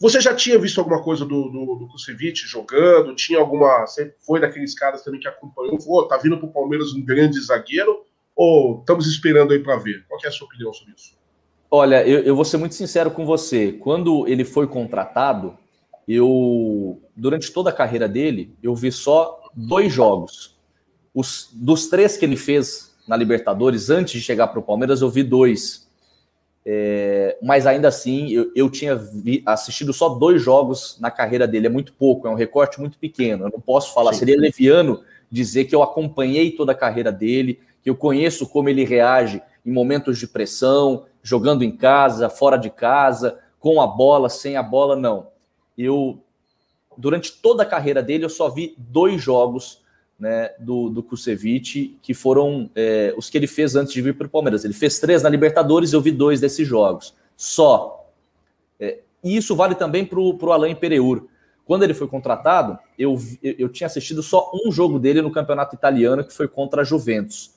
Você 0.00 0.20
já 0.20 0.34
tinha 0.34 0.58
visto 0.58 0.78
alguma 0.78 1.02
coisa 1.02 1.24
do, 1.24 1.48
do, 1.48 1.76
do 1.76 1.88
Kusevich 1.88 2.46
jogando? 2.46 3.14
Tinha 3.14 3.38
alguma. 3.38 3.86
Você 3.86 4.14
foi 4.26 4.40
daqueles 4.40 4.74
caras 4.74 5.02
também 5.02 5.20
que 5.20 5.28
acompanhou? 5.28 5.80
Falou, 5.80 6.06
tá 6.06 6.18
vindo 6.18 6.38
pro 6.38 6.52
Palmeiras 6.52 6.92
um 6.92 7.02
grande 7.02 7.40
zagueiro? 7.40 8.04
Ou 8.34 8.80
estamos 8.80 9.06
esperando 9.06 9.52
aí 9.52 9.58
para 9.60 9.76
ver? 9.76 10.04
Qual 10.06 10.20
é 10.22 10.28
a 10.28 10.30
sua 10.30 10.46
opinião 10.46 10.72
sobre 10.72 10.94
isso? 10.94 11.16
Olha, 11.70 12.06
eu, 12.06 12.20
eu 12.20 12.36
vou 12.36 12.44
ser 12.44 12.58
muito 12.58 12.74
sincero 12.74 13.10
com 13.10 13.24
você. 13.24 13.72
Quando 13.72 14.28
ele 14.28 14.44
foi 14.44 14.66
contratado, 14.66 15.56
eu. 16.06 17.00
Durante 17.16 17.50
toda 17.50 17.70
a 17.70 17.72
carreira 17.72 18.06
dele, 18.06 18.54
eu 18.62 18.74
vi 18.74 18.92
só 18.92 19.40
dois 19.54 19.92
jogos. 19.92 20.56
Os, 21.14 21.48
dos 21.54 21.88
três 21.88 22.18
que 22.18 22.26
ele 22.26 22.36
fez 22.36 22.94
na 23.08 23.16
Libertadores, 23.16 23.88
antes 23.88 24.12
de 24.12 24.20
chegar 24.20 24.48
para 24.48 24.60
o 24.60 24.62
Palmeiras, 24.62 25.00
eu 25.00 25.08
vi 25.08 25.22
dois. 25.22 25.85
É, 26.68 27.38
mas 27.40 27.64
ainda 27.64 27.86
assim, 27.86 28.28
eu, 28.30 28.50
eu 28.56 28.68
tinha 28.68 28.96
vi, 28.96 29.40
assistido 29.46 29.92
só 29.92 30.08
dois 30.08 30.42
jogos 30.42 30.98
na 31.00 31.12
carreira 31.12 31.46
dele, 31.46 31.68
é 31.68 31.70
muito 31.70 31.92
pouco, 31.92 32.26
é 32.26 32.30
um 32.30 32.34
recorte 32.34 32.80
muito 32.80 32.98
pequeno. 32.98 33.46
Eu 33.46 33.50
não 33.52 33.60
posso 33.60 33.94
falar, 33.94 34.12
Sim. 34.12 34.18
seria 34.18 34.36
leviano 34.36 35.00
dizer 35.30 35.66
que 35.66 35.74
eu 35.74 35.80
acompanhei 35.80 36.50
toda 36.50 36.72
a 36.72 36.74
carreira 36.74 37.12
dele, 37.12 37.60
que 37.84 37.88
eu 37.88 37.94
conheço 37.94 38.48
como 38.48 38.68
ele 38.68 38.84
reage 38.84 39.40
em 39.64 39.70
momentos 39.70 40.18
de 40.18 40.26
pressão, 40.26 41.04
jogando 41.22 41.62
em 41.62 41.70
casa, 41.70 42.28
fora 42.28 42.56
de 42.56 42.68
casa, 42.68 43.38
com 43.60 43.80
a 43.80 43.86
bola, 43.86 44.28
sem 44.28 44.56
a 44.56 44.62
bola, 44.62 44.96
não. 44.96 45.28
Eu, 45.78 46.18
durante 46.98 47.30
toda 47.30 47.62
a 47.62 47.66
carreira 47.66 48.02
dele, 48.02 48.24
eu 48.24 48.30
só 48.30 48.48
vi 48.48 48.74
dois 48.76 49.22
jogos 49.22 49.84
né, 50.18 50.50
do, 50.58 50.88
do 50.88 51.02
Kusevich, 51.02 51.98
que 52.00 52.14
foram 52.14 52.70
é, 52.74 53.14
os 53.16 53.28
que 53.28 53.36
ele 53.36 53.46
fez 53.46 53.76
antes 53.76 53.92
de 53.92 54.00
vir 54.00 54.16
para 54.16 54.26
o 54.26 54.30
Palmeiras. 54.30 54.64
Ele 54.64 54.74
fez 54.74 54.98
três 54.98 55.22
na 55.22 55.28
Libertadores, 55.28 55.92
eu 55.92 56.00
vi 56.00 56.10
dois 56.10 56.40
desses 56.40 56.66
jogos. 56.66 57.14
Só. 57.36 58.10
É, 58.80 59.00
e 59.22 59.36
isso 59.36 59.54
vale 59.54 59.74
também 59.74 60.04
para 60.04 60.18
o 60.18 60.52
Alain 60.52 60.74
Pereur. 60.74 61.24
Quando 61.64 61.82
ele 61.82 61.94
foi 61.94 62.06
contratado, 62.06 62.78
eu, 62.98 63.18
eu 63.42 63.68
tinha 63.68 63.86
assistido 63.86 64.22
só 64.22 64.50
um 64.54 64.70
jogo 64.70 64.98
dele 64.98 65.20
no 65.20 65.32
campeonato 65.32 65.74
italiano, 65.74 66.24
que 66.24 66.32
foi 66.32 66.46
contra 66.48 66.82
a 66.82 66.84
Juventus. 66.84 67.54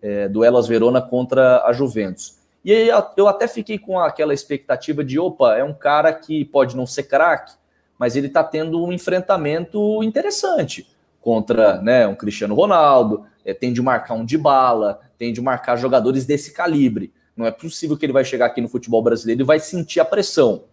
É, 0.00 0.28
do 0.28 0.40
Verona 0.62 1.00
contra 1.00 1.62
a 1.64 1.72
Juventus. 1.72 2.36
E 2.64 2.72
aí 2.72 2.88
eu 3.16 3.28
até 3.28 3.46
fiquei 3.46 3.78
com 3.78 4.00
aquela 4.00 4.34
expectativa 4.34 5.04
de, 5.04 5.16
opa, 5.16 5.56
é 5.56 5.62
um 5.62 5.72
cara 5.72 6.12
que 6.12 6.44
pode 6.44 6.76
não 6.76 6.86
ser 6.86 7.04
craque, 7.04 7.52
mas 7.96 8.16
ele 8.16 8.26
está 8.26 8.42
tendo 8.42 8.84
um 8.84 8.92
enfrentamento 8.92 10.02
interessante 10.02 10.88
contra 11.22 11.80
né, 11.80 12.06
um 12.06 12.16
Cristiano 12.16 12.54
Ronaldo, 12.54 13.24
é, 13.44 13.54
tem 13.54 13.72
de 13.72 13.80
marcar 13.80 14.14
um 14.14 14.24
de 14.24 14.36
bala, 14.36 15.00
tem 15.16 15.32
de 15.32 15.40
marcar 15.40 15.76
jogadores 15.76 16.26
desse 16.26 16.52
calibre. 16.52 17.12
Não 17.34 17.46
é 17.46 17.50
possível 17.50 17.96
que 17.96 18.04
ele 18.04 18.12
vai 18.12 18.24
chegar 18.24 18.46
aqui 18.46 18.60
no 18.60 18.68
futebol 18.68 19.00
brasileiro 19.00 19.40
e 19.40 19.44
vai 19.44 19.58
sentir 19.58 20.00
a 20.00 20.04
pressão. 20.04 20.64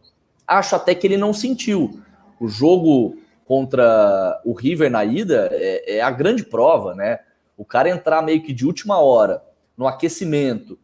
Acho 0.45 0.75
até 0.75 0.93
que 0.93 1.07
ele 1.07 1.15
não 1.15 1.31
sentiu. 1.31 2.01
O 2.39 2.47
jogo 2.47 3.15
contra 3.45 4.41
o 4.43 4.53
River 4.53 4.91
na 4.91 5.05
ida 5.05 5.49
é, 5.51 5.97
é, 5.97 6.01
a 6.01 6.11
grande 6.11 6.43
prova, 6.43 6.95
né? 6.95 7.19
O 7.55 7.63
cara 7.63 7.89
entrar 7.89 8.21
meio 8.21 8.41
que 8.41 8.51
de 8.51 8.65
última 8.65 8.99
hora 8.99 9.43
no 9.77 9.87
aquecimento 9.87 10.77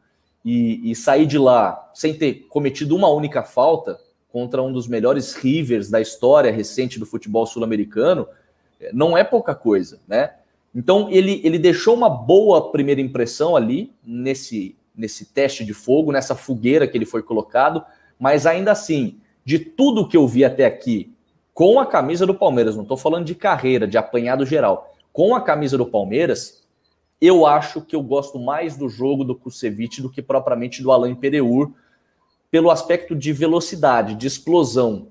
e, 0.44 0.92
e 0.92 0.96
sair 0.96 1.26
de 1.26 1.38
lá 1.38 1.90
sem 1.94 2.14
ter 2.14 2.46
cometido 2.50 2.96
uma 2.96 3.10
única 3.10 3.44
falta 3.44 4.00
contra 4.30 4.62
um 4.62 4.72
dos 4.72 4.88
melhores 4.88 5.34
Rivers 5.34 5.90
da 5.90 6.00
história 6.00 6.52
recente 6.52 7.00
do 7.00 7.06
futebol 7.06 7.46
sul-americano 7.46 8.28
não 8.94 9.18
é 9.18 9.24
pouca 9.24 9.56
coisa, 9.56 10.00
né? 10.08 10.32
Então 10.74 11.10
ele, 11.10 11.42
ele 11.44 11.58
deixou 11.58 11.96
uma 11.96 12.10
boa 12.10 12.72
primeira 12.72 13.00
impressão 13.00 13.56
ali 13.56 13.94
nesse, 14.04 14.76
nesse 14.96 15.26
teste 15.26 15.64
de 15.64 15.74
fogo, 15.74 16.12
nessa 16.12 16.36
fogueira 16.36 16.88
que 16.88 16.98
ele 16.98 17.06
foi 17.06 17.24
colocado, 17.24 17.84
mas 18.20 18.46
ainda 18.46 18.72
assim, 18.72 19.20
de 19.44 19.60
tudo 19.60 20.08
que 20.08 20.18
eu 20.18 20.28
vi 20.28 20.44
até 20.44 20.66
aqui, 20.66 21.14
com 21.54 21.80
a 21.80 21.86
camisa 21.86 22.26
do 22.26 22.36
Palmeiras, 22.36 22.76
não 22.76 22.84
estou 22.84 22.98
falando 22.98 23.26
de 23.26 23.34
carreira, 23.34 23.88
de 23.88 23.98
apanhado 23.98 24.46
geral, 24.46 24.94
com 25.14 25.34
a 25.34 25.40
camisa 25.40 25.78
do 25.78 25.86
Palmeiras, 25.86 26.66
eu 27.22 27.46
acho 27.46 27.82
que 27.82 27.96
eu 27.96 28.04
gosto 28.04 28.38
mais 28.38 28.76
do 28.76 28.90
jogo 28.90 29.24
do 29.24 29.36
Kusevich 29.36 30.02
do 30.02 30.10
que 30.10 30.22
propriamente 30.22 30.84
do 30.84 30.92
Alain 30.92 31.16
Pereur, 31.16 31.72
pelo 32.52 32.70
aspecto 32.70 33.16
de 33.16 33.32
velocidade, 33.32 34.16
de 34.16 34.28
explosão. 34.28 35.08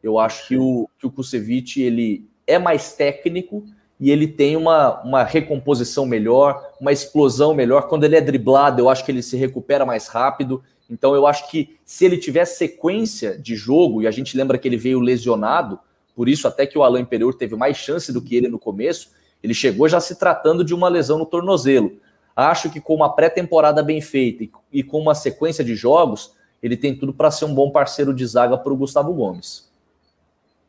Eu 0.00 0.18
acho 0.18 0.46
que 0.46 0.56
o, 0.56 0.88
que 0.98 1.06
o 1.06 1.10
Kusevich, 1.10 1.82
ele 1.82 2.28
é 2.48 2.58
mais 2.58 2.92
técnico 2.94 3.64
e 4.00 4.10
ele 4.10 4.26
tem 4.26 4.56
uma, 4.56 5.00
uma 5.02 5.22
recomposição 5.22 6.06
melhor, 6.06 6.72
uma 6.80 6.92
explosão 6.92 7.54
melhor. 7.54 7.88
Quando 7.88 8.04
ele 8.04 8.16
é 8.16 8.20
driblado, 8.20 8.80
eu 8.80 8.88
acho 8.88 9.04
que 9.04 9.12
ele 9.12 9.22
se 9.22 9.36
recupera 9.36 9.84
mais 9.84 10.08
rápido. 10.08 10.62
Então 10.88 11.14
eu 11.14 11.26
acho 11.26 11.50
que 11.50 11.76
se 11.84 12.04
ele 12.04 12.16
tiver 12.16 12.44
sequência 12.44 13.36
de 13.38 13.54
jogo, 13.54 14.02
e 14.02 14.06
a 14.06 14.10
gente 14.10 14.36
lembra 14.36 14.56
que 14.56 14.66
ele 14.66 14.76
veio 14.76 15.00
lesionado, 15.00 15.78
por 16.14 16.28
isso 16.28 16.48
até 16.48 16.66
que 16.66 16.78
o 16.78 16.82
Alain 16.82 17.04
Pereur 17.04 17.34
teve 17.34 17.54
mais 17.54 17.76
chance 17.76 18.12
do 18.12 18.22
que 18.22 18.34
ele 18.34 18.48
no 18.48 18.58
começo, 18.58 19.10
ele 19.42 19.54
chegou 19.54 19.88
já 19.88 20.00
se 20.00 20.16
tratando 20.16 20.64
de 20.64 20.74
uma 20.74 20.88
lesão 20.88 21.18
no 21.18 21.26
tornozelo. 21.26 21.92
Acho 22.34 22.70
que 22.70 22.80
com 22.80 22.94
uma 22.94 23.14
pré-temporada 23.14 23.82
bem 23.82 24.00
feita 24.00 24.48
e 24.72 24.82
com 24.82 25.00
uma 25.00 25.14
sequência 25.14 25.64
de 25.64 25.74
jogos, 25.74 26.32
ele 26.62 26.76
tem 26.76 26.96
tudo 26.96 27.12
para 27.12 27.30
ser 27.30 27.44
um 27.44 27.54
bom 27.54 27.70
parceiro 27.70 28.14
de 28.14 28.24
zaga 28.24 28.56
para 28.56 28.72
o 28.72 28.76
Gustavo 28.76 29.12
Gomes. 29.12 29.67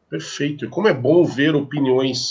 Perfeito. 0.09 0.65
E 0.65 0.67
como 0.67 0.87
é 0.87 0.93
bom 0.93 1.23
ver 1.23 1.55
opiniões 1.55 2.29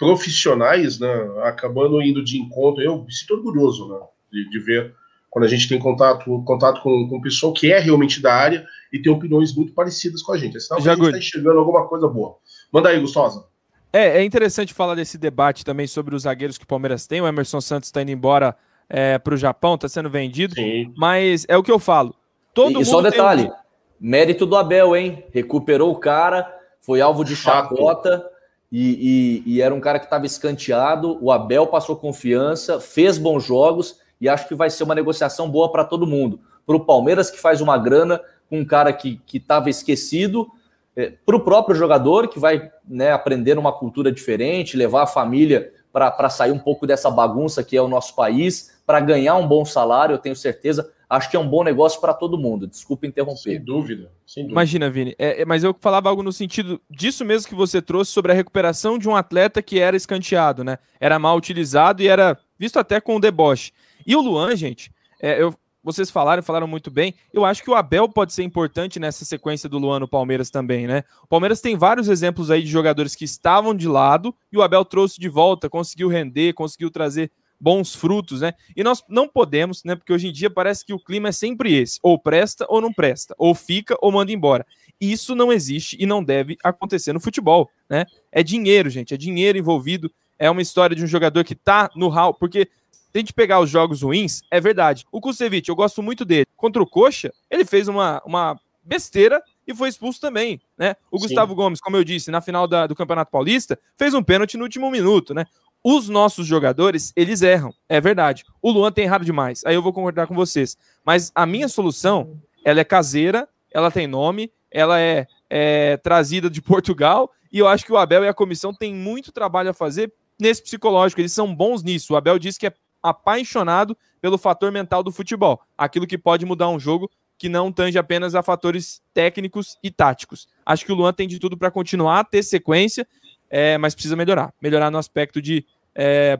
profissionais, 0.00 0.98
né, 0.98 1.12
acabando 1.42 2.00
indo 2.00 2.24
de 2.24 2.38
encontro. 2.38 2.82
Eu 2.82 3.04
me 3.04 3.12
sinto 3.12 3.34
orgulhoso 3.34 3.86
né, 3.86 3.98
de, 4.32 4.48
de 4.48 4.58
ver 4.58 4.94
quando 5.28 5.44
a 5.44 5.48
gente 5.48 5.68
tem 5.68 5.78
contato, 5.78 6.42
contato 6.44 6.82
com, 6.82 7.06
com 7.06 7.20
pessoal 7.20 7.52
que 7.52 7.70
é 7.70 7.78
realmente 7.78 8.20
da 8.20 8.34
área 8.34 8.66
e 8.90 8.98
tem 8.98 9.12
opiniões 9.12 9.54
muito 9.54 9.74
parecidas 9.74 10.22
com 10.22 10.32
a 10.32 10.38
gente. 10.38 10.58
Senão 10.58 10.80
Já 10.80 10.92
a 10.92 10.96
gente 10.96 11.04
está 11.04 11.18
enxergando 11.18 11.58
alguma 11.58 11.86
coisa 11.86 12.08
boa. 12.08 12.36
Manda 12.72 12.88
aí, 12.88 12.98
Gustosa. 12.98 13.44
É, 13.92 14.20
é 14.20 14.24
interessante 14.24 14.72
falar 14.72 14.94
desse 14.94 15.18
debate 15.18 15.64
também 15.66 15.86
sobre 15.86 16.14
os 16.14 16.22
zagueiros 16.22 16.56
que 16.56 16.64
o 16.64 16.66
Palmeiras 16.66 17.06
tem. 17.06 17.20
O 17.20 17.28
Emerson 17.28 17.60
Santos 17.60 17.88
está 17.88 18.00
indo 18.00 18.10
embora 18.10 18.56
é, 18.88 19.18
para 19.18 19.34
o 19.34 19.36
Japão, 19.36 19.74
está 19.74 19.88
sendo 19.88 20.08
vendido. 20.08 20.54
Sim. 20.54 20.94
Mas 20.96 21.44
é 21.46 21.58
o 21.58 21.62
que 21.62 21.70
eu 21.70 21.78
falo. 21.78 22.14
Todo 22.54 22.78
e, 22.78 22.82
e 22.82 22.84
só 22.86 23.00
um 23.00 23.02
detalhe: 23.02 23.44
um... 23.44 23.52
mérito 24.00 24.46
do 24.46 24.56
Abel, 24.56 24.96
hein? 24.96 25.24
Recuperou 25.32 25.92
o 25.92 25.98
cara, 25.98 26.59
foi 26.80 27.00
alvo 27.00 27.24
de 27.24 27.36
chacota. 27.36 28.28
E, 28.72 29.42
e, 29.44 29.54
e, 29.54 29.62
era 29.62 29.74
um 29.74 29.80
cara 29.80 29.98
que 29.98 30.04
estava 30.04 30.24
escanteado. 30.24 31.18
O 31.20 31.32
Abel 31.32 31.66
passou 31.66 31.96
confiança, 31.96 32.78
fez 32.78 33.18
bons 33.18 33.44
jogos 33.44 33.98
e 34.20 34.28
acho 34.28 34.46
que 34.46 34.54
vai 34.54 34.70
ser 34.70 34.84
uma 34.84 34.94
negociação 34.94 35.50
boa 35.50 35.72
para 35.72 35.84
todo 35.84 36.06
mundo. 36.06 36.40
Para 36.64 36.76
o 36.76 36.84
Palmeiras, 36.84 37.30
que 37.30 37.40
faz 37.40 37.60
uma 37.60 37.76
grana 37.76 38.20
com 38.48 38.60
um 38.60 38.64
cara 38.64 38.92
que 38.92 39.20
estava 39.32 39.68
esquecido, 39.68 40.48
é, 40.96 41.12
para 41.24 41.36
o 41.36 41.40
próprio 41.40 41.74
jogador, 41.74 42.28
que 42.28 42.38
vai 42.38 42.70
né, 42.86 43.12
aprender 43.12 43.58
uma 43.58 43.72
cultura 43.72 44.12
diferente, 44.12 44.76
levar 44.76 45.02
a 45.02 45.06
família 45.06 45.72
para 45.92 46.30
sair 46.30 46.52
um 46.52 46.58
pouco 46.58 46.86
dessa 46.86 47.10
bagunça 47.10 47.64
que 47.64 47.76
é 47.76 47.82
o 47.82 47.88
nosso 47.88 48.14
país, 48.14 48.80
para 48.86 49.00
ganhar 49.00 49.36
um 49.36 49.46
bom 49.46 49.64
salário, 49.64 50.14
eu 50.14 50.18
tenho 50.18 50.36
certeza. 50.36 50.90
Acho 51.10 51.28
que 51.28 51.36
é 51.36 51.40
um 51.40 51.48
bom 51.48 51.64
negócio 51.64 52.00
para 52.00 52.14
todo 52.14 52.38
mundo. 52.38 52.68
Desculpa 52.68 53.04
interromper. 53.04 53.40
Sem 53.40 53.64
dúvida. 53.64 54.12
Sem 54.24 54.44
dúvida. 54.44 54.52
Imagina, 54.52 54.88
Vini. 54.88 55.12
É, 55.18 55.42
é, 55.42 55.44
mas 55.44 55.64
eu 55.64 55.74
falava 55.80 56.08
algo 56.08 56.22
no 56.22 56.32
sentido 56.32 56.80
disso 56.88 57.24
mesmo 57.24 57.48
que 57.48 57.54
você 57.54 57.82
trouxe 57.82 58.12
sobre 58.12 58.30
a 58.30 58.34
recuperação 58.34 58.96
de 58.96 59.08
um 59.08 59.16
atleta 59.16 59.60
que 59.60 59.80
era 59.80 59.96
escanteado, 59.96 60.62
né? 60.62 60.78
Era 61.00 61.18
mal 61.18 61.36
utilizado 61.36 62.00
e 62.00 62.06
era 62.06 62.38
visto 62.56 62.78
até 62.78 63.00
com 63.00 63.16
o 63.16 63.20
deboche. 63.20 63.72
E 64.06 64.14
o 64.14 64.20
Luan, 64.20 64.54
gente, 64.54 64.92
é, 65.20 65.42
eu, 65.42 65.52
vocês 65.82 66.12
falaram, 66.12 66.44
falaram 66.44 66.68
muito 66.68 66.92
bem. 66.92 67.12
Eu 67.32 67.44
acho 67.44 67.64
que 67.64 67.70
o 67.70 67.74
Abel 67.74 68.08
pode 68.08 68.32
ser 68.32 68.44
importante 68.44 69.00
nessa 69.00 69.24
sequência 69.24 69.68
do 69.68 69.78
Luan 69.78 69.98
no 69.98 70.06
Palmeiras 70.06 70.48
também, 70.48 70.86
né? 70.86 71.02
O 71.24 71.26
Palmeiras 71.26 71.60
tem 71.60 71.76
vários 71.76 72.08
exemplos 72.08 72.52
aí 72.52 72.62
de 72.62 72.70
jogadores 72.70 73.16
que 73.16 73.24
estavam 73.24 73.74
de 73.74 73.88
lado 73.88 74.32
e 74.52 74.56
o 74.56 74.62
Abel 74.62 74.84
trouxe 74.84 75.18
de 75.18 75.28
volta, 75.28 75.68
conseguiu 75.68 76.08
render, 76.08 76.52
conseguiu 76.52 76.88
trazer 76.88 77.32
bons 77.60 77.94
frutos, 77.94 78.40
né? 78.40 78.54
E 78.74 78.82
nós 78.82 79.04
não 79.08 79.28
podemos, 79.28 79.84
né? 79.84 79.94
Porque 79.94 80.12
hoje 80.12 80.28
em 80.28 80.32
dia 80.32 80.48
parece 80.48 80.84
que 80.84 80.94
o 80.94 80.98
clima 80.98 81.28
é 81.28 81.32
sempre 81.32 81.74
esse: 81.74 81.98
ou 82.02 82.18
presta 82.18 82.64
ou 82.68 82.80
não 82.80 82.92
presta, 82.92 83.34
ou 83.36 83.54
fica 83.54 83.96
ou 84.00 84.10
manda 84.10 84.32
embora. 84.32 84.66
Isso 85.00 85.34
não 85.34 85.52
existe 85.52 85.96
e 86.00 86.06
não 86.06 86.22
deve 86.24 86.56
acontecer 86.64 87.12
no 87.12 87.20
futebol, 87.20 87.70
né? 87.88 88.06
É 88.32 88.42
dinheiro, 88.42 88.88
gente, 88.88 89.12
é 89.12 89.16
dinheiro 89.16 89.58
envolvido. 89.58 90.10
É 90.38 90.50
uma 90.50 90.62
história 90.62 90.96
de 90.96 91.04
um 91.04 91.06
jogador 91.06 91.44
que 91.44 91.54
tá 91.54 91.90
no 91.94 92.08
hall, 92.08 92.32
porque 92.32 92.66
se 92.90 93.10
a 93.14 93.18
gente 93.18 93.34
pegar 93.34 93.60
os 93.60 93.68
jogos 93.68 94.02
ruins, 94.02 94.40
é 94.50 94.60
verdade. 94.60 95.04
O 95.12 95.20
Kusevich, 95.20 95.68
eu 95.68 95.76
gosto 95.76 96.02
muito 96.02 96.24
dele. 96.24 96.46
Contra 96.56 96.82
o 96.82 96.86
Coxa, 96.86 97.32
ele 97.50 97.64
fez 97.64 97.88
uma, 97.88 98.22
uma 98.24 98.58
besteira 98.82 99.42
e 99.66 99.74
foi 99.74 99.88
expulso 99.88 100.20
também, 100.20 100.60
né? 100.78 100.94
O 101.10 101.18
Sim. 101.18 101.26
Gustavo 101.26 101.54
Gomes, 101.54 101.80
como 101.80 101.96
eu 101.96 102.04
disse, 102.04 102.30
na 102.30 102.40
final 102.40 102.66
da, 102.66 102.86
do 102.86 102.94
Campeonato 102.94 103.30
Paulista, 103.30 103.78
fez 103.96 104.14
um 104.14 104.22
pênalti 104.22 104.56
no 104.56 104.64
último 104.64 104.90
minuto, 104.90 105.34
né? 105.34 105.44
Os 105.82 106.08
nossos 106.08 106.46
jogadores, 106.46 107.12
eles 107.16 107.40
erram, 107.40 107.72
é 107.88 108.00
verdade. 108.00 108.44
O 108.60 108.70
Luan 108.70 108.92
tem 108.92 109.04
errado 109.04 109.24
demais, 109.24 109.62
aí 109.64 109.74
eu 109.74 109.82
vou 109.82 109.92
concordar 109.92 110.26
com 110.26 110.34
vocês. 110.34 110.76
Mas 111.04 111.32
a 111.34 111.46
minha 111.46 111.68
solução, 111.68 112.38
ela 112.64 112.80
é 112.80 112.84
caseira, 112.84 113.48
ela 113.72 113.90
tem 113.90 114.06
nome, 114.06 114.52
ela 114.70 115.00
é, 115.00 115.26
é 115.48 115.96
trazida 115.96 116.50
de 116.50 116.60
Portugal, 116.62 117.30
e 117.50 117.58
eu 117.58 117.66
acho 117.66 117.84
que 117.84 117.92
o 117.92 117.96
Abel 117.96 118.24
e 118.24 118.28
a 118.28 118.34
comissão 118.34 118.74
têm 118.74 118.94
muito 118.94 119.32
trabalho 119.32 119.70
a 119.70 119.74
fazer 119.74 120.12
nesse 120.38 120.62
psicológico, 120.62 121.20
eles 121.20 121.32
são 121.32 121.54
bons 121.54 121.82
nisso. 121.82 122.12
O 122.12 122.16
Abel 122.16 122.38
disse 122.38 122.58
que 122.58 122.66
é 122.66 122.72
apaixonado 123.02 123.96
pelo 124.20 124.38
fator 124.38 124.70
mental 124.70 125.02
do 125.02 125.10
futebol, 125.10 125.60
aquilo 125.76 126.06
que 126.06 126.18
pode 126.18 126.44
mudar 126.44 126.68
um 126.68 126.78
jogo 126.78 127.10
que 127.38 127.48
não 127.48 127.72
tange 127.72 127.96
apenas 127.96 128.34
a 128.34 128.42
fatores 128.42 129.00
técnicos 129.14 129.78
e 129.82 129.90
táticos. 129.90 130.46
Acho 130.64 130.84
que 130.84 130.92
o 130.92 130.94
Luan 130.94 131.10
tem 131.10 131.26
de 131.26 131.38
tudo 131.38 131.56
para 131.56 131.70
continuar 131.70 132.20
a 132.20 132.24
ter 132.24 132.42
sequência 132.42 133.08
é, 133.50 133.76
mas 133.76 133.94
precisa 133.94 134.16
melhorar. 134.16 134.54
Melhorar 134.62 134.90
no 134.90 134.98
aspecto 134.98 135.42
de. 135.42 135.66
É, 135.94 136.38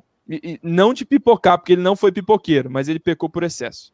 não 0.62 0.94
de 0.94 1.04
pipocar, 1.04 1.58
porque 1.58 1.72
ele 1.72 1.82
não 1.82 1.96
foi 1.96 2.12
pipoqueiro, 2.12 2.70
mas 2.70 2.88
ele 2.88 3.00
pecou 3.00 3.28
por 3.28 3.42
excesso. 3.42 3.92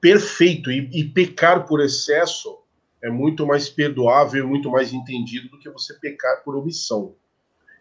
Perfeito. 0.00 0.72
E, 0.72 0.90
e 0.92 1.04
pecar 1.04 1.66
por 1.66 1.80
excesso 1.80 2.58
é 3.02 3.08
muito 3.08 3.46
mais 3.46 3.68
perdoável, 3.68 4.48
muito 4.48 4.68
mais 4.70 4.92
entendido 4.92 5.48
do 5.48 5.58
que 5.58 5.70
você 5.70 5.94
pecar 5.94 6.42
por 6.42 6.56
omissão. 6.56 7.14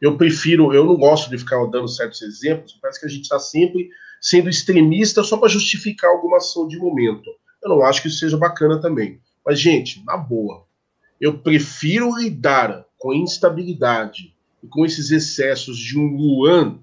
Eu 0.02 0.16
prefiro, 0.16 0.74
eu 0.74 0.86
não 0.86 0.96
gosto 0.96 1.30
de 1.30 1.38
ficar 1.38 1.58
dando 1.66 1.88
certos 1.88 2.22
exemplos, 2.22 2.78
parece 2.82 3.00
que 3.00 3.06
a 3.06 3.10
gente 3.10 3.24
está 3.24 3.40
sempre 3.40 3.90
sendo 4.22 4.50
extremista 4.50 5.24
só 5.24 5.38
para 5.38 5.50
justificar 5.50 6.12
alguma 6.12 6.38
ação 6.38 6.68
de 6.68 6.78
momento. 6.78 7.30
Eu 7.62 7.70
não 7.70 7.84
acho 7.84 8.02
que 8.02 8.08
isso 8.08 8.20
seja 8.20 8.38
bacana 8.38 8.80
também. 8.80 9.20
Mas, 9.46 9.60
gente, 9.60 10.04
na 10.06 10.16
boa, 10.16 10.66
eu 11.20 11.40
prefiro 11.40 12.16
lidar 12.18 12.86
com 13.00 13.14
instabilidade 13.14 14.36
e 14.62 14.68
com 14.68 14.86
esses 14.86 15.10
excessos 15.10 15.78
de 15.78 15.98
um 15.98 16.16
Luan 16.16 16.80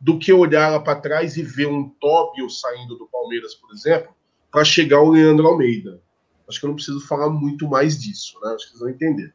do 0.00 0.18
que 0.18 0.32
olhar 0.32 0.70
lá 0.70 0.80
para 0.80 1.00
trás 1.00 1.36
e 1.36 1.42
ver 1.42 1.66
um 1.66 1.88
Tóbio 2.00 2.48
saindo 2.48 2.96
do 2.96 3.08
Palmeiras, 3.08 3.54
por 3.54 3.72
exemplo, 3.72 4.14
para 4.50 4.64
chegar 4.64 5.02
o 5.02 5.10
Leandro 5.10 5.46
Almeida. 5.46 6.00
Acho 6.48 6.60
que 6.60 6.64
eu 6.64 6.68
não 6.68 6.76
preciso 6.76 7.06
falar 7.06 7.28
muito 7.28 7.68
mais 7.68 8.00
disso, 8.00 8.38
né? 8.42 8.54
Acho 8.54 8.66
que 8.66 8.70
vocês 8.70 8.80
vão 8.80 8.88
entender. 8.88 9.34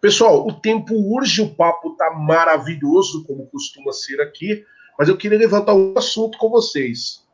Pessoal, 0.00 0.46
o 0.46 0.52
tempo 0.52 0.94
urge, 0.94 1.40
o 1.40 1.54
papo 1.54 1.96
tá 1.96 2.10
maravilhoso, 2.12 3.24
como 3.24 3.46
costuma 3.46 3.92
ser 3.92 4.20
aqui, 4.20 4.64
mas 4.98 5.08
eu 5.08 5.16
queria 5.16 5.38
levantar 5.38 5.74
um 5.74 5.94
assunto 5.96 6.36
com 6.36 6.50
vocês. 6.50 7.24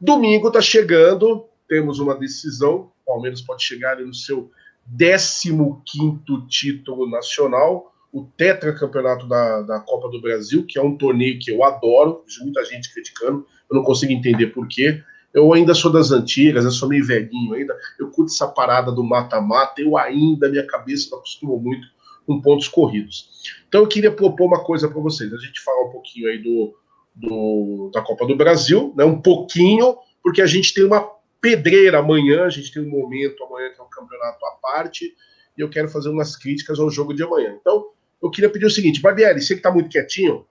Domingo 0.00 0.52
tá 0.52 0.60
chegando, 0.60 1.48
temos 1.66 1.98
uma 1.98 2.14
decisão, 2.14 2.92
o 3.02 3.06
Palmeiras 3.06 3.40
pode 3.40 3.64
chegar 3.64 3.98
no 3.98 4.14
seu 4.14 4.52
15 4.96 6.46
título 6.48 7.08
nacional, 7.08 7.92
o 8.12 8.24
tetracampeonato 8.36 9.26
da, 9.28 9.62
da 9.62 9.80
Copa 9.80 10.08
do 10.08 10.20
Brasil, 10.20 10.64
que 10.66 10.78
é 10.78 10.82
um 10.82 10.96
torneio 10.96 11.38
que 11.38 11.50
eu 11.50 11.62
adoro, 11.62 12.24
muita 12.40 12.64
gente 12.64 12.92
criticando, 12.92 13.46
eu 13.70 13.76
não 13.76 13.84
consigo 13.84 14.12
entender 14.12 14.48
por 14.48 14.66
quê. 14.66 15.02
Eu 15.32 15.52
ainda 15.52 15.74
sou 15.74 15.92
das 15.92 16.10
antigas, 16.10 16.64
eu 16.64 16.70
sou 16.70 16.88
meio 16.88 17.04
velhinho 17.04 17.52
ainda, 17.52 17.76
eu 17.98 18.10
curto 18.10 18.32
essa 18.32 18.48
parada 18.48 18.90
do 18.90 19.04
mata-mata, 19.04 19.80
eu 19.80 19.96
ainda, 19.98 20.48
minha 20.48 20.66
cabeça 20.66 21.10
não 21.10 21.18
acostumo 21.18 21.58
muito 21.58 21.86
com 22.26 22.40
pontos 22.40 22.66
corridos. 22.66 23.42
Então 23.68 23.82
eu 23.82 23.86
queria 23.86 24.10
propor 24.10 24.46
uma 24.46 24.64
coisa 24.64 24.88
para 24.88 25.00
vocês, 25.00 25.32
a 25.32 25.38
gente 25.38 25.60
fala 25.60 25.86
um 25.86 25.90
pouquinho 25.90 26.28
aí 26.28 26.38
do, 26.38 26.74
do, 27.14 27.90
da 27.92 28.00
Copa 28.00 28.26
do 28.26 28.36
Brasil, 28.36 28.94
né, 28.96 29.04
um 29.04 29.20
pouquinho, 29.20 29.96
porque 30.22 30.40
a 30.40 30.46
gente 30.46 30.72
tem 30.72 30.84
uma 30.84 31.06
pedreira 31.40 31.98
amanhã, 31.98 32.44
a 32.44 32.50
gente 32.50 32.72
tem 32.72 32.82
um 32.82 32.88
momento 32.88 33.42
amanhã 33.44 33.70
que 33.70 33.80
é 33.80 33.84
um 33.84 33.88
campeonato 33.88 34.44
à 34.46 34.50
parte, 34.52 35.14
e 35.56 35.60
eu 35.60 35.68
quero 35.68 35.88
fazer 35.88 36.08
umas 36.08 36.36
críticas 36.36 36.78
ao 36.78 36.90
jogo 36.90 37.14
de 37.14 37.22
amanhã. 37.22 37.56
Então, 37.60 37.90
eu 38.22 38.30
queria 38.30 38.50
pedir 38.50 38.66
o 38.66 38.70
seguinte, 38.70 39.00
Barbieri, 39.00 39.40
você 39.40 39.54
que 39.54 39.60
está 39.60 39.70
muito 39.70 39.88
quietinho, 39.88 40.46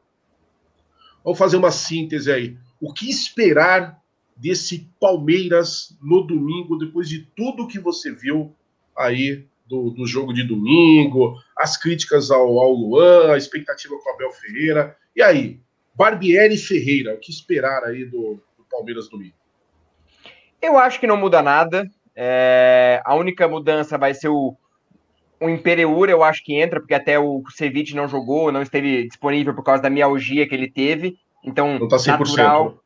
vamos 1.24 1.38
fazer 1.38 1.58
uma 1.58 1.72
síntese 1.72 2.32
aí. 2.32 2.58
O 2.80 2.94
que 2.94 3.10
esperar 3.10 4.02
desse 4.36 4.90
Palmeiras 5.00 5.98
no 6.02 6.22
domingo, 6.26 6.78
depois 6.78 7.10
de 7.10 7.28
tudo 7.36 7.68
que 7.68 7.80
você 7.80 8.12
viu 8.12 8.56
aí 8.96 9.46
do, 9.68 9.90
do 9.90 10.06
jogo 10.06 10.34
de 10.34 10.44
domingo, 10.44 11.36
as 11.58 11.76
críticas 11.76 12.32
ao, 12.32 12.60
ao 12.60 12.72
Luan, 12.72 13.34
a 13.34 13.38
expectativa 13.38 13.96
com 13.98 14.10
o 14.10 14.14
Abel 14.14 14.32
Ferreira. 14.32 14.96
E 15.16 15.22
aí, 15.22 15.60
Barbieri 15.94 16.58
Ferreira, 16.58 17.16
o 17.16 17.20
que 17.20 17.32
esperar 17.32 17.84
aí 17.84 18.06
do, 18.06 18.40
do 18.58 18.64
Palmeiras 18.70 19.10
domingo? 19.10 19.37
Eu 20.62 20.78
acho 20.78 21.00
que 21.00 21.08
não 21.08 21.18
muda 21.18 21.42
nada. 21.42 21.90
É, 22.16 23.02
a 23.06 23.14
única 23.16 23.48
mudança 23.48 23.98
vai 23.98 24.14
ser 24.14 24.30
o, 24.30 24.56
o 25.40 25.50
Imperiur, 25.50 26.10
eu 26.10 26.24
acho 26.24 26.44
que 26.44 26.60
entra, 26.60 26.80
porque 26.80 26.94
até 26.94 27.20
o 27.20 27.44
Ceviche 27.52 27.96
não 27.96 28.08
jogou, 28.08 28.52
não 28.52 28.62
esteve 28.62 29.08
disponível 29.08 29.54
por 29.54 29.64
causa 29.64 29.84
da 29.84 29.90
mialgia 29.90 30.48
que 30.48 30.56
ele 30.56 30.70
teve. 30.70 31.18
Então, 31.44 31.88
tá 31.88 31.98
natural 32.08 32.80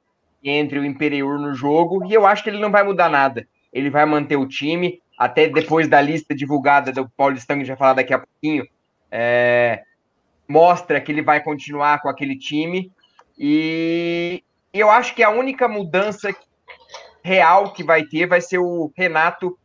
entre 0.44 0.80
o 0.80 0.86
Imperiur 0.86 1.40
no 1.40 1.54
jogo. 1.54 2.06
E 2.06 2.14
eu 2.14 2.26
acho 2.26 2.44
que 2.44 2.50
ele 2.50 2.60
não 2.60 2.72
vai 2.72 2.84
mudar 2.84 3.10
nada. 3.10 3.48
Ele 3.72 3.90
vai 3.90 4.06
manter 4.06 4.36
o 4.36 4.48
time, 4.48 5.02
até 5.18 5.48
depois 5.48 5.88
da 5.88 6.02
lista 6.02 6.36
divulgada 6.36 6.92
do 6.92 7.08
Paulistão, 7.10 7.56
que 7.56 7.62
a 7.62 7.66
gente 7.66 7.70
vai 7.70 7.78
falar 7.78 7.94
daqui 7.94 8.14
a 8.14 8.20
pouquinho. 8.20 8.68
É, 9.10 9.84
mostra 10.48 11.00
que 11.00 11.12
ele 11.12 11.22
vai 11.22 11.42
continuar 11.42 12.02
com 12.02 12.10
aquele 12.10 12.38
time. 12.38 12.92
E 13.38 14.44
eu 14.74 14.90
acho 14.90 15.16
que 15.16 15.24
a 15.24 15.30
única 15.30 15.68
mudança 15.68 16.36
real 17.24 17.74
que 17.74 17.84
vai 17.84 18.04
ter 18.04 18.28
vai 18.28 18.42
ser 18.42 18.58
o 18.58 18.92
Renato 18.96 19.58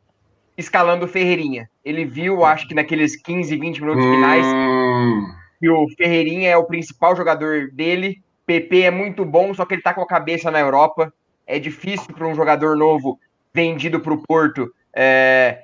escalando 0.56 1.04
o 1.04 1.08
Ferreirinha. 1.08 1.68
Ele 1.84 2.04
viu, 2.04 2.44
acho 2.44 2.66
que 2.66 2.74
naqueles 2.74 3.16
15, 3.16 3.56
20 3.56 3.80
minutos 3.80 4.04
finais, 4.04 4.46
hum. 4.46 5.26
que 5.60 5.68
o 5.68 5.86
Ferreirinha 5.96 6.50
é 6.50 6.56
o 6.56 6.64
principal 6.64 7.14
jogador 7.14 7.70
dele. 7.72 8.22
PP 8.46 8.82
é 8.82 8.90
muito 8.90 9.24
bom, 9.24 9.52
só 9.52 9.64
que 9.64 9.74
ele 9.74 9.82
tá 9.82 9.92
com 9.92 10.00
a 10.00 10.06
cabeça 10.06 10.50
na 10.50 10.60
Europa. 10.60 11.12
É 11.46 11.58
difícil 11.58 12.14
para 12.14 12.26
um 12.26 12.34
jogador 12.34 12.76
novo 12.76 13.18
vendido 13.52 14.00
para 14.00 14.12
o 14.12 14.22
Porto 14.22 14.72
é, 14.94 15.62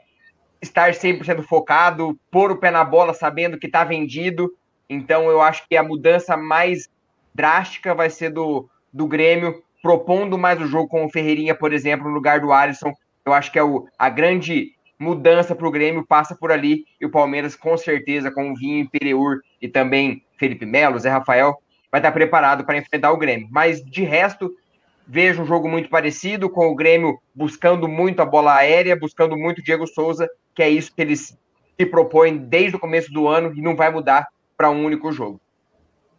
estar 0.61 0.93
100% 0.93 1.43
focado, 1.43 2.18
pôr 2.30 2.51
o 2.51 2.57
pé 2.57 2.70
na 2.70 2.84
bola 2.84 3.14
sabendo 3.14 3.59
que 3.59 3.66
está 3.66 3.82
vendido. 3.82 4.53
Então 4.88 5.30
eu 5.30 5.40
acho 5.40 5.66
que 5.68 5.76
a 5.76 5.82
mudança 5.82 6.36
mais 6.36 6.88
drástica 7.34 7.95
vai 7.95 8.11
ser 8.11 8.30
do, 8.30 8.68
do 8.93 9.07
Grêmio, 9.07 9.62
propondo 9.82 10.38
mais 10.38 10.60
o 10.60 10.66
jogo 10.66 10.88
com 10.88 11.04
o 11.04 11.10
Ferreirinha, 11.10 11.54
por 11.54 11.72
exemplo, 11.72 12.08
no 12.08 12.14
lugar 12.14 12.40
do 12.40 12.52
Alisson. 12.52 12.92
Eu 13.26 13.32
acho 13.32 13.50
que 13.50 13.58
é 13.58 13.62
o, 13.62 13.86
a 13.98 14.08
grande 14.08 14.70
mudança 14.98 15.54
para 15.54 15.66
o 15.66 15.70
Grêmio 15.70 16.06
passa 16.06 16.34
por 16.34 16.52
ali. 16.52 16.84
E 17.00 17.04
o 17.04 17.10
Palmeiras, 17.10 17.56
com 17.56 17.76
certeza, 17.76 18.30
com 18.30 18.52
o 18.52 18.54
Vinho 18.54 18.78
Imperiur 18.78 19.40
e 19.60 19.68
também 19.68 20.22
Felipe 20.38 20.64
Melo, 20.64 20.98
Zé 20.98 21.10
Rafael, 21.10 21.56
vai 21.90 21.98
estar 21.98 22.12
preparado 22.12 22.64
para 22.64 22.78
enfrentar 22.78 23.12
o 23.12 23.18
Grêmio. 23.18 23.48
Mas 23.50 23.84
de 23.84 24.04
resto, 24.04 24.54
vejo 25.06 25.42
um 25.42 25.46
jogo 25.46 25.68
muito 25.68 25.90
parecido, 25.90 26.48
com 26.48 26.68
o 26.68 26.74
Grêmio 26.74 27.18
buscando 27.34 27.88
muito 27.88 28.22
a 28.22 28.24
bola 28.24 28.54
aérea, 28.54 28.96
buscando 28.96 29.36
muito 29.36 29.58
o 29.58 29.62
Diego 29.62 29.86
Souza, 29.86 30.28
que 30.54 30.62
é 30.62 30.70
isso 30.70 30.94
que 30.94 31.02
eles 31.02 31.36
se 31.78 31.86
propõem 31.86 32.38
desde 32.38 32.76
o 32.76 32.80
começo 32.80 33.12
do 33.12 33.26
ano 33.26 33.52
e 33.56 33.60
não 33.60 33.74
vai 33.74 33.90
mudar 33.90 34.28
para 34.56 34.70
um 34.70 34.84
único 34.84 35.10
jogo. 35.10 35.40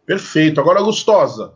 Perfeito. 0.04 0.60
Agora, 0.60 0.82
Gustosa, 0.82 1.54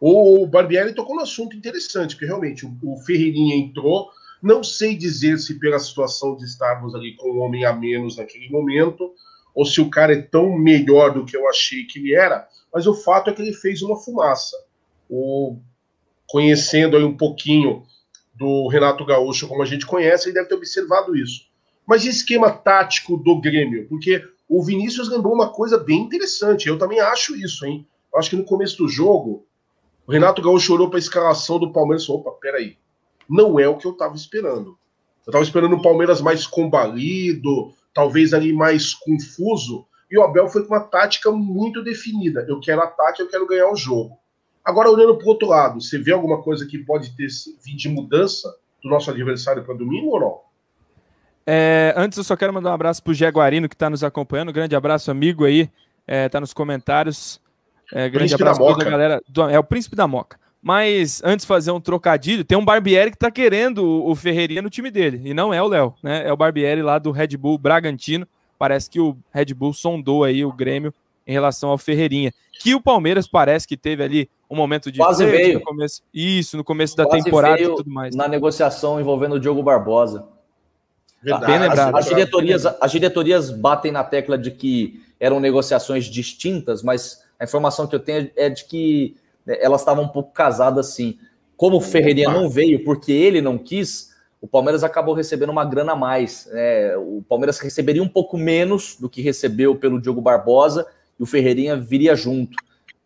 o 0.00 0.46
Barbieri 0.46 0.94
tocou 0.94 1.16
no 1.16 1.22
assunto 1.22 1.56
interessante, 1.56 2.14
porque 2.14 2.26
realmente 2.26 2.64
o, 2.66 2.96
Ferreirinha 3.04 3.56
entrou. 3.56 4.08
Não 4.40 4.62
sei 4.62 4.96
dizer 4.96 5.38
se 5.38 5.58
pela 5.58 5.78
situação 5.78 6.36
de 6.36 6.44
estarmos 6.44 6.94
ali 6.94 7.16
com 7.16 7.32
um 7.32 7.40
homem 7.40 7.64
a 7.64 7.72
menos 7.72 8.16
naquele 8.16 8.48
momento, 8.48 9.12
ou 9.54 9.64
se 9.64 9.80
o 9.80 9.90
cara 9.90 10.12
é 10.12 10.22
tão 10.22 10.56
melhor 10.56 11.12
do 11.12 11.24
que 11.24 11.36
eu 11.36 11.48
achei 11.48 11.84
que 11.84 11.98
ele 11.98 12.14
era, 12.14 12.46
mas 12.72 12.86
o 12.86 12.94
fato 12.94 13.30
é 13.30 13.32
que 13.32 13.42
ele 13.42 13.52
fez 13.52 13.82
uma 13.82 13.96
fumaça. 13.96 14.56
O, 15.10 15.58
conhecendo 16.28 16.96
aí 16.96 17.02
um 17.02 17.16
pouquinho 17.16 17.82
do 18.36 18.68
Renato 18.68 19.04
Gaúcho, 19.04 19.48
como 19.48 19.62
a 19.62 19.66
gente 19.66 19.84
conhece, 19.84 20.28
ele 20.28 20.34
deve 20.34 20.48
ter 20.48 20.54
observado 20.54 21.16
isso. 21.16 21.48
Mas 21.84 22.04
e 22.04 22.08
esquema 22.08 22.50
tático 22.52 23.16
do 23.16 23.40
Grêmio? 23.40 23.88
Porque 23.88 24.22
o 24.48 24.62
Vinícius 24.62 25.08
lembrou 25.08 25.34
uma 25.34 25.48
coisa 25.48 25.76
bem 25.76 26.02
interessante. 26.02 26.68
Eu 26.68 26.78
também 26.78 27.00
acho 27.00 27.34
isso, 27.34 27.66
hein? 27.66 27.84
Eu 28.12 28.18
acho 28.20 28.30
que 28.30 28.36
no 28.36 28.44
começo 28.44 28.78
do 28.78 28.86
jogo, 28.86 29.47
o 30.08 30.10
Renato 30.10 30.40
Gaúcho 30.40 30.72
olhou 30.72 30.88
para 30.88 30.96
a 30.96 31.00
escalação 31.00 31.58
do 31.58 31.70
Palmeiras 31.70 32.02
e 32.02 32.06
falou: 32.06 32.22
opa, 32.22 32.32
peraí, 32.40 32.78
não 33.28 33.60
é 33.60 33.68
o 33.68 33.76
que 33.76 33.86
eu 33.86 33.92
estava 33.92 34.16
esperando. 34.16 34.70
Eu 35.26 35.30
estava 35.30 35.44
esperando 35.44 35.76
o 35.76 35.82
Palmeiras 35.82 36.22
mais 36.22 36.46
combalido, 36.46 37.74
talvez 37.92 38.32
ali 38.32 38.50
mais 38.50 38.94
confuso, 38.94 39.86
e 40.10 40.18
o 40.18 40.22
Abel 40.22 40.48
foi 40.48 40.64
com 40.64 40.74
uma 40.74 40.80
tática 40.80 41.30
muito 41.30 41.84
definida. 41.84 42.46
Eu 42.48 42.58
quero 42.58 42.80
ataque, 42.80 43.20
eu 43.20 43.28
quero 43.28 43.46
ganhar 43.46 43.70
o 43.70 43.76
jogo. 43.76 44.16
Agora, 44.64 44.90
olhando 44.90 45.18
para 45.18 45.26
o 45.26 45.28
outro 45.28 45.48
lado, 45.48 45.78
você 45.78 45.98
vê 45.98 46.12
alguma 46.12 46.42
coisa 46.42 46.64
que 46.64 46.78
pode 46.78 47.14
ter 47.14 47.28
vindo 47.62 47.76
de 47.76 47.88
mudança 47.90 48.48
do 48.82 48.88
nosso 48.88 49.10
adversário 49.10 49.62
para 49.62 49.74
domingo 49.74 50.08
ou 50.08 50.20
não? 50.20 50.40
É, 51.46 51.92
antes, 51.94 52.16
eu 52.16 52.24
só 52.24 52.34
quero 52.34 52.54
mandar 52.54 52.70
um 52.70 52.74
abraço 52.74 53.02
para 53.02 53.10
o 53.10 53.14
Jaguarino 53.14 53.68
que 53.68 53.74
está 53.74 53.90
nos 53.90 54.02
acompanhando. 54.02 54.54
grande 54.54 54.74
abraço, 54.74 55.10
amigo 55.10 55.44
aí. 55.44 55.70
É, 56.06 56.30
tá 56.30 56.40
nos 56.40 56.54
comentários. 56.54 57.38
É, 57.92 58.08
grande 58.08 58.36
príncipe 58.36 58.42
abraço 58.42 58.76
para 58.76 58.86
a 58.86 58.90
galera. 58.90 59.22
Do, 59.28 59.48
é 59.48 59.58
o 59.58 59.64
príncipe 59.64 59.96
da 59.96 60.06
Moca. 60.06 60.38
Mas 60.60 61.22
antes 61.24 61.44
de 61.44 61.48
fazer 61.48 61.70
um 61.70 61.80
trocadilho, 61.80 62.44
tem 62.44 62.58
um 62.58 62.64
Barbieri 62.64 63.10
que 63.10 63.16
está 63.16 63.30
querendo 63.30 63.78
o, 63.78 64.10
o 64.10 64.14
Ferreirinha 64.14 64.60
no 64.60 64.70
time 64.70 64.90
dele. 64.90 65.20
E 65.24 65.32
não 65.32 65.54
é 65.54 65.62
o 65.62 65.68
Léo, 65.68 65.94
né? 66.02 66.26
É 66.26 66.32
o 66.32 66.36
Barbieri 66.36 66.82
lá 66.82 66.98
do 66.98 67.10
Red 67.10 67.36
Bull 67.36 67.56
Bragantino. 67.58 68.26
Parece 68.58 68.90
que 68.90 69.00
o 69.00 69.16
Red 69.32 69.54
Bull 69.54 69.72
sondou 69.72 70.24
aí 70.24 70.44
o 70.44 70.52
Grêmio 70.52 70.92
em 71.26 71.32
relação 71.32 71.70
ao 71.70 71.78
Ferreirinha. 71.78 72.32
Que 72.60 72.74
o 72.74 72.80
Palmeiras 72.80 73.28
parece 73.28 73.68
que 73.68 73.76
teve 73.76 74.02
ali 74.02 74.28
um 74.50 74.56
momento 74.56 74.90
de 74.90 74.98
Quase 74.98 75.24
veio. 75.24 75.60
no 75.60 75.64
começo. 75.64 76.02
Isso, 76.12 76.56
no 76.56 76.64
começo 76.64 76.96
da 76.96 77.04
Quase 77.04 77.24
temporada 77.24 77.60
e 77.62 77.66
tudo 77.66 77.90
mais. 77.90 78.16
Na 78.16 78.26
negociação 78.26 79.00
envolvendo 79.00 79.36
o 79.36 79.40
Diogo 79.40 79.62
Barbosa. 79.62 80.26
Verdade. 81.22 81.52
lembrado. 81.52 81.96
As, 81.96 82.04
as, 82.04 82.08
diretorias, 82.08 82.66
as 82.66 82.90
diretorias 82.90 83.50
batem 83.50 83.92
na 83.92 84.02
tecla 84.02 84.38
de 84.38 84.50
que 84.50 85.02
eram 85.20 85.38
negociações 85.38 86.06
distintas, 86.06 86.82
mas 86.82 87.24
a 87.38 87.44
informação 87.44 87.86
que 87.86 87.94
eu 87.94 88.00
tenho 88.00 88.30
é 88.36 88.48
de 88.48 88.64
que 88.64 89.16
né, 89.46 89.56
elas 89.60 89.80
estavam 89.80 90.04
um 90.04 90.08
pouco 90.08 90.32
casadas 90.32 90.88
assim. 90.88 91.18
Como 91.56 91.76
o 91.76 91.80
Ferreirinha 91.80 92.30
não 92.30 92.48
veio 92.48 92.84
porque 92.84 93.12
ele 93.12 93.40
não 93.40 93.58
quis, 93.58 94.10
o 94.40 94.46
Palmeiras 94.46 94.84
acabou 94.84 95.14
recebendo 95.14 95.50
uma 95.50 95.64
grana 95.64 95.92
a 95.92 95.96
mais. 95.96 96.48
Né? 96.52 96.96
O 96.96 97.22
Palmeiras 97.28 97.58
receberia 97.58 98.02
um 98.02 98.08
pouco 98.08 98.36
menos 98.36 98.96
do 98.96 99.08
que 99.08 99.20
recebeu 99.20 99.74
pelo 99.74 100.00
Diogo 100.00 100.20
Barbosa 100.20 100.86
e 101.18 101.22
o 101.22 101.26
Ferreirinha 101.26 101.76
viria 101.76 102.14
junto. 102.14 102.56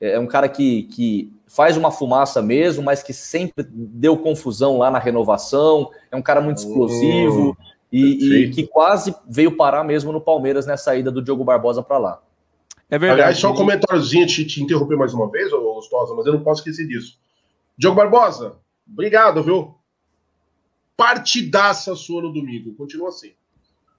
É, 0.01 0.13
é 0.13 0.21
um 0.21 0.27
cara 0.27 0.49
que, 0.49 0.85
que 0.85 1.33
faz 1.47 1.77
uma 1.77 1.91
fumaça 1.91 2.43
mesmo, 2.43 2.83
mas 2.83 3.03
que 3.03 3.13
sempre 3.13 3.67
deu 3.71 4.17
confusão 4.19 4.79
lá 4.79 4.91
na 4.91 4.99
renovação. 4.99 5.91
É 6.11 6.17
um 6.17 6.23
cara 6.23 6.41
muito 6.41 6.59
explosivo. 6.59 7.57
Oh. 7.59 7.73
E, 7.91 8.45
e, 8.45 8.51
que 8.51 8.67
quase 8.67 9.15
veio 9.29 9.55
parar 9.55 9.85
mesmo 9.85 10.13
no 10.13 10.21
Palmeiras 10.21 10.65
nessa 10.65 10.97
ida 10.97 11.11
do 11.11 11.21
Diogo 11.21 11.45
Barbosa 11.45 11.83
para 11.83 11.99
lá. 11.99 12.23
É 12.93 12.99
verdade. 12.99 13.23
Aliás, 13.23 13.39
só 13.39 13.51
um 13.51 13.55
comentáriozinho, 13.55 14.27
te, 14.27 14.45
te 14.45 14.63
interromper 14.63 14.99
mais 14.99 15.15
uma 15.15 15.31
vez, 15.31 15.51
Gostosa, 15.51 16.15
mas 16.15 16.27
eu 16.27 16.35
não 16.35 16.43
posso 16.43 16.61
esquecer 16.61 16.87
disso. 16.87 17.19
Diogo 17.75 17.97
Barbosa, 17.97 18.59
obrigado, 18.87 19.43
viu? 19.43 19.75
Partidaça 20.95 21.97
sua 21.97 22.21
no 22.21 22.31
domingo. 22.31 22.75
Continua 22.75 23.09
assim. 23.09 23.33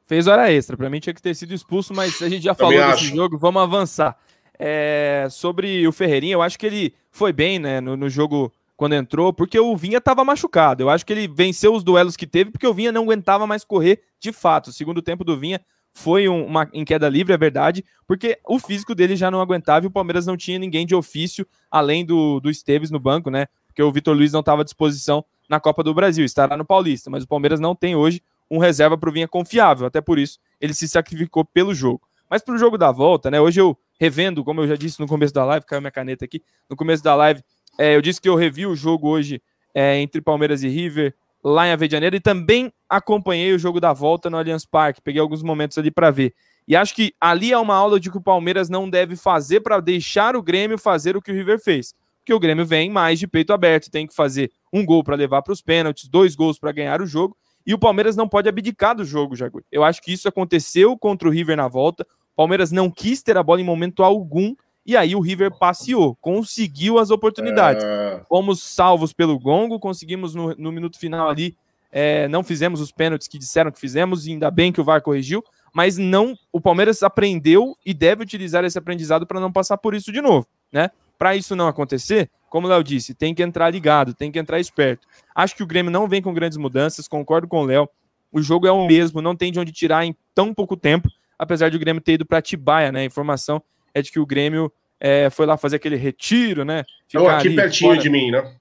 Fez 0.05 0.27
hora 0.27 0.51
extra. 0.51 0.77
Para 0.77 0.91
mim 0.91 0.99
tinha 0.99 1.13
que 1.13 1.23
ter 1.23 1.33
sido 1.33 1.55
expulso, 1.55 1.91
mas 1.91 2.21
a 2.21 2.29
gente 2.29 2.43
já 2.43 2.53
Também 2.53 2.77
falou 2.77 2.93
acho. 2.93 3.03
desse 3.05 3.15
jogo, 3.15 3.35
vamos 3.35 3.63
avançar. 3.63 4.15
É, 4.59 5.25
sobre 5.31 5.87
o 5.87 5.91
Ferreirinha, 5.91 6.35
eu 6.35 6.43
acho 6.43 6.59
que 6.59 6.67
ele 6.67 6.93
foi 7.09 7.33
bem 7.33 7.57
né, 7.57 7.81
no, 7.81 7.97
no 7.97 8.07
jogo 8.07 8.53
quando 8.77 8.93
entrou, 8.93 9.33
porque 9.33 9.59
o 9.59 9.75
Vinha 9.75 9.97
estava 9.97 10.23
machucado. 10.23 10.83
Eu 10.83 10.89
acho 10.91 11.03
que 11.03 11.11
ele 11.11 11.27
venceu 11.27 11.73
os 11.73 11.83
duelos 11.83 12.15
que 12.15 12.27
teve, 12.27 12.51
porque 12.51 12.67
o 12.67 12.73
Vinha 12.75 12.91
não 12.91 13.01
aguentava 13.01 13.47
mais 13.47 13.63
correr 13.63 14.03
de 14.19 14.31
fato. 14.31 14.67
O 14.67 14.73
segundo 14.73 15.01
tempo 15.01 15.23
do 15.23 15.35
Vinha 15.35 15.59
foi 15.93 16.27
um, 16.27 16.45
uma 16.45 16.67
em 16.73 16.83
queda 16.83 17.07
livre, 17.07 17.33
é 17.33 17.37
verdade, 17.37 17.85
porque 18.07 18.39
o 18.47 18.59
físico 18.59 18.95
dele 18.95 19.15
já 19.15 19.29
não 19.29 19.39
aguentava 19.39 19.85
e 19.85 19.87
o 19.87 19.91
Palmeiras 19.91 20.25
não 20.25 20.35
tinha 20.35 20.57
ninguém 20.57 20.85
de 20.85 20.95
ofício 20.95 21.45
além 21.69 22.03
do, 22.03 22.39
do 22.39 22.49
Esteves 22.49 22.89
no 22.89 22.99
banco, 22.99 23.29
né? 23.29 23.47
Porque 23.67 23.81
o 23.81 23.91
Vitor 23.91 24.15
Luiz 24.15 24.31
não 24.31 24.39
estava 24.39 24.61
à 24.61 24.63
disposição 24.63 25.23
na 25.47 25.59
Copa 25.59 25.83
do 25.83 25.93
Brasil, 25.93 26.25
estará 26.25 26.57
no 26.57 26.65
Paulista, 26.65 27.09
mas 27.09 27.23
o 27.23 27.27
Palmeiras 27.27 27.59
não 27.59 27.75
tem 27.75 27.95
hoje 27.95 28.21
um 28.49 28.57
reserva 28.57 28.97
para 28.97 29.09
o 29.09 29.13
Vinha 29.13 29.27
confiável, 29.27 29.85
até 29.85 30.01
por 30.01 30.17
isso 30.17 30.39
ele 30.59 30.73
se 30.73 30.87
sacrificou 30.87 31.45
pelo 31.45 31.73
jogo. 31.73 32.01
Mas 32.29 32.41
para 32.41 32.55
o 32.55 32.57
jogo 32.57 32.77
da 32.77 32.91
volta, 32.91 33.29
né? 33.29 33.39
Hoje 33.39 33.61
eu 33.61 33.77
revendo, 33.99 34.43
como 34.43 34.61
eu 34.61 34.67
já 34.67 34.75
disse 34.75 34.99
no 34.99 35.07
começo 35.07 35.33
da 35.33 35.45
live, 35.45 35.65
caiu 35.65 35.81
minha 35.81 35.91
caneta 35.91 36.25
aqui, 36.25 36.41
no 36.69 36.75
começo 36.75 37.03
da 37.03 37.13
live, 37.15 37.43
é, 37.77 37.95
eu 37.95 38.01
disse 38.01 38.19
que 38.19 38.27
eu 38.27 38.35
revi 38.35 38.65
o 38.65 38.75
jogo 38.75 39.07
hoje 39.07 39.41
é, 39.73 39.99
entre 39.99 40.21
Palmeiras 40.21 40.63
e 40.63 40.67
River 40.67 41.13
lá 41.43 41.67
em 41.67 41.71
Avedianeira 41.71 42.15
e 42.15 42.19
também 42.19 42.71
acompanhei 42.97 43.51
o 43.53 43.59
jogo 43.59 43.79
da 43.79 43.91
volta 43.91 44.29
no 44.29 44.37
Allianz 44.37 44.65
Parque. 44.65 45.01
Peguei 45.01 45.19
alguns 45.19 45.41
momentos 45.41 45.77
ali 45.77 45.89
para 45.89 46.11
ver. 46.11 46.33
E 46.67 46.75
acho 46.75 46.93
que 46.93 47.13
ali 47.19 47.51
é 47.51 47.57
uma 47.57 47.75
aula 47.75 47.99
de 47.99 48.11
que 48.11 48.17
o 48.17 48.21
Palmeiras 48.21 48.69
não 48.69 48.89
deve 48.89 49.15
fazer 49.15 49.61
para 49.61 49.79
deixar 49.79 50.35
o 50.35 50.43
Grêmio 50.43 50.77
fazer 50.77 51.17
o 51.17 51.21
que 51.21 51.31
o 51.31 51.33
River 51.33 51.59
fez. 51.59 51.93
Porque 52.19 52.33
o 52.33 52.39
Grêmio 52.39 52.65
vem 52.65 52.89
mais 52.89 53.19
de 53.19 53.27
peito 53.27 53.51
aberto, 53.51 53.91
tem 53.91 54.07
que 54.07 54.15
fazer 54.15 54.51
um 54.71 54.85
gol 54.85 55.03
para 55.03 55.15
levar 55.15 55.41
para 55.41 55.51
os 55.51 55.61
pênaltis, 55.61 56.07
dois 56.07 56.35
gols 56.35 56.57
para 56.57 56.71
ganhar 56.71 57.01
o 57.01 57.05
jogo. 57.05 57.35
E 57.65 57.73
o 57.73 57.79
Palmeiras 57.79 58.15
não 58.15 58.27
pode 58.27 58.47
abdicar 58.47 58.95
do 58.95 59.03
jogo, 59.03 59.35
Jagu. 59.35 59.61
Eu 59.71 59.83
acho 59.83 60.01
que 60.01 60.13
isso 60.13 60.27
aconteceu 60.27 60.97
contra 60.97 61.27
o 61.27 61.31
River 61.31 61.57
na 61.57 61.67
volta. 61.67 62.03
O 62.33 62.35
Palmeiras 62.35 62.71
não 62.71 62.91
quis 62.91 63.21
ter 63.23 63.37
a 63.37 63.43
bola 63.43 63.59
em 63.59 63.65
momento 63.65 64.03
algum. 64.03 64.53
E 64.85 64.95
aí 64.95 65.15
o 65.15 65.19
River 65.21 65.57
passeou, 65.57 66.15
conseguiu 66.21 66.99
as 66.99 67.09
oportunidades. 67.09 67.83
É... 67.83 68.21
Fomos 68.29 68.61
salvos 68.61 69.13
pelo 69.13 69.39
gongo, 69.39 69.79
conseguimos 69.79 70.35
no, 70.35 70.53
no 70.55 70.71
minuto 70.71 70.99
final 70.99 71.29
ali. 71.29 71.57
É, 71.95 72.27
não 72.27 72.43
fizemos 72.43 72.81
os 72.81 72.91
pênaltis 72.91 73.27
que 73.27 73.37
disseram 73.37 73.71
que 73.71 73.79
fizemos, 73.79 74.25
e 74.25 74.31
ainda 74.31 74.49
bem 74.49 74.71
que 74.71 74.81
o 74.81 74.83
VAR 74.83 74.99
corrigiu, 74.99 75.43
mas 75.71 75.95
não. 75.95 76.35
O 76.51 76.59
Palmeiras 76.59 77.03
aprendeu 77.03 77.77
e 77.85 77.93
deve 77.93 78.23
utilizar 78.23 78.65
esse 78.65 78.79
aprendizado 78.79 79.27
para 79.27 79.39
não 79.39 79.51
passar 79.51 79.77
por 79.77 79.93
isso 79.93 80.11
de 80.11 80.19
novo, 80.19 80.47
né? 80.71 80.89
Para 81.19 81.35
isso 81.35 81.55
não 81.55 81.67
acontecer, 81.67 82.31
como 82.49 82.65
o 82.65 82.69
Léo 82.69 82.83
disse, 82.83 83.13
tem 83.13 83.35
que 83.35 83.43
entrar 83.43 83.69
ligado, 83.69 84.15
tem 84.15 84.31
que 84.31 84.39
entrar 84.39 84.59
esperto. 84.59 85.07
Acho 85.35 85.55
que 85.55 85.61
o 85.61 85.67
Grêmio 85.67 85.91
não 85.91 86.07
vem 86.07 86.19
com 86.19 86.33
grandes 86.33 86.57
mudanças, 86.57 87.07
concordo 87.07 87.47
com 87.47 87.61
o 87.61 87.65
Léo. 87.65 87.87
O 88.31 88.41
jogo 88.41 88.65
é 88.65 88.71
o 88.71 88.87
mesmo, 88.87 89.21
não 89.21 89.35
tem 89.35 89.51
de 89.51 89.59
onde 89.59 89.71
tirar 89.71 90.03
em 90.03 90.15
tão 90.33 90.51
pouco 90.51 90.75
tempo, 90.75 91.07
apesar 91.37 91.69
de 91.69 91.77
o 91.77 91.79
Grêmio 91.79 92.01
ter 92.01 92.13
ido 92.13 92.25
para 92.25 92.41
Tibaia, 92.41 92.91
né? 92.91 93.01
A 93.01 93.05
informação 93.05 93.61
é 93.93 94.01
de 94.01 94.11
que 94.11 94.19
o 94.19 94.25
Grêmio 94.25 94.73
é, 94.99 95.29
foi 95.29 95.45
lá 95.45 95.57
fazer 95.57 95.75
aquele 95.75 95.95
retiro, 95.95 96.65
né? 96.65 96.83
Ficar 97.07 97.37
aqui 97.37 97.51
pertinho 97.51 97.91
fora. 97.91 98.01
de 98.01 98.09
mim, 98.09 98.31
né? 98.31 98.55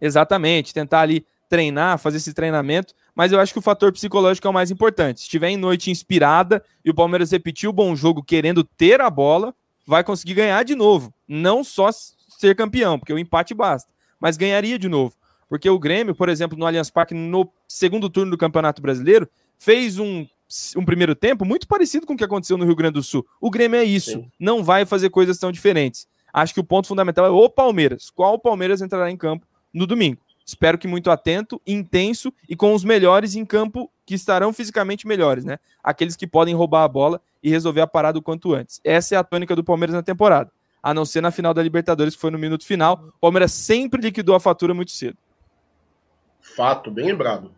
Exatamente, 0.00 0.74
tentar 0.74 1.00
ali 1.00 1.24
treinar, 1.48 1.98
fazer 1.98 2.18
esse 2.18 2.34
treinamento, 2.34 2.94
mas 3.14 3.32
eu 3.32 3.40
acho 3.40 3.52
que 3.52 3.58
o 3.58 3.62
fator 3.62 3.92
psicológico 3.92 4.46
é 4.46 4.50
o 4.50 4.54
mais 4.54 4.70
importante. 4.70 5.20
Se 5.20 5.26
estiver 5.26 5.48
em 5.48 5.56
noite 5.56 5.90
inspirada 5.90 6.62
e 6.84 6.90
o 6.90 6.94
Palmeiras 6.94 7.30
repetir 7.30 7.68
o 7.68 7.72
bom 7.72 7.94
jogo 7.94 8.22
querendo 8.22 8.64
ter 8.64 9.00
a 9.00 9.08
bola, 9.08 9.54
vai 9.86 10.02
conseguir 10.02 10.34
ganhar 10.34 10.62
de 10.64 10.74
novo. 10.74 11.12
Não 11.26 11.62
só 11.62 11.90
ser 11.92 12.54
campeão, 12.54 12.98
porque 12.98 13.12
o 13.12 13.18
empate 13.18 13.54
basta, 13.54 13.92
mas 14.20 14.36
ganharia 14.36 14.78
de 14.78 14.88
novo. 14.88 15.14
Porque 15.48 15.70
o 15.70 15.78
Grêmio, 15.78 16.14
por 16.14 16.28
exemplo, 16.28 16.58
no 16.58 16.66
Allianz 16.66 16.90
Parque, 16.90 17.14
no 17.14 17.50
segundo 17.68 18.10
turno 18.10 18.32
do 18.32 18.38
Campeonato 18.38 18.82
Brasileiro, 18.82 19.28
fez 19.56 19.98
um, 19.98 20.26
um 20.76 20.84
primeiro 20.84 21.14
tempo 21.14 21.44
muito 21.44 21.68
parecido 21.68 22.06
com 22.06 22.14
o 22.14 22.16
que 22.16 22.24
aconteceu 22.24 22.58
no 22.58 22.64
Rio 22.64 22.74
Grande 22.74 22.94
do 22.94 23.02
Sul. 23.02 23.24
O 23.40 23.50
Grêmio 23.50 23.78
é 23.78 23.84
isso, 23.84 24.10
Sim. 24.10 24.30
não 24.40 24.64
vai 24.64 24.84
fazer 24.84 25.08
coisas 25.10 25.38
tão 25.38 25.52
diferentes. 25.52 26.08
Acho 26.32 26.52
que 26.52 26.60
o 26.60 26.64
ponto 26.64 26.88
fundamental 26.88 27.24
é 27.24 27.30
o 27.30 27.48
Palmeiras. 27.48 28.10
Qual 28.10 28.34
o 28.34 28.38
Palmeiras 28.38 28.82
entrará 28.82 29.10
em 29.10 29.16
campo 29.16 29.46
no 29.72 29.86
domingo? 29.86 30.20
Espero 30.46 30.78
que 30.78 30.86
muito 30.86 31.10
atento, 31.10 31.60
intenso 31.66 32.32
e 32.48 32.54
com 32.54 32.72
os 32.72 32.84
melhores 32.84 33.34
em 33.34 33.44
campo 33.44 33.90
que 34.06 34.14
estarão 34.14 34.52
fisicamente 34.52 35.04
melhores, 35.04 35.44
né? 35.44 35.58
Aqueles 35.82 36.14
que 36.14 36.24
podem 36.24 36.54
roubar 36.54 36.84
a 36.84 36.88
bola 36.88 37.20
e 37.42 37.50
resolver 37.50 37.80
a 37.80 37.86
parada 37.86 38.16
o 38.16 38.22
quanto 38.22 38.54
antes. 38.54 38.80
Essa 38.84 39.16
é 39.16 39.18
a 39.18 39.24
tônica 39.24 39.56
do 39.56 39.64
Palmeiras 39.64 39.94
na 39.94 40.04
temporada. 40.04 40.52
A 40.80 40.94
não 40.94 41.04
ser 41.04 41.20
na 41.20 41.32
final 41.32 41.52
da 41.52 41.60
Libertadores, 41.60 42.14
que 42.14 42.20
foi 42.20 42.30
no 42.30 42.38
minuto 42.38 42.64
final. 42.64 43.08
O 43.16 43.20
Palmeiras 43.20 43.52
sempre 43.52 44.00
liquidou 44.00 44.36
a 44.36 44.40
fatura 44.40 44.72
muito 44.72 44.92
cedo. 44.92 45.18
Fato, 46.40 46.92
bem 46.92 47.06
lembrado. 47.06 47.50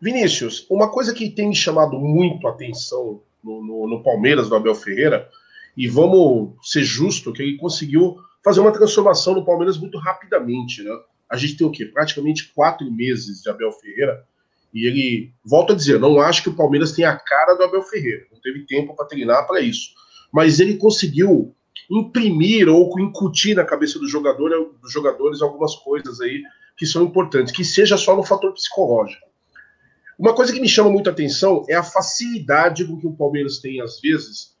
Vinícius, 0.00 0.66
uma 0.70 0.88
coisa 0.88 1.12
que 1.12 1.28
tem 1.28 1.52
chamado 1.52 1.98
muito 1.98 2.46
atenção 2.46 3.20
no, 3.42 3.60
no, 3.60 3.88
no 3.88 4.02
Palmeiras, 4.04 4.48
do 4.48 4.54
Abel 4.54 4.74
Ferreira, 4.76 5.28
e 5.76 5.88
vamos 5.88 6.54
ser 6.62 6.84
justo, 6.84 7.32
que 7.32 7.42
ele 7.42 7.56
conseguiu 7.56 8.16
fazer 8.44 8.60
uma 8.60 8.72
transformação 8.72 9.34
no 9.34 9.44
Palmeiras 9.44 9.76
muito 9.76 9.98
rapidamente, 9.98 10.82
né? 10.84 10.96
A 11.30 11.36
gente 11.36 11.56
tem 11.56 11.66
o 11.66 11.70
quê? 11.70 11.84
Praticamente 11.86 12.52
quatro 12.54 12.90
meses 12.90 13.42
de 13.42 13.50
Abel 13.50 13.72
Ferreira. 13.72 14.24
E 14.72 14.86
ele, 14.86 15.32
volta 15.44 15.72
a 15.72 15.76
dizer, 15.76 15.98
não 15.98 16.20
acho 16.20 16.42
que 16.42 16.48
o 16.48 16.54
Palmeiras 16.54 16.92
tenha 16.92 17.10
a 17.10 17.16
cara 17.16 17.54
do 17.54 17.64
Abel 17.64 17.82
Ferreira. 17.82 18.26
Não 18.32 18.40
teve 18.40 18.66
tempo 18.66 18.94
para 18.94 19.06
treinar 19.06 19.46
para 19.46 19.60
isso. 19.60 19.90
Mas 20.32 20.60
ele 20.60 20.76
conseguiu 20.76 21.54
imprimir 21.90 22.68
ou 22.68 22.98
incutir 23.00 23.54
na 23.54 23.64
cabeça 23.64 23.98
do 23.98 24.08
jogador, 24.08 24.74
dos 24.80 24.92
jogadores 24.92 25.40
algumas 25.40 25.74
coisas 25.76 26.20
aí 26.20 26.42
que 26.76 26.84
são 26.84 27.04
importantes, 27.04 27.52
que 27.52 27.64
seja 27.64 27.96
só 27.96 28.14
no 28.14 28.22
fator 28.22 28.52
psicológico. 28.52 29.26
Uma 30.18 30.34
coisa 30.34 30.52
que 30.52 30.60
me 30.60 30.68
chama 30.68 30.90
muita 30.90 31.10
atenção 31.10 31.64
é 31.68 31.74
a 31.74 31.82
facilidade 31.82 32.84
com 32.84 32.98
que 32.98 33.06
o 33.06 33.14
Palmeiras 33.14 33.58
tem, 33.58 33.80
às 33.80 34.00
vezes. 34.00 34.56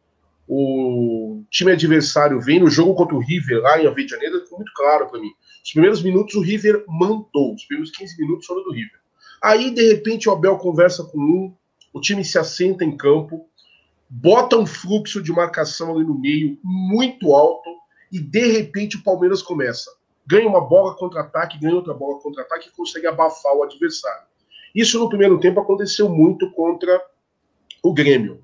O 0.48 1.42
time 1.50 1.72
adversário 1.72 2.40
vem 2.40 2.60
no 2.60 2.70
jogo 2.70 2.94
contra 2.94 3.16
o 3.16 3.20
River, 3.20 3.62
lá 3.62 3.80
em 3.80 3.86
Avejaneira, 3.86 4.40
ficou 4.40 4.58
muito 4.58 4.72
claro 4.74 5.08
para 5.08 5.20
mim. 5.20 5.30
Os 5.66 5.72
primeiros 5.72 6.00
minutos 6.00 6.36
o 6.36 6.40
River 6.40 6.84
mandou, 6.86 7.52
os 7.52 7.64
primeiros 7.64 7.90
15 7.90 8.20
minutos 8.20 8.46
foram 8.46 8.62
do 8.62 8.70
River. 8.70 9.00
Aí, 9.42 9.72
de 9.72 9.94
repente, 9.94 10.28
o 10.28 10.32
Abel 10.32 10.56
conversa 10.58 11.02
com 11.02 11.18
um, 11.18 11.52
o 11.92 12.00
time 12.00 12.24
se 12.24 12.38
assenta 12.38 12.84
em 12.84 12.96
campo, 12.96 13.48
bota 14.08 14.56
um 14.56 14.64
fluxo 14.64 15.20
de 15.20 15.32
marcação 15.32 15.96
ali 15.96 16.04
no 16.04 16.16
meio 16.16 16.56
muito 16.62 17.34
alto 17.34 17.68
e, 18.12 18.20
de 18.20 18.46
repente, 18.46 18.96
o 18.96 19.02
Palmeiras 19.02 19.42
começa. 19.42 19.90
Ganha 20.24 20.48
uma 20.48 20.60
bola 20.60 20.94
contra-ataque, 20.94 21.58
ganha 21.58 21.74
outra 21.74 21.94
bola 21.94 22.20
contra-ataque 22.20 22.68
e 22.68 22.72
consegue 22.72 23.08
abafar 23.08 23.52
o 23.52 23.64
adversário. 23.64 24.28
Isso 24.72 25.00
no 25.00 25.08
primeiro 25.08 25.40
tempo 25.40 25.58
aconteceu 25.58 26.08
muito 26.08 26.48
contra 26.52 27.02
o 27.82 27.92
Grêmio. 27.92 28.40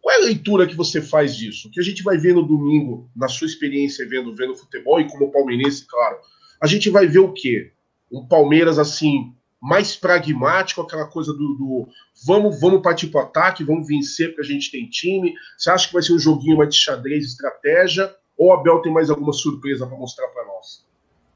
Qual 0.00 0.14
é 0.14 0.18
a 0.18 0.26
leitura 0.26 0.68
que 0.68 0.76
você 0.76 1.02
faz 1.02 1.34
disso? 1.34 1.66
O 1.66 1.70
que 1.72 1.80
a 1.80 1.84
gente 1.84 2.04
vai 2.04 2.18
ver 2.18 2.36
no 2.36 2.46
domingo, 2.46 3.10
na 3.16 3.26
sua 3.26 3.48
experiência 3.48 4.08
vendo, 4.08 4.32
vendo 4.32 4.54
futebol 4.54 5.00
e 5.00 5.08
como 5.08 5.32
palmeirense, 5.32 5.84
claro, 5.88 6.18
a 6.62 6.66
gente 6.68 6.88
vai 6.88 7.08
ver 7.08 7.18
o 7.18 7.32
quê? 7.32 7.72
Um 8.10 8.24
Palmeiras 8.24 8.78
assim 8.78 9.34
mais 9.60 9.96
pragmático, 9.96 10.80
aquela 10.80 11.06
coisa 11.06 11.32
do, 11.32 11.54
do 11.54 11.88
vamos, 12.24 12.60
vamos 12.60 12.82
partir 12.82 13.08
para 13.08 13.20
o 13.20 13.24
ataque, 13.24 13.64
vamos 13.64 13.86
vencer 13.86 14.28
porque 14.28 14.42
a 14.42 14.44
gente 14.44 14.70
tem 14.70 14.88
time. 14.88 15.34
Você 15.58 15.70
acha 15.70 15.88
que 15.88 15.92
vai 15.92 16.02
ser 16.02 16.12
um 16.12 16.18
joguinho 16.18 16.56
mais 16.56 16.68
de 16.68 16.76
xadrez, 16.76 17.24
estratégia? 17.24 18.14
Ou 18.38 18.52
Abel 18.52 18.80
tem 18.80 18.92
mais 18.92 19.10
alguma 19.10 19.32
surpresa 19.32 19.86
para 19.86 19.96
mostrar 19.96 20.28
para 20.28 20.44
nós? 20.46 20.86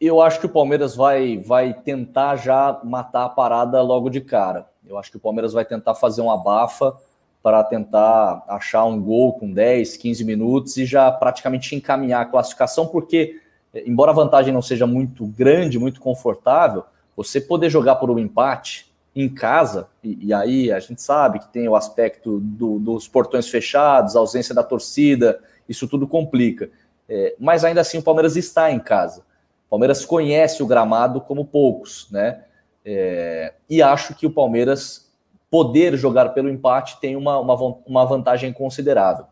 Eu 0.01 0.21
acho 0.21 0.39
que 0.39 0.47
o 0.47 0.51
Palmeiras 0.51 0.95
vai, 0.95 1.39
vai 1.39 1.75
tentar 1.75 2.37
já 2.37 2.81
matar 2.85 3.25
a 3.25 3.29
parada 3.29 3.83
logo 3.83 4.09
de 4.09 4.21
cara. 4.21 4.69
Eu 4.87 4.97
acho 4.97 5.11
que 5.11 5.17
o 5.17 5.21
Palmeiras 5.21 5.53
vai 5.53 5.65
tentar 5.65 5.95
fazer 5.95 6.21
uma 6.21 6.37
bafa 6.37 6.97
para 7.43 7.65
tentar 7.65 8.45
achar 8.49 8.85
um 8.85 9.01
gol 9.01 9.33
com 9.35 9.53
10, 9.53 9.97
15 9.97 10.25
minutos 10.25 10.77
e 10.77 10.85
já 10.85 11.11
praticamente 11.11 11.75
encaminhar 11.75 12.23
a 12.23 12.27
classificação, 12.27 12.87
porque 12.87 13.41
embora 13.85 14.11
a 14.11 14.15
vantagem 14.15 14.53
não 14.53 14.63
seja 14.63 14.87
muito 14.87 15.27
grande, 15.27 15.79
muito 15.79 16.01
confortável, 16.01 16.85
você 17.17 17.41
poder 17.41 17.71
jogar 17.71 17.97
por 17.97 18.11
um 18.11 18.19
empate 18.19 18.93
em 19.15 19.29
casa, 19.29 19.89
e, 20.05 20.27
e 20.27 20.35
aí 20.35 20.71
a 20.71 20.79
gente 20.79 21.01
sabe 21.01 21.39
que 21.39 21.49
tem 21.49 21.67
o 21.69 21.75
aspecto 21.75 22.39
do, 22.39 22.79
dos 22.79 23.09
portões 23.09 23.49
fechados, 23.49 24.15
ausência 24.15 24.55
da 24.55 24.63
torcida, 24.63 25.41
isso 25.69 25.89
tudo 25.89 26.07
complica. 26.07 26.69
É, 27.09 27.35
mas 27.39 27.65
ainda 27.65 27.81
assim 27.81 27.99
o 27.99 28.03
Palmeiras 28.03 28.37
está 28.37 28.71
em 28.71 28.79
casa. 28.79 29.23
O 29.67 29.71
Palmeiras 29.71 30.05
conhece 30.05 30.63
o 30.63 30.67
gramado 30.67 31.21
como 31.21 31.45
poucos, 31.45 32.09
né? 32.11 32.45
É, 32.85 33.55
e 33.69 33.83
acho 33.83 34.15
que 34.15 34.27
o 34.27 34.31
Palmeiras 34.31 35.11
poder 35.51 35.97
jogar 35.97 36.31
pelo 36.31 36.51
empate 36.51 37.01
tem 37.01 37.17
uma, 37.17 37.39
uma, 37.39 37.55
uma 37.87 38.05
vantagem 38.05 38.53
considerável. 38.53 39.25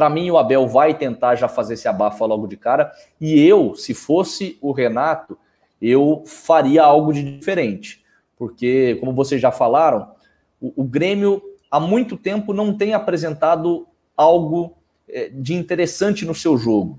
Para 0.00 0.08
mim, 0.08 0.30
o 0.30 0.38
Abel 0.38 0.66
vai 0.66 0.94
tentar 0.94 1.34
já 1.34 1.46
fazer 1.46 1.74
esse 1.74 1.86
abafa 1.86 2.24
logo 2.24 2.46
de 2.46 2.56
cara. 2.56 2.90
E 3.20 3.46
eu, 3.46 3.74
se 3.74 3.92
fosse 3.92 4.56
o 4.58 4.72
Renato, 4.72 5.36
eu 5.78 6.22
faria 6.24 6.82
algo 6.82 7.12
de 7.12 7.36
diferente. 7.36 8.02
Porque, 8.34 8.96
como 8.98 9.12
vocês 9.12 9.42
já 9.42 9.52
falaram, 9.52 10.12
o, 10.58 10.72
o 10.74 10.84
Grêmio 10.84 11.42
há 11.70 11.78
muito 11.78 12.16
tempo 12.16 12.54
não 12.54 12.74
tem 12.74 12.94
apresentado 12.94 13.86
algo 14.16 14.74
é, 15.06 15.28
de 15.28 15.52
interessante 15.52 16.24
no 16.24 16.34
seu 16.34 16.56
jogo. 16.56 16.98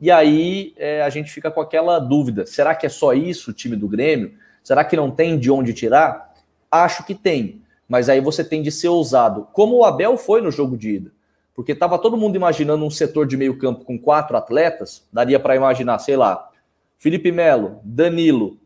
E 0.00 0.10
aí 0.10 0.72
é, 0.78 1.02
a 1.02 1.10
gente 1.10 1.30
fica 1.30 1.50
com 1.50 1.60
aquela 1.60 1.98
dúvida: 1.98 2.46
será 2.46 2.74
que 2.74 2.86
é 2.86 2.88
só 2.88 3.12
isso 3.12 3.50
o 3.50 3.54
time 3.54 3.76
do 3.76 3.86
Grêmio? 3.86 4.32
Será 4.64 4.86
que 4.86 4.96
não 4.96 5.10
tem 5.10 5.38
de 5.38 5.50
onde 5.50 5.74
tirar? 5.74 6.32
Acho 6.70 7.04
que 7.04 7.14
tem, 7.14 7.60
mas 7.86 8.08
aí 8.08 8.22
você 8.22 8.42
tem 8.42 8.62
de 8.62 8.72
ser 8.72 8.88
ousado, 8.88 9.48
como 9.52 9.76
o 9.76 9.84
Abel 9.84 10.16
foi 10.16 10.40
no 10.40 10.50
jogo 10.50 10.78
de 10.78 10.94
ida 10.94 11.12
porque 11.54 11.72
estava 11.72 11.98
todo 11.98 12.16
mundo 12.16 12.36
imaginando 12.36 12.84
um 12.84 12.90
setor 12.90 13.26
de 13.26 13.36
meio 13.36 13.58
campo 13.58 13.84
com 13.84 13.98
quatro 13.98 14.36
atletas, 14.36 15.06
daria 15.12 15.38
para 15.38 15.56
imaginar, 15.56 15.98
sei 15.98 16.16
lá, 16.16 16.50
Felipe 16.98 17.30
Melo, 17.30 17.80
Danilo, 17.84 18.58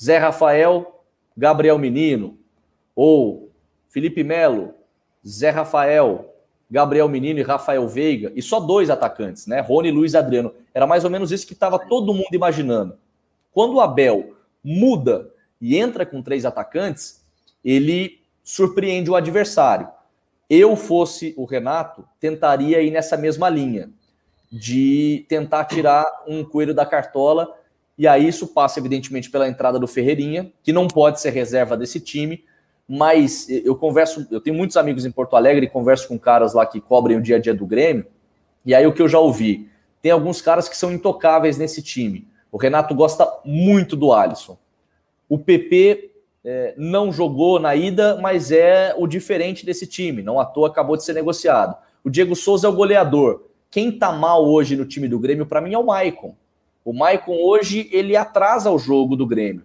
Zé 0.00 0.16
Rafael, 0.16 1.04
Gabriel 1.36 1.78
Menino, 1.78 2.38
ou 2.94 3.50
Felipe 3.88 4.24
Melo, 4.24 4.74
Zé 5.26 5.50
Rafael, 5.50 6.34
Gabriel 6.70 7.08
Menino 7.08 7.40
e 7.40 7.42
Rafael 7.42 7.86
Veiga, 7.88 8.32
e 8.34 8.40
só 8.40 8.60
dois 8.60 8.88
atacantes, 8.90 9.46
né? 9.46 9.60
Rony, 9.60 9.90
Luiz 9.90 10.14
Adriano. 10.14 10.54
Era 10.72 10.86
mais 10.86 11.04
ou 11.04 11.10
menos 11.10 11.32
isso 11.32 11.46
que 11.46 11.52
estava 11.52 11.78
todo 11.78 12.14
mundo 12.14 12.32
imaginando. 12.32 12.96
Quando 13.52 13.74
o 13.74 13.80
Abel 13.80 14.36
muda 14.62 15.28
e 15.60 15.76
entra 15.76 16.06
com 16.06 16.22
três 16.22 16.46
atacantes, 16.46 17.24
ele 17.64 18.20
surpreende 18.42 19.10
o 19.10 19.16
adversário 19.16 19.88
eu 20.50 20.74
fosse 20.74 21.32
o 21.36 21.44
Renato, 21.44 22.04
tentaria 22.18 22.82
ir 22.82 22.90
nessa 22.90 23.16
mesma 23.16 23.48
linha, 23.48 23.88
de 24.50 25.24
tentar 25.28 25.64
tirar 25.66 26.04
um 26.26 26.42
coelho 26.42 26.74
da 26.74 26.84
cartola, 26.84 27.56
e 27.96 28.08
aí 28.08 28.26
isso 28.26 28.48
passa, 28.48 28.80
evidentemente, 28.80 29.30
pela 29.30 29.48
entrada 29.48 29.78
do 29.78 29.86
Ferreirinha, 29.86 30.52
que 30.64 30.72
não 30.72 30.88
pode 30.88 31.20
ser 31.20 31.30
reserva 31.30 31.76
desse 31.76 32.00
time, 32.00 32.44
mas 32.88 33.48
eu 33.48 33.76
converso, 33.76 34.26
eu 34.28 34.40
tenho 34.40 34.56
muitos 34.56 34.76
amigos 34.76 35.06
em 35.06 35.12
Porto 35.12 35.36
Alegre, 35.36 35.68
converso 35.68 36.08
com 36.08 36.18
caras 36.18 36.52
lá 36.52 36.66
que 36.66 36.80
cobrem 36.80 37.16
o 37.16 37.22
dia 37.22 37.36
a 37.36 37.38
dia 37.38 37.54
do 37.54 37.64
Grêmio, 37.64 38.06
e 38.66 38.74
aí 38.74 38.84
o 38.84 38.92
que 38.92 39.00
eu 39.00 39.08
já 39.08 39.20
ouvi, 39.20 39.70
tem 40.02 40.10
alguns 40.10 40.42
caras 40.42 40.68
que 40.68 40.76
são 40.76 40.92
intocáveis 40.92 41.56
nesse 41.56 41.80
time. 41.80 42.26
O 42.50 42.56
Renato 42.56 42.92
gosta 42.94 43.30
muito 43.44 43.94
do 43.94 44.12
Alisson. 44.12 44.58
O 45.28 45.38
PP 45.38 46.10
é, 46.44 46.74
não 46.76 47.12
jogou 47.12 47.58
na 47.58 47.74
ida, 47.74 48.18
mas 48.20 48.50
é 48.50 48.94
o 48.96 49.06
diferente 49.06 49.64
desse 49.64 49.86
time. 49.86 50.22
Não 50.22 50.40
à 50.40 50.44
toa 50.44 50.68
acabou 50.68 50.96
de 50.96 51.04
ser 51.04 51.12
negociado. 51.12 51.76
O 52.02 52.10
Diego 52.10 52.34
Souza 52.34 52.66
é 52.66 52.70
o 52.70 52.74
goleador. 52.74 53.44
Quem 53.70 53.92
tá 53.92 54.10
mal 54.10 54.44
hoje 54.46 54.76
no 54.76 54.84
time 54.84 55.06
do 55.06 55.18
Grêmio, 55.18 55.46
para 55.46 55.60
mim, 55.60 55.74
é 55.74 55.78
o 55.78 55.86
Maicon. 55.86 56.34
O 56.84 56.92
Maicon 56.92 57.36
hoje, 57.36 57.88
ele 57.92 58.16
atrasa 58.16 58.70
o 58.70 58.78
jogo 58.78 59.14
do 59.14 59.26
Grêmio. 59.26 59.62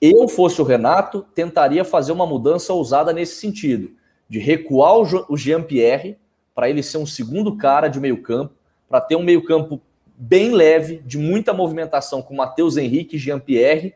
Eu 0.00 0.28
fosse 0.28 0.60
o 0.60 0.64
Renato, 0.64 1.24
tentaria 1.34 1.84
fazer 1.84 2.12
uma 2.12 2.26
mudança 2.26 2.72
ousada 2.72 3.12
nesse 3.12 3.36
sentido, 3.36 3.92
de 4.28 4.38
recuar 4.38 4.98
o 5.28 5.36
Jean-Pierre 5.36 6.18
para 6.54 6.70
ele 6.70 6.82
ser 6.82 6.98
um 6.98 7.06
segundo 7.06 7.56
cara 7.56 7.88
de 7.88 7.98
meio 7.98 8.22
campo, 8.22 8.54
para 8.88 9.00
ter 9.00 9.16
um 9.16 9.22
meio 9.22 9.42
campo 9.44 9.80
bem 10.16 10.52
leve, 10.52 11.02
de 11.04 11.18
muita 11.18 11.52
movimentação 11.52 12.22
com 12.22 12.36
Matheus 12.36 12.76
Henrique 12.76 13.16
e 13.16 13.18
Jean-Pierre, 13.18 13.94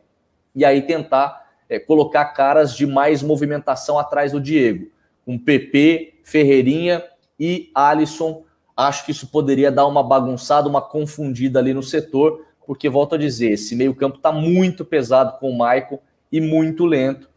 e 0.55 0.65
aí 0.65 0.83
tentar 0.83 1.48
é, 1.69 1.79
colocar 1.79 2.25
caras 2.27 2.75
de 2.75 2.87
mais 2.87 3.23
movimentação 3.23 3.99
atrás 3.99 4.33
do 4.33 4.41
Diego, 4.41 4.89
com 5.25 5.39
PP, 5.39 6.21
Ferreirinha 6.25 7.05
e 7.39 7.71
Alisson. 7.75 8.45
Acho 8.77 9.05
que 9.05 9.11
isso 9.11 9.27
poderia 9.29 9.71
dar 9.71 9.87
uma 9.87 10.03
bagunçada, 10.03 10.69
uma 10.69 10.81
confundida 10.81 11.59
ali 11.59 11.75
no 11.75 11.83
setor, 11.83 12.45
porque, 12.67 12.89
volto 12.89 13.15
a 13.15 13.19
dizer, 13.19 13.53
esse 13.53 13.75
meio-campo 13.75 14.17
está 14.17 14.31
muito 14.31 14.85
pesado 14.85 15.39
com 15.39 15.51
o 15.51 15.55
Michael 15.55 16.01
e 16.31 16.41
muito 16.41 16.85
lento. 16.85 17.29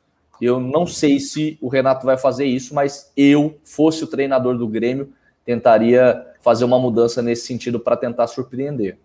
Eu 0.41 0.59
não 0.59 0.87
sei 0.87 1.19
se 1.19 1.57
o 1.61 1.67
Renato 1.67 2.05
vai 2.05 2.17
fazer 2.17 2.45
isso, 2.45 2.73
mas 2.73 3.11
eu, 3.15 3.57
fosse 3.63 4.03
o 4.03 4.07
treinador 4.07 4.57
do 4.57 4.67
Grêmio, 4.67 5.13
tentaria 5.45 6.25
fazer 6.41 6.65
uma 6.65 6.79
mudança 6.79 7.21
nesse 7.21 7.45
sentido 7.45 7.79
para 7.79 7.95
tentar 7.95 8.27
surpreender. 8.27 8.97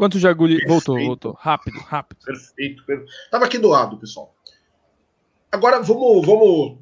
Quanto 0.00 0.18
Jaguli 0.18 0.64
voltou, 0.66 0.98
voltou. 0.98 1.32
Rápido, 1.38 1.78
rápido. 1.78 2.24
Perfeito, 2.24 2.82
perfeito. 2.86 3.12
Tava 3.30 3.44
aqui 3.44 3.58
do 3.58 3.68
lado, 3.68 3.98
pessoal. 3.98 4.34
Agora 5.52 5.78
vamos, 5.82 6.24
vamos 6.24 6.78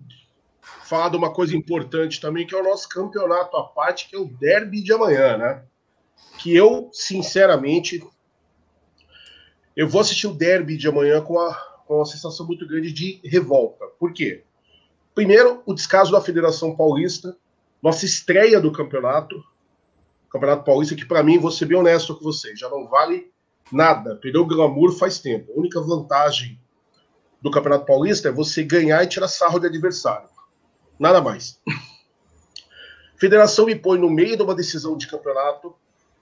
falar 0.85 1.09
de 1.09 1.17
uma 1.17 1.33
coisa 1.33 1.57
importante 1.57 2.21
também, 2.21 2.47
que 2.47 2.55
é 2.55 2.61
o 2.61 2.63
nosso 2.63 2.89
campeonato 2.89 3.57
à 3.57 3.65
parte, 3.65 4.09
que 4.09 4.15
é 4.15 4.21
o 4.21 4.27
derby 4.27 4.85
de 4.85 4.93
amanhã, 4.93 5.37
né? 5.37 5.65
Que 6.39 6.55
eu, 6.55 6.91
sinceramente, 6.93 8.01
eu 9.75 9.89
vou 9.89 10.01
assistir 10.01 10.29
o 10.29 10.33
derby 10.33 10.77
de 10.77 10.87
amanhã 10.87 11.21
com, 11.21 11.41
a, 11.41 11.53
com 11.89 11.97
uma 11.97 12.07
sensação 12.07 12.47
muito 12.47 12.69
grande 12.69 12.93
de 12.93 13.21
revolta. 13.25 13.85
Por 13.99 14.13
quê? 14.13 14.45
Primeiro, 15.13 15.61
o 15.67 15.75
descaso 15.75 16.13
da 16.13 16.21
Federação 16.21 16.77
Paulista, 16.77 17.37
nossa 17.83 18.05
estreia 18.05 18.61
do 18.61 18.71
campeonato, 18.71 19.43
Campeonato 20.31 20.65
Paulista, 20.65 20.95
que 20.95 21.07
para 21.07 21.23
mim, 21.23 21.39
vou 21.39 21.51
ser 21.51 21.67
bem 21.67 21.79
honesto 21.79 22.15
com 22.15 22.25
vocês, 22.25 22.59
já 22.59 22.69
não 22.69 22.87
vale 22.87 23.31
nada. 23.73 24.17
Perdeu 24.17 24.43
o 24.43 24.47
glamour 24.47 24.93
faz 24.93 25.19
tempo. 25.19 25.53
A 25.53 25.59
única 25.59 25.81
vantagem 25.81 26.61
do 27.41 27.51
Campeonato 27.51 27.87
Paulista 27.87 28.29
é 28.29 28.33
você 28.33 28.63
ganhar 28.63 29.03
e 29.03 29.07
tirar 29.07 29.29
sarro 29.29 29.59
de 29.59 29.67
adversário. 29.67 30.29
Nada 30.99 31.21
mais. 31.21 31.61
Federação 33.17 33.67
me 33.67 33.75
põe 33.75 33.99
no 33.99 34.11
meio 34.11 34.37
de 34.37 34.43
uma 34.43 34.55
decisão 34.55 34.97
de 34.97 35.07
campeonato, 35.09 35.75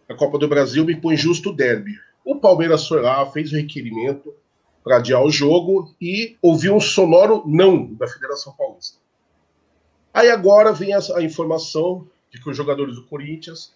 a 0.08 0.14
Copa 0.14 0.38
do 0.38 0.48
Brasil 0.48 0.84
me 0.84 0.98
põe 0.98 1.16
justo 1.16 1.50
o 1.50 1.52
derby. 1.52 1.92
O 2.24 2.36
Palmeiras 2.36 2.86
foi 2.86 3.02
lá, 3.02 3.26
fez 3.30 3.52
o 3.52 3.56
requerimento 3.56 4.32
para 4.82 4.96
adiar 4.96 5.22
o 5.22 5.30
jogo 5.30 5.94
e 6.00 6.36
ouviu 6.40 6.74
um 6.74 6.80
sonoro 6.80 7.42
não 7.46 7.92
da 7.94 8.06
Federação 8.06 8.54
Paulista. 8.56 8.98
Aí 10.14 10.30
agora 10.30 10.72
vem 10.72 10.94
a, 10.94 11.00
a 11.16 11.22
informação 11.22 12.08
de 12.30 12.40
que 12.40 12.48
os 12.48 12.56
jogadores 12.56 12.94
do 12.94 13.04
Corinthians 13.04 13.74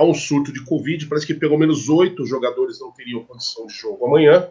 há 0.00 0.04
um 0.04 0.14
surto 0.14 0.50
de 0.50 0.64
Covid. 0.64 1.06
Parece 1.06 1.26
que 1.26 1.34
pelo 1.34 1.58
menos 1.58 1.90
oito 1.90 2.24
jogadores 2.24 2.80
não 2.80 2.90
teriam 2.90 3.22
condição 3.22 3.66
de 3.66 3.74
jogo 3.74 4.06
amanhã. 4.06 4.50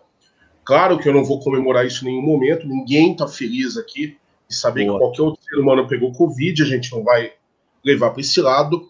Claro 0.64 1.00
que 1.00 1.10
eu 1.10 1.14
não 1.14 1.26
vou 1.26 1.40
comemorar 1.40 1.88
isso 1.88 2.06
em 2.06 2.12
nenhum 2.12 2.22
momento, 2.22 2.68
ninguém 2.68 3.14
está 3.14 3.28
feliz 3.28 3.76
aqui 3.76 4.16
de 4.48 4.56
saber 4.56 4.86
Boa. 4.86 4.94
que 4.94 5.00
qualquer 5.00 5.22
outro 5.24 5.44
ser 5.44 5.56
humano 5.60 5.88
pegou 5.88 6.12
Covid, 6.12 6.62
a 6.62 6.66
gente 6.66 6.92
não 6.92 7.04
vai 7.04 7.34
levar 7.84 8.12
para 8.12 8.22
esse 8.22 8.40
lado. 8.40 8.88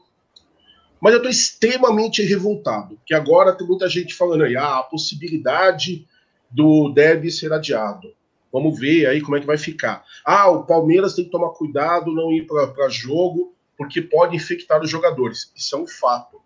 Mas 1.00 1.14
eu 1.14 1.20
estou 1.20 1.32
extremamente 1.32 2.22
revoltado, 2.24 3.00
que 3.06 3.14
agora 3.14 3.56
tem 3.56 3.66
muita 3.66 3.88
gente 3.88 4.14
falando 4.14 4.44
aí, 4.44 4.58
ah, 4.58 4.80
a 4.80 4.84
possibilidade 4.84 6.06
do 6.52 6.90
derby 6.90 7.32
ser 7.32 7.54
adiado. 7.54 8.14
Vamos 8.52 8.78
ver 8.78 9.06
aí 9.06 9.22
como 9.22 9.38
é 9.38 9.40
que 9.40 9.48
vai 9.48 9.58
ficar. 9.58 10.04
Ah, 10.26 10.50
o 10.50 10.66
Palmeiras 10.66 11.14
tem 11.14 11.24
que 11.24 11.32
tomar 11.32 11.52
cuidado, 11.52 12.14
não 12.14 12.34
ir 12.34 12.46
para 12.46 12.90
jogo, 12.90 13.54
porque 13.78 14.02
pode 14.02 14.36
infectar 14.36 14.82
os 14.82 14.90
jogadores. 14.90 15.54
Isso 15.56 15.74
é 15.78 15.80
um 15.80 15.88
fato. 15.88 16.42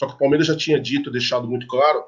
Só 0.00 0.06
que 0.06 0.14
o 0.14 0.16
Palmeiras 0.16 0.46
já 0.46 0.56
tinha 0.56 0.80
dito, 0.80 1.10
deixado 1.10 1.46
muito 1.46 1.66
claro, 1.66 2.04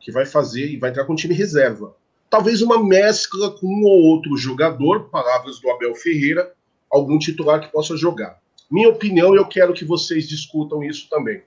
que 0.00 0.10
vai 0.10 0.26
fazer 0.26 0.66
e 0.68 0.76
vai 0.76 0.90
entrar 0.90 1.04
com 1.04 1.14
time 1.14 1.32
reserva. 1.32 1.94
Talvez 2.28 2.60
uma 2.60 2.82
mescla 2.82 3.52
com 3.52 3.68
um 3.68 3.84
ou 3.84 4.02
outro 4.02 4.36
jogador, 4.36 5.08
palavras 5.10 5.60
do 5.60 5.70
Abel 5.70 5.94
Ferreira, 5.94 6.52
algum 6.90 7.16
titular 7.20 7.60
que 7.60 7.70
possa 7.70 7.96
jogar. 7.96 8.36
Minha 8.68 8.88
opinião, 8.88 9.32
eu 9.32 9.46
quero 9.46 9.72
que 9.72 9.84
vocês 9.84 10.28
discutam 10.28 10.82
isso 10.82 11.08
também. 11.08 11.40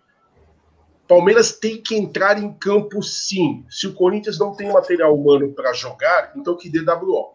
Palmeiras 1.05 1.51
tem 1.51 1.81
que 1.81 1.95
entrar 1.95 2.41
em 2.41 2.53
campo 2.53 3.03
sim. 3.03 3.65
Se 3.69 3.85
o 3.85 3.93
Corinthians 3.93 4.39
não 4.39 4.55
tem 4.55 4.71
material 4.71 5.13
humano 5.13 5.51
para 5.51 5.73
jogar, 5.73 6.31
então 6.34 6.55
que 6.55 6.69
dê 6.69 6.80
WO. 6.80 7.34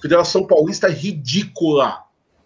Federação 0.00 0.46
Paulista 0.46 0.86
é 0.86 0.90
ridícula. 0.90 2.02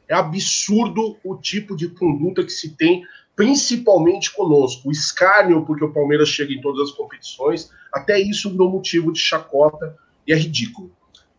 É 0.09 0.15
absurdo 0.15 1.17
o 1.23 1.37
tipo 1.37 1.77
de 1.77 1.87
conduta 1.91 2.43
que 2.43 2.51
se 2.51 2.75
tem 2.75 3.05
principalmente 3.39 4.33
conosco. 4.35 4.89
O 4.89 4.91
escárnio, 4.91 5.65
porque 5.65 5.85
o 5.85 5.93
Palmeiras 5.93 6.29
chega 6.29 6.53
em 6.53 6.61
todas 6.61 6.91
as 6.91 6.97
competições, 6.97 7.71
até 7.93 8.19
isso 8.19 8.51
virou 8.51 8.69
motivo 8.69 9.13
de 9.13 9.21
chacota 9.21 9.97
e 10.27 10.33
é 10.33 10.37
ridículo. 10.37 10.91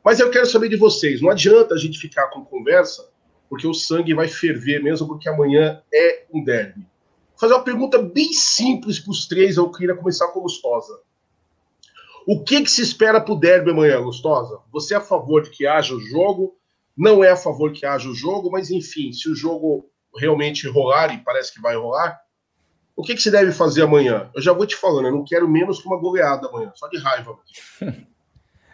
Mas 0.01 0.21
eu 0.21 0.31
quero 0.31 0.45
saber 0.45 0.69
de 0.69 0.77
vocês, 0.77 1.21
não 1.21 1.29
adianta 1.29 1.75
a 1.75 1.77
gente 1.77 1.99
ficar 1.99 2.27
com 2.27 2.45
conversa, 2.45 3.09
porque 3.49 3.67
o 3.67 3.73
sangue 3.73 4.13
vai 4.13 4.29
ferver 4.29 4.81
mesmo, 4.81 5.09
porque 5.09 5.27
amanhã 5.27 5.81
é 5.93 6.23
um 6.33 6.41
derby. 6.41 6.87
Vou 7.31 7.39
fazer 7.41 7.53
uma 7.55 7.65
pergunta 7.65 8.01
bem 8.01 8.31
simples 8.31 8.97
para 8.97 9.11
os 9.11 9.27
três, 9.27 9.57
eu 9.57 9.69
queria 9.69 9.93
começar 9.93 10.29
com 10.29 10.39
Gustosa. 10.39 11.01
O 12.25 12.41
que, 12.45 12.61
que 12.61 12.71
se 12.71 12.81
espera 12.81 13.19
para 13.19 13.33
o 13.33 13.37
derby 13.37 13.71
amanhã, 13.71 14.01
Gustosa? 14.01 14.59
Você 14.71 14.93
é 14.93 14.97
a 14.97 15.01
favor 15.01 15.41
de 15.41 15.49
que 15.49 15.67
haja 15.67 15.93
o 15.93 15.99
jogo? 15.99 16.55
Não 16.95 17.21
é 17.21 17.31
a 17.31 17.35
favor 17.35 17.73
que 17.73 17.85
haja 17.85 18.07
o 18.07 18.15
jogo, 18.15 18.49
mas 18.49 18.71
enfim, 18.71 19.11
se 19.11 19.29
o 19.29 19.35
jogo 19.35 19.89
realmente 20.17 20.67
rolar, 20.67 21.13
e 21.13 21.23
parece 21.23 21.53
que 21.53 21.61
vai 21.61 21.75
rolar, 21.75 22.19
o 22.95 23.03
que, 23.03 23.15
que 23.15 23.21
se 23.21 23.31
deve 23.31 23.51
fazer 23.51 23.83
amanhã? 23.83 24.29
Eu 24.35 24.41
já 24.41 24.51
vou 24.51 24.65
te 24.65 24.75
falando, 24.75 25.07
eu 25.07 25.13
não 25.13 25.23
quero 25.23 25.47
menos 25.47 25.81
que 25.81 25.87
uma 25.87 25.99
goleada 25.99 26.47
amanhã, 26.47 26.71
só 26.75 26.87
de 26.87 26.97
raiva. 26.97 27.37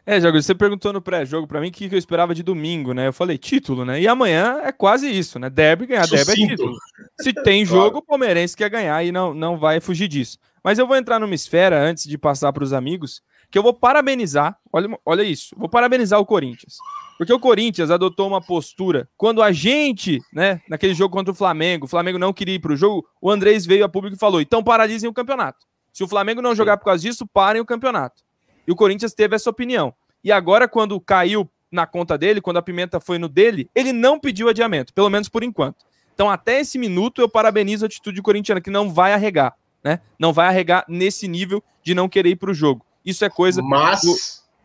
É, 0.07 0.21
Jago, 0.21 0.39
você 0.39 0.53
perguntou 0.53 0.93
no 0.93 1.01
pré-jogo 1.01 1.47
para 1.47 1.59
mim 1.59 1.69
o 1.69 1.71
que, 1.71 1.91
eu 1.91 1.97
esperava 1.97 2.35
de 2.35 2.43
domingo, 2.43 2.93
né? 2.93 3.07
Eu 3.07 3.13
falei 3.13 3.39
título, 3.39 3.83
né? 3.83 3.99
E 3.99 4.07
amanhã 4.07 4.59
é 4.63 4.71
quase 4.71 5.09
isso, 5.09 5.39
né? 5.39 5.49
Derby 5.49 5.87
ganhar, 5.87 6.07
derby 6.07 6.31
é 6.31 6.35
título. 6.35 6.77
Se 7.19 7.33
tem 7.33 7.65
claro. 7.65 7.85
jogo, 7.85 7.97
o 7.97 8.01
Palmeirense 8.03 8.55
quer 8.55 8.69
ganhar 8.69 9.03
e 9.03 9.11
não, 9.11 9.33
não 9.33 9.57
vai 9.57 9.79
fugir 9.79 10.07
disso. 10.07 10.37
Mas 10.63 10.77
eu 10.77 10.85
vou 10.85 10.95
entrar 10.95 11.19
numa 11.19 11.33
esfera 11.33 11.81
antes 11.81 12.07
de 12.07 12.19
passar 12.19 12.53
para 12.53 12.63
os 12.63 12.71
amigos, 12.71 13.23
que 13.49 13.57
eu 13.57 13.63
vou 13.63 13.73
parabenizar, 13.73 14.57
olha, 14.71 14.89
olha 15.05 15.23
isso, 15.23 15.55
vou 15.57 15.69
parabenizar 15.69 16.19
o 16.19 16.25
Corinthians. 16.25 16.77
Porque 17.17 17.31
o 17.31 17.39
Corinthians 17.39 17.89
adotou 17.89 18.27
uma 18.27 18.41
postura. 18.41 19.07
Quando 19.15 19.41
a 19.41 19.51
gente, 19.51 20.19
né, 20.33 20.61
naquele 20.67 20.93
jogo 20.93 21.15
contra 21.15 21.31
o 21.31 21.35
Flamengo, 21.35 21.85
o 21.85 21.87
Flamengo 21.89 22.19
não 22.19 22.33
queria 22.33 22.55
ir 22.55 22.59
para 22.59 22.73
o 22.73 22.75
jogo, 22.75 23.07
o 23.21 23.31
Andrés 23.31 23.65
veio 23.65 23.85
a 23.85 23.89
público 23.89 24.15
e 24.15 24.19
falou: 24.19 24.41
então 24.41 24.63
paralisem 24.63 25.09
o 25.09 25.13
campeonato. 25.13 25.65
Se 25.93 26.03
o 26.03 26.07
Flamengo 26.07 26.41
não 26.41 26.53
jogar 26.53 26.77
por 26.77 26.85
causa 26.85 27.01
disso, 27.01 27.25
parem 27.25 27.61
o 27.61 27.65
campeonato. 27.65 28.21
E 28.67 28.71
o 28.71 28.75
Corinthians 28.75 29.13
teve 29.13 29.35
essa 29.35 29.49
opinião. 29.49 29.93
E 30.21 30.31
agora, 30.31 30.67
quando 30.67 30.99
caiu 30.99 31.49
na 31.71 31.85
conta 31.85 32.17
dele, 32.17 32.41
quando 32.41 32.57
a 32.57 32.61
pimenta 32.61 32.99
foi 32.99 33.17
no 33.17 33.29
dele, 33.29 33.69
ele 33.73 33.93
não 33.93 34.19
pediu 34.19 34.49
adiamento, 34.49 34.93
pelo 34.93 35.09
menos 35.09 35.29
por 35.29 35.43
enquanto. 35.43 35.85
Então, 36.13 36.29
até 36.29 36.59
esse 36.59 36.77
minuto, 36.77 37.21
eu 37.21 37.29
parabenizo 37.29 37.85
a 37.85 37.87
atitude 37.87 38.21
corintiana, 38.21 38.61
que 38.61 38.69
não 38.69 38.91
vai 38.91 39.13
arregar, 39.13 39.55
né? 39.83 39.99
Não 40.17 40.33
vai 40.33 40.47
arregar 40.47 40.85
nesse 40.87 41.27
nível 41.27 41.63
de 41.83 41.93
não 41.93 42.09
querer 42.09 42.29
ir 42.29 42.35
para 42.37 42.51
o 42.51 42.53
jogo. 42.53 42.85
Isso 43.05 43.23
é 43.23 43.29
coisa. 43.29 43.61
Mas, 43.61 44.01
do... 44.01 44.15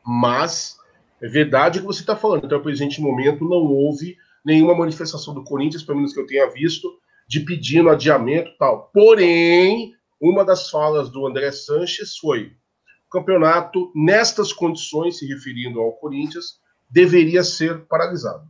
mas 0.04 0.76
é 1.20 1.28
verdade 1.28 1.78
o 1.78 1.82
que 1.82 1.86
você 1.86 2.00
está 2.00 2.16
falando. 2.16 2.46
Até 2.46 2.56
o 2.56 2.62
presente 2.62 3.00
momento 3.00 3.44
não 3.44 3.58
houve 3.58 4.16
nenhuma 4.44 4.74
manifestação 4.74 5.34
do 5.34 5.44
Corinthians, 5.44 5.82
pelo 5.82 5.98
menos 5.98 6.14
que 6.14 6.20
eu 6.20 6.26
tenha 6.26 6.48
visto, 6.50 6.88
de 7.28 7.40
pedindo 7.40 7.90
adiamento 7.90 8.50
tal. 8.58 8.90
Porém, 8.92 9.94
uma 10.20 10.44
das 10.44 10.70
falas 10.70 11.10
do 11.10 11.26
André 11.26 11.52
Sanches 11.52 12.16
foi: 12.16 12.52
o 13.06 13.10
campeonato, 13.10 13.92
nestas 13.94 14.52
condições, 14.52 15.18
se 15.18 15.26
referindo 15.26 15.80
ao 15.80 15.92
Corinthians, 15.92 16.58
deveria 16.88 17.44
ser 17.44 17.86
paralisado. 17.86 18.48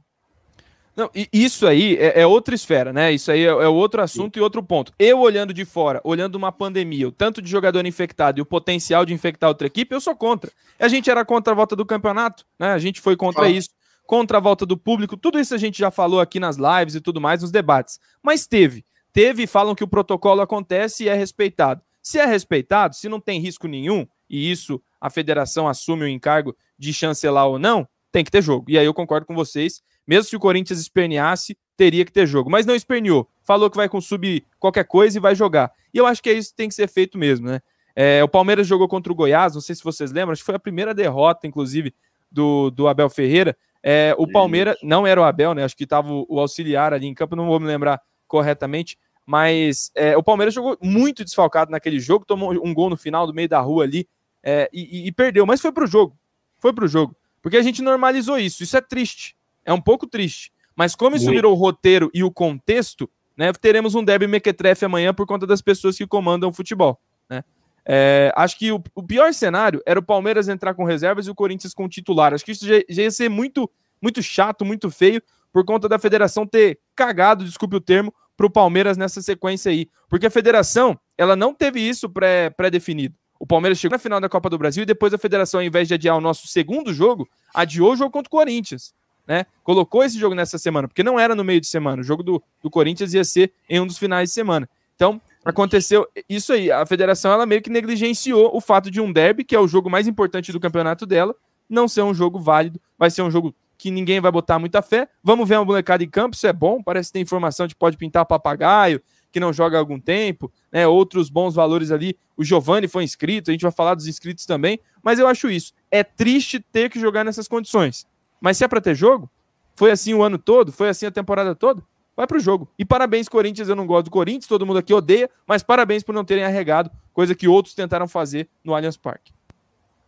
Não, 1.01 1.11
isso 1.33 1.67
aí 1.67 1.97
é, 1.97 2.21
é, 2.21 2.27
outra 2.27 2.55
esfera, 2.55 2.93
né? 2.93 3.11
Isso 3.11 3.33
aí 3.33 3.41
é, 3.41 3.49
é 3.49 3.69
outro 3.69 4.03
assunto 4.03 4.35
Sim. 4.35 4.41
e 4.41 4.43
outro 4.43 4.63
ponto. 4.63 4.93
Eu 4.99 5.21
olhando 5.21 5.55
de 5.55 5.65
fora, 5.65 5.99
olhando 6.05 6.35
uma 6.35 6.53
pandemia, 6.53 7.09
o 7.09 7.13
tanto 7.13 7.41
de 7.41 7.51
jogador 7.51 7.87
infectado 7.87 8.39
e 8.39 8.43
o 8.43 8.45
potencial 8.45 9.07
de 9.07 9.15
infectar 9.15 9.49
outra 9.49 9.67
equipe, 9.67 9.95
eu 9.95 10.01
sou 10.01 10.15
contra. 10.15 10.53
A 10.79 10.89
gente 10.89 11.11
era 11.11 11.25
contra 11.25 11.55
a 11.55 11.57
volta 11.57 11.75
do 11.75 11.87
campeonato, 11.87 12.45
né? 12.59 12.73
A 12.73 12.79
gente 12.79 13.01
foi 13.01 13.17
contra 13.17 13.47
ah. 13.47 13.49
isso, 13.49 13.71
contra 14.07 14.37
a 14.37 14.41
volta 14.43 14.67
do 14.67 14.77
público, 14.77 15.17
tudo 15.17 15.41
isso 15.41 15.55
a 15.55 15.59
gente 15.59 15.79
já 15.79 15.91
falou 15.91 16.21
aqui 16.21 16.39
nas 16.39 16.59
lives 16.59 16.95
e 16.95 17.01
tudo 17.01 17.19
mais, 17.19 17.41
nos 17.41 17.51
debates. 17.51 17.99
Mas 18.23 18.47
teve. 18.47 18.85
Teve 19.11 19.47
falam 19.47 19.75
que 19.75 19.83
o 19.83 19.89
protocolo 19.89 20.43
acontece 20.43 21.05
e 21.05 21.09
é 21.09 21.15
respeitado. 21.15 21.81
Se 22.03 22.19
é 22.19 22.27
respeitado, 22.27 22.95
se 22.95 23.09
não 23.09 23.21
tem 23.21 23.41
risco 23.41 23.67
nenhum, 23.67 24.07
e 24.29 24.51
isso 24.51 24.83
a 25.01 25.09
federação 25.09 25.67
assume 25.67 26.05
o 26.05 26.09
encargo 26.09 26.55
de 26.79 26.93
chancelar 26.93 27.47
ou 27.47 27.59
não, 27.59 27.89
tem 28.13 28.23
que 28.23 28.31
ter 28.31 28.43
jogo. 28.43 28.67
E 28.69 28.79
aí 28.79 28.85
eu 28.85 28.93
concordo 28.93 29.27
com 29.27 29.35
vocês. 29.35 29.81
Mesmo 30.07 30.25
se 30.25 30.37
o 30.37 30.41
Corinthians 30.41 30.81
esperneasse, 30.81 31.57
teria 31.77 32.05
que 32.05 32.13
ter 32.13 32.27
jogo. 32.27 32.51
Mas 32.51 32.67
não 32.67 32.75
esperneou. 32.75 33.29
Falou 33.45 33.71
que 33.71 33.77
vai 33.77 33.89
consumir 33.89 34.45
qualquer 34.59 34.85
coisa 34.85 35.19
e 35.19 35.21
vai 35.21 35.35
jogar. 35.35 35.73
E 35.93 35.99
eu 35.99 36.07
acho 36.07 36.23
que 36.23 36.31
é 36.31 36.33
isso 36.33 36.51
que 36.51 36.57
tem 36.57 36.69
que 36.69 36.75
ser 36.75 36.89
feito 36.89 37.19
mesmo, 37.19 37.49
né? 37.49 37.61
É, 37.95 38.23
o 38.23 38.29
Palmeiras 38.29 38.67
jogou 38.67 38.89
contra 38.89 39.13
o 39.13 39.15
Goiás, 39.17 39.55
não 39.55 39.61
sei 39.61 39.75
se 39.75 39.83
vocês 39.83 40.13
lembram, 40.13 40.33
acho 40.33 40.43
que 40.43 40.47
foi 40.47 40.55
a 40.55 40.61
primeira 40.61 40.95
derrota, 40.95 41.47
inclusive, 41.47 41.93
do, 42.31 42.71
do 42.71 42.87
Abel 42.87 43.11
Ferreira. 43.11 43.57
É, 43.83 44.15
o 44.19 44.31
Palmeiras, 44.31 44.77
não 44.83 45.07
era 45.07 45.21
o 45.21 45.25
Abel, 45.25 45.55
né? 45.55 45.65
Acho 45.65 45.77
que 45.77 45.85
estava 45.85 46.13
o, 46.13 46.27
o, 46.29 46.39
auxiliar 46.39 46.93
ali 46.93 47.07
em 47.07 47.15
campo, 47.15 47.35
não 47.35 47.47
vou 47.47 47.59
me 47.59 47.67
lembrar 47.67 48.01
corretamente, 48.29 48.97
mas 49.27 49.91
é, 49.95 50.17
o 50.17 50.23
Palmeiras 50.23 50.55
jogou 50.55 50.77
muito 50.81 51.25
desfalcado 51.25 51.71
naquele 51.71 51.99
jogo, 51.99 52.25
tomou 52.25 52.53
um 52.53 52.73
gol 52.73 52.91
no 52.91 52.97
final 52.97 53.27
do 53.27 53.35
meio 53.35 53.49
da 53.49 53.61
rua 53.61 53.85
ali 53.85 54.09
é, 54.43 54.69
e, 54.73 55.07
e, 55.07 55.13
perdeu, 55.13 55.47
mas 55.47 55.61
foi 55.61 55.73
pro 55.73 55.87
jogo. 55.87 56.17
Foi 56.59 56.73
pro 56.73 56.89
jogo. 56.89 57.17
Porque 57.43 57.57
a 57.57 57.63
gente 57.63 57.83
normalizou 57.83 58.39
isso. 58.39 58.63
Isso 58.63 58.77
é 58.77 58.81
triste. 58.81 59.35
É 59.65 59.73
um 59.73 59.81
pouco 59.81 60.07
triste. 60.07 60.53
Mas 60.75 60.95
como 60.95 61.17
isso 61.17 61.27
muito. 61.27 61.37
virou 61.37 61.53
o 61.53 61.57
roteiro 61.57 62.11
e 62.15 62.25
o 62.25 62.31
contexto, 62.31 63.09
né? 63.37 63.53
Teremos 63.53 63.95
um 63.95 64.05
Derby 64.05 64.27
Mequetrefe 64.27 64.85
amanhã 64.85 65.15
por 65.15 65.27
conta 65.27 65.47
das 65.47 65.63
pessoas 65.63 65.97
que 65.97 66.07
comandam 66.07 66.51
o 66.51 66.53
futebol. 66.53 67.01
Né? 67.29 67.43
É, 67.87 68.33
acho 68.37 68.59
que 68.59 68.71
o, 68.71 68.83
o, 68.95 69.03
pior 69.03 69.33
cenário 69.33 69.83
era 69.87 69.99
o 69.99 70.03
Palmeiras 70.03 70.49
entrar 70.49 70.75
com 70.75 70.85
reservas 70.85 71.27
e 71.27 71.31
o 71.31 71.35
Corinthians 71.35 71.75
com 71.75 71.89
titular. 71.89 72.35
Acho 72.35 72.45
que 72.45 72.53
isso 72.53 72.67
já, 72.67 72.75
já 72.89 73.03
ia 73.03 73.11
ser 73.11 73.29
muito, 73.29 73.71
muito 74.01 74.23
chato, 74.23 74.65
muito 74.65 74.91
feio, 74.91 75.23
por 75.53 75.65
conta 75.65 75.89
da 75.89 75.99
federação 75.99 76.47
ter 76.47 76.79
cagado, 76.95 77.45
desculpe 77.45 77.77
o 77.77 77.81
termo, 77.81 78.13
para 78.37 78.47
o 78.47 78.51
Palmeiras 78.51 78.97
nessa 78.97 79.21
sequência 79.21 79.71
aí. 79.71 79.89
Porque 80.09 80.27
a 80.27 80.31
federação, 80.31 80.99
ela 81.17 81.35
não 81.35 81.55
teve 81.55 81.81
isso 81.81 82.09
pré-definido. 82.09 83.15
Pré 83.15 83.21
o 83.41 83.47
Palmeiras 83.47 83.79
chegou 83.79 83.95
na 83.95 83.99
final 83.99 84.21
da 84.21 84.29
Copa 84.29 84.51
do 84.51 84.59
Brasil 84.59 84.83
e 84.83 84.87
depois 84.87 85.15
a 85.15 85.19
federação, 85.19 85.61
ao 85.61 85.65
invés 85.65 85.89
de 85.89 85.95
adiar 85.95 86.15
o 86.15 86.21
nosso 86.21 86.47
segundo 86.47 86.93
jogo, 86.93 87.27
adiou 87.55 87.95
o 87.95 87.97
jogo 87.97 88.11
contra 88.11 88.29
o 88.29 88.31
Corinthians. 88.31 88.93
Né? 89.31 89.47
Colocou 89.63 90.03
esse 90.03 90.19
jogo 90.19 90.35
nessa 90.35 90.59
semana, 90.59 90.89
porque 90.89 91.05
não 91.05 91.17
era 91.17 91.37
no 91.37 91.45
meio 91.45 91.61
de 91.61 91.69
semana. 91.69 92.03
O 92.03 92.05
jogo 92.05 92.21
do, 92.21 92.43
do 92.61 92.69
Corinthians 92.69 93.15
ia 93.15 93.23
ser 93.23 93.53
em 93.69 93.79
um 93.79 93.87
dos 93.87 93.97
finais 93.97 94.29
de 94.29 94.35
semana. 94.35 94.69
Então, 94.97 95.21
aconteceu 95.45 96.05
isso 96.29 96.53
aí. 96.53 96.69
A 96.69 96.85
federação 96.85 97.31
ela 97.31 97.47
meio 97.47 97.63
que 97.63 97.71
negligenciou 97.71 98.51
o 98.53 98.61
fato 98.61 98.91
de 98.91 99.01
um 99.01 99.13
derby, 99.13 99.45
que 99.45 99.55
é 99.55 99.61
o 99.61 99.69
jogo 99.69 99.89
mais 99.89 100.09
importante 100.09 100.51
do 100.51 100.59
campeonato 100.59 101.07
dela, 101.07 101.33
não 101.69 101.87
ser 101.87 102.03
um 102.03 102.13
jogo 102.13 102.41
válido. 102.41 102.81
Vai 102.99 103.09
ser 103.09 103.23
um 103.23 103.31
jogo 103.31 103.55
que 103.79 103.89
ninguém 103.89 104.19
vai 104.19 104.33
botar 104.33 104.59
muita 104.59 104.83
fé. 104.83 105.09
Vamos 105.23 105.49
ver 105.49 105.59
uma 105.59 105.65
molecada 105.65 106.03
em 106.03 106.11
campo, 106.11 106.35
isso 106.35 106.49
é 106.49 106.53
bom. 106.53 106.83
Parece 106.83 107.13
ter 107.13 107.21
informação 107.21 107.69
de 107.69 107.77
pode 107.77 107.97
pintar 107.97 108.27
papagaio, 108.27 109.01
que 109.31 109.39
não 109.39 109.53
joga 109.53 109.77
há 109.77 109.81
algum 109.81 110.01
tempo, 110.01 110.53
né? 110.73 110.89
Outros 110.89 111.31
bons 111.31 111.55
valores 111.55 111.93
ali. 111.93 112.19
O 112.37 112.43
Giovani 112.43 112.89
foi 112.89 113.05
inscrito, 113.05 113.49
a 113.49 113.53
gente 113.53 113.63
vai 113.63 113.71
falar 113.71 113.95
dos 113.95 114.09
inscritos 114.09 114.45
também, 114.45 114.81
mas 115.01 115.21
eu 115.21 115.29
acho 115.29 115.49
isso. 115.49 115.73
É 115.89 116.03
triste 116.03 116.59
ter 116.59 116.91
que 116.91 116.99
jogar 116.99 117.25
nessas 117.25 117.47
condições. 117.47 118.10
Mas 118.41 118.57
se 118.57 118.65
é 118.65 118.69
para 118.69 118.81
ter 118.81 118.95
jogo, 118.95 119.31
foi 119.77 119.91
assim 119.91 120.15
o 120.15 120.23
ano 120.23 120.39
todo, 120.39 120.73
foi 120.73 120.89
assim 120.89 121.07
a 121.07 121.11
temporada 121.11 121.55
toda, 121.55 121.83
vai 122.17 122.27
pro 122.27 122.41
jogo. 122.41 122.69
E 122.79 122.85
parabéns, 122.85 123.29
Corinthians. 123.29 123.69
Eu 123.69 123.77
não 123.77 123.87
gosto 123.87 124.07
do 124.07 124.11
Corinthians, 124.11 124.47
todo 124.47 124.67
mundo 124.67 124.79
aqui 124.79 124.93
odeia, 124.95 125.29
mas 125.47 125.63
parabéns 125.63 126.03
por 126.03 126.15
não 126.15 126.25
terem 126.25 126.45
arregado, 126.45 126.91
coisa 127.13 127.35
que 127.35 127.49
outros 127.49 127.75
tentaram 127.75 128.09
fazer 128.09 128.49
no 128.65 128.75
Allianz 128.75 128.97
Parque. 128.97 129.33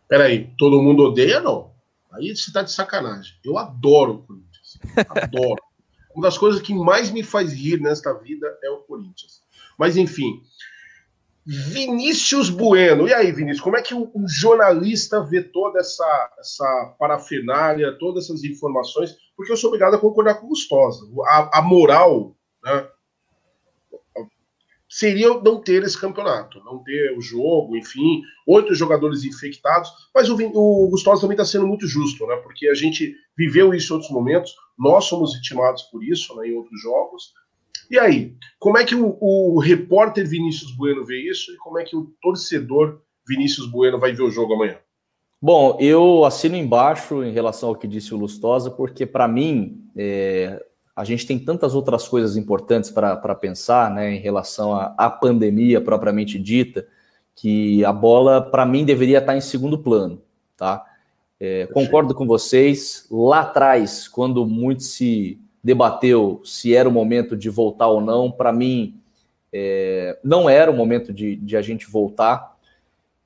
Peraí, 0.07 0.51
todo 0.57 0.81
mundo 0.81 1.03
odeia, 1.03 1.39
não? 1.39 1.71
Aí 2.11 2.35
você 2.35 2.51
tá 2.51 2.61
de 2.61 2.71
sacanagem. 2.71 3.33
Eu 3.43 3.57
adoro 3.57 4.13
o 4.13 4.17
Corinthians. 4.19 4.79
Adoro. 5.09 5.61
Uma 6.13 6.23
das 6.23 6.37
coisas 6.37 6.61
que 6.61 6.73
mais 6.73 7.09
me 7.09 7.23
faz 7.23 7.51
rir 7.51 7.81
nesta 7.81 8.13
vida 8.13 8.47
é 8.63 8.69
o 8.69 8.77
Corinthians. 8.77 9.41
Mas 9.77 9.97
enfim. 9.97 10.43
Vinícius 11.45 12.49
Bueno. 12.49 13.07
E 13.07 13.13
aí, 13.13 13.31
Vinícius, 13.31 13.61
como 13.61 13.77
é 13.77 13.81
que 13.81 13.93
um 13.93 14.27
jornalista 14.27 15.21
vê 15.21 15.41
toda 15.41 15.79
essa, 15.79 16.33
essa 16.39 16.95
parafernália, 16.97 17.97
todas 17.99 18.25
essas 18.25 18.43
informações? 18.43 19.15
Porque 19.35 19.51
eu 19.51 19.57
sou 19.57 19.69
obrigado 19.69 19.95
a 19.95 19.99
concordar 19.99 20.35
com 20.35 20.45
o 20.45 20.49
Gustosa. 20.49 21.05
A, 21.27 21.59
a 21.59 21.61
moral 21.61 22.35
né, 22.63 22.87
seria 24.93 25.33
não 25.41 25.59
ter 25.59 25.81
esse 25.83 25.99
campeonato, 25.99 26.63
não 26.63 26.83
ter 26.83 27.17
o 27.17 27.21
jogo, 27.21 27.75
enfim, 27.75 28.21
oito 28.47 28.75
jogadores 28.75 29.23
infectados. 29.23 29.89
Mas 30.13 30.29
o, 30.29 30.35
o 30.35 30.87
Gustoso 30.89 31.21
também 31.21 31.33
está 31.33 31.45
sendo 31.45 31.67
muito 31.67 31.87
justo, 31.87 32.27
né? 32.27 32.35
Porque 32.37 32.67
a 32.67 32.75
gente 32.75 33.15
viveu 33.35 33.73
isso 33.73 33.91
em 33.91 33.95
outros 33.95 34.11
momentos, 34.11 34.55
nós 34.77 35.05
somos 35.05 35.33
vitimados 35.33 35.81
por 35.83 36.03
isso 36.03 36.35
né, 36.35 36.47
em 36.47 36.55
outros 36.55 36.79
jogos. 36.79 37.33
E 37.89 37.99
aí, 37.99 38.35
como 38.59 38.77
é 38.77 38.85
que 38.85 38.95
o, 38.95 39.17
o 39.19 39.59
repórter 39.59 40.27
Vinícius 40.27 40.71
Bueno 40.75 41.05
vê 41.05 41.29
isso 41.29 41.51
e 41.51 41.57
como 41.57 41.79
é 41.79 41.83
que 41.83 41.95
o 41.95 42.11
torcedor 42.21 43.01
Vinícius 43.27 43.67
Bueno 43.67 43.99
vai 43.99 44.13
ver 44.13 44.23
o 44.23 44.31
jogo 44.31 44.53
amanhã? 44.53 44.77
Bom, 45.41 45.77
eu 45.79 46.23
assino 46.23 46.55
embaixo 46.55 47.23
em 47.23 47.33
relação 47.33 47.69
ao 47.69 47.75
que 47.75 47.87
disse 47.87 48.13
o 48.13 48.17
Lustosa, 48.17 48.71
porque 48.71 49.05
para 49.05 49.27
mim 49.27 49.83
é, 49.95 50.63
a 50.95 51.03
gente 51.03 51.25
tem 51.25 51.37
tantas 51.37 51.75
outras 51.75 52.07
coisas 52.07 52.37
importantes 52.37 52.89
para 52.89 53.35
pensar 53.35 53.91
né, 53.91 54.15
em 54.15 54.19
relação 54.19 54.73
à, 54.73 55.09
pandemia 55.09 55.81
propriamente 55.81 56.39
dita, 56.39 56.87
que 57.35 57.83
a 57.83 57.91
bola, 57.91 58.41
para 58.41 58.65
mim, 58.65 58.85
deveria 58.85 59.17
estar 59.17 59.35
em 59.35 59.41
segundo 59.41 59.77
plano. 59.77 60.21
Tá? 60.55 60.85
É, 61.39 61.65
concordo 61.67 62.13
com 62.13 62.27
vocês. 62.27 63.07
Lá 63.11 63.41
atrás, 63.41 64.07
quando 64.07 64.45
muito 64.45 64.83
se 64.83 65.41
debateu 65.63 66.41
se 66.43 66.75
era 66.75 66.89
o 66.89 66.91
momento 66.91 67.37
de 67.37 67.49
voltar 67.49 67.87
ou 67.87 68.01
não, 68.01 68.31
para 68.31 68.51
mim, 68.51 68.99
é, 69.51 70.19
não 70.23 70.49
era 70.49 70.69
o 70.69 70.75
momento 70.75 71.13
de, 71.13 71.35
de 71.35 71.55
a 71.55 71.61
gente 71.61 71.89
voltar. 71.89 72.57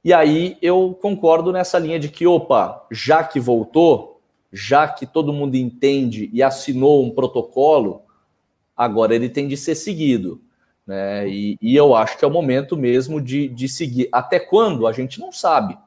E 0.03 0.13
aí 0.13 0.57
eu 0.61 0.97
concordo 1.01 1.51
nessa 1.51 1.79
linha 1.79 1.99
de 1.99 2.09
que, 2.09 2.27
opa, 2.27 2.85
já 2.91 3.23
que 3.23 3.39
voltou, 3.39 4.21
já 4.51 4.87
que 4.87 5.05
todo 5.05 5.33
mundo 5.33 5.55
entende 5.55 6.29
e 6.31 6.43
assinou 6.43 7.03
um 7.03 7.11
protocolo, 7.11 8.03
agora 8.75 9.15
ele 9.15 9.29
tem 9.29 9.47
de 9.47 9.57
ser 9.57 9.75
seguido. 9.75 10.39
Né? 10.85 11.27
E, 11.27 11.57
e 11.61 11.75
eu 11.75 11.95
acho 11.95 12.17
que 12.17 12.23
é 12.23 12.27
o 12.27 12.31
momento 12.31 12.77
mesmo 12.77 13.19
de, 13.19 13.49
de 13.49 13.67
seguir. 13.67 14.07
Até 14.11 14.39
quando? 14.39 14.87
A 14.87 14.93
gente 14.93 15.19
não 15.19 15.31
sabe. 15.31 15.77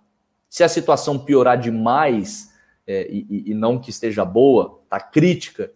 Se 0.49 0.65
a 0.65 0.69
situação 0.69 1.19
piorar 1.19 1.59
demais, 1.59 2.53
é, 2.87 3.07
e, 3.09 3.51
e, 3.51 3.55
não 3.55 3.79
que 3.79 3.91
esteja 3.91 4.25
boa, 4.25 4.81
tá 4.89 4.99
crítica, 4.99 5.71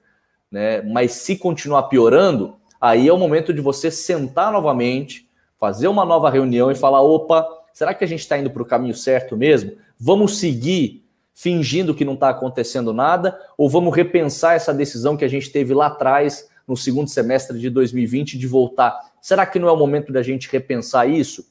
né? 0.55 0.81
mas 0.83 1.11
se 1.11 1.37
continuar 1.37 1.83
piorando, 1.85 2.55
aí 2.81 3.09
é 3.09 3.13
o 3.13 3.19
momento 3.19 3.53
de 3.53 3.61
você 3.61 3.91
sentar 3.91 4.53
novamente, 4.53 5.29
fazer 5.59 5.89
uma 5.89 6.05
nova 6.05 6.31
reunião 6.31 6.71
e 6.71 6.77
falar: 6.77 7.03
opa, 7.03 7.45
será 7.73 7.93
que 7.93 8.05
a 8.05 8.07
gente 8.07 8.21
está 8.21 8.39
indo 8.39 8.49
para 8.49 8.63
o 8.63 8.65
caminho 8.65 8.95
certo 8.95 9.37
mesmo? 9.37 9.73
Vamos 9.99 10.39
seguir 10.39 11.05
fingindo 11.35 11.93
que 11.93 12.05
não 12.05 12.15
está 12.15 12.29
acontecendo 12.29 12.93
nada, 12.93 13.37
ou 13.59 13.69
vamos 13.69 13.93
repensar 13.93 14.55
essa 14.55 14.73
decisão 14.73 15.17
que 15.17 15.25
a 15.25 15.29
gente 15.29 15.51
teve 15.51 15.75
lá 15.75 15.87
atrás, 15.87 16.49
no 16.69 16.77
segundo 16.77 17.11
semestre 17.11 17.59
de 17.59 17.69
2020, 17.69 18.39
de 18.39 18.47
voltar? 18.47 18.97
Será 19.21 19.45
que 19.45 19.59
não 19.59 19.67
é 19.67 19.73
o 19.73 19.77
momento 19.77 20.13
da 20.13 20.23
gente 20.23 20.49
repensar 20.49 21.11
isso? 21.11 21.49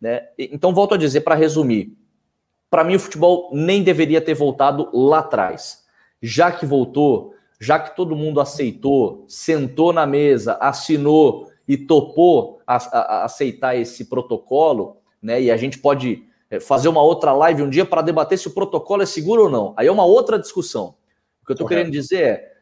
Né? 0.00 0.28
Então, 0.38 0.72
volto 0.72 0.94
a 0.94 0.96
dizer, 0.96 1.22
para 1.22 1.34
resumir, 1.34 1.92
para 2.70 2.84
mim 2.84 2.94
o 2.94 3.00
futebol 3.00 3.50
nem 3.52 3.82
deveria 3.82 4.20
ter 4.20 4.34
voltado 4.34 4.88
lá 4.92 5.18
atrás. 5.18 5.84
Já 6.22 6.52
que 6.52 6.64
voltou, 6.64 7.34
já 7.58 7.78
que 7.78 7.96
todo 7.96 8.16
mundo 8.16 8.40
aceitou, 8.40 9.24
sentou 9.26 9.92
na 9.92 10.06
mesa, 10.06 10.54
assinou 10.60 11.50
e 11.66 11.76
topou 11.76 12.60
a, 12.66 12.76
a, 12.76 12.98
a 12.98 13.24
aceitar 13.24 13.76
esse 13.76 14.06
protocolo, 14.06 14.98
né? 15.20 15.42
E 15.42 15.50
a 15.50 15.56
gente 15.56 15.78
pode 15.78 16.24
é, 16.50 16.60
fazer 16.60 16.88
uma 16.88 17.02
outra 17.02 17.32
live 17.32 17.62
um 17.62 17.70
dia 17.70 17.84
para 17.84 18.02
debater 18.02 18.38
se 18.38 18.48
o 18.48 18.54
protocolo 18.54 19.02
é 19.02 19.06
seguro 19.06 19.44
ou 19.44 19.50
não. 19.50 19.74
Aí 19.76 19.86
é 19.86 19.92
uma 19.92 20.04
outra 20.04 20.38
discussão. 20.38 20.94
O 21.42 21.46
que 21.46 21.52
eu 21.52 21.54
estou 21.54 21.66
querendo 21.66 21.90
dizer 21.90 22.22
é, 22.22 22.52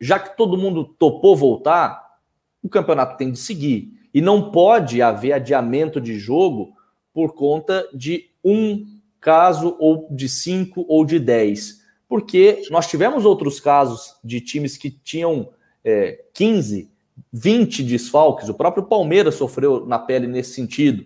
já 0.00 0.18
que 0.18 0.36
todo 0.36 0.56
mundo 0.56 0.84
topou 0.84 1.36
voltar, 1.36 2.18
o 2.62 2.68
campeonato 2.68 3.16
tem 3.16 3.30
de 3.30 3.38
seguir. 3.38 3.92
E 4.14 4.20
não 4.20 4.50
pode 4.50 5.02
haver 5.02 5.32
adiamento 5.32 6.00
de 6.00 6.18
jogo 6.18 6.72
por 7.12 7.34
conta 7.34 7.88
de 7.92 8.30
um 8.42 8.86
caso, 9.20 9.76
ou 9.78 10.08
de 10.10 10.28
cinco, 10.28 10.84
ou 10.88 11.04
de 11.04 11.18
dez. 11.18 11.83
Porque 12.08 12.62
nós 12.70 12.86
tivemos 12.86 13.24
outros 13.24 13.60
casos 13.60 14.16
de 14.22 14.40
times 14.40 14.76
que 14.76 14.90
tinham 14.90 15.50
é, 15.84 16.24
15, 16.32 16.90
20 17.32 17.82
desfalques. 17.82 18.48
O 18.48 18.54
próprio 18.54 18.84
Palmeiras 18.84 19.34
sofreu 19.34 19.86
na 19.86 19.98
pele 19.98 20.26
nesse 20.26 20.54
sentido. 20.54 21.04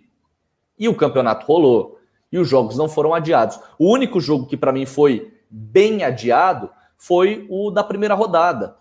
E 0.79 0.89
o 0.89 0.95
campeonato 0.95 1.47
rolou 1.47 1.99
e 2.31 2.39
os 2.39 2.49
jogos 2.49 2.77
não 2.77 2.89
foram 2.89 3.15
adiados. 3.15 3.59
O 3.79 3.93
único 3.93 4.21
jogo 4.21 4.47
que 4.47 4.57
para 4.57 4.73
mim 4.73 4.87
foi 4.87 5.33
bem 5.51 6.05
adiado 6.05 6.71
foi 6.97 7.47
o 7.49 7.71
da 7.71 7.85
primeira 7.85 8.15
rodada, 8.15 8.77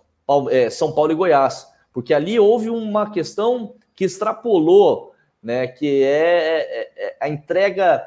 é, 0.50 0.70
São 0.70 0.92
Paulo 0.92 1.12
e 1.12 1.16
Goiás, 1.16 1.68
porque 1.94 2.14
ali 2.14 2.40
houve 2.40 2.70
uma 2.70 3.12
questão 3.12 3.76
que 3.96 4.06
extrapolou, 4.06 5.14
né, 5.42 5.68
que 5.68 6.04
é, 6.04 6.60
é, 6.60 6.92
é 6.98 7.18
a 7.22 7.30
entrega 7.30 8.04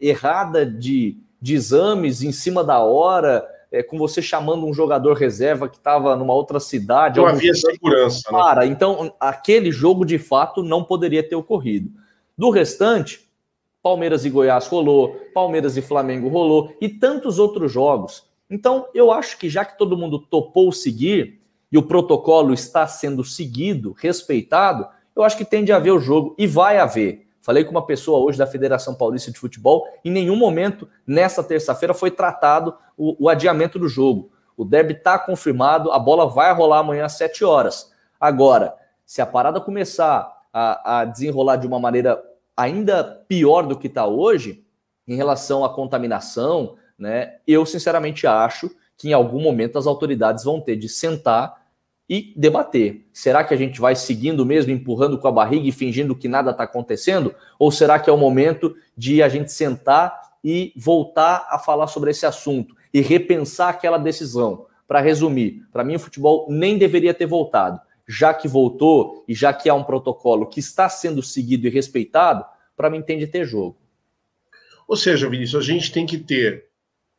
errada 0.00 0.64
de, 0.64 1.18
de 1.44 1.54
exames 1.54 2.22
em 2.22 2.32
cima 2.32 2.64
da 2.64 2.78
hora, 2.78 3.46
é, 3.70 3.82
com 3.82 3.98
você 3.98 4.22
chamando 4.22 4.64
um 4.66 4.72
jogador 4.72 5.12
reserva 5.12 5.68
que 5.68 5.76
estava 5.76 6.16
numa 6.16 6.32
outra 6.32 6.58
cidade. 6.58 7.20
Não 7.20 7.26
havia 7.26 7.52
segurança. 7.52 8.32
Né? 8.32 8.38
Para, 8.38 8.64
então 8.64 9.14
aquele 9.20 9.70
jogo 9.70 10.06
de 10.06 10.18
fato 10.18 10.62
não 10.62 10.82
poderia 10.82 11.22
ter 11.22 11.34
ocorrido. 11.34 11.90
Do 12.36 12.48
restante, 12.48 13.28
Palmeiras 13.82 14.24
e 14.24 14.30
Goiás 14.30 14.66
rolou, 14.68 15.20
Palmeiras 15.34 15.76
e 15.76 15.82
Flamengo 15.82 16.28
rolou 16.28 16.74
e 16.80 16.88
tantos 16.88 17.38
outros 17.38 17.70
jogos. 17.70 18.24
Então, 18.48 18.86
eu 18.94 19.12
acho 19.12 19.36
que 19.36 19.50
já 19.50 19.66
que 19.66 19.76
todo 19.76 19.98
mundo 19.98 20.18
topou 20.18 20.72
seguir 20.72 21.42
e 21.70 21.76
o 21.76 21.82
protocolo 21.82 22.54
está 22.54 22.86
sendo 22.86 23.22
seguido, 23.22 23.94
respeitado, 23.98 24.88
eu 25.14 25.22
acho 25.22 25.36
que 25.36 25.44
tende 25.44 25.72
a 25.72 25.76
haver 25.76 25.92
o 25.92 26.00
jogo 26.00 26.34
e 26.38 26.46
vai 26.46 26.78
haver. 26.78 27.23
Falei 27.44 27.62
com 27.62 27.72
uma 27.72 27.84
pessoa 27.84 28.20
hoje 28.20 28.38
da 28.38 28.46
Federação 28.46 28.94
Paulista 28.94 29.30
de 29.30 29.38
Futebol, 29.38 29.86
em 30.02 30.10
nenhum 30.10 30.34
momento 30.34 30.88
nessa 31.06 31.44
terça-feira 31.44 31.92
foi 31.92 32.10
tratado 32.10 32.74
o, 32.96 33.26
o, 33.26 33.28
adiamento 33.28 33.78
do 33.78 33.86
jogo. 33.86 34.32
O 34.56 34.64
derby 34.64 34.94
está 34.94 35.18
confirmado, 35.18 35.92
a 35.92 35.98
bola 35.98 36.26
vai 36.26 36.54
rolar 36.54 36.78
amanhã 36.78 37.04
às 37.04 37.18
7 37.18 37.44
horas. 37.44 37.92
Agora, 38.18 38.74
se 39.04 39.20
a 39.20 39.26
parada 39.26 39.60
começar 39.60 40.26
a, 40.50 41.00
a 41.00 41.04
desenrolar 41.04 41.56
de 41.56 41.66
uma 41.66 41.78
maneira 41.78 42.18
ainda 42.56 43.04
pior 43.28 43.66
do 43.66 43.78
que 43.78 43.88
está 43.88 44.06
hoje, 44.06 44.64
em 45.06 45.14
relação 45.14 45.66
à 45.66 45.68
contaminação, 45.68 46.76
né, 46.98 47.40
eu 47.46 47.66
sinceramente 47.66 48.26
acho 48.26 48.74
que 48.96 49.10
em 49.10 49.12
algum 49.12 49.42
momento 49.42 49.78
as 49.78 49.86
autoridades 49.86 50.44
vão 50.44 50.62
ter 50.62 50.76
de 50.76 50.88
sentar 50.88 51.63
e 52.08 52.32
debater. 52.36 53.06
Será 53.12 53.42
que 53.44 53.54
a 53.54 53.56
gente 53.56 53.80
vai 53.80 53.96
seguindo 53.96 54.44
mesmo, 54.44 54.72
empurrando 54.72 55.18
com 55.18 55.28
a 55.28 55.32
barriga 55.32 55.66
e 55.66 55.72
fingindo 55.72 56.14
que 56.14 56.28
nada 56.28 56.50
está 56.50 56.64
acontecendo? 56.64 57.34
Ou 57.58 57.70
será 57.70 57.98
que 57.98 58.10
é 58.10 58.12
o 58.12 58.18
momento 58.18 58.76
de 58.96 59.22
a 59.22 59.28
gente 59.28 59.52
sentar 59.52 60.34
e 60.42 60.72
voltar 60.76 61.46
a 61.50 61.58
falar 61.58 61.86
sobre 61.86 62.10
esse 62.10 62.26
assunto 62.26 62.74
e 62.92 63.00
repensar 63.00 63.70
aquela 63.70 63.98
decisão? 63.98 64.66
Para 64.86 65.00
resumir, 65.00 65.62
para 65.72 65.82
mim 65.82 65.94
o 65.94 65.98
futebol 65.98 66.46
nem 66.50 66.76
deveria 66.76 67.14
ter 67.14 67.26
voltado 67.26 67.80
já 68.06 68.34
que 68.34 68.46
voltou 68.46 69.24
e 69.26 69.34
já 69.34 69.52
que 69.52 69.68
há 69.68 69.74
um 69.74 69.84
protocolo 69.84 70.46
que 70.46 70.60
está 70.60 70.88
sendo 70.88 71.22
seguido 71.22 71.66
e 71.66 71.70
respeitado, 71.70 72.44
para 72.76 72.90
mim 72.90 73.02
tem 73.02 73.18
de 73.18 73.26
ter 73.26 73.44
jogo. 73.44 73.78
Ou 74.86 74.96
seja, 74.96 75.28
Vinícius, 75.28 75.62
a 75.62 75.66
gente 75.66 75.90
tem 75.90 76.04
que 76.04 76.18
ter 76.18 76.66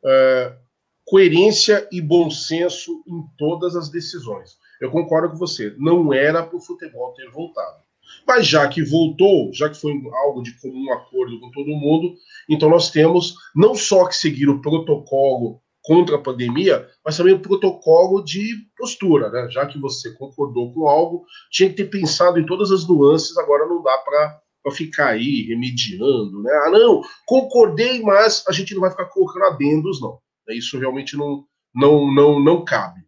uh, 0.02 0.56
coerência 1.04 1.88
e 1.90 2.00
bom 2.00 2.30
senso 2.30 3.02
em 3.06 3.24
todas 3.36 3.74
as 3.74 3.88
decisões. 3.88 4.56
Eu 4.80 4.90
concordo 4.90 5.30
com 5.30 5.36
você, 5.36 5.74
não 5.78 6.12
era 6.12 6.42
para 6.42 6.56
o 6.56 6.60
futebol 6.60 7.12
ter 7.14 7.30
voltado. 7.30 7.86
Mas 8.26 8.46
já 8.46 8.68
que 8.68 8.82
voltou, 8.82 9.52
já 9.52 9.68
que 9.68 9.80
foi 9.80 9.92
algo 10.24 10.42
de 10.42 10.58
comum 10.60 10.92
acordo 10.92 11.40
com 11.40 11.50
todo 11.50 11.66
mundo, 11.68 12.14
então 12.48 12.68
nós 12.68 12.90
temos 12.90 13.34
não 13.54 13.74
só 13.74 14.06
que 14.06 14.16
seguir 14.16 14.48
o 14.48 14.60
protocolo 14.60 15.60
contra 15.82 16.16
a 16.16 16.20
pandemia, 16.20 16.88
mas 17.04 17.16
também 17.16 17.32
o 17.32 17.40
protocolo 17.40 18.22
de 18.22 18.44
postura, 18.76 19.30
né? 19.30 19.48
Já 19.50 19.66
que 19.66 19.78
você 19.78 20.12
concordou 20.14 20.74
com 20.74 20.88
algo, 20.88 21.24
tinha 21.50 21.68
que 21.70 21.76
ter 21.76 21.88
pensado 21.88 22.40
em 22.40 22.46
todas 22.46 22.72
as 22.72 22.86
nuances, 22.88 23.38
agora 23.38 23.66
não 23.66 23.80
dá 23.82 23.96
para 23.98 24.40
ficar 24.72 25.10
aí 25.10 25.46
remediando, 25.48 26.42
né? 26.42 26.52
Ah, 26.66 26.70
não, 26.70 27.02
concordei, 27.24 28.02
mas 28.02 28.44
a 28.48 28.52
gente 28.52 28.74
não 28.74 28.80
vai 28.80 28.90
ficar 28.90 29.06
colocando 29.06 29.44
adendos, 29.44 30.00
não. 30.00 30.18
Isso 30.48 30.76
realmente 30.78 31.16
não, 31.16 31.44
não, 31.72 32.12
não, 32.12 32.40
não 32.40 32.64
cabe. 32.64 33.05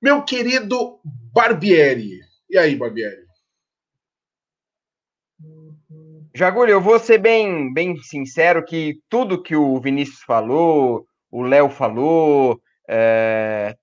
Meu 0.00 0.22
querido 0.22 1.00
Barbieri. 1.32 2.20
E 2.48 2.56
aí, 2.56 2.76
Barbieri? 2.76 3.26
Jagulho, 6.32 6.70
eu 6.70 6.80
vou 6.80 7.00
ser 7.00 7.18
bem, 7.18 7.72
bem 7.74 7.96
sincero 7.96 8.64
que 8.64 9.00
tudo 9.08 9.42
que 9.42 9.56
o 9.56 9.80
Vinícius 9.80 10.22
falou, 10.22 11.04
o 11.32 11.42
Léo 11.42 11.68
falou. 11.68 12.60
É, 12.88 13.74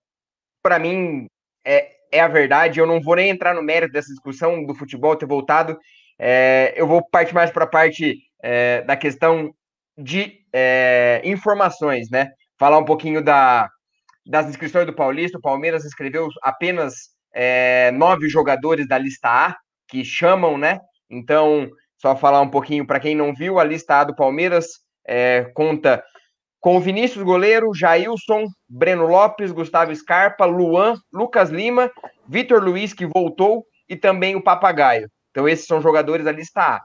para 0.64 0.80
mim, 0.80 1.28
é, 1.66 1.92
é 2.10 2.22
a 2.22 2.30
verdade. 2.30 2.80
Eu 2.80 2.88
não 2.88 3.02
vou 3.02 3.18
nem 3.18 3.30
entrar 3.30 3.54
no 3.54 3.62
mérito 3.62 3.92
dessa 3.92 4.08
discussão 4.08 4.66
do 4.66 4.74
futebol 4.74 5.18
ter 5.18 5.26
voltado. 5.26 5.78
É, 6.18 6.74
eu 6.78 6.88
vou 6.88 7.06
partir 7.10 7.34
mais 7.34 7.52
para 7.52 7.66
a 7.66 7.70
parte 7.70 8.20
é, 8.42 8.84
da 8.84 8.96
questão 8.96 9.54
de 9.98 10.40
é, 10.54 11.22
informações, 11.26 12.10
né? 12.10 12.32
Falar 12.58 12.78
um 12.78 12.86
pouquinho 12.86 13.22
da, 13.22 13.70
das 14.26 14.48
inscrições 14.48 14.86
do 14.86 14.94
Paulista. 14.94 15.38
O 15.38 15.42
Palmeiras 15.42 15.86
inscreveu 15.86 16.28
apenas 16.42 17.12
é, 17.34 17.92
nove 17.92 18.28
jogadores 18.30 18.88
da 18.88 18.98
lista 18.98 19.30
A, 19.30 19.58
que 19.88 20.04
chamam, 20.04 20.58
né? 20.58 20.80
Então, 21.10 21.70
só 21.98 22.16
falar 22.16 22.42
um 22.42 22.50
pouquinho 22.50 22.86
para 22.86 23.00
quem 23.00 23.16
não 23.16 23.34
viu, 23.34 23.60
a 23.60 23.64
lista 23.64 24.00
A 24.00 24.04
do 24.04 24.16
Palmeiras 24.16 24.68
conta 25.54 26.04
com 26.60 26.80
Vinícius 26.80 27.24
Goleiro, 27.24 27.76
Jailson, 27.76 28.48
Breno 28.68 29.06
Lopes, 29.06 29.52
Gustavo 29.52 29.96
Scarpa, 29.96 30.46
Luan, 30.46 30.96
Lucas 31.14 31.52
Lima, 31.52 31.92
Vitor 32.28 32.64
Luiz, 32.64 32.92
que 32.92 33.06
voltou, 33.06 33.64
e 33.88 33.96
também 33.96 34.36
o 34.36 34.42
Papagaio. 34.42 35.08
Então, 35.30 35.48
esses 35.48 35.68
são 35.68 35.80
jogadores 35.80 36.26
da 36.26 36.32
lista 36.32 36.62
A. 36.62 36.82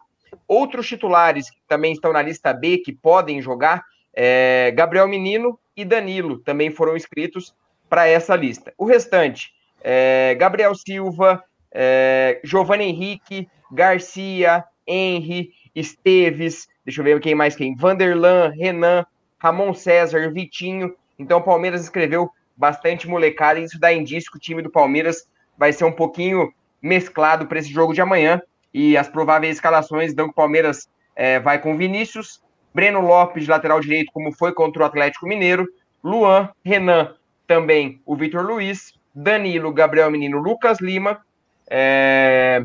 Outros 0.46 0.86
titulares 0.86 1.48
que 1.48 1.56
também 1.66 1.94
estão 1.94 2.12
na 2.12 2.20
lista 2.20 2.52
B, 2.52 2.76
que 2.84 2.92
podem 2.92 3.40
jogar, 3.40 3.82
é 4.14 4.70
Gabriel 4.76 5.08
Menino 5.08 5.58
e 5.80 5.84
Danilo, 5.84 6.38
também 6.38 6.70
foram 6.70 6.96
inscritos 6.96 7.54
para 7.88 8.06
essa 8.06 8.36
lista. 8.36 8.72
O 8.78 8.84
restante, 8.84 9.52
é 9.82 10.34
Gabriel 10.38 10.74
Silva, 10.74 11.42
é 11.72 12.40
Giovanni 12.44 12.84
Henrique, 12.84 13.48
Garcia, 13.72 14.64
Henry, 14.86 15.50
Esteves, 15.74 16.68
deixa 16.84 17.00
eu 17.00 17.04
ver 17.04 17.20
quem 17.20 17.34
mais 17.34 17.54
quem, 17.54 17.74
Vanderlan, 17.74 18.50
Renan, 18.50 19.06
Ramon 19.38 19.72
César, 19.72 20.30
Vitinho. 20.32 20.94
Então 21.18 21.38
o 21.38 21.42
Palmeiras 21.42 21.82
escreveu 21.82 22.30
bastante 22.56 23.08
molecada 23.08 23.58
e 23.58 23.64
isso 23.64 23.78
dá 23.78 23.92
indício 23.92 24.30
que 24.30 24.36
o 24.36 24.40
time 24.40 24.62
do 24.62 24.70
Palmeiras 24.70 25.28
vai 25.56 25.72
ser 25.72 25.84
um 25.84 25.92
pouquinho 25.92 26.52
mesclado 26.82 27.46
para 27.46 27.58
esse 27.58 27.72
jogo 27.72 27.94
de 27.94 28.00
amanhã. 28.00 28.40
E 28.72 28.96
as 28.96 29.08
prováveis 29.08 29.56
escalações 29.56 30.14
dão 30.14 30.26
que 30.26 30.32
o 30.32 30.34
Palmeiras 30.34 30.88
é, 31.16 31.40
vai 31.40 31.60
com 31.60 31.76
Vinícius, 31.76 32.42
Breno 32.74 33.00
Lopes 33.00 33.48
lateral 33.48 33.80
direito, 33.80 34.12
como 34.12 34.32
foi 34.32 34.52
contra 34.52 34.82
o 34.82 34.86
Atlético 34.86 35.26
Mineiro, 35.26 35.66
Luan, 36.02 36.48
Renan, 36.64 37.14
também 37.46 38.00
o 38.06 38.16
Vitor 38.16 38.44
Luiz, 38.44 38.94
Danilo, 39.14 39.72
Gabriel 39.72 40.10
Menino, 40.10 40.38
Lucas 40.38 40.80
Lima, 40.80 41.20
é, 41.68 42.64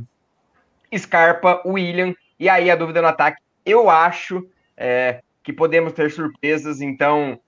Scarpa, 0.95 1.61
William, 1.65 2.13
e 2.39 2.47
aí 2.47 2.69
a 2.69 2.75
dúvida 2.75 3.01
no 3.01 3.07
ataque, 3.07 3.41
eu 3.65 3.89
acho, 3.89 4.47
é, 4.77 5.21
que 5.43 5.53
podemos 5.53 5.93
ter 5.93 6.11
surpresas, 6.11 6.81
então 6.81 7.39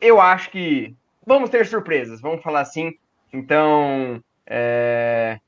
eu 0.00 0.20
acho 0.20 0.50
que 0.50 0.94
vamos 1.26 1.50
ter 1.50 1.66
surpresas, 1.66 2.20
vamos 2.20 2.42
falar 2.42 2.60
assim. 2.60 2.94
Então, 3.32 4.22
é... 4.46 5.38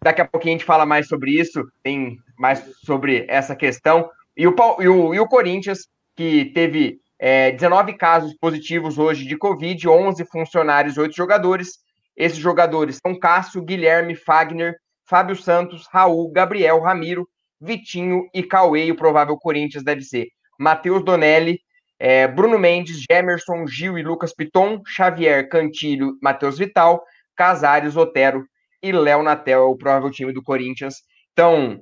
daqui 0.00 0.20
a 0.20 0.24
pouquinho 0.24 0.54
a 0.54 0.58
gente 0.58 0.66
fala 0.66 0.86
mais 0.86 1.08
sobre 1.08 1.32
isso, 1.32 1.68
tem 1.82 2.18
mais 2.38 2.60
sobre 2.84 3.26
essa 3.28 3.56
questão. 3.56 4.08
E 4.36 4.46
o, 4.46 4.54
e 4.80 4.88
o, 4.88 5.14
e 5.14 5.20
o 5.20 5.26
Corinthians, 5.26 5.86
que 6.16 6.46
teve 6.46 6.98
é, 7.18 7.52
19 7.52 7.94
casos 7.96 8.34
positivos 8.40 8.98
hoje 8.98 9.24
de 9.24 9.36
Covid, 9.36 9.88
11 9.88 10.24
funcionários, 10.26 10.98
8 10.98 11.14
jogadores. 11.14 11.78
Esses 12.16 12.38
jogadores 12.38 12.98
são 13.04 13.18
Cássio, 13.18 13.62
Guilherme, 13.62 14.14
Fagner, 14.14 14.76
Fábio 15.08 15.36
Santos, 15.36 15.86
Raul, 15.90 16.30
Gabriel, 16.30 16.80
Ramiro, 16.80 17.28
Vitinho 17.60 18.28
e 18.32 18.42
Cauê, 18.42 18.86
e 18.86 18.92
o 18.92 18.96
provável 18.96 19.36
Corinthians 19.36 19.84
deve 19.84 20.02
ser 20.02 20.28
Matheus 20.58 21.04
Donelli, 21.04 21.60
é, 21.98 22.26
Bruno 22.28 22.58
Mendes, 22.58 23.04
Gemerson, 23.10 23.66
Gil 23.66 23.98
e 23.98 24.02
Lucas 24.02 24.34
Piton, 24.34 24.82
Xavier, 24.86 25.48
Cantilho, 25.48 26.18
Matheus 26.22 26.58
Vital, 26.58 27.02
Casares, 27.36 27.96
Otero 27.96 28.44
e 28.82 28.92
Léo 28.92 29.22
Natel 29.22 29.62
é 29.62 29.64
o 29.64 29.76
provável 29.76 30.10
time 30.10 30.32
do 30.32 30.42
Corinthians. 30.42 30.96
Então, 31.32 31.80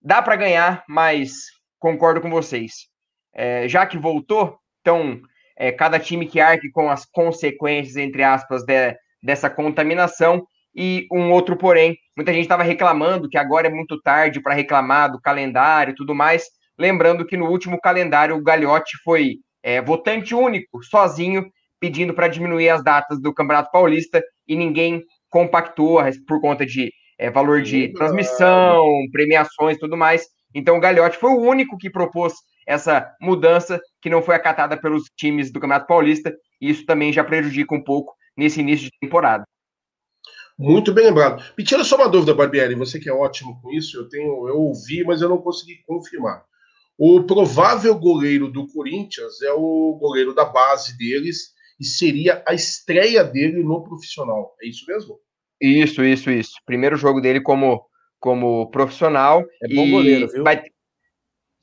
dá 0.00 0.22
para 0.22 0.36
ganhar, 0.36 0.84
mas 0.88 1.46
concordo 1.86 2.20
com 2.20 2.28
vocês. 2.28 2.88
É, 3.32 3.68
já 3.68 3.86
que 3.86 3.96
voltou, 3.96 4.58
então, 4.80 5.20
é, 5.56 5.70
cada 5.70 6.00
time 6.00 6.26
que 6.26 6.40
arque 6.40 6.68
com 6.70 6.90
as 6.90 7.06
consequências, 7.06 7.96
entre 7.96 8.24
aspas, 8.24 8.64
de, 8.64 8.96
dessa 9.22 9.48
contaminação, 9.48 10.44
e 10.74 11.06
um 11.12 11.30
outro 11.30 11.56
porém, 11.56 11.96
muita 12.16 12.32
gente 12.32 12.42
estava 12.42 12.64
reclamando 12.64 13.28
que 13.28 13.38
agora 13.38 13.68
é 13.68 13.70
muito 13.70 14.00
tarde 14.02 14.42
para 14.42 14.52
reclamar 14.52 15.12
do 15.12 15.20
calendário 15.20 15.92
e 15.92 15.94
tudo 15.94 16.12
mais. 16.12 16.46
Lembrando 16.76 17.24
que 17.24 17.36
no 17.36 17.46
último 17.46 17.80
calendário 17.80 18.36
o 18.36 18.42
Gagliotti 18.42 18.96
foi 19.04 19.36
é, 19.62 19.80
votante 19.80 20.34
único, 20.34 20.82
sozinho, 20.82 21.46
pedindo 21.80 22.12
para 22.12 22.28
diminuir 22.28 22.68
as 22.68 22.82
datas 22.82 23.20
do 23.20 23.32
Campeonato 23.32 23.70
Paulista 23.70 24.22
e 24.46 24.56
ninguém 24.56 25.02
compactou 25.30 26.00
por 26.26 26.40
conta 26.40 26.66
de 26.66 26.90
é, 27.18 27.30
valor 27.30 27.62
de 27.62 27.92
transmissão, 27.92 28.84
premiações 29.12 29.76
e 29.76 29.80
tudo 29.80 29.96
mais. 29.96 30.26
Então 30.56 30.78
o 30.78 30.80
Gagliotti 30.80 31.18
foi 31.18 31.30
o 31.30 31.42
único 31.42 31.76
que 31.76 31.90
propôs 31.90 32.32
essa 32.66 33.14
mudança 33.20 33.78
que 34.00 34.08
não 34.08 34.22
foi 34.22 34.34
acatada 34.34 34.74
pelos 34.74 35.04
times 35.14 35.52
do 35.52 35.60
Campeonato 35.60 35.86
Paulista, 35.86 36.34
e 36.58 36.70
isso 36.70 36.86
também 36.86 37.12
já 37.12 37.22
prejudica 37.22 37.74
um 37.74 37.84
pouco 37.84 38.14
nesse 38.34 38.60
início 38.60 38.86
de 38.86 38.98
temporada. 38.98 39.44
Muito 40.58 40.94
bem 40.94 41.04
lembrado. 41.04 41.44
Me 41.58 41.62
tira 41.62 41.84
só 41.84 41.96
uma 41.96 42.08
dúvida, 42.08 42.34
Barbieri, 42.34 42.74
você 42.74 42.98
que 42.98 43.10
é 43.10 43.12
ótimo 43.12 43.60
com 43.60 43.70
isso, 43.70 43.98
eu 43.98 44.08
tenho, 44.08 44.48
eu 44.48 44.56
ouvi, 44.56 45.04
mas 45.04 45.20
eu 45.20 45.28
não 45.28 45.36
consegui 45.36 45.82
confirmar. 45.86 46.42
O 46.96 47.22
provável 47.24 47.94
goleiro 47.94 48.50
do 48.50 48.66
Corinthians 48.68 49.42
é 49.42 49.52
o 49.52 49.94
goleiro 50.00 50.34
da 50.34 50.46
base 50.46 50.96
deles 50.96 51.50
e 51.78 51.84
seria 51.84 52.42
a 52.48 52.54
estreia 52.54 53.22
dele 53.22 53.62
no 53.62 53.84
profissional. 53.84 54.56
É 54.62 54.66
isso 54.66 54.86
mesmo? 54.88 55.20
Isso, 55.60 56.02
isso, 56.02 56.30
isso. 56.30 56.52
Primeiro 56.64 56.96
jogo 56.96 57.20
dele 57.20 57.42
como, 57.42 57.84
como 58.18 58.70
profissional. 58.70 59.44
É 59.62 59.74
bom 59.74 59.90
goleiro, 59.90 60.28
viu? 60.28 60.44
Vai... 60.44 60.62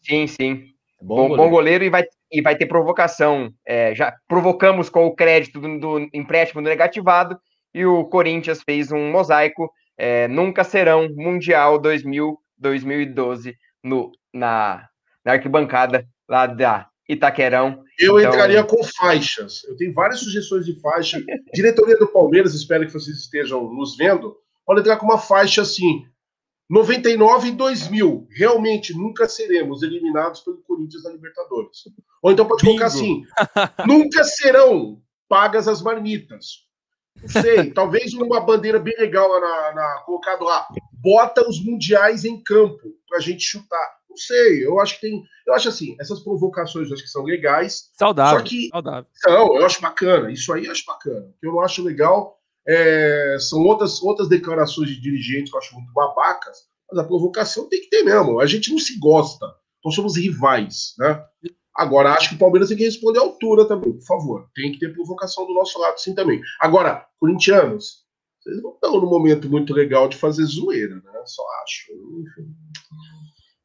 Sim, 0.02 0.28
sim. 0.28 0.74
Bom, 1.02 1.16
bom, 1.16 1.28
goleiro. 1.28 1.38
bom 1.38 1.50
goleiro 1.50 1.84
e 1.84 1.90
vai, 1.90 2.04
e 2.32 2.42
vai 2.42 2.56
ter 2.56 2.66
provocação. 2.66 3.54
É, 3.66 3.94
já 3.94 4.16
provocamos 4.28 4.90
com 4.90 5.06
o 5.06 5.16
crédito 5.16 5.60
do, 5.60 5.80
do, 5.80 6.10
empréstimo 6.14 6.62
do 6.62 6.70
negativado 6.70 7.38
e 7.74 7.86
o 7.86 8.06
Corinthians 8.06 8.62
fez 8.64 8.92
um 8.92 9.12
mosaico. 9.12 9.72
É, 9.98 10.28
nunca 10.28 10.64
serão 10.64 11.10
Mundial 11.16 11.80
2000, 11.80 12.38
2012 12.58 13.56
no, 13.84 14.12
na, 14.34 14.88
na 15.24 15.34
arquibancada 15.34 16.08
lá 16.28 16.48
da 16.48 16.88
Itaquerão. 17.08 17.84
Eu 18.00 18.20
então... 18.20 18.32
entraria 18.32 18.64
com 18.64 18.84
faixas. 18.84 19.64
Eu 19.66 19.76
tenho 19.76 19.94
várias 19.94 20.20
sugestões 20.22 20.66
de 20.66 20.80
faixa. 20.80 21.22
Diretoria 21.54 21.98
do 21.98 22.08
Palmeiras, 22.08 22.54
espero 22.54 22.86
que 22.86 22.94
vocês 22.94 23.18
estejam 23.18 23.72
nos 23.74 23.96
vendo. 23.98 24.36
Pode 24.66 24.80
entrar 24.80 24.98
com 24.98 25.06
uma 25.06 25.18
faixa 25.18 25.62
assim: 25.62 26.06
99 26.74 27.50
e 27.50 27.52
2000. 27.52 28.28
Realmente 28.32 28.98
nunca 28.98 29.30
seremos 29.30 29.84
eliminados 29.84 30.42
pelo 30.42 30.58
Corinthians 30.64 31.04
na 31.04 31.12
Libertadores. 31.12 31.84
Ou 32.20 32.32
então 32.32 32.48
pode 32.48 32.66
colocar 32.66 32.88
assim: 32.88 33.24
nunca 33.86 34.24
serão 34.24 35.00
pagas 35.30 35.68
as 35.68 35.84
marmitas. 35.84 36.64
Não 37.22 37.30
sei, 37.30 37.70
talvez 37.72 38.16
uma 38.16 38.42
bandeira 38.42 38.80
bem 38.80 38.96
legal 38.98 39.28
lá 39.28 39.40
na, 39.40 39.76
na 39.76 40.02
colocado 40.04 40.44
lá. 40.44 40.68
Bota 40.94 41.48
os 41.48 41.64
mundiais 41.64 42.26
em 42.26 42.42
campo 42.42 42.82
pra 43.08 43.20
gente 43.20 43.44
chutar. 43.44 43.98
Não 44.10 44.18
sei, 44.18 44.66
eu 44.66 44.80
acho 44.80 44.96
que 44.96 45.02
tem. 45.02 45.24
Eu 45.46 45.54
acho 45.54 45.70
assim, 45.70 45.96
essas 46.02 46.22
provocações 46.22 46.88
eu 46.88 46.96
acho 46.96 47.04
que 47.04 47.10
são 47.10 47.24
legais. 47.24 47.92
Saudável. 47.94 48.40
Só 48.40 48.46
que. 48.46 48.70
Saudável. 48.70 49.06
Não, 49.28 49.58
eu 49.58 49.66
acho 49.66 49.80
bacana. 49.80 50.32
Isso 50.32 50.52
aí 50.52 50.66
eu 50.66 50.72
acho 50.72 50.86
bacana. 50.88 51.28
O 51.28 51.40
que 51.40 51.46
eu 51.46 51.52
não 51.52 51.62
acho 51.62 51.84
legal 51.84 52.40
é, 52.68 53.38
são 53.40 53.62
outras, 53.64 54.02
outras 54.02 54.28
declarações 54.28 54.90
de 54.90 55.02
dirigentes 55.02 55.50
que 55.50 55.56
eu 55.56 55.60
acho 55.60 55.76
muito 55.76 55.92
babacas, 55.94 56.58
mas 56.90 57.00
a 57.00 57.08
provocação 57.08 57.68
tem 57.68 57.82
que 57.82 57.90
ter 57.90 58.04
mesmo. 58.04 58.40
A 58.40 58.46
gente 58.46 58.72
não 58.72 58.80
se 58.80 58.98
gosta. 59.00 59.46
Nós 59.84 59.96
somos 59.96 60.16
rivais, 60.16 60.94
né? 60.98 61.24
Agora, 61.76 62.14
acho 62.14 62.30
que 62.30 62.36
o 62.36 62.38
Palmeiras 62.40 62.70
tem 62.70 62.78
que 62.78 62.86
responder 62.86 63.20
à 63.20 63.24
altura 63.24 63.68
também, 63.68 63.92
por 63.92 64.06
favor. 64.06 64.50
Tem 64.54 64.72
que 64.72 64.80
ter 64.80 64.94
provocação 64.94 65.46
do 65.46 65.54
nosso 65.54 65.80
lado, 65.80 66.00
sim, 66.00 66.14
também. 66.14 66.40
Agora, 66.62 67.06
corintianos, 67.20 68.04
vocês 68.40 68.62
não 68.62 68.72
estão 68.72 69.02
num 69.02 69.10
momento 69.10 69.50
muito 69.50 69.74
legal 69.74 70.08
de 70.08 70.16
fazer 70.16 70.44
zoeira, 70.44 70.96
né? 70.96 71.22
Só 71.26 71.44
acho. 71.64 71.92
Enfim. 71.92 72.54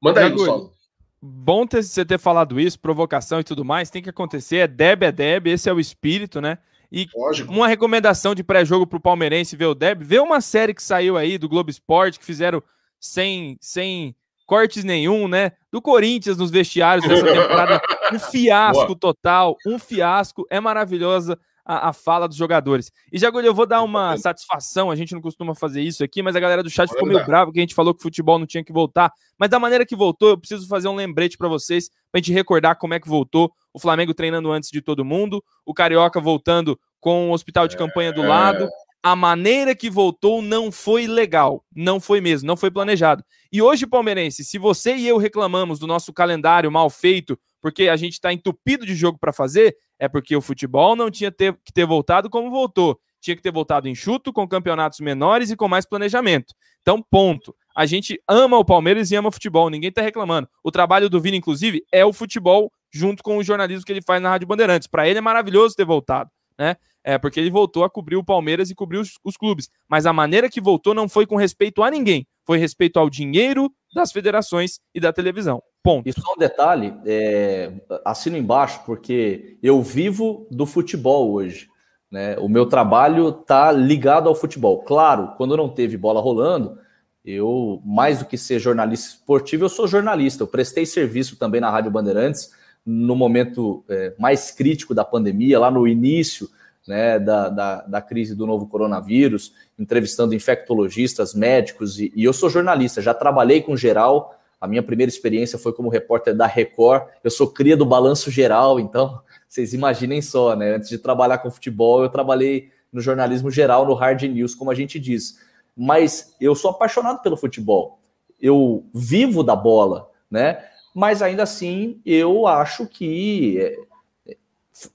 Manda 0.02 0.20
aí, 0.20 0.30
pessoal. 0.30 0.72
Bom 1.20 1.66
ter, 1.66 1.82
você 1.82 2.04
ter 2.04 2.18
falado 2.18 2.60
isso, 2.60 2.78
provocação 2.78 3.40
e 3.40 3.44
tudo 3.44 3.64
mais, 3.64 3.90
tem 3.90 4.00
que 4.00 4.08
acontecer, 4.08 4.58
é 4.58 4.68
deb, 4.68 5.02
é 5.02 5.10
deb, 5.10 5.48
esse 5.48 5.68
é 5.68 5.72
o 5.72 5.80
espírito, 5.80 6.40
né? 6.40 6.58
E 6.90 7.06
Lógico. 7.14 7.52
uma 7.52 7.68
recomendação 7.68 8.34
de 8.34 8.42
pré-jogo 8.42 8.86
pro 8.86 9.00
palmeirense 9.00 9.56
ver 9.56 9.66
o 9.66 9.74
deb, 9.74 10.02
vê 10.02 10.18
uma 10.18 10.40
série 10.40 10.72
que 10.72 10.82
saiu 10.82 11.16
aí 11.16 11.36
do 11.36 11.48
Globo 11.48 11.70
Esporte, 11.70 12.18
que 12.18 12.24
fizeram 12.24 12.62
sem, 12.98 13.58
sem 13.60 14.14
cortes 14.46 14.82
nenhum, 14.82 15.28
né? 15.28 15.52
Do 15.70 15.82
Corinthians 15.82 16.38
nos 16.38 16.50
vestiários 16.50 17.06
dessa 17.06 17.24
temporada, 17.26 17.80
um 18.12 18.18
fiasco 18.18 18.86
Boa. 18.86 18.98
total, 18.98 19.56
um 19.66 19.78
fiasco, 19.78 20.46
é 20.50 20.58
maravilhosa 20.58 21.38
a, 21.68 21.90
a 21.90 21.92
fala 21.92 22.26
dos 22.26 22.38
jogadores. 22.38 22.90
E 23.12 23.18
Jagulho, 23.18 23.46
eu 23.46 23.54
vou 23.54 23.66
dar 23.66 23.82
uma 23.82 24.16
satisfação, 24.16 24.90
a 24.90 24.96
gente 24.96 25.12
não 25.12 25.20
costuma 25.20 25.54
fazer 25.54 25.82
isso 25.82 26.02
aqui, 26.02 26.22
mas 26.22 26.34
a 26.34 26.40
galera 26.40 26.62
do 26.62 26.70
chat 26.70 26.88
ficou 26.88 27.06
meio 27.06 27.24
brava 27.26 27.52
que 27.52 27.58
a 27.58 27.60
gente 27.60 27.74
falou 27.74 27.92
que 27.92 28.00
o 28.00 28.02
futebol 28.02 28.38
não 28.38 28.46
tinha 28.46 28.64
que 28.64 28.72
voltar. 28.72 29.12
Mas 29.38 29.50
da 29.50 29.60
maneira 29.60 29.84
que 29.84 29.94
voltou, 29.94 30.30
eu 30.30 30.38
preciso 30.38 30.66
fazer 30.66 30.88
um 30.88 30.94
lembrete 30.94 31.36
para 31.36 31.46
vocês, 31.46 31.90
pra 32.10 32.18
gente 32.18 32.32
recordar 32.32 32.76
como 32.76 32.94
é 32.94 33.00
que 33.00 33.08
voltou. 33.08 33.52
O 33.74 33.78
Flamengo 33.78 34.14
treinando 34.14 34.50
antes 34.50 34.70
de 34.70 34.80
todo 34.80 35.04
mundo, 35.04 35.44
o 35.66 35.74
Carioca 35.74 36.18
voltando 36.18 36.80
com 36.98 37.28
o 37.28 37.32
hospital 37.32 37.68
de 37.68 37.76
campanha 37.76 38.12
do 38.12 38.22
lado. 38.22 38.66
A 39.00 39.14
maneira 39.14 39.76
que 39.76 39.88
voltou 39.88 40.42
não 40.42 40.72
foi 40.72 41.06
legal, 41.06 41.64
não 41.74 42.00
foi 42.00 42.20
mesmo, 42.20 42.48
não 42.48 42.56
foi 42.56 42.70
planejado. 42.70 43.22
E 43.52 43.62
hoje, 43.62 43.86
palmeirense, 43.86 44.44
se 44.44 44.58
você 44.58 44.96
e 44.96 45.06
eu 45.06 45.18
reclamamos 45.18 45.78
do 45.78 45.86
nosso 45.86 46.12
calendário 46.12 46.70
mal 46.70 46.90
feito, 46.90 47.38
porque 47.60 47.88
a 47.88 47.96
gente 47.96 48.14
está 48.14 48.32
entupido 48.32 48.84
de 48.84 48.96
jogo 48.96 49.16
para 49.16 49.32
fazer, 49.32 49.76
é 49.98 50.08
porque 50.08 50.36
o 50.36 50.40
futebol 50.40 50.94
não 50.94 51.10
tinha 51.10 51.30
ter, 51.30 51.54
que 51.64 51.72
ter 51.72 51.86
voltado 51.86 52.30
como 52.30 52.50
voltou. 52.50 52.98
Tinha 53.20 53.34
que 53.34 53.42
ter 53.42 53.52
voltado 53.52 53.88
enxuto, 53.88 54.32
com 54.32 54.46
campeonatos 54.46 55.00
menores 55.00 55.50
e 55.50 55.56
com 55.56 55.68
mais 55.68 55.84
planejamento. 55.84 56.54
Então, 56.82 57.02
ponto. 57.02 57.54
A 57.74 57.84
gente 57.86 58.20
ama 58.28 58.56
o 58.56 58.64
Palmeiras 58.64 59.10
e 59.10 59.16
ama 59.16 59.28
o 59.28 59.32
futebol, 59.32 59.70
ninguém 59.70 59.88
está 59.88 60.02
reclamando. 60.02 60.48
O 60.64 60.70
trabalho 60.70 61.08
do 61.08 61.20
Vini, 61.20 61.36
inclusive, 61.36 61.84
é 61.92 62.04
o 62.04 62.12
futebol 62.12 62.72
junto 62.90 63.22
com 63.22 63.36
o 63.36 63.44
jornalismo 63.44 63.84
que 63.84 63.92
ele 63.92 64.02
faz 64.02 64.22
na 64.22 64.30
Rádio 64.30 64.48
Bandeirantes. 64.48 64.88
Para 64.88 65.08
ele 65.08 65.18
é 65.18 65.22
maravilhoso 65.22 65.76
ter 65.76 65.84
voltado, 65.84 66.30
né? 66.58 66.76
É 67.08 67.16
porque 67.16 67.40
ele 67.40 67.48
voltou 67.48 67.84
a 67.84 67.88
cobrir 67.88 68.16
o 68.16 68.22
Palmeiras 68.22 68.68
e 68.68 68.74
cobrir 68.74 68.98
os, 68.98 69.14
os 69.24 69.34
clubes. 69.34 69.70
Mas 69.88 70.04
a 70.04 70.12
maneira 70.12 70.46
que 70.46 70.60
voltou 70.60 70.92
não 70.92 71.08
foi 71.08 71.24
com 71.24 71.36
respeito 71.36 71.82
a 71.82 71.90
ninguém, 71.90 72.26
foi 72.44 72.58
respeito 72.58 72.98
ao 72.98 73.08
dinheiro 73.08 73.72
das 73.94 74.12
federações 74.12 74.78
e 74.94 75.00
da 75.00 75.10
televisão. 75.10 75.62
Ponto. 75.82 76.06
E 76.06 76.12
só 76.12 76.34
um 76.34 76.38
detalhe, 76.38 76.92
é, 77.06 77.72
assino 78.04 78.36
embaixo, 78.36 78.82
porque 78.84 79.56
eu 79.62 79.80
vivo 79.80 80.46
do 80.50 80.66
futebol 80.66 81.32
hoje. 81.32 81.70
Né? 82.10 82.36
O 82.40 82.46
meu 82.46 82.66
trabalho 82.66 83.30
está 83.30 83.72
ligado 83.72 84.28
ao 84.28 84.34
futebol. 84.34 84.82
Claro, 84.82 85.32
quando 85.38 85.56
não 85.56 85.70
teve 85.70 85.96
bola 85.96 86.20
rolando, 86.20 86.78
eu, 87.24 87.80
mais 87.86 88.18
do 88.18 88.26
que 88.26 88.36
ser 88.36 88.58
jornalista 88.58 89.14
esportivo, 89.14 89.64
eu 89.64 89.70
sou 89.70 89.88
jornalista. 89.88 90.42
Eu 90.42 90.46
prestei 90.46 90.84
serviço 90.84 91.38
também 91.38 91.58
na 91.58 91.70
Rádio 91.70 91.90
Bandeirantes 91.90 92.50
no 92.84 93.16
momento 93.16 93.82
é, 93.88 94.14
mais 94.18 94.50
crítico 94.50 94.94
da 94.94 95.06
pandemia, 95.06 95.58
lá 95.58 95.70
no 95.70 95.88
início 95.88 96.50
né, 96.88 97.18
da, 97.18 97.48
da, 97.48 97.82
da, 97.82 98.00
crise 98.00 98.34
do 98.34 98.46
novo 98.46 98.66
coronavírus, 98.66 99.52
entrevistando 99.78 100.34
infectologistas, 100.34 101.34
médicos, 101.34 102.00
e, 102.00 102.10
e 102.16 102.24
eu 102.24 102.32
sou 102.32 102.50
jornalista, 102.50 103.02
já 103.02 103.14
trabalhei 103.14 103.60
com 103.60 103.76
geral 103.76 104.34
a 104.60 104.66
minha 104.66 104.82
primeira 104.82 105.08
experiência 105.08 105.58
foi 105.58 105.72
como 105.72 105.88
repórter 105.88 106.34
da 106.34 106.46
Record. 106.46 107.08
Eu 107.22 107.30
sou 107.30 107.48
cria 107.48 107.76
do 107.76 107.86
Balanço 107.86 108.30
Geral, 108.30 108.80
então 108.80 109.20
vocês 109.48 109.72
imaginem 109.72 110.20
só, 110.20 110.56
né? 110.56 110.74
Antes 110.74 110.88
de 110.88 110.98
trabalhar 110.98 111.38
com 111.38 111.50
futebol, 111.50 112.02
eu 112.02 112.08
trabalhei 112.08 112.70
no 112.92 113.00
jornalismo 113.00 113.50
geral, 113.50 113.86
no 113.86 113.94
hard 113.94 114.22
news, 114.22 114.54
como 114.54 114.70
a 114.70 114.74
gente 114.74 114.98
diz. 114.98 115.38
Mas 115.76 116.34
eu 116.40 116.54
sou 116.54 116.72
apaixonado 116.72 117.22
pelo 117.22 117.36
futebol. 117.36 118.00
Eu 118.40 118.84
vivo 118.92 119.44
da 119.44 119.54
bola, 119.54 120.10
né? 120.30 120.64
Mas 120.94 121.22
ainda 121.22 121.44
assim, 121.44 122.00
eu 122.04 122.46
acho 122.46 122.86
que 122.86 123.60
é, 123.60 124.36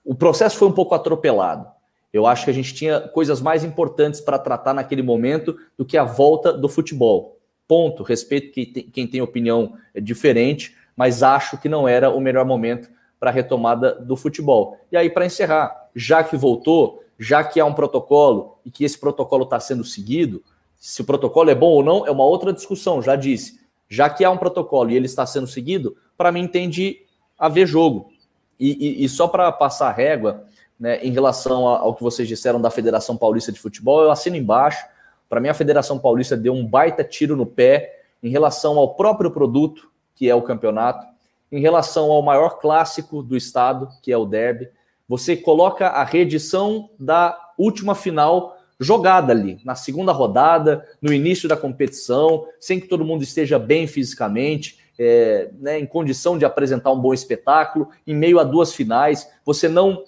o 0.03 0.13
processo 0.13 0.57
foi 0.57 0.67
um 0.67 0.73
pouco 0.73 0.93
atropelado. 0.93 1.71
Eu 2.13 2.27
acho 2.27 2.45
que 2.45 2.51
a 2.51 2.53
gente 2.53 2.73
tinha 2.73 3.01
coisas 3.01 3.41
mais 3.41 3.63
importantes 3.63 4.21
para 4.21 4.37
tratar 4.37 4.73
naquele 4.73 5.01
momento 5.01 5.57
do 5.75 5.83
que 5.83 5.97
a 5.97 6.03
volta 6.03 6.53
do 6.53 6.69
futebol 6.69 7.33
ponto, 7.67 8.03
respeito 8.03 8.51
quem 8.91 9.07
tem 9.07 9.21
opinião 9.21 9.73
diferente, 9.95 10.75
mas 10.95 11.23
acho 11.23 11.57
que 11.57 11.69
não 11.69 11.87
era 11.87 12.09
o 12.09 12.19
melhor 12.19 12.45
momento 12.45 12.89
para 13.19 13.29
a 13.29 13.33
retomada 13.33 13.95
do 13.95 14.15
futebol. 14.15 14.77
E 14.91 14.97
aí, 14.97 15.09
para 15.09 15.25
encerrar, 15.25 15.89
já 15.95 16.23
que 16.23 16.35
voltou, 16.35 17.03
já 17.17 17.43
que 17.43 17.59
há 17.59 17.65
um 17.65 17.73
protocolo 17.73 18.59
e 18.65 18.69
que 18.69 18.83
esse 18.83 18.99
protocolo 18.99 19.43
está 19.43 19.59
sendo 19.59 19.83
seguido, 19.83 20.43
se 20.77 21.01
o 21.01 21.05
protocolo 21.05 21.49
é 21.49 21.55
bom 21.55 21.69
ou 21.69 21.83
não 21.83 22.05
é 22.05 22.11
uma 22.11 22.25
outra 22.25 22.51
discussão, 22.51 23.01
já 23.01 23.15
disse. 23.15 23.59
Já 23.87 24.09
que 24.09 24.23
há 24.23 24.29
um 24.29 24.37
protocolo 24.37 24.91
e 24.91 24.95
ele 24.95 25.05
está 25.05 25.25
sendo 25.25 25.47
seguido, 25.47 25.95
para 26.17 26.31
mim 26.31 26.47
tem 26.47 26.69
de 26.69 27.01
haver 27.39 27.65
jogo. 27.65 28.11
E, 28.59 29.01
e, 29.01 29.05
e 29.05 29.09
só 29.09 29.27
para 29.27 29.51
passar 29.51 29.87
a 29.87 29.93
régua, 29.93 30.45
né, 30.79 30.99
em 31.03 31.11
relação 31.11 31.67
ao 31.67 31.93
que 31.95 32.03
vocês 32.03 32.27
disseram 32.27 32.59
da 32.59 32.69
Federação 32.69 33.15
Paulista 33.15 33.51
de 33.51 33.59
Futebol, 33.59 34.03
eu 34.03 34.11
assino 34.11 34.35
embaixo. 34.35 34.85
Para 35.29 35.39
mim, 35.39 35.49
a 35.49 35.53
Federação 35.53 35.97
Paulista 35.97 36.35
deu 36.35 36.53
um 36.53 36.65
baita 36.65 37.03
tiro 37.03 37.35
no 37.35 37.45
pé 37.45 38.01
em 38.21 38.29
relação 38.29 38.77
ao 38.77 38.95
próprio 38.95 39.31
produto, 39.31 39.89
que 40.15 40.29
é 40.29 40.35
o 40.35 40.41
campeonato, 40.41 41.05
em 41.51 41.59
relação 41.59 42.11
ao 42.11 42.21
maior 42.21 42.59
clássico 42.59 43.21
do 43.21 43.37
estado, 43.37 43.89
que 44.01 44.11
é 44.11 44.17
o 44.17 44.25
Derby. 44.25 44.69
Você 45.07 45.35
coloca 45.35 45.87
a 45.87 46.03
reedição 46.03 46.89
da 46.99 47.37
última 47.57 47.93
final 47.93 48.57
jogada 48.79 49.31
ali, 49.31 49.59
na 49.63 49.75
segunda 49.75 50.11
rodada, 50.11 50.87
no 51.01 51.13
início 51.13 51.47
da 51.47 51.55
competição, 51.55 52.45
sem 52.59 52.79
que 52.79 52.87
todo 52.87 53.05
mundo 53.05 53.23
esteja 53.23 53.57
bem 53.59 53.87
fisicamente, 53.87 54.79
é, 54.97 55.49
né, 55.59 55.79
em 55.79 55.85
condição 55.85 56.37
de 56.37 56.45
apresentar 56.45 56.91
um 56.91 56.99
bom 56.99 57.13
espetáculo, 57.13 57.89
em 58.05 58.15
meio 58.15 58.39
a 58.39 58.43
duas 58.43 58.73
finais. 58.73 59.27
Você 59.45 59.67
não 59.67 60.03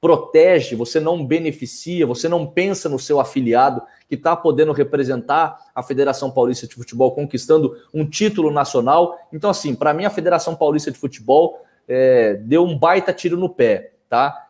protege, 0.00 0.74
você 0.74 0.98
não 0.98 1.24
beneficia, 1.24 2.06
você 2.06 2.28
não 2.28 2.46
pensa 2.46 2.88
no 2.88 2.98
seu 2.98 3.20
afiliado 3.20 3.82
que 4.08 4.14
está 4.14 4.34
podendo 4.34 4.72
representar 4.72 5.58
a 5.74 5.82
Federação 5.82 6.30
Paulista 6.30 6.66
de 6.66 6.74
Futebol, 6.74 7.12
conquistando 7.14 7.76
um 7.92 8.08
título 8.08 8.50
nacional. 8.50 9.18
Então, 9.32 9.50
assim, 9.50 9.74
para 9.74 9.92
mim, 9.92 10.04
a 10.04 10.10
Federação 10.10 10.56
Paulista 10.56 10.90
de 10.90 10.98
Futebol 10.98 11.60
é, 11.86 12.34
deu 12.34 12.64
um 12.64 12.78
baita 12.78 13.12
tiro 13.12 13.36
no 13.36 13.48
pé, 13.48 13.92
tá? 14.08 14.48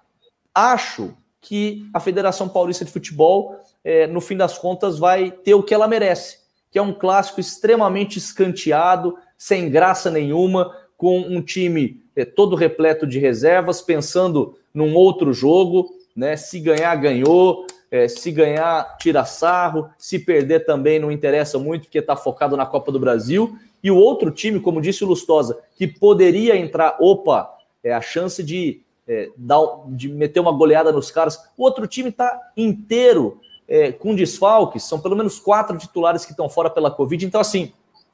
Acho 0.54 1.14
que 1.40 1.88
a 1.92 1.98
Federação 1.98 2.48
Paulista 2.48 2.84
de 2.84 2.92
Futebol, 2.92 3.56
é, 3.82 4.06
no 4.06 4.20
fim 4.20 4.36
das 4.36 4.56
contas, 4.56 4.98
vai 4.98 5.30
ter 5.30 5.54
o 5.54 5.62
que 5.62 5.74
ela 5.74 5.88
merece, 5.88 6.38
que 6.70 6.78
é 6.78 6.82
um 6.82 6.92
clássico 6.92 7.40
extremamente 7.40 8.18
escanteado, 8.18 9.16
sem 9.36 9.68
graça 9.68 10.10
nenhuma, 10.10 10.76
com 10.96 11.18
um 11.18 11.40
time 11.40 12.04
é, 12.14 12.24
todo 12.24 12.54
repleto 12.54 13.06
de 13.06 13.18
reservas, 13.18 13.80
pensando 13.80 14.58
num 14.72 14.94
outro 14.94 15.32
jogo, 15.32 15.90
né? 16.14 16.36
Se 16.36 16.60
ganhar, 16.60 16.94
ganhou. 16.96 17.66
é, 17.90 18.06
se 18.06 18.30
ganhar, 18.30 18.96
tira 18.98 19.24
sarro, 19.24 19.90
se 19.98 20.18
perder 20.18 20.64
também 20.64 20.98
não 20.98 21.10
interessa 21.10 21.58
muito, 21.58 21.82
porque 21.82 21.98
está 21.98 22.14
focado 22.14 22.56
na 22.56 22.64
Copa 22.64 22.92
do 22.92 23.00
Brasil. 23.00 23.58
E 23.82 23.90
o 23.90 23.96
outro 23.96 24.30
time, 24.30 24.60
como 24.60 24.80
disse 24.80 25.02
o 25.02 25.08
Lustosa, 25.08 25.58
que 25.74 25.86
poderia 25.86 26.56
entrar, 26.56 26.96
opa, 27.00 27.50
é 27.82 27.92
a 27.92 28.00
chance 28.00 28.42
de, 28.42 28.82
é, 29.08 29.30
dar, 29.36 29.60
de 29.88 30.08
meter 30.08 30.38
uma 30.38 30.52
goleada 30.52 30.92
nos 30.92 31.10
caras. 31.10 31.38
O 31.56 31.64
outro 31.64 31.86
time 31.86 32.10
está 32.10 32.38
inteiro 32.56 33.40
é, 33.66 33.90
com 33.90 34.14
desfalques, 34.14 34.84
são 34.84 35.00
pelo 35.00 35.16
menos 35.16 35.40
quatro 35.40 35.76
titulares 35.76 36.24
que 36.24 36.30
estão 36.30 36.48
fora 36.48 36.70
pela 36.70 36.90
Covid. 36.90 37.24
Então, 37.24 37.40
assim, 37.40 37.72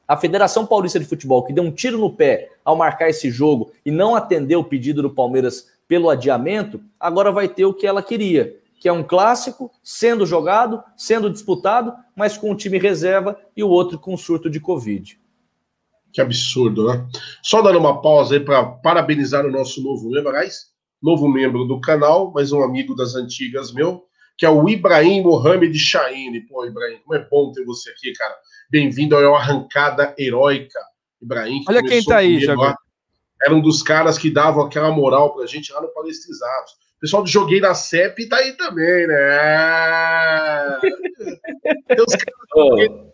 a 0.09 0.17
Federação 0.17 0.65
Paulista 0.65 1.01
de 1.01 1.05
Futebol, 1.05 1.43
que 1.43 1.53
deu 1.53 1.65
um 1.65 1.73
tiro 1.73 1.99
no 1.99 2.13
pé 2.13 2.51
ao 2.65 2.77
marcar 2.77 3.11
esse 3.11 3.31
jogo 3.31 3.73
e 3.85 3.91
não 3.91 4.15
atendeu 4.15 4.61
o 4.61 4.65
pedido 4.65 5.03
do 5.03 5.11
Palmeiras 5.11 5.69
pelo 5.89 6.11
adiamento, 6.11 6.81
agora 6.99 7.31
vai 7.31 7.49
ter 7.49 7.65
o 7.65 7.75
que 7.75 7.87
ela 7.87 8.03
queria, 8.03 8.59
que 8.81 8.89
é 8.89 8.93
um 8.93 9.03
clássico 9.03 9.71
sendo 9.83 10.27
jogado, 10.27 10.83
sendo 10.97 11.31
disputado, 11.31 11.95
mas 12.15 12.37
com 12.37 12.51
o 12.51 12.57
time 12.57 12.79
reserva 12.79 13.39
e 13.57 13.63
o 13.63 13.69
outro 13.69 13.99
com 13.99 14.17
surto 14.17 14.51
de 14.51 14.61
Covid. 14.61 15.19
Que 16.13 16.21
absurdo, 16.21 16.89
né? 16.89 17.07
Só 17.43 17.63
dando 17.63 17.79
uma 17.79 18.01
pausa 18.01 18.35
aí 18.35 18.41
para 18.41 18.65
parabenizar 18.65 19.45
o 19.45 19.51
nosso 19.51 19.83
novo 19.83 20.09
membro, 20.09 20.31
aliás, 20.31 20.73
novo 21.03 21.29
membro 21.29 21.65
do 21.65 21.81
canal, 21.81 22.33
mas 22.35 22.53
um 22.53 22.63
amigo 22.63 22.95
das 22.95 23.15
antigas 23.15 23.73
meu, 23.73 24.05
que 24.37 24.45
é 24.45 24.51
o 24.51 24.69
Ibrahim 24.69 25.23
Mohamed 25.23 25.79
Shaine. 25.79 26.41
Pô, 26.47 26.65
Ibrahim, 26.65 26.99
como 27.05 27.15
é 27.15 27.29
bom 27.29 27.53
ter 27.53 27.65
você 27.65 27.91
aqui, 27.91 28.13
cara. 28.13 28.35
Bem-vindo 28.71 29.17
ao 29.17 29.35
Arrancada 29.35 30.15
Heróica. 30.19 30.81
Ibrahim. 31.21 31.65
Olha 31.69 31.83
quem 31.83 32.03
tá 32.05 32.19
aí, 32.19 32.41
Jago. 32.41 32.75
Era 33.43 33.55
um 33.55 33.61
dos 33.61 33.83
caras 33.83 34.19
que 34.19 34.31
davam 34.31 34.65
aquela 34.65 34.91
moral 34.91 35.35
pra 35.35 35.47
gente 35.47 35.73
lá 35.73 35.81
no 35.81 35.89
Palestrizados. 35.89 36.73
O 36.97 37.01
pessoal 37.01 37.23
do 37.23 37.29
Joguei 37.29 37.61
na 37.61 37.75
CEP 37.75 38.29
tá 38.29 38.37
aí 38.37 38.53
também, 38.53 39.07
né? 39.07 40.79
Tem 41.89 42.01
os 42.01 42.17
caras 42.17 43.07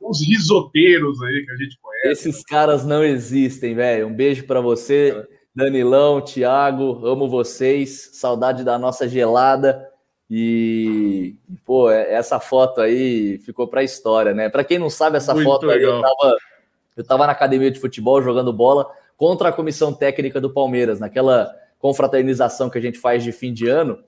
os 0.00 0.26
risoteiros 0.26 1.20
aí 1.22 1.44
que 1.44 1.50
a 1.50 1.56
gente 1.56 1.78
conhece. 1.80 2.28
Esses 2.28 2.44
caras 2.44 2.84
não 2.84 3.04
existem, 3.04 3.74
velho. 3.74 4.06
Um 4.06 4.14
beijo 4.14 4.46
para 4.46 4.60
você, 4.60 5.26
Danilão, 5.54 6.20
Thiago, 6.20 7.06
amo 7.06 7.28
vocês. 7.28 8.10
Saudade 8.14 8.64
da 8.64 8.78
nossa 8.78 9.08
gelada. 9.08 9.88
E, 10.30 11.36
pô, 11.64 11.90
é, 11.90 12.14
essa 12.14 12.40
foto 12.40 12.80
aí 12.80 13.38
ficou 13.38 13.68
para 13.68 13.80
a 13.80 13.84
história, 13.84 14.32
né? 14.32 14.48
Para 14.48 14.64
quem 14.64 14.78
não 14.78 14.90
sabe, 14.90 15.16
essa 15.16 15.34
Muito 15.34 15.46
foto 15.46 15.66
legal. 15.66 15.92
aí, 15.92 15.98
eu 15.98 16.02
tava, 16.02 16.36
eu 16.96 17.04
tava 17.04 17.26
na 17.26 17.32
academia 17.32 17.70
de 17.70 17.78
futebol 17.78 18.22
jogando 18.22 18.52
bola 18.52 18.90
contra 19.24 19.48
a 19.48 19.52
comissão 19.52 19.90
técnica 19.90 20.38
do 20.38 20.50
Palmeiras, 20.50 21.00
naquela 21.00 21.50
confraternização 21.78 22.68
que 22.68 22.76
a 22.76 22.80
gente 22.80 22.98
faz 22.98 23.24
de 23.24 23.32
fim 23.32 23.54
de 23.54 23.66
ano. 23.66 23.98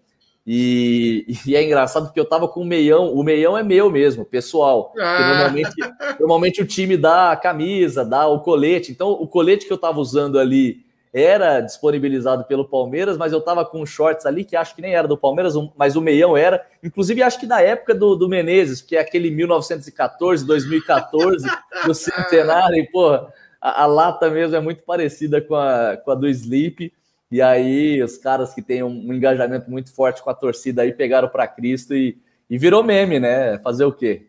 E, 0.47 1.24
e, 1.47 1.56
é 1.56 1.64
engraçado 1.64 2.05
porque 2.05 2.20
eu 2.20 2.28
tava 2.28 2.47
com 2.47 2.60
o 2.60 2.66
meião, 2.66 3.14
o 3.14 3.24
meião 3.24 3.56
é 3.56 3.62
meu 3.62 3.90
mesmo, 3.90 4.26
pessoal. 4.26 4.93
Ah. 5.01 5.30
Normalmente, 5.30 5.74
normalmente 6.20 6.60
o 6.60 6.66
time 6.66 6.98
dá 6.98 7.32
a 7.32 7.36
camisa, 7.36 8.05
dá 8.05 8.28
o 8.28 8.40
colete. 8.40 8.93
Então, 8.93 9.10
o 9.10 9.26
colete 9.26 9.64
que 9.64 9.72
eu 9.72 9.78
tava 9.78 9.98
usando 10.01 10.38
ali 10.38 10.84
era 11.14 11.62
disponibilizado 11.62 12.44
pelo 12.44 12.68
Palmeiras, 12.68 13.16
mas 13.16 13.32
eu 13.32 13.40
tava 13.40 13.64
com 13.64 13.86
shorts 13.86 14.26
ali 14.26 14.44
que 14.44 14.55
acho 14.55 14.76
que 14.76 14.82
nem 14.82 14.94
era 14.94 15.09
do 15.09 15.16
Palmeiras, 15.16 15.55
mas 15.74 15.97
o 15.97 16.02
meião 16.02 16.36
era. 16.36 16.62
Inclusive, 16.82 17.22
acho 17.22 17.40
que 17.40 17.47
da 17.47 17.62
época 17.62 17.94
do, 17.94 18.14
do 18.16 18.28
Menezes, 18.28 18.82
que 18.82 18.97
é 18.97 19.01
aquele 19.01 19.30
1914, 19.30 20.47
2014, 20.47 21.48
do 21.86 21.94
centenário, 21.97 22.76
e, 22.76 22.86
porra, 22.90 23.32
a, 23.68 23.82
a, 23.82 23.86
lata 23.86 24.30
mesmo 24.30 24.56
é 24.56 24.60
muito 24.60 24.82
parecida 24.82 25.40
com 25.40 25.55
a, 25.55 25.97
com 25.97 26.10
a 26.10 26.14
do 26.14 26.28
Sleep. 26.28 26.93
E 27.30 27.43
aí, 27.43 28.02
os 28.02 28.16
caras 28.16 28.55
que 28.55 28.62
têm 28.62 28.82
um, 28.82 29.09
um 29.09 29.12
engajamento 29.12 29.70
muito 29.70 29.93
forte 29.93 30.22
com 30.22 30.30
a 30.30 30.34
torcida 30.34 30.82
aí 30.82 30.93
pegaram 30.93 31.28
para 31.28 31.48
Cristo 31.48 31.94
e, 31.94 32.18
e 32.48 32.56
virou 32.56 32.84
meme, 32.84 33.18
né? 33.18 33.59
Fazer 33.59 33.84
o 33.84 33.93
quê? 33.93 34.28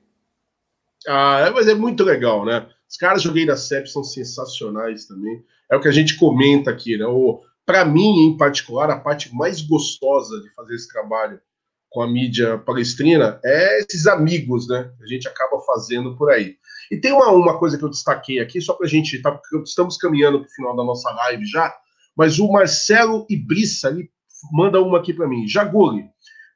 Ah, 1.07 1.45
é, 1.47 1.49
mas 1.51 1.68
é 1.68 1.76
muito 1.76 2.03
legal, 2.03 2.43
né? 2.43 2.68
Os 2.89 2.97
caras 2.97 3.22
joguei 3.22 3.45
da 3.45 3.55
CEP 3.55 3.88
são 3.89 4.03
sensacionais 4.03 5.05
também 5.05 5.43
é 5.69 5.76
o 5.76 5.81
que 5.81 5.88
a 5.88 5.91
gente 5.91 6.18
comenta 6.18 6.72
aqui, 6.72 6.97
né? 6.97 7.05
Para 7.65 7.84
mim, 7.84 8.27
em 8.27 8.38
particular, 8.38 8.89
a 8.89 8.99
parte 8.99 9.34
mais 9.35 9.61
gostosa 9.61 10.41
de 10.41 10.49
fazer 10.53 10.76
esse 10.76 10.88
trabalho 10.88 11.39
com 11.98 12.03
a 12.03 12.07
mídia 12.07 12.60
palestrina 12.60 13.40
é 13.44 13.80
esses 13.80 14.06
amigos, 14.06 14.68
né? 14.68 14.91
Que 14.99 15.03
a 15.03 15.07
gente 15.07 15.28
acaba 15.28 15.60
fazendo 15.61 16.15
por 16.15 16.30
aí. 16.30 16.56
E 16.91 16.98
tem 16.98 17.11
uma, 17.11 17.32
uma 17.32 17.57
coisa 17.57 17.76
que 17.76 17.84
eu 17.84 17.90
destaquei 17.90 18.40
aqui, 18.40 18.61
só 18.61 18.76
para 18.76 18.86
a 18.86 18.90
gente. 18.90 19.19
Tá, 19.19 19.41
estamos 19.65 19.98
caminhando 19.98 20.38
para 20.38 20.45
o 20.45 20.52
final 20.52 20.76
da 20.76 20.84
nossa 20.84 21.10
live 21.10 21.44
já, 21.48 21.76
mas 22.15 22.38
o 22.38 22.52
Marcelo 22.52 23.26
Ibrissa 23.28 23.90
ele 23.90 24.11
manda 24.53 24.80
uma 24.80 24.99
aqui 24.99 25.11
para 25.11 25.28
mim. 25.28 25.48
Jaguli, 25.48 26.06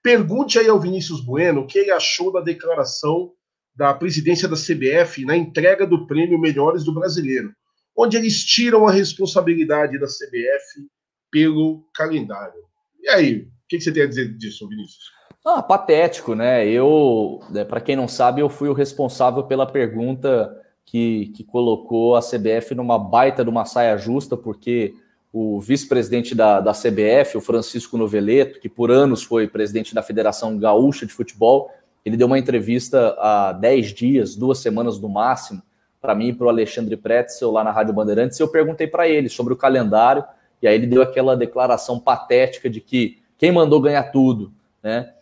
pergunte 0.04 0.60
aí 0.60 0.70
ao 0.70 0.80
Vinícius 0.80 1.26
Bueno 1.26 1.62
o 1.62 1.66
que 1.66 1.80
ele 1.80 1.90
achou 1.90 2.32
da 2.32 2.42
declaração 2.42 3.32
da 3.76 3.96
presidência 3.96 4.48
da 4.48 4.56
CBF 4.56 5.26
na 5.26 5.36
entrega 5.36 5.88
do 5.88 6.06
prêmio 6.06 6.40
Melhores 6.40 6.84
do 6.84 6.94
Brasileiro 6.94 7.52
onde 7.98 8.16
eles 8.16 8.46
tiram 8.46 8.88
a 8.88 8.92
responsabilidade 8.92 10.00
da 10.00 10.06
CBF 10.06 10.88
pelo 11.32 11.90
calendário. 11.96 12.62
E 13.02 13.10
aí, 13.10 13.42
o 13.42 13.52
que 13.68 13.82
você 13.82 13.92
tem 13.92 14.04
a 14.04 14.08
dizer 14.08 14.38
disso, 14.38 14.70
Vinícius? 14.70 15.21
Ah, 15.46 15.62
patético, 15.62 16.36
né? 16.36 16.68
Eu, 16.68 17.40
né, 17.50 17.64
para 17.64 17.82
quem 17.82 17.96
não 17.96 18.08
sabe, 18.08 18.42
eu 18.42 18.50
fui 18.50 18.70
o 18.70 18.74
responsável 18.74 19.44
pela 19.44 19.66
pergunta 19.66 20.56
que, 20.86 21.32
que 21.36 21.44
colocou 21.44 22.16
a 22.16 22.22
CBF 22.22 22.76
numa 22.76 23.00
baita 23.00 23.44
de 23.44 23.50
uma 23.50 23.66
saia 23.66 23.98
justa, 23.98 24.36
porque 24.36 24.94
o 25.34 25.60
vice-presidente 25.60 26.36
da, 26.36 26.60
da 26.60 26.74
CBF, 26.74 27.38
o 27.38 27.42
Francisco 27.42 27.98
Noveleto, 27.98 28.60
que 28.60 28.68
por 28.68 28.92
anos 28.92 29.24
foi 29.24 29.48
presidente 29.48 29.96
da 29.96 30.04
Federação 30.04 30.58
Gaúcha 30.58 31.06
de 31.06 31.14
Futebol, 31.14 31.72
ele 32.04 32.18
deu 32.18 32.28
uma 32.28 32.40
entrevista 32.40 33.16
há 33.20 33.54
10 33.54 33.94
dias, 33.94 34.36
duas 34.36 34.58
semanas 34.60 35.00
no 35.00 35.08
máximo, 35.08 35.62
para 36.02 36.16
mim 36.16 36.30
e 36.30 36.34
para 36.34 36.48
o 36.48 36.50
Alexandre 36.50 36.98
Pretzel 36.98 37.52
lá 37.52 37.64
na 37.64 37.72
Rádio 37.72 37.94
Bandeirantes, 37.94 38.40
eu 38.40 38.48
perguntei 38.48 38.88
para 38.88 39.08
ele 39.08 39.30
sobre 39.30 39.54
o 39.54 39.58
calendário, 39.58 40.24
e 40.62 40.68
aí 40.68 40.76
ele 40.76 40.88
deu 40.88 41.02
aquela 41.02 41.38
declaração 41.38 42.00
patética 42.00 42.70
de 42.70 42.82
que 42.82 43.20
quem 43.38 43.52
mandou 43.52 43.80
ganhar 43.80 44.04
tudo, 44.12 44.52
né? 44.84 45.14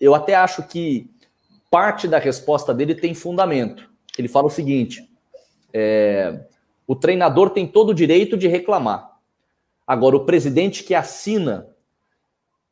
Eu 0.00 0.14
até 0.14 0.34
acho 0.34 0.62
que 0.64 1.10
parte 1.70 2.08
da 2.08 2.18
resposta 2.18 2.72
dele 2.72 2.94
tem 2.94 3.14
fundamento. 3.14 3.88
Ele 4.18 4.28
fala 4.28 4.46
o 4.46 4.50
seguinte: 4.50 5.08
é, 5.72 6.40
o 6.86 6.94
treinador 6.94 7.50
tem 7.50 7.66
todo 7.66 7.90
o 7.90 7.94
direito 7.94 8.36
de 8.36 8.48
reclamar. 8.48 9.16
Agora, 9.86 10.16
o 10.16 10.24
presidente 10.24 10.82
que 10.82 10.94
assina 10.94 11.68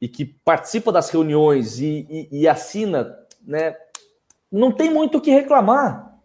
e 0.01 0.09
que 0.09 0.25
participa 0.25 0.91
das 0.91 1.09
reuniões 1.11 1.79
e, 1.81 2.07
e, 2.11 2.41
e 2.41 2.49
assina, 2.49 3.17
né, 3.47 3.77
não 4.51 4.73
tem 4.73 4.91
muito 4.91 5.19
o 5.19 5.21
que 5.21 5.31
reclamar. 5.31 6.19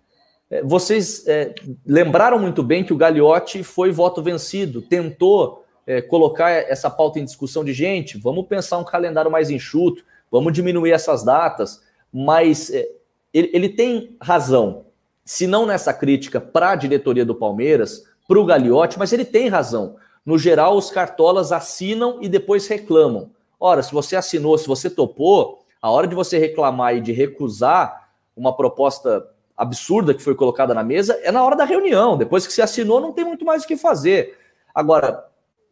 É, 0.50 0.64
vocês 0.64 1.28
é, 1.28 1.54
lembraram 1.86 2.40
muito 2.40 2.64
bem 2.64 2.84
que 2.84 2.94
o 2.94 2.98
Gagliotti 2.98 3.64
foi 3.64 3.92
voto 3.92 4.22
vencido, 4.22 4.82
tentou 4.82 5.64
é, 5.86 6.02
colocar 6.02 6.50
essa 6.50 6.90
pauta 6.90 7.20
em 7.20 7.26
discussão 7.26 7.64
de 7.64 7.74
gente, 7.74 8.18
vamos 8.18 8.48
pensar 8.48 8.78
um 8.78 8.84
calendário 8.84 9.32
mais 9.32 9.50
enxuto, 9.50 10.04
vamos 10.32 10.54
diminuir 10.54 10.92
essas 10.92 11.24
datas, 11.24 11.82
mas 12.14 12.70
é, 12.70 12.88
ele, 13.34 13.50
ele, 13.54 13.70
tem 13.70 14.18
razão, 14.22 14.86
se 15.24 15.46
não 15.46 15.66
nessa 15.66 15.94
crítica 15.94 16.40
para 16.42 16.72
a 16.72 16.76
diretoria 16.76 17.26
do 17.26 17.36
Palmeiras, 17.36 18.04
para 18.28 18.40
o 18.40 18.46
Gagliotti, 18.46 18.98
mas 18.98 19.14
ele 19.14 19.26
tem 19.26 19.48
razão. 19.48 19.96
No 20.26 20.38
geral, 20.38 20.78
os 20.78 20.92
cartolas 20.92 21.52
assinam 21.52 22.20
e 22.22 22.30
depois 22.30 22.68
reclamam. 22.68 23.32
Ora, 23.60 23.82
se 23.82 23.92
você 23.92 24.16
assinou, 24.16 24.58
se 24.58 24.68
você 24.68 24.90
topou, 24.90 25.66
a 25.82 25.90
hora 25.90 26.08
de 26.08 26.16
você 26.16 26.38
reclamar 26.38 26.96
e 26.96 27.02
de 27.02 27.12
recusar 27.12 28.10
uma 28.36 28.56
proposta 28.56 29.26
absurda 29.58 30.14
que 30.14 30.22
foi 30.22 30.36
colocada 30.36 30.74
na 30.74 30.84
mesa 30.84 31.20
é 31.22 31.32
na 31.32 31.44
hora 31.44 31.56
da 31.56 31.66
reunião. 31.66 32.18
Depois 32.18 32.48
que 32.48 32.54
você 32.54 32.62
assinou, 32.62 33.02
não 33.02 33.12
tem 33.12 33.26
muito 33.26 33.44
mais 33.44 33.64
o 33.64 33.68
que 33.68 33.76
fazer. 33.76 34.38
Agora, 34.74 35.26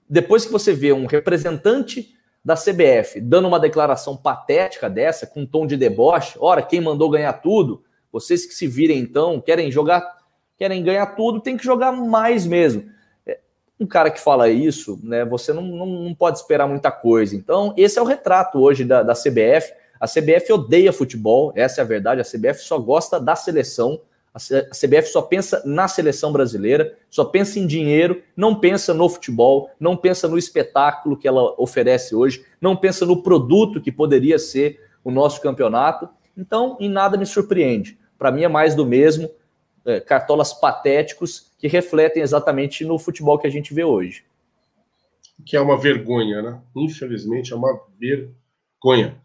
depois 0.09 0.45
que 0.45 0.51
você 0.51 0.73
vê 0.73 0.91
um 0.91 1.05
representante 1.05 2.16
da 2.47 2.55
CBF 2.55 3.19
dando 3.19 3.49
uma 3.49 3.59
declaração 3.59 4.15
patética 4.15 4.89
dessa, 4.89 5.27
com 5.27 5.41
um 5.41 5.45
tom 5.45 5.67
de 5.67 5.75
deboche, 5.75 6.37
ora, 6.39 6.61
quem 6.61 6.79
mandou 6.79 7.09
ganhar 7.09 7.33
tudo, 7.33 7.83
vocês 8.09 8.45
que 8.45 8.53
se 8.53 8.65
virem 8.67 8.99
então, 8.99 9.41
querem 9.41 9.69
jogar, 9.69 10.01
querem 10.57 10.81
ganhar 10.81 11.07
tudo, 11.07 11.41
tem 11.41 11.57
que 11.57 11.65
jogar 11.65 11.91
mais 11.91 12.47
mesmo. 12.47 12.89
É, 13.25 13.39
um 13.77 13.85
cara 13.85 14.09
que 14.09 14.19
fala 14.19 14.47
isso, 14.49 14.97
né, 15.03 15.25
você 15.25 15.51
não, 15.51 15.61
não, 15.61 15.85
não 15.85 16.15
pode 16.15 16.37
esperar 16.37 16.67
muita 16.67 16.89
coisa. 16.89 17.35
Então, 17.35 17.73
esse 17.75 17.99
é 17.99 18.01
o 18.01 18.05
retrato 18.05 18.59
hoje 18.59 18.85
da, 18.85 19.03
da 19.03 19.13
CBF 19.13 19.73
a 19.99 20.07
CBF 20.07 20.53
odeia 20.53 20.93
futebol, 20.93 21.51
essa 21.55 21.81
é 21.81 21.83
a 21.83 21.87
verdade. 21.87 22.21
A 22.21 22.23
CBF 22.23 22.61
só 22.61 22.77
gosta 22.77 23.19
da 23.19 23.35
seleção. 23.35 23.99
A 24.33 24.39
CBF 24.39 25.07
só 25.07 25.21
pensa 25.21 25.63
na 25.65 25.87
seleção 25.87 26.31
brasileira, 26.31 26.95
só 27.09 27.25
pensa 27.25 27.59
em 27.59 27.65
dinheiro, 27.65 28.21
não 28.35 28.59
pensa 28.59 28.93
no 28.93 29.09
futebol, 29.09 29.71
não 29.79 29.97
pensa 29.97 30.27
no 30.27 30.37
espetáculo 30.37 31.17
que 31.17 31.27
ela 31.27 31.55
oferece 31.59 32.13
hoje, 32.15 32.45
não 32.61 32.75
pensa 32.75 33.05
no 33.05 33.23
produto 33.23 33.81
que 33.81 33.91
poderia 33.91 34.37
ser 34.37 34.79
o 35.03 35.09
nosso 35.09 35.41
campeonato. 35.41 36.07
Então, 36.37 36.77
em 36.79 36.89
nada 36.89 37.17
me 37.17 37.25
surpreende. 37.25 37.97
Para 38.17 38.31
mim 38.31 38.43
é 38.43 38.47
mais 38.47 38.75
do 38.75 38.85
mesmo, 38.85 39.29
é, 39.85 39.99
cartolas 39.99 40.53
patéticos 40.53 41.51
que 41.57 41.67
refletem 41.67 42.21
exatamente 42.21 42.85
no 42.85 42.99
futebol 42.99 43.39
que 43.39 43.47
a 43.47 43.49
gente 43.49 43.73
vê 43.73 43.83
hoje. 43.83 44.23
Que 45.45 45.55
é 45.55 45.61
uma 45.61 45.79
vergonha, 45.79 46.41
né? 46.41 46.61
Infelizmente 46.75 47.53
é 47.53 47.55
uma 47.55 47.79
vergonha. 47.99 49.19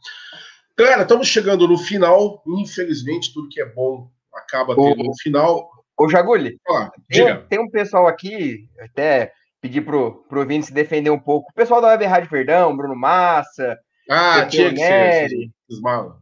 Galera, 0.77 1.03
estamos 1.03 1.27
chegando 1.27 1.67
no 1.69 1.77
final. 1.77 2.43
Infelizmente, 2.47 3.33
tudo 3.33 3.49
que 3.49 3.61
é 3.61 3.67
bom 3.67 4.11
acaba 4.53 4.77
tendo 4.77 5.05
no 5.05 5.13
final. 5.21 5.71
Ô, 5.99 6.09
Jaguli, 6.09 6.59
ah, 6.69 6.91
tem, 7.09 7.43
tem, 7.49 7.59
um 7.59 7.71
pessoal 7.71 8.07
aqui, 8.07 8.69
até 8.81 9.33
pedi 9.61 9.81
pro, 9.81 10.25
pro 10.29 10.47
Vini 10.47 10.63
se 10.63 10.73
defender 10.73 11.11
um 11.11 11.19
pouco. 11.19 11.51
O 11.51 11.55
pessoal 11.55 11.81
da 11.81 11.89
Web 11.89 12.05
Rádio 12.05 12.31
Verdão, 12.31 12.77
Bruno 12.77 12.97
Massa, 12.97 13.79
ah, 14.11 14.45
tinha 14.47 14.71
que 14.71 14.79
ser, 14.79 15.29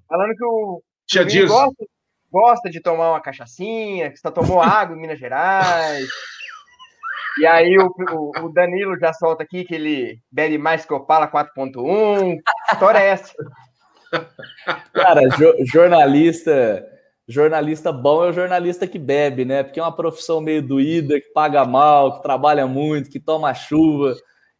falando 0.08 0.34
que 0.36 0.44
o, 0.44 0.82
Tia 1.06 1.22
o 1.22 1.48
gosta, 1.48 1.84
gosta, 2.30 2.70
de 2.70 2.80
tomar 2.80 3.10
uma 3.10 3.20
cachaçinha, 3.20 4.10
que 4.10 4.18
só 4.18 4.30
tomou 4.30 4.60
água 4.60 4.96
em 4.96 5.00
Minas 5.00 5.18
Gerais. 5.18 6.06
E 7.38 7.46
aí 7.46 7.78
o, 7.78 7.88
o, 8.42 8.52
Danilo 8.52 8.98
já 8.98 9.12
solta 9.12 9.44
aqui 9.44 9.64
que 9.64 9.74
ele 9.74 10.18
bebe 10.30 10.58
mais 10.58 10.84
que 10.84 10.92
Opala 10.92 11.30
4.1. 11.30 12.34
Que 12.34 12.72
história 12.72 12.98
é 12.98 13.06
essa? 13.06 13.32
Cara, 14.92 15.22
jo 15.38 15.54
jornalista 15.64 16.84
jornalista 17.30 17.92
bom 17.92 18.24
é 18.24 18.30
o 18.30 18.32
jornalista 18.32 18.86
que 18.86 18.98
bebe, 18.98 19.44
né? 19.44 19.62
Porque 19.62 19.78
é 19.78 19.82
uma 19.82 19.94
profissão 19.94 20.40
meio 20.40 20.60
doída, 20.60 21.20
que 21.20 21.28
paga 21.28 21.64
mal, 21.64 22.16
que 22.16 22.22
trabalha 22.22 22.66
muito, 22.66 23.08
que 23.08 23.20
toma 23.20 23.54
chuva. 23.54 24.16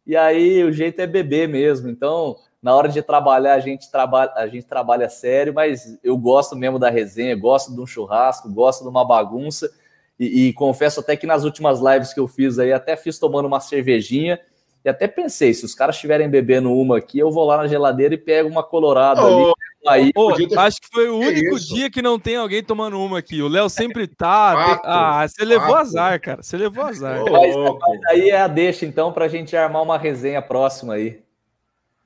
E 0.07 0.15
aí 0.15 0.63
o 0.63 0.71
jeito 0.71 0.99
é 1.01 1.05
beber 1.05 1.49
mesmo. 1.49 1.89
Então, 1.89 2.37
na 2.61 2.73
hora 2.73 2.87
de 2.87 3.01
trabalhar, 3.01 3.55
a 3.55 3.59
gente 3.59 3.91
trabalha, 3.91 4.31
a 4.35 4.47
gente 4.47 4.65
trabalha 4.65 5.09
sério, 5.09 5.53
mas 5.53 5.99
eu 6.01 6.17
gosto 6.17 6.55
mesmo 6.55 6.79
da 6.79 6.89
resenha, 6.89 7.35
gosto 7.35 7.75
de 7.75 7.81
um 7.81 7.85
churrasco, 7.85 8.49
gosto 8.49 8.83
de 8.83 8.89
uma 8.89 9.05
bagunça. 9.05 9.69
E, 10.17 10.47
e, 10.47 10.53
confesso 10.53 10.99
até 11.01 11.17
que 11.17 11.27
nas 11.27 11.43
últimas 11.43 11.79
lives 11.81 12.13
que 12.13 12.19
eu 12.19 12.27
fiz 12.27 12.57
aí, 12.57 12.71
até 12.71 12.95
fiz 12.95 13.19
tomando 13.19 13.47
uma 13.47 13.59
cervejinha. 13.59 14.39
E 14.85 14.89
até 14.89 15.07
pensei, 15.07 15.53
se 15.53 15.65
os 15.65 15.75
caras 15.75 15.95
estiverem 15.95 16.29
bebendo 16.29 16.71
uma 16.71 16.99
aqui, 16.99 17.19
eu 17.19 17.31
vou 17.31 17.45
lá 17.45 17.57
na 17.57 17.67
geladeira 17.67 18.13
e 18.13 18.17
pego 18.17 18.49
uma 18.49 18.63
colorada 18.63 19.21
oh, 19.21 19.25
ali. 19.25 19.53
Aí, 19.87 20.11
oh, 20.15 20.33
ter... 20.35 20.57
Acho 20.57 20.79
que 20.79 20.87
foi 20.91 21.09
o 21.09 21.17
único 21.17 21.59
dia 21.59 21.89
que 21.89 22.01
não 22.01 22.19
tem 22.19 22.35
alguém 22.35 22.63
tomando 22.63 22.99
uma 22.99 23.19
aqui. 23.19 23.41
O 23.41 23.47
Léo 23.47 23.67
sempre 23.69 24.07
tá. 24.07 24.53
Fato, 24.53 24.85
ah, 24.85 25.27
você 25.27 25.43
levou 25.43 25.69
fato. 25.69 25.79
azar, 25.79 26.21
cara. 26.21 26.43
Você 26.43 26.57
levou 26.57 26.83
azar. 26.83 27.23
Oh, 27.23 27.31
mas, 27.31 27.55
mas 27.79 28.05
aí 28.07 28.29
é 28.29 28.41
a 28.41 28.47
deixa, 28.47 28.85
então, 28.85 29.11
pra 29.11 29.27
gente 29.27 29.55
armar 29.55 29.81
uma 29.81 29.97
resenha 29.97 30.41
próxima 30.41 30.93
aí. 30.93 31.23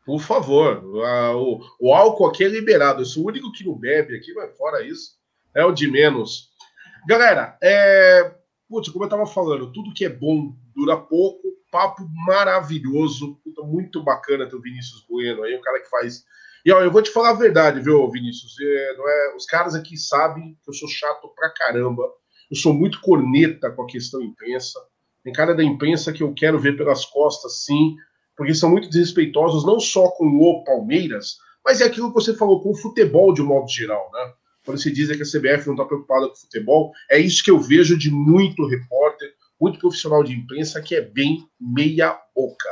Por 0.06 0.22
favor. 0.22 0.84
O, 0.86 1.60
o 1.80 1.94
álcool 1.94 2.28
aqui 2.28 2.44
é 2.44 2.48
liberado. 2.48 3.02
Eu 3.02 3.06
sou 3.06 3.24
o 3.24 3.28
único 3.28 3.52
que 3.52 3.66
não 3.66 3.74
bebe 3.74 4.16
aqui, 4.16 4.34
mas 4.34 4.56
fora 4.56 4.86
isso, 4.86 5.18
é 5.54 5.66
o 5.66 5.72
de 5.72 5.90
menos. 5.90 6.52
Galera, 7.08 7.58
é. 7.62 8.36
Putz, 8.70 8.90
como 8.90 9.06
eu 9.06 9.10
tava 9.10 9.28
falando, 9.28 9.72
tudo 9.72 9.94
que 9.94 10.06
é 10.06 10.10
bom 10.10 10.54
dura 10.76 10.98
pouco. 10.98 11.42
Papo 11.72 12.08
maravilhoso. 12.26 13.38
muito 13.64 14.02
bacana 14.02 14.48
ter 14.48 14.56
o 14.56 14.62
Vinícius 14.62 15.06
Bueno 15.10 15.44
aí, 15.44 15.56
o 15.56 15.62
cara 15.62 15.82
que 15.82 15.90
faz. 15.90 16.24
E 16.66 16.72
ó, 16.72 16.82
eu 16.82 16.92
vou 16.92 17.02
te 17.02 17.12
falar 17.12 17.30
a 17.30 17.34
verdade, 17.34 17.80
viu, 17.80 18.10
Vinícius? 18.10 18.56
É, 18.60 18.98
não 18.98 19.08
é... 19.08 19.36
Os 19.36 19.46
caras 19.46 19.76
aqui 19.76 19.96
sabem 19.96 20.58
que 20.64 20.70
eu 20.70 20.74
sou 20.74 20.90
chato 20.90 21.30
pra 21.36 21.52
caramba. 21.52 22.04
Eu 22.50 22.58
sou 22.58 22.74
muito 22.74 23.00
corneta 23.02 23.70
com 23.72 23.84
a 23.84 23.88
questão 23.88 24.22
imprensa. 24.22 24.80
Tem 25.24 25.32
cara 25.32 25.54
da 25.54 25.64
imprensa 25.64 26.12
que 26.12 26.24
eu 26.24 26.34
quero 26.34 26.60
ver 26.60 26.76
pelas 26.76 27.06
costas, 27.06 27.64
sim, 27.64 27.96
porque 28.36 28.54
são 28.54 28.70
muito 28.70 28.90
desrespeitosos, 28.90 29.66
não 29.66 29.80
só 29.80 30.10
com 30.10 30.26
o 30.26 30.64
Palmeiras, 30.64 31.38
mas 31.64 31.82
é 31.82 31.86
aquilo 31.86 32.10
que 32.10 32.16
você 32.16 32.36
falou 32.36 32.62
com 32.62 32.72
o 32.72 32.76
futebol 32.76 33.34
de 33.34 33.42
um 33.42 33.46
modo 33.46 33.68
geral, 33.70 34.10
né? 34.14 34.34
quando 34.66 34.82
se 34.82 34.92
diz 34.92 35.16
que 35.16 35.22
a 35.22 35.26
CBF 35.26 35.68
não 35.68 35.76
está 35.76 35.86
preocupada 35.86 36.28
com 36.28 36.36
futebol, 36.36 36.92
é 37.10 37.20
isso 37.20 37.44
que 37.44 37.52
eu 37.52 37.60
vejo 37.60 37.98
de 37.98 38.10
muito 38.10 38.66
repórter, 38.66 39.32
muito 39.62 39.80
profissional 39.80 40.24
de 40.24 40.34
imprensa 40.34 40.82
que 40.82 40.96
é 40.96 41.02
bem 41.02 41.48
meia 41.62 42.20
boca. 42.36 42.70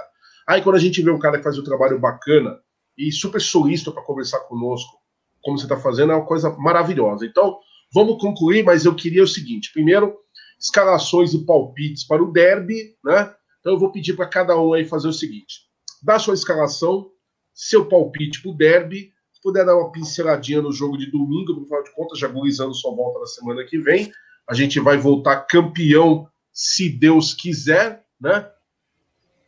Aí 0.47 0.61
quando 0.61 0.75
a 0.75 0.79
gente 0.79 1.01
vê 1.01 1.11
um 1.11 1.19
cara 1.19 1.37
que 1.37 1.43
faz 1.43 1.57
um 1.57 1.63
trabalho 1.63 1.99
bacana 1.99 2.59
e 2.97 3.11
super 3.11 3.41
solícito 3.41 3.91
para 3.91 4.03
conversar 4.03 4.39
conosco, 4.41 4.97
como 5.41 5.57
você 5.57 5.65
está 5.65 5.77
fazendo, 5.77 6.11
é 6.11 6.15
uma 6.15 6.25
coisa 6.25 6.49
maravilhosa. 6.57 7.25
Então, 7.25 7.59
vamos 7.93 8.21
concluir, 8.21 8.63
mas 8.63 8.85
eu 8.85 8.95
queria 8.95 9.23
o 9.23 9.27
seguinte: 9.27 9.71
primeiro, 9.73 10.17
escalações 10.59 11.33
e 11.33 11.45
palpites 11.45 12.05
para 12.05 12.23
o 12.23 12.31
derby, 12.31 12.95
né? 13.03 13.33
Então 13.59 13.73
eu 13.73 13.79
vou 13.79 13.91
pedir 13.91 14.13
para 14.13 14.27
cada 14.27 14.59
um 14.59 14.73
aí 14.73 14.85
fazer 14.85 15.07
o 15.07 15.13
seguinte: 15.13 15.61
dá 16.01 16.17
sua 16.19 16.33
escalação, 16.33 17.09
seu 17.53 17.87
palpite 17.87 18.41
para 18.41 18.51
o 18.51 18.57
derby 18.57 19.13
puder 19.43 19.65
dar 19.65 19.75
uma 19.75 19.91
pinceladinha 19.91 20.61
no 20.61 20.71
jogo 20.71 20.97
de 20.97 21.11
domingo, 21.11 21.53
no 21.53 21.65
final 21.65 21.83
de 21.83 21.91
contas, 21.91 22.17
já 22.17 22.27
agonizando 22.27 22.73
sua 22.73 22.95
volta 22.95 23.19
na 23.19 23.25
semana 23.25 23.65
que 23.65 23.77
vem. 23.77 24.11
A 24.49 24.53
gente 24.53 24.79
vai 24.79 24.97
voltar 24.97 25.41
campeão, 25.41 26.27
se 26.51 26.89
Deus 26.89 27.33
quiser, 27.33 28.05
né? 28.19 28.49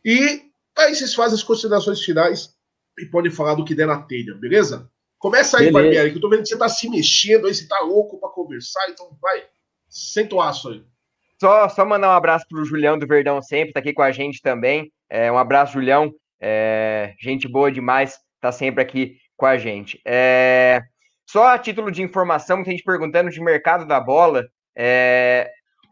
E 0.04 0.42
aí 0.76 0.94
vocês 0.94 1.14
fazem 1.14 1.36
as 1.36 1.42
considerações 1.42 2.02
finais 2.02 2.54
e 2.98 3.06
podem 3.06 3.30
falar 3.30 3.54
do 3.54 3.64
que 3.64 3.74
der 3.74 3.86
na 3.86 4.02
telha, 4.02 4.34
beleza? 4.34 4.90
Começa 5.18 5.58
aí, 5.58 5.70
Barbieri, 5.70 6.10
que 6.10 6.16
eu 6.16 6.20
tô 6.20 6.28
vendo 6.28 6.42
que 6.42 6.48
você 6.48 6.58
tá 6.58 6.68
se 6.68 6.88
mexendo 6.88 7.46
aí, 7.46 7.54
você 7.54 7.66
tá 7.66 7.80
louco 7.80 8.20
para 8.20 8.28
conversar, 8.28 8.88
então 8.90 9.16
vai, 9.20 9.44
senta 9.88 10.34
o 10.34 10.40
aço 10.40 10.68
aí. 10.68 10.84
Só, 11.40 11.68
só 11.68 11.84
mandar 11.84 12.08
um 12.08 12.16
abraço 12.16 12.46
pro 12.48 12.64
Julião 12.64 12.98
do 12.98 13.06
Verdão 13.06 13.42
sempre, 13.42 13.72
tá 13.72 13.80
aqui 13.80 13.92
com 13.92 14.02
a 14.02 14.12
gente 14.12 14.40
também. 14.40 14.90
É, 15.08 15.30
um 15.30 15.38
abraço, 15.38 15.74
Julião. 15.74 16.12
É, 16.40 17.14
gente 17.20 17.48
boa 17.48 17.70
demais, 17.70 18.18
tá 18.40 18.52
sempre 18.52 18.82
aqui 18.82 19.16
com 19.36 19.46
a 19.46 19.58
gente. 19.58 20.00
É... 20.04 20.82
Só 21.28 21.48
a 21.48 21.58
título 21.58 21.90
de 21.90 22.02
informação, 22.02 22.58
muita 22.58 22.70
gente 22.70 22.84
perguntando 22.84 23.30
de 23.30 23.40
mercado 23.40 23.86
da 23.86 24.00
bola. 24.00 24.46
É... 24.76 25.50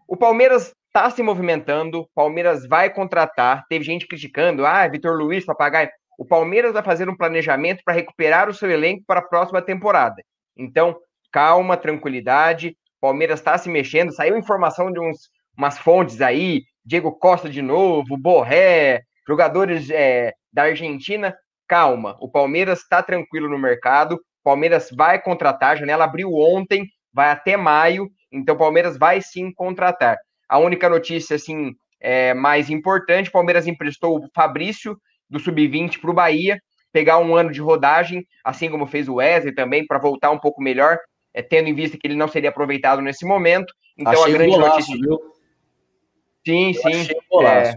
O 0.08 0.16
Palmeiras 0.16 0.72
está 0.86 1.10
se 1.10 1.22
movimentando, 1.22 2.00
o 2.00 2.08
Palmeiras 2.14 2.66
vai 2.66 2.92
contratar. 2.92 3.64
Teve 3.68 3.84
gente 3.84 4.06
criticando, 4.06 4.64
ah, 4.64 4.86
Vitor 4.86 5.16
Luiz 5.16 5.44
para 5.44 5.54
pagar. 5.54 5.90
O 6.18 6.24
Palmeiras 6.24 6.72
vai 6.72 6.82
fazer 6.82 7.08
um 7.08 7.16
planejamento 7.16 7.82
para 7.84 7.94
recuperar 7.94 8.48
o 8.48 8.54
seu 8.54 8.70
elenco 8.70 9.04
para 9.06 9.20
a 9.20 9.26
próxima 9.26 9.60
temporada. 9.60 10.22
Então, 10.56 10.96
calma, 11.32 11.76
tranquilidade. 11.76 12.76
Palmeiras 13.00 13.40
está 13.40 13.56
se 13.58 13.68
mexendo. 13.68 14.12
Saiu 14.12 14.36
informação 14.36 14.92
de 14.92 15.00
uns, 15.00 15.28
umas 15.56 15.78
fontes 15.78 16.20
aí, 16.20 16.62
Diego 16.84 17.12
Costa 17.12 17.48
de 17.48 17.62
novo, 17.62 18.16
Borré, 18.16 19.02
jogadores 19.26 19.90
é, 19.90 20.32
da 20.52 20.64
Argentina 20.64 21.34
calma, 21.68 22.16
o 22.20 22.28
Palmeiras 22.28 22.80
está 22.80 23.02
tranquilo 23.02 23.48
no 23.48 23.58
mercado, 23.58 24.20
Palmeiras 24.42 24.90
vai 24.94 25.20
contratar, 25.20 25.72
a 25.72 25.76
janela 25.76 26.04
abriu 26.04 26.32
ontem, 26.32 26.86
vai 27.12 27.30
até 27.30 27.56
maio, 27.56 28.10
então 28.30 28.56
Palmeiras 28.56 28.98
vai 28.98 29.20
sim 29.20 29.52
contratar. 29.52 30.18
A 30.48 30.58
única 30.58 30.88
notícia, 30.88 31.36
assim, 31.36 31.72
é, 32.00 32.34
mais 32.34 32.68
importante, 32.68 33.30
Palmeiras 33.30 33.66
emprestou 33.66 34.18
o 34.18 34.28
Fabrício, 34.34 34.96
do 35.28 35.38
Sub-20, 35.38 36.00
para 36.00 36.10
o 36.10 36.14
Bahia, 36.14 36.60
pegar 36.92 37.18
um 37.18 37.34
ano 37.34 37.50
de 37.50 37.60
rodagem, 37.60 38.26
assim 38.44 38.70
como 38.70 38.86
fez 38.86 39.08
o 39.08 39.14
Wesley 39.14 39.54
também, 39.54 39.86
para 39.86 39.98
voltar 39.98 40.30
um 40.30 40.38
pouco 40.38 40.62
melhor, 40.62 40.98
é, 41.32 41.42
tendo 41.42 41.68
em 41.68 41.74
vista 41.74 41.98
que 41.98 42.06
ele 42.06 42.14
não 42.14 42.28
seria 42.28 42.50
aproveitado 42.50 43.02
nesse 43.02 43.26
momento. 43.26 43.72
Então 43.98 44.12
Achei 44.12 44.34
a 44.34 44.36
grande 44.36 44.52
golaço, 44.52 44.76
notícia. 44.76 44.96
Viu? 44.96 45.20
Sim, 46.46 46.68
eu 46.68 46.74
sim. 46.74 47.12
É, 47.44 47.74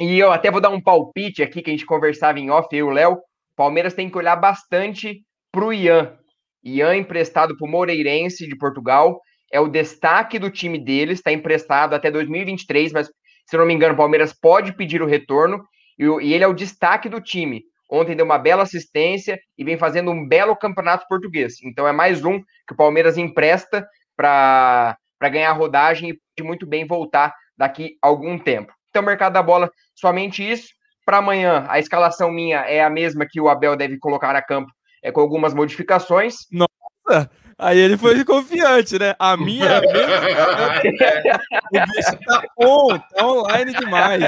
e 0.00 0.18
eu 0.18 0.32
até 0.32 0.50
vou 0.50 0.60
dar 0.60 0.70
um 0.70 0.80
palpite 0.80 1.42
aqui 1.42 1.60
que 1.60 1.70
a 1.70 1.72
gente 1.72 1.84
conversava 1.84 2.38
em 2.38 2.50
off, 2.50 2.68
eu 2.72 2.86
e 2.86 2.90
o 2.90 2.92
Léo. 2.92 3.18
Palmeiras 3.54 3.92
tem 3.92 4.08
que 4.08 4.16
olhar 4.16 4.36
bastante 4.36 5.22
para 5.52 5.64
o 5.64 5.72
Ian. 5.72 6.16
Ian 6.64 6.96
emprestado 6.96 7.56
para 7.56 7.66
o 7.66 7.70
Moreirense 7.70 8.48
de 8.48 8.56
Portugal. 8.56 9.20
É 9.52 9.60
o 9.60 9.68
destaque 9.68 10.38
do 10.38 10.50
time 10.50 10.78
deles, 10.78 11.18
está 11.18 11.32
emprestado 11.32 11.94
até 11.94 12.10
2023, 12.10 12.92
mas 12.92 13.10
se 13.44 13.56
não 13.56 13.66
me 13.66 13.74
engano, 13.74 13.94
o 13.94 13.96
Palmeiras 13.96 14.32
pode 14.32 14.72
pedir 14.74 15.02
o 15.02 15.06
retorno. 15.06 15.62
E, 16.00 16.04
e 16.04 16.32
ele 16.32 16.42
é 16.42 16.48
o 16.48 16.54
destaque 16.54 17.08
do 17.08 17.20
time. 17.20 17.62
Ontem 17.90 18.16
deu 18.16 18.24
uma 18.24 18.38
bela 18.38 18.62
assistência 18.62 19.38
e 19.58 19.64
vem 19.64 19.76
fazendo 19.76 20.10
um 20.10 20.26
belo 20.26 20.56
campeonato 20.56 21.06
português. 21.06 21.62
Então 21.62 21.86
é 21.86 21.92
mais 21.92 22.24
um 22.24 22.40
que 22.66 22.72
o 22.72 22.76
Palmeiras 22.76 23.18
empresta 23.18 23.86
para 24.16 24.96
ganhar 25.22 25.52
rodagem 25.52 26.16
e 26.38 26.42
muito 26.42 26.66
bem 26.66 26.86
voltar 26.86 27.34
daqui 27.56 27.98
a 28.02 28.08
algum 28.08 28.38
tempo. 28.38 28.72
Então, 28.88 29.02
mercado 29.02 29.34
da 29.34 29.42
bola, 29.42 29.70
somente 29.94 30.48
isso. 30.48 30.68
Para 31.04 31.18
amanhã, 31.18 31.66
a 31.68 31.78
escalação 31.78 32.30
minha 32.30 32.60
é 32.60 32.82
a 32.82 32.90
mesma 32.90 33.26
que 33.28 33.40
o 33.40 33.48
Abel 33.48 33.76
deve 33.76 33.98
colocar 33.98 34.34
a 34.34 34.42
campo, 34.42 34.70
é, 35.02 35.12
com 35.12 35.20
algumas 35.20 35.52
modificações. 35.52 36.36
Nossa! 36.50 37.30
Aí 37.60 37.78
ele 37.78 37.98
foi 37.98 38.24
confiante, 38.24 38.98
né? 38.98 39.14
A 39.18 39.36
minha 39.36 39.66
é 39.66 39.76
a 39.76 39.80
mesma. 39.82 41.40
o 41.70 41.86
bicho 41.92 42.18
tá 42.26 42.42
on, 42.58 42.98
tá 42.98 43.26
online 43.26 43.74
demais. 43.74 44.24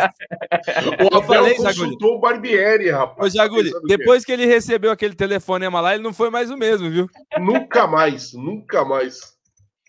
O 1.00 1.06
Abel 1.06 1.22
falei, 1.22 1.56
consultou 1.56 2.16
o 2.16 2.18
Barbieri, 2.18 2.90
rapaz. 2.90 3.34
Ô, 3.34 3.36
Jaguli, 3.36 3.70
depois 3.86 4.22
que 4.22 4.32
ele 4.32 4.44
recebeu 4.44 4.90
aquele 4.90 5.14
telefonema 5.14 5.80
lá, 5.80 5.94
ele 5.94 6.02
não 6.02 6.12
foi 6.12 6.28
mais 6.28 6.50
o 6.50 6.58
mesmo, 6.58 6.90
viu? 6.90 7.08
Nunca 7.38 7.86
mais, 7.86 8.34
nunca 8.34 8.84
mais. 8.84 9.32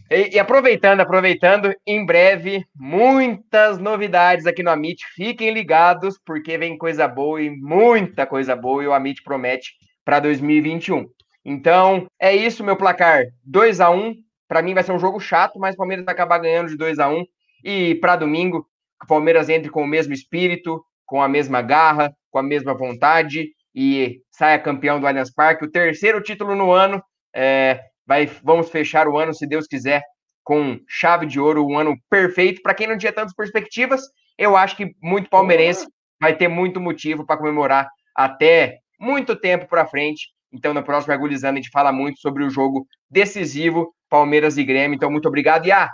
E, 0.10 0.36
e, 0.36 0.40
aproveitando, 0.40 1.02
aproveitando, 1.02 1.74
em 1.86 2.06
breve, 2.06 2.64
muitas 2.74 3.78
novidades 3.78 4.45
aqui 4.45 4.64
no 4.64 4.70
Amit. 4.70 5.03
Fiquem 5.15 5.53
ligados, 5.53 6.18
porque 6.26 6.57
vem 6.57 6.78
coisa 6.78 7.10
boa 7.10 7.41
e 7.41 7.49
muita 7.49 8.26
coisa 8.26 8.56
boa, 8.56 8.84
e 8.84 8.88
o 8.88 8.94
Amit 8.94 9.22
promete 9.22 9.74
para 10.06 10.22
2021. 10.22 11.07
Então, 11.45 12.07
é 12.20 12.36
isso, 12.36 12.64
meu 12.64 12.78
placar. 12.78 13.26
2 13.44 13.82
a 13.82 13.90
1 13.90 14.14
Para 14.48 14.61
mim 14.61 14.74
vai 14.74 14.84
ser 14.84 14.91
um 14.91 14.99
jogo 14.99 15.20
chato, 15.20 15.60
mas 15.60 15.76
o 15.76 15.78
Palmeiras 15.78 16.06
vai 16.06 16.14
acabar 16.14 16.38
ganhando 16.40 16.70
de 16.70 16.78
2 16.78 16.99
a 16.99 17.10
1 17.10 17.24
E 17.64 17.95
para 17.95 18.15
domingo, 18.15 18.65
o 19.03 19.07
Palmeiras 19.07 19.49
entre 19.49 19.70
com 19.70 19.84
o 19.84 19.88
mesmo 19.88 20.14
espírito, 20.14 20.84
com 21.06 21.22
a 21.22 21.28
mesma 21.28 21.61
garra, 21.61 22.14
com 22.32 22.40
a 22.40 22.44
mesma 22.44 22.74
vontade 22.74 23.49
e 23.76 24.22
saia 24.32 24.60
campeão 24.60 24.99
do 24.99 25.07
Allianz 25.07 25.34
Parque, 25.34 25.65
o 25.65 25.72
terceiro 25.72 26.22
título 26.22 26.56
no 26.56 26.72
ano. 26.72 27.03
É, 27.36 27.80
vai, 28.06 28.26
vamos 28.44 28.70
fechar 28.70 29.07
o 29.07 29.18
ano, 29.18 29.34
se 29.34 29.48
Deus 29.48 29.65
quiser, 29.65 30.03
com 30.44 30.80
chave 30.88 31.26
de 31.26 31.40
ouro, 31.40 31.65
um 31.65 31.78
ano 31.78 31.95
perfeito. 32.10 32.61
Para 32.61 32.74
quem 32.74 32.88
não 32.88 32.98
tinha 32.98 33.11
tantas 33.11 33.34
perspectivas, 33.34 34.02
eu 34.38 34.56
acho 34.56 34.76
que 34.76 34.91
muito 35.02 35.30
palmeirense 35.30 35.88
vai 36.22 36.36
ter 36.36 36.48
muito 36.48 36.80
motivo 36.80 37.26
para 37.26 37.38
comemorar 37.38 37.88
até 38.15 38.78
muito 38.99 39.36
tempo 39.36 39.68
para 39.68 39.88
frente. 39.88 40.30
Então, 40.53 40.73
no 40.73 40.84
próximo 40.84 41.13
Agulizando, 41.13 41.53
a 41.53 41.61
gente 41.61 41.71
fala 41.71 41.91
muito 41.91 42.19
sobre 42.19 42.43
o 42.43 42.49
jogo 42.49 42.88
decisivo 43.09 43.93
Palmeiras 44.09 44.57
e 44.57 44.63
Grêmio. 44.63 44.95
Então, 44.95 45.09
muito 45.09 45.27
obrigado. 45.27 45.65
E 45.65 45.71
ah, 45.71 45.89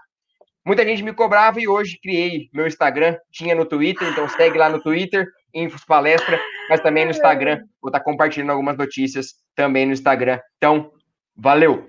muita 0.65 0.84
gente 0.84 1.02
me 1.02 1.14
cobrava 1.14 1.61
e 1.61 1.68
hoje 1.68 1.98
criei 2.02 2.49
meu 2.53 2.68
Instagram, 2.68 3.15
tinha 3.31 3.56
no 3.56 3.65
Twitter, 3.65 4.07
então 4.10 4.27
segue 4.27 4.57
lá 4.57 4.69
no 4.69 4.81
Twitter, 4.81 5.26
Infos 5.53 5.86
Palestra, 5.86 6.40
mas 6.69 6.81
também 6.81 7.06
no 7.06 7.11
Instagram. 7.11 7.64
Vou 7.81 7.90
estar 7.90 7.99
tá 7.99 8.03
compartilhando 8.06 8.52
algumas 8.52 8.77
notícias 8.77 9.36
também 9.56 9.86
no 9.86 9.94
Instagram. 9.94 10.40
Então, 10.57 10.91
valeu! 11.36 11.88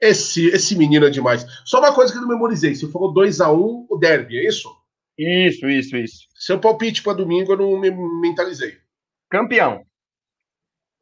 Esse, 0.00 0.46
esse 0.46 0.78
menino 0.78 1.06
é 1.06 1.10
demais. 1.10 1.44
Só 1.64 1.78
uma 1.78 1.92
coisa 1.92 2.12
que 2.12 2.18
eu 2.18 2.22
não 2.22 2.28
memorizei. 2.28 2.74
Você 2.74 2.90
falou 2.90 3.12
2x1 3.12 3.54
um, 3.54 3.86
o 3.90 3.98
derby, 3.98 4.38
é 4.38 4.48
isso? 4.48 4.74
Isso, 5.18 5.68
isso, 5.68 5.96
isso. 5.96 6.28
Seu 6.34 6.58
palpite 6.58 7.02
para 7.02 7.12
domingo 7.12 7.52
eu 7.52 7.58
não 7.58 7.78
me 7.78 7.90
mentalizei. 7.90 8.78
Campeão. 9.28 9.84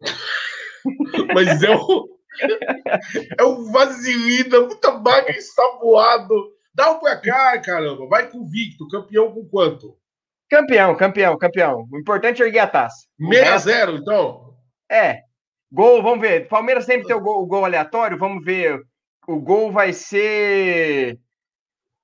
Mas 1.35 1.63
é 1.63 1.75
o. 1.75 2.09
É 3.39 3.43
o 3.43 3.71
vaselina, 3.73 4.61
muita 4.61 4.93
baga 4.93 5.31
ensaboado. 5.31 6.53
Dá 6.75 6.93
um 6.93 7.01
pra 7.01 7.17
cá, 7.17 7.61
caramba. 7.61 8.07
Vai 8.07 8.31
convicto. 8.31 8.89
Campeão 8.89 9.33
com 9.33 9.49
quanto? 9.49 9.97
Campeão, 10.49 10.97
campeão, 10.97 11.37
campeão. 11.37 11.87
O 11.91 11.99
importante 11.99 12.43
é 12.43 12.47
erguer 12.47 12.61
a 12.61 12.67
taça. 12.67 13.07
6x0, 13.21 13.99
então? 14.01 14.55
É. 14.91 15.23
Gol, 15.71 16.03
vamos 16.03 16.21
ver. 16.21 16.49
Palmeiras 16.49 16.85
sempre 16.85 17.07
tem 17.07 17.17
o 17.17 17.21
gol, 17.21 17.43
o 17.43 17.47
gol 17.47 17.65
aleatório. 17.65 18.17
Vamos 18.17 18.45
ver. 18.45 18.81
O 19.27 19.41
gol 19.41 19.71
vai 19.73 19.93
ser. 19.93 21.19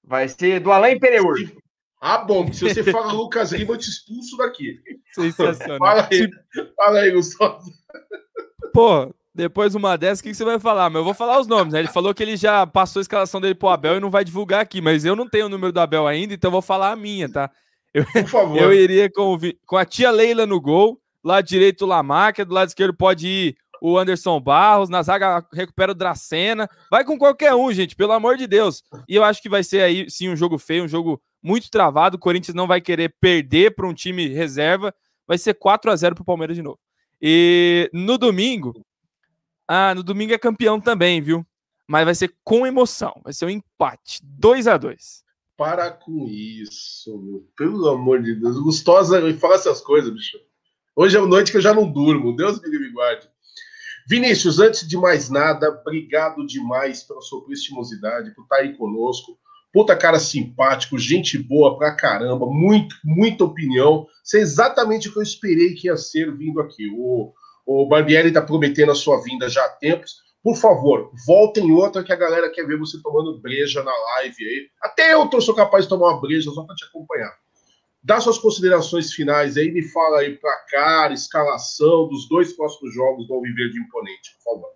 Vai 0.02 0.28
ser 0.28 0.60
do 0.60 0.70
Alain 0.72 0.98
Pereur. 0.98 1.36
Ah, 2.00 2.18
bom, 2.18 2.52
se 2.52 2.68
você 2.68 2.84
fala 2.84 3.12
Lucas 3.12 3.52
Lima, 3.52 3.72
eu 3.72 3.78
te 3.78 3.88
expulso 3.88 4.36
daqui. 4.36 4.78
Sensacional. 5.14 5.78
Fala 5.78 6.08
aí, 6.10 6.30
fala 6.76 6.98
aí 6.98 7.10
Gustavo. 7.12 7.62
Pô, 8.74 9.14
depois 9.32 9.76
uma 9.76 9.96
dessa, 9.96 10.20
o 10.20 10.24
que, 10.24 10.34
você 10.34 10.44
vai 10.44 10.58
falar? 10.58 10.90
Mas 10.90 10.98
eu 10.98 11.04
vou 11.04 11.14
falar 11.14 11.38
os 11.38 11.46
nomes, 11.46 11.72
né? 11.72 11.78
Ele 11.78 11.86
falou 11.86 12.12
que 12.12 12.20
ele 12.20 12.36
já 12.36 12.66
passou 12.66 12.98
a 12.98 13.02
escalação 13.02 13.40
dele 13.40 13.54
pro 13.54 13.68
Abel 13.68 13.98
e 13.98 14.00
não 14.00 14.10
vai 14.10 14.24
divulgar 14.24 14.60
aqui, 14.60 14.80
mas 14.80 15.04
eu 15.04 15.14
não 15.14 15.28
tenho 15.28 15.46
o 15.46 15.48
número 15.48 15.72
do 15.72 15.78
Abel 15.78 16.08
ainda, 16.08 16.34
então 16.34 16.48
eu 16.48 16.52
vou 16.52 16.60
falar 16.60 16.90
a 16.90 16.96
minha, 16.96 17.28
tá? 17.28 17.48
Eu, 17.94 18.04
Por 18.04 18.26
favor. 18.26 18.58
Eu 18.60 18.72
iria 18.72 19.08
com, 19.08 19.38
com 19.64 19.76
a 19.76 19.84
tia 19.84 20.10
Leila 20.10 20.44
no 20.44 20.60
gol, 20.60 21.00
lado 21.22 21.46
direito 21.46 21.82
o 21.82 21.86
Lamarca, 21.86 22.44
do 22.44 22.52
lado 22.52 22.66
esquerdo 22.66 22.92
pode 22.92 23.28
ir 23.28 23.56
o 23.80 23.96
Anderson 23.96 24.40
Barros, 24.40 24.88
na 24.88 25.02
zaga 25.02 25.46
recupera 25.52 25.92
o 25.92 25.94
Dracena, 25.94 26.68
vai 26.90 27.04
com 27.04 27.16
qualquer 27.16 27.54
um, 27.54 27.72
gente, 27.72 27.94
pelo 27.94 28.10
amor 28.10 28.36
de 28.36 28.48
Deus. 28.48 28.82
E 29.08 29.14
eu 29.14 29.22
acho 29.22 29.40
que 29.40 29.48
vai 29.48 29.62
ser 29.62 29.82
aí 29.82 30.10
sim 30.10 30.28
um 30.28 30.34
jogo 30.34 30.58
feio, 30.58 30.82
um 30.82 30.88
jogo 30.88 31.22
muito 31.40 31.70
travado. 31.70 32.16
O 32.16 32.18
Corinthians 32.20 32.56
não 32.56 32.66
vai 32.66 32.80
querer 32.80 33.14
perder 33.20 33.74
para 33.76 33.86
um 33.86 33.94
time 33.94 34.26
reserva, 34.26 34.92
vai 35.28 35.38
ser 35.38 35.54
4 35.54 35.92
a 35.92 35.96
0 35.96 36.14
para 36.16 36.22
o 36.22 36.24
Palmeiras 36.24 36.56
de 36.56 36.62
novo. 36.62 36.78
E 37.20 37.90
no 37.92 38.18
domingo, 38.18 38.74
ah, 39.68 39.94
no 39.94 40.02
domingo 40.02 40.32
é 40.32 40.38
campeão 40.38 40.80
também, 40.80 41.20
viu? 41.20 41.46
Mas 41.86 42.04
vai 42.04 42.14
ser 42.14 42.34
com 42.42 42.66
emoção, 42.66 43.20
vai 43.22 43.32
ser 43.32 43.46
um 43.46 43.50
empate, 43.50 44.20
2 44.22 44.66
a 44.66 44.76
2 44.76 45.22
Para 45.56 45.90
com 45.90 46.26
isso, 46.26 47.18
meu. 47.18 47.46
pelo 47.56 47.88
amor 47.88 48.22
de 48.22 48.34
Deus. 48.34 48.58
Gostosa, 48.58 49.20
fala 49.38 49.54
essas 49.54 49.80
coisas, 49.80 50.12
bicho. 50.12 50.38
Hoje 50.96 51.16
é 51.16 51.20
uma 51.20 51.28
noite 51.28 51.50
que 51.50 51.56
eu 51.56 51.62
já 51.62 51.74
não 51.74 51.90
durmo, 51.90 52.36
Deus 52.36 52.60
me 52.60 52.68
livre 52.68 52.90
guarde. 52.90 53.28
Vinícius, 54.06 54.58
antes 54.60 54.86
de 54.86 54.96
mais 54.96 55.30
nada, 55.30 55.70
obrigado 55.70 56.46
demais 56.46 57.02
pela 57.02 57.22
sua 57.22 57.44
prestimosidade, 57.44 58.34
por 58.34 58.42
estar 58.42 58.56
aí 58.56 58.76
conosco. 58.76 59.38
Puta 59.74 59.96
cara 59.96 60.20
simpático, 60.20 60.96
gente 60.96 61.36
boa 61.36 61.76
pra 61.76 61.96
caramba, 61.96 62.46
muito, 62.46 62.94
muita 63.04 63.42
opinião. 63.42 64.06
Isso 64.24 64.36
é 64.36 64.40
exatamente 64.40 65.08
o 65.08 65.12
que 65.12 65.18
eu 65.18 65.22
esperei 65.22 65.74
que 65.74 65.88
ia 65.88 65.96
ser 65.96 66.32
vindo 66.32 66.60
aqui. 66.60 66.88
O, 66.96 67.32
o 67.66 67.88
Barbieri 67.88 68.32
tá 68.32 68.40
prometendo 68.40 68.92
a 68.92 68.94
sua 68.94 69.20
vinda 69.20 69.48
já 69.48 69.64
há 69.64 69.68
tempos. 69.70 70.22
Por 70.44 70.54
favor, 70.54 71.10
voltem 71.26 71.72
outra 71.72 72.04
que 72.04 72.12
a 72.12 72.16
galera 72.16 72.50
quer 72.50 72.64
ver 72.64 72.78
você 72.78 73.02
tomando 73.02 73.40
breja 73.40 73.82
na 73.82 73.90
live 73.90 74.44
aí. 74.44 74.68
Até 74.80 75.12
eu 75.12 75.26
tô, 75.26 75.40
sou 75.40 75.56
capaz 75.56 75.84
de 75.84 75.88
tomar 75.88 76.10
uma 76.10 76.20
breja 76.20 76.52
só 76.52 76.62
pra 76.62 76.76
te 76.76 76.84
acompanhar 76.84 77.32
dá 78.04 78.20
suas 78.20 78.36
considerações 78.36 79.14
finais 79.14 79.56
aí, 79.56 79.72
me 79.72 79.82
fala 79.82 80.20
aí 80.20 80.36
para 80.36 80.54
cara, 80.70 81.14
escalação 81.14 82.06
dos 82.06 82.28
dois 82.28 82.52
próximos 82.52 82.94
jogos 82.94 83.26
do 83.26 83.32
Alviverde 83.32 83.80
Imponente, 83.80 84.36
por 84.36 84.52
favor. 84.52 84.70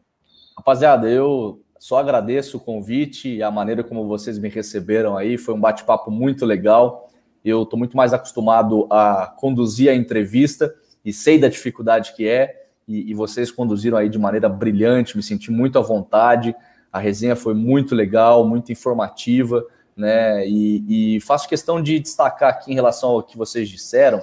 Rapaziada, 0.57 1.09
eu 1.11 1.63
só 1.79 1.99
agradeço 1.99 2.57
o 2.57 2.61
convite 2.61 3.37
e 3.37 3.43
a 3.43 3.51
maneira 3.51 3.85
como 3.85 4.07
vocês 4.07 4.39
me 4.39 4.49
receberam 4.49 5.17
aí, 5.17 5.39
foi 5.39 5.55
um 5.55 5.61
bate-papo 5.61 6.11
muito 6.11 6.45
legal. 6.45 7.09
Eu 7.45 7.63
estou 7.63 7.79
muito 7.79 7.97
mais 7.97 8.13
acostumado 8.13 8.87
a 8.91 9.33
conduzir 9.39 9.91
a 9.91 9.95
entrevista 9.95 10.75
e 11.05 11.13
sei 11.13 11.39
da 11.39 11.49
dificuldade 11.49 12.15
que 12.15 12.29
é, 12.29 12.67
e, 12.87 13.11
e 13.11 13.15
vocês 13.15 13.51
conduziram 13.51 13.97
aí 13.97 14.09
de 14.09 14.19
maneira 14.19 14.49
brilhante, 14.49 15.17
me 15.17 15.23
senti 15.23 15.51
muito 15.51 15.79
à 15.79 15.83
vontade. 15.83 16.55
A 16.93 16.99
resenha 16.99 17.37
foi 17.37 17.55
muito 17.55 17.95
legal, 17.95 18.47
muito 18.47 18.73
informativa 18.73 19.65
né? 19.99 20.47
E, 20.47 21.17
e, 21.17 21.21
faço 21.21 21.49
questão 21.49 21.83
de 21.83 21.99
destacar 21.99 22.51
aqui 22.51 22.71
em 22.71 22.75
relação 22.75 23.11
ao 23.11 23.23
que 23.23 23.37
vocês 23.37 23.69
disseram, 23.69 24.23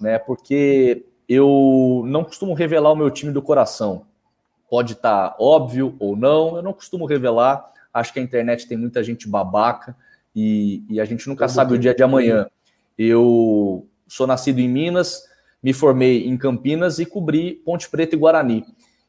né? 0.00 0.20
Porque 0.20 1.04
eu 1.28 2.04
não 2.06 2.22
costumo 2.22 2.54
revelar 2.54 2.92
o 2.92 2.96
meu 2.96 3.10
time 3.10 3.32
do 3.32 3.42
coração. 3.42 4.06
Pode 4.70 4.92
estar 4.92 5.30
tá 5.30 5.36
óbvio 5.40 5.96
ou 5.98 6.16
não, 6.16 6.56
eu 6.56 6.62
não 6.62 6.72
costumo 6.72 7.04
revelar. 7.04 7.70
Acho 7.92 8.12
que 8.12 8.20
a 8.20 8.22
internet 8.22 8.68
tem 8.68 8.78
muita 8.78 9.02
gente 9.02 9.28
babaca 9.28 9.96
e, 10.34 10.84
e 10.88 11.00
a 11.00 11.04
gente 11.04 11.28
nunca 11.28 11.48
sabe 11.48 11.74
o 11.74 11.78
dia 11.78 11.92
de 11.92 12.04
amanhã. 12.04 12.46
Eu 12.96 13.88
sou 14.06 14.28
nascido 14.28 14.60
em 14.60 14.68
Minas, 14.68 15.24
me 15.60 15.72
formei 15.72 16.26
em 16.26 16.36
Campinas 16.36 17.00
e 17.00 17.04
cobri 17.04 17.60
Ponte 17.64 17.90
Preta 17.90 18.14
e 18.14 18.18
Guarani. 18.18 18.64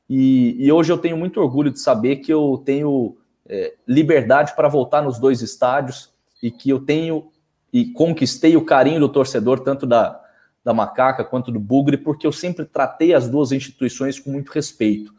E, 0.09 0.57
e 0.59 0.71
hoje 0.71 0.91
eu 0.91 0.97
tenho 0.97 1.15
muito 1.15 1.39
orgulho 1.39 1.71
de 1.71 1.79
saber 1.79 2.17
que 2.17 2.33
eu 2.33 2.61
tenho 2.65 3.15
é, 3.47 3.75
liberdade 3.87 4.55
para 4.55 4.67
voltar 4.67 5.01
nos 5.01 5.19
dois 5.19 5.41
estádios 5.41 6.11
e 6.41 6.49
que 6.49 6.69
eu 6.69 6.79
tenho 6.79 7.31
e 7.71 7.85
conquistei 7.85 8.57
o 8.57 8.65
carinho 8.65 8.99
do 8.99 9.07
torcedor, 9.07 9.59
tanto 9.61 9.85
da, 9.85 10.19
da 10.63 10.73
Macaca 10.73 11.23
quanto 11.23 11.51
do 11.51 11.59
Bugre, 11.59 11.97
porque 11.97 12.27
eu 12.27 12.31
sempre 12.31 12.65
tratei 12.65 13.13
as 13.13 13.29
duas 13.29 13.51
instituições 13.51 14.19
com 14.19 14.31
muito 14.31 14.49
respeito. 14.49 15.13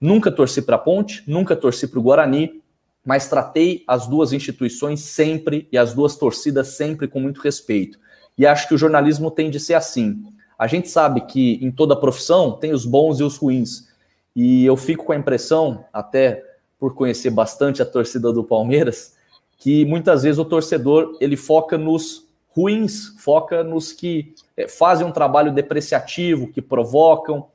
Nunca 0.00 0.30
torci 0.32 0.62
para 0.62 0.76
a 0.76 0.78
Ponte, 0.78 1.22
nunca 1.26 1.54
torci 1.54 1.86
para 1.86 1.98
o 1.98 2.02
Guarani, 2.02 2.62
mas 3.04 3.28
tratei 3.28 3.84
as 3.86 4.06
duas 4.06 4.32
instituições 4.32 5.00
sempre 5.00 5.68
e 5.70 5.76
as 5.76 5.92
duas 5.92 6.16
torcidas 6.16 6.68
sempre 6.68 7.06
com 7.06 7.20
muito 7.20 7.40
respeito. 7.40 7.98
E 8.36 8.46
acho 8.46 8.66
que 8.68 8.74
o 8.74 8.78
jornalismo 8.78 9.30
tem 9.30 9.50
de 9.50 9.60
ser 9.60 9.74
assim. 9.74 10.22
A 10.58 10.66
gente 10.66 10.88
sabe 10.88 11.22
que 11.22 11.58
em 11.62 11.70
toda 11.70 11.96
profissão 11.96 12.52
tem 12.52 12.72
os 12.72 12.86
bons 12.86 13.20
e 13.20 13.22
os 13.22 13.36
ruins. 13.36 13.88
E 14.34 14.64
eu 14.64 14.76
fico 14.76 15.04
com 15.04 15.12
a 15.12 15.16
impressão, 15.16 15.84
até 15.92 16.42
por 16.78 16.94
conhecer 16.94 17.30
bastante 17.30 17.82
a 17.82 17.86
torcida 17.86 18.32
do 18.32 18.44
Palmeiras, 18.44 19.14
que 19.58 19.84
muitas 19.84 20.22
vezes 20.22 20.38
o 20.38 20.44
torcedor 20.44 21.18
ele 21.20 21.36
foca 21.36 21.76
nos 21.76 22.26
ruins, 22.48 23.14
foca 23.18 23.62
nos 23.62 23.92
que 23.92 24.34
é, 24.56 24.66
fazem 24.66 25.06
um 25.06 25.12
trabalho 25.12 25.52
depreciativo, 25.52 26.48
que 26.48 26.62
provocam, 26.62 27.46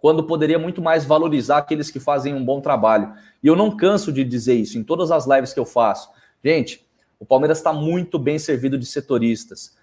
quando 0.00 0.24
poderia 0.24 0.58
muito 0.58 0.80
mais 0.80 1.04
valorizar 1.04 1.58
aqueles 1.58 1.90
que 1.90 2.00
fazem 2.00 2.34
um 2.34 2.44
bom 2.44 2.60
trabalho. 2.60 3.12
E 3.42 3.46
eu 3.46 3.56
não 3.56 3.76
canso 3.76 4.12
de 4.12 4.24
dizer 4.24 4.54
isso 4.54 4.78
em 4.78 4.82
todas 4.82 5.10
as 5.10 5.26
lives 5.26 5.52
que 5.52 5.60
eu 5.60 5.66
faço. 5.66 6.10
Gente, 6.44 6.86
o 7.18 7.26
Palmeiras 7.26 7.58
está 7.58 7.72
muito 7.72 8.18
bem 8.18 8.38
servido 8.38 8.78
de 8.78 8.86
setoristas. 8.86 9.76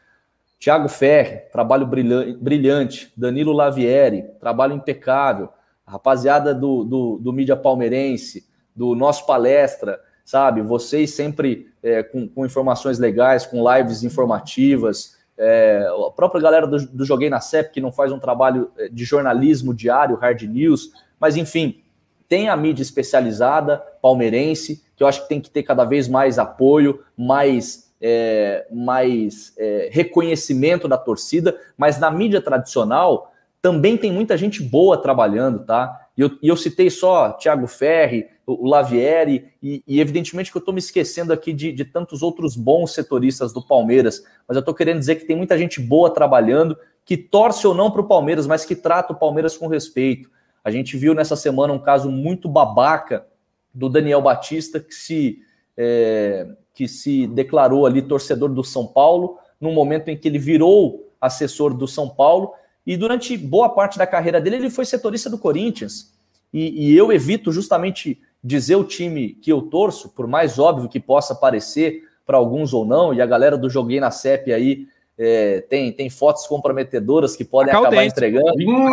Thiago 0.60 0.90
Ferri, 0.90 1.42
trabalho 1.52 1.86
brilhante. 1.86 3.14
Danilo 3.16 3.54
Lavieri, 3.54 4.26
trabalho 4.40 4.74
impecável. 4.74 5.50
A 5.86 5.92
rapaziada 5.92 6.54
do, 6.54 6.84
do, 6.84 7.20
do 7.20 7.32
mídia 7.32 7.56
palmeirense, 7.56 8.46
do 8.76 8.96
nosso 8.96 9.26
palestra, 9.26 10.00
sabe? 10.26 10.62
Vocês 10.62 11.12
sempre 11.12 11.72
é, 11.82 12.04
com, 12.04 12.28
com, 12.28 12.46
informações 12.46 13.00
legais, 13.00 13.46
com 13.46 13.64
lives 13.72 14.04
informativas. 14.04 15.17
É, 15.38 15.88
a 16.08 16.12
própria 16.12 16.42
galera 16.42 16.66
do, 16.66 16.78
do 16.88 17.06
Joguei 17.06 17.30
na 17.30 17.40
CEP, 17.40 17.72
que 17.72 17.82
não 17.82 17.92
faz 17.92 18.12
um 18.12 18.20
trabalho 18.20 18.72
é, 18.78 18.90
de 18.90 19.06
jornalismo 19.06 19.74
diário, 19.74 20.16
hard 20.16 20.42
news, 20.44 20.92
mas 21.20 21.38
enfim, 21.38 21.82
tem 22.28 22.50
a 22.50 22.58
mídia 22.58 22.82
especializada 22.82 23.78
palmeirense, 24.02 24.84
que 24.96 25.04
eu 25.04 25.08
acho 25.08 25.24
que 25.24 25.30
tem 25.30 25.40
que 25.40 25.50
ter 25.50 25.64
cada 25.64 25.86
vez 25.86 26.08
mais 26.08 26.40
apoio, 26.40 27.02
mais, 27.16 27.94
é, 28.02 28.66
mais 28.72 29.54
é, 29.58 29.90
reconhecimento 29.92 30.88
da 30.88 30.98
torcida, 30.98 31.60
mas 31.78 32.00
na 32.00 32.10
mídia 32.10 32.42
tradicional 32.42 33.32
também 33.62 33.98
tem 33.98 34.12
muita 34.12 34.36
gente 34.38 34.62
boa 34.62 34.98
trabalhando, 34.98 35.66
tá? 35.66 36.08
E 36.18 36.22
eu, 36.22 36.32
e 36.42 36.48
eu 36.48 36.58
citei 36.58 36.90
só 36.90 37.34
Thiago 37.34 37.68
Ferri, 37.68 38.28
o 38.48 38.66
Lavieri, 38.66 39.52
e, 39.62 39.84
e 39.86 40.00
evidentemente 40.00 40.50
que 40.50 40.58
eu 40.58 40.62
estou 40.62 40.74
me 40.74 40.80
esquecendo 40.80 41.34
aqui 41.34 41.52
de, 41.52 41.74
de, 41.74 41.84
tantos 41.84 42.24
outros 42.24 42.56
bons 42.56 42.94
setoristas 42.94 43.52
do 43.52 43.62
Palmeiras, 43.62 44.24
mas 44.48 44.56
eu 44.56 44.62
estou 44.62 44.74
querendo 44.74 45.00
dizer 45.00 45.16
que 45.16 45.26
tem 45.26 45.36
muita 45.36 45.58
gente 45.58 45.82
boa 45.82 46.10
trabalhando, 46.10 46.78
que 47.04 47.18
torce 47.18 47.68
ou 47.68 47.76
não 47.76 47.92
para 47.92 48.00
o 48.00 48.08
Palmeiras, 48.08 48.48
mas 48.48 48.64
que 48.64 48.74
trata 48.74 49.12
o 49.12 49.20
Palmeiras 49.20 49.58
com 49.58 49.68
respeito. 49.68 50.30
A 50.64 50.72
gente 50.72 50.96
viu 50.96 51.14
nessa 51.14 51.36
semana 51.36 51.74
um 51.74 51.80
caso 51.80 52.10
muito 52.10 52.48
babaca 52.48 53.28
do 53.74 53.90
Daniel 53.90 54.22
Batista, 54.22 54.80
que 54.80 54.94
se, 54.94 55.40
é, 55.76 56.48
que 56.74 56.88
se 56.88 57.28
declarou 57.28 57.86
ali 57.86 58.02
torcedor 58.02 58.50
do 58.50 58.64
São 58.64 58.88
Paulo, 58.88 59.38
no 59.60 59.74
momento 59.74 60.08
em 60.08 60.18
que 60.18 60.28
ele 60.28 60.40
virou 60.40 61.14
assessor 61.20 61.74
do 61.74 61.88
São 61.88 62.08
Paulo, 62.08 62.54
e 62.86 62.96
durante 62.96 63.36
boa 63.38 63.68
parte 63.68 63.98
da 63.98 64.08
carreira 64.08 64.40
dele, 64.40 64.56
ele 64.56 64.70
foi 64.70 64.86
setorista 64.86 65.30
do 65.30 65.38
Corinthians. 65.38 66.16
E, 66.54 66.92
e, 66.92 66.98
eu 66.98 67.12
evito 67.12 67.52
justamente 67.52 68.22
dizer 68.48 68.76
o 68.76 68.84
time 68.84 69.30
que 69.30 69.52
eu 69.52 69.62
torço, 69.62 70.10
por 70.10 70.26
mais 70.26 70.58
óbvio 70.58 70.90
que 70.90 71.00
possa 71.00 71.36
parecer 71.36 72.04
para 72.26 72.38
alguns 72.38 72.74
ou 72.74 72.86
não, 72.86 73.14
e 73.14 73.22
a 73.22 73.26
galera 73.26 73.58
do 73.58 73.70
Joguei 73.70 74.00
na 74.00 74.10
CEP 74.10 74.54
aí 74.54 74.88
é, 75.18 75.62
tem, 75.62 75.92
tem 75.92 76.10
fotos 76.10 76.48
comprometedoras 76.48 77.36
que 77.36 77.44
podem 77.44 77.74
acabar 77.74 78.06
entregando. 78.06 78.54
Hum. 78.66 78.88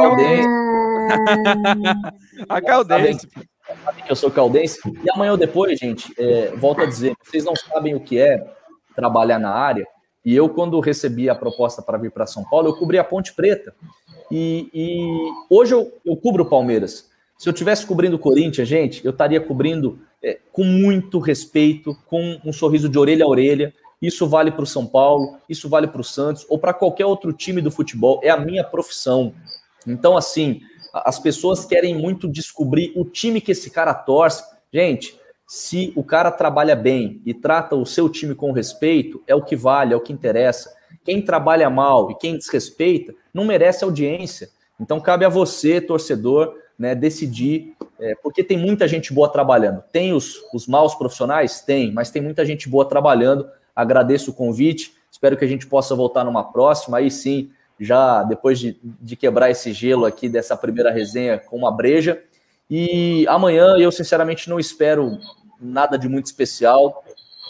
A 2.49 2.61
Caldense. 2.63 3.29
Sabem 3.85 4.05
que 4.05 4.13
eu 4.13 4.17
sou 4.17 4.31
caldense. 4.31 4.79
E 5.03 5.11
amanhã 5.11 5.33
ou 5.33 5.39
depois, 5.39 5.79
gente, 5.79 6.13
é, 6.19 6.55
volto 6.57 6.83
a 6.83 6.87
dizer, 6.87 7.15
vocês 7.23 7.45
não 7.45 7.57
sabem 7.57 7.95
o 7.95 8.01
que 8.01 8.19
é 8.19 8.45
trabalhar 8.95 9.39
na 9.39 9.51
área. 9.51 9.87
E 10.25 10.35
eu, 10.35 10.49
quando 10.49 10.81
recebi 10.81 11.31
a 11.31 11.35
proposta 11.35 11.81
para 11.81 11.97
vir 11.97 12.11
para 12.11 12.27
São 12.27 12.45
Paulo, 12.45 12.69
eu 12.69 12.77
cobri 12.77 12.99
a 12.99 13.05
Ponte 13.05 13.35
Preta. 13.35 13.75
E, 14.31 14.69
e 14.75 15.33
hoje 15.49 15.75
eu, 15.75 15.93
eu 16.05 16.17
cubro 16.17 16.45
o 16.45 16.49
Palmeiras. 16.49 17.11
Se 17.45 17.51
eu 17.51 17.53
tivesse 17.53 17.85
cobrindo 17.85 18.17
o 18.17 18.19
Corinthians, 18.19 18.67
gente, 18.67 19.05
eu 19.05 19.11
estaria 19.11 19.39
cobrindo 19.39 19.99
é, 20.23 20.39
com 20.51 20.65
muito 20.65 21.19
respeito, 21.19 21.95
com 22.07 22.41
um 22.43 22.55
sorriso 22.55 22.89
de 22.89 22.99
orelha 22.99 23.27
a 23.27 23.29
orelha. 23.29 23.71
Isso 24.01 24.27
vale 24.27 24.51
para 24.51 24.63
o 24.63 24.67
São 24.67 24.87
Paulo, 24.87 25.37
isso 25.47 25.69
vale 25.69 25.87
para 25.87 26.01
o 26.01 26.05
Santos 26.05 26.47
ou 26.49 26.59
para 26.59 26.73
qualquer 26.73 27.05
outro 27.05 27.35
time 27.35 27.61
do 27.61 27.71
futebol. 27.71 28.19
É 28.25 28.31
a 28.31 28.39
minha 28.39 28.65
profissão. 28.65 29.35
Então, 29.87 30.17
assim, 30.17 30.63
as 30.95 31.19
pessoas 31.19 31.67
querem 31.67 31.95
muito 31.95 32.27
descobrir 32.27 32.95
o 32.97 33.05
time 33.05 33.43
que 33.43 33.53
esse 33.53 33.69
cara 33.71 33.93
torce. 33.93 34.43
Gente, 34.73 35.15
se 35.47 35.93
o 35.95 36.03
cara 36.03 36.31
trabalha 36.31 36.75
bem 36.75 37.21
e 37.27 37.35
trata 37.35 37.77
o 37.77 37.85
seu 37.85 38.09
time 38.09 38.35
com 38.35 38.53
respeito, 38.53 39.23
é 39.27 39.35
o 39.35 39.45
que 39.45 39.55
vale, 39.55 39.93
é 39.93 39.97
o 39.99 40.01
que 40.01 40.15
interessa. 40.15 40.75
Quem 41.05 41.21
trabalha 41.21 41.69
mal 41.69 42.11
e 42.11 42.15
quem 42.15 42.39
desrespeita 42.39 43.15
não 43.35 43.45
merece 43.45 43.85
audiência. 43.85 44.49
Então 44.81 44.99
cabe 44.99 45.27
a 45.27 45.29
você, 45.29 45.79
torcedor, 45.79 46.64
né, 46.79 46.95
decidir, 46.95 47.75
é, 47.99 48.15
porque 48.23 48.43
tem 48.43 48.59
muita 48.59 48.87
gente 48.89 49.13
boa 49.13 49.29
trabalhando. 49.29 49.83
Tem 49.93 50.13
os, 50.13 50.37
os 50.53 50.67
maus 50.67 50.95
profissionais? 50.95 51.61
Tem, 51.61 51.93
mas 51.93 52.11
tem 52.11 52.21
muita 52.21 52.45
gente 52.45 52.69
boa 52.69 52.85
trabalhando. 52.85 53.49
Agradeço 53.75 54.31
o 54.31 54.35
convite, 54.35 54.95
espero 55.11 55.37
que 55.37 55.45
a 55.45 55.49
gente 55.49 55.67
possa 55.67 55.95
voltar 55.95 56.25
numa 56.25 56.45
próxima. 56.45 56.99
Aí 56.99 57.11
sim, 57.11 57.51
já 57.79 58.23
depois 58.23 58.59
de, 58.59 58.79
de 58.83 59.17
quebrar 59.17 59.51
esse 59.51 59.73
gelo 59.73 60.05
aqui 60.05 60.29
dessa 60.29 60.57
primeira 60.57 60.91
resenha 60.91 61.39
com 61.39 61.57
uma 61.57 61.71
breja. 61.71 62.23
E 62.69 63.27
amanhã 63.29 63.77
eu 63.79 63.93
sinceramente 63.93 64.49
não 64.49 64.59
espero 64.59 65.19
nada 65.61 65.97
de 65.97 66.09
muito 66.09 66.27
especial. 66.27 67.05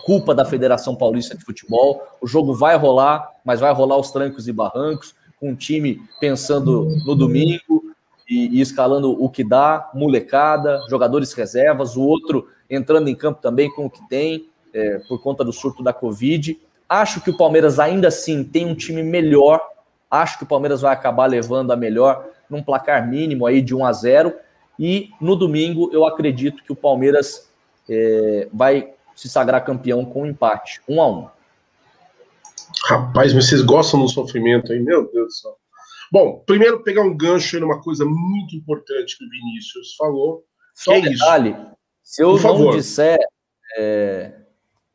Culpa 0.05 0.35
da 0.35 0.45
Federação 0.45 0.95
Paulista 0.95 1.37
de 1.37 1.45
Futebol. 1.45 2.03
O 2.21 2.27
jogo 2.27 2.55
vai 2.55 2.77
rolar, 2.77 3.31
mas 3.45 3.61
vai 3.61 3.73
rolar 3.73 3.97
os 3.97 4.11
trancos 4.11 4.47
e 4.47 4.53
barrancos, 4.53 5.15
com 5.41 5.53
o 5.53 5.57
time 5.57 6.03
pensando 6.21 6.91
no 7.07 7.15
domingo 7.15 7.94
e, 8.35 8.59
e 8.59 8.61
escalando 8.61 9.13
o 9.23 9.29
que 9.29 9.45
dá, 9.45 9.91
molecada, 9.95 10.81
jogadores 10.89 11.33
reservas, 11.33 11.97
o 11.97 12.03
outro 12.03 12.49
entrando 12.69 13.09
em 13.09 13.15
campo 13.15 13.41
também 13.41 13.71
com 13.71 13.87
o 13.87 13.91
que 13.91 14.07
tem, 14.09 14.49
é, 14.73 14.99
por 15.09 15.23
conta 15.23 15.45
do 15.45 15.53
surto 15.53 15.83
da 15.83 15.93
Covid. 15.93 16.59
Acho 16.89 17.21
que 17.21 17.31
o 17.31 17.37
Palmeiras 17.37 17.79
ainda 17.79 18.09
assim 18.09 18.43
tem 18.43 18.67
um 18.67 18.75
time 18.75 19.03
melhor. 19.03 19.61
Acho 20.11 20.39
que 20.39 20.45
o 20.45 20.49
Palmeiras 20.49 20.81
vai 20.81 20.93
acabar 20.93 21.27
levando 21.27 21.73
a 21.73 21.77
melhor 21.77 22.27
num 22.51 22.63
placar 22.63 23.09
mínimo 23.09 23.47
aí 23.47 23.63
de 23.63 23.75
1 23.75 23.85
a 23.85 23.93
0 23.93 24.35
e 24.79 25.11
no 25.21 25.37
domingo, 25.37 25.91
eu 25.93 26.05
acredito 26.05 26.63
que 26.65 26.73
o 26.73 26.77
Palmeiras 26.77 27.49
é, 27.89 28.49
vai 28.53 28.93
se 29.15 29.29
sagrar 29.29 29.65
campeão 29.65 30.05
com 30.05 30.23
um 30.23 30.27
empate, 30.27 30.81
um 30.89 31.01
a 31.01 31.09
um. 31.09 31.29
Rapaz, 32.89 33.33
mas 33.33 33.47
vocês 33.47 33.63
gostam 33.63 34.01
do 34.01 34.09
sofrimento 34.09 34.73
aí, 34.73 34.81
meu 34.81 35.11
Deus 35.13 35.27
do 35.27 35.33
céu. 35.33 35.57
Bom, 36.15 36.45
primeiro 36.47 36.81
pegar 36.85 37.03
um 37.03 37.13
gancho 37.13 37.57
aí 37.57 37.61
numa 37.61 37.83
coisa 37.83 38.05
muito 38.05 38.55
importante 38.55 39.19
que 39.19 39.25
o 39.25 39.29
Vinícius 39.29 39.97
falou. 39.97 40.45
Só 40.73 40.93
um 40.93 40.95
é 40.95 41.01
detalhe, 41.01 41.51
isso. 41.51 41.77
se 42.05 42.23
eu 42.23 42.29
Por 42.29 42.35
não 42.35 42.39
favor. 42.41 42.77
disser 42.77 43.19
é, 43.77 44.33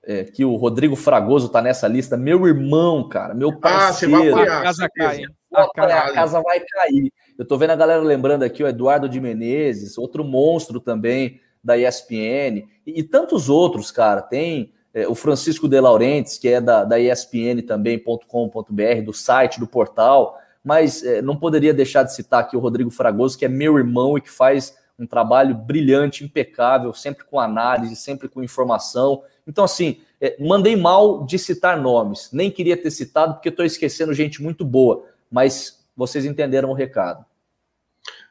é, 0.06 0.24
que 0.24 0.46
o 0.46 0.56
Rodrigo 0.56 0.96
Fragoso 0.96 1.50
tá 1.50 1.62
nessa 1.62 1.90
lista, 1.90 2.16
meu 2.16 2.48
irmão, 2.48 3.10
cara, 3.10 3.34
meu 3.34 3.60
parceiro. 3.60 4.16
Ah, 4.16 4.20
você 4.20 4.24
vai 4.24 4.30
apoiar. 4.30 4.60
A 4.60 4.64
casa 4.64 4.90
cai, 4.96 5.24
a, 5.54 5.64
a 6.06 6.14
casa 6.14 6.42
vai 6.42 6.62
cair. 6.62 7.12
Eu 7.38 7.46
tô 7.46 7.58
vendo 7.58 7.72
a 7.72 7.76
galera 7.76 8.02
lembrando 8.02 8.44
aqui 8.44 8.64
o 8.64 8.68
Eduardo 8.68 9.10
de 9.10 9.20
Menezes, 9.20 9.98
outro 9.98 10.24
monstro 10.24 10.80
também 10.80 11.42
da 11.62 11.78
ESPN, 11.78 12.66
e, 12.88 13.02
e 13.02 13.04
tantos 13.04 13.50
outros, 13.50 13.92
cara. 13.92 14.22
Tem 14.22 14.72
é, 14.94 15.06
o 15.06 15.14
Francisco 15.14 15.68
De 15.68 15.82
Laurentiis, 15.82 16.38
que 16.38 16.48
é 16.48 16.62
da, 16.62 16.86
da 16.86 16.98
ESPN 16.98 17.62
também.com.br, 17.68 19.02
do 19.04 19.12
site, 19.12 19.60
do 19.60 19.68
portal, 19.68 20.40
mas 20.64 21.04
é, 21.04 21.22
não 21.22 21.36
poderia 21.36 21.74
deixar 21.74 22.04
de 22.04 22.14
citar 22.14 22.42
aqui 22.42 22.56
o 22.56 22.60
Rodrigo 22.60 22.92
Fragoso, 22.92 23.38
que 23.38 23.46
é 23.46 23.50
meu 23.50 23.78
irmão 23.78 24.18
e 24.18 24.22
que 24.22 24.30
faz 24.30 24.78
um 24.98 25.08
trabalho 25.08 25.56
brilhante, 25.56 26.24
impecável, 26.24 26.94
sempre 26.94 27.24
com 27.24 27.40
análise, 27.40 27.96
sempre 27.96 28.28
com 28.28 28.44
informação. 28.44 29.24
Então, 29.48 29.64
assim, 29.64 30.02
é, 30.20 30.36
mandei 30.40 30.76
mal 30.76 31.26
de 31.26 31.40
citar 31.40 31.80
nomes, 31.80 32.30
nem 32.34 32.52
queria 32.52 32.76
ter 32.76 32.92
citado, 32.92 33.36
porque 33.36 33.50
estou 33.50 33.66
esquecendo 33.66 34.14
gente 34.14 34.44
muito 34.44 34.66
boa, 34.66 35.06
mas 35.32 35.86
vocês 35.96 36.26
entenderam 36.26 36.70
o 36.70 36.74
recado. 36.74 37.26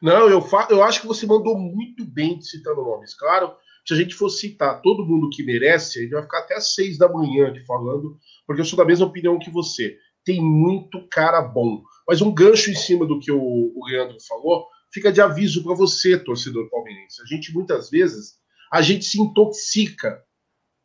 Não, 0.01 0.29
eu, 0.29 0.43
eu 0.69 0.83
acho 0.83 1.01
que 1.01 1.07
você 1.07 1.25
mandou 1.25 1.57
muito 1.57 2.05
bem 2.05 2.39
citando 2.41 2.83
nomes. 2.83 3.13
Claro, 3.13 3.53
se 3.85 3.93
a 3.93 3.97
gente 3.97 4.13
for 4.13 4.29
citar 4.29 4.81
todo 4.81 5.05
mundo 5.05 5.29
que 5.29 5.43
merece, 5.43 5.99
a 5.99 6.01
gente 6.03 6.11
vai 6.11 6.21
ficar 6.21 6.39
até 6.39 6.55
às 6.55 6.73
seis 6.75 6.97
da 6.97 7.09
manhã 7.09 7.47
aqui 7.47 7.65
falando, 7.65 8.17
porque 8.45 8.61
eu 8.61 8.65
sou 8.65 8.77
da 8.77 8.85
mesma 8.85 9.07
opinião 9.07 9.39
que 9.39 9.49
você. 9.49 9.97
Tem 10.23 10.41
muito 10.41 11.07
cara 11.09 11.41
bom. 11.41 11.81
Mas 12.09 12.21
um 12.21 12.33
gancho 12.33 12.71
em 12.71 12.75
cima 12.75 13.05
do 13.05 13.19
que 13.19 13.31
o, 13.31 13.39
o 13.39 13.85
Leandro 13.85 14.17
falou, 14.27 14.65
fica 14.91 15.11
de 15.11 15.21
aviso 15.21 15.63
para 15.63 15.75
você, 15.75 16.17
torcedor 16.17 16.69
palmeirense. 16.69 17.21
A 17.21 17.25
gente 17.25 17.53
muitas 17.53 17.89
vezes 17.89 18.39
a 18.71 18.81
gente 18.81 19.05
se 19.05 19.21
intoxica 19.21 20.19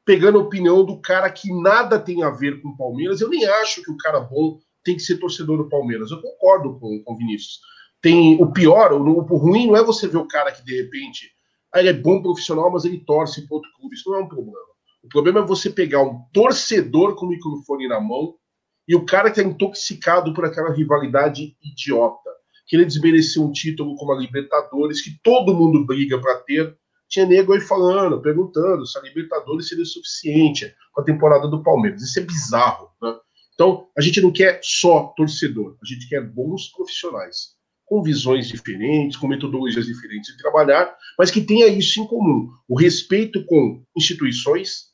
pegando 0.04 0.38
a 0.38 0.42
opinião 0.42 0.84
do 0.84 1.00
cara 1.00 1.30
que 1.30 1.50
nada 1.62 1.98
tem 1.98 2.22
a 2.22 2.30
ver 2.30 2.60
com 2.60 2.68
o 2.68 2.76
Palmeiras. 2.76 3.22
Eu 3.22 3.30
nem 3.30 3.44
acho 3.46 3.82
que 3.82 3.90
o 3.90 3.96
cara 3.96 4.20
bom 4.20 4.58
tem 4.84 4.96
que 4.96 5.02
ser 5.02 5.16
torcedor 5.16 5.56
do 5.56 5.68
Palmeiras. 5.68 6.10
Eu 6.10 6.20
concordo 6.20 6.78
com, 6.78 7.02
com 7.02 7.14
o 7.14 7.16
Vinícius 7.16 7.58
tem 8.04 8.36
o 8.38 8.52
pior, 8.52 8.92
o, 8.92 9.02
o 9.02 9.36
ruim 9.38 9.66
não 9.66 9.76
é 9.76 9.82
você 9.82 10.06
ver 10.06 10.18
o 10.18 10.28
cara 10.28 10.52
que 10.52 10.62
de 10.62 10.76
repente 10.76 11.30
ah, 11.72 11.80
ele 11.80 11.88
é 11.88 11.94
bom 11.94 12.20
profissional, 12.20 12.70
mas 12.70 12.84
ele 12.84 13.00
torce 13.00 13.48
para 13.48 13.56
outro 13.56 13.70
clube. 13.78 13.96
Isso 13.96 14.10
não 14.10 14.18
é 14.18 14.22
um 14.22 14.28
problema. 14.28 14.58
O 15.02 15.08
problema 15.08 15.40
é 15.40 15.46
você 15.46 15.70
pegar 15.70 16.02
um 16.02 16.22
torcedor 16.30 17.16
com 17.16 17.24
o 17.24 17.30
microfone 17.30 17.88
na 17.88 17.98
mão 17.98 18.34
e 18.86 18.94
o 18.94 19.04
cara 19.04 19.30
que 19.30 19.40
é 19.40 19.44
intoxicado 19.44 20.34
por 20.34 20.44
aquela 20.44 20.72
rivalidade 20.72 21.56
idiota. 21.62 22.30
Que 22.66 22.76
ele 22.76 22.84
desmereceu 22.86 23.44
um 23.44 23.52
título 23.52 23.94
como 23.96 24.12
a 24.12 24.18
Libertadores, 24.18 25.02
que 25.02 25.18
todo 25.22 25.54
mundo 25.54 25.84
briga 25.84 26.18
para 26.18 26.36
ter. 26.40 26.76
Tinha 27.08 27.26
nego 27.26 27.52
aí 27.52 27.60
falando, 27.60 28.22
perguntando 28.22 28.86
se 28.86 28.98
a 28.98 29.02
Libertadores 29.02 29.68
seria 29.68 29.84
suficiente 29.84 30.74
com 30.92 31.02
a 31.02 31.04
temporada 31.04 31.46
do 31.46 31.62
Palmeiras. 31.62 32.02
Isso 32.02 32.18
é 32.18 32.22
bizarro. 32.22 32.88
Né? 33.02 33.14
Então, 33.54 33.86
a 33.96 34.00
gente 34.00 34.20
não 34.20 34.32
quer 34.32 34.60
só 34.62 35.12
torcedor, 35.16 35.76
a 35.82 35.86
gente 35.86 36.08
quer 36.08 36.22
bons 36.22 36.68
profissionais 36.68 37.54
com 37.86 38.02
visões 38.02 38.48
diferentes, 38.48 39.16
com 39.16 39.28
metodologias 39.28 39.86
diferentes 39.86 40.32
de 40.32 40.38
trabalhar, 40.38 40.96
mas 41.18 41.30
que 41.30 41.40
tenha 41.40 41.68
isso 41.68 42.00
em 42.00 42.06
comum: 42.06 42.50
o 42.68 42.78
respeito 42.78 43.44
com 43.44 43.84
instituições, 43.96 44.93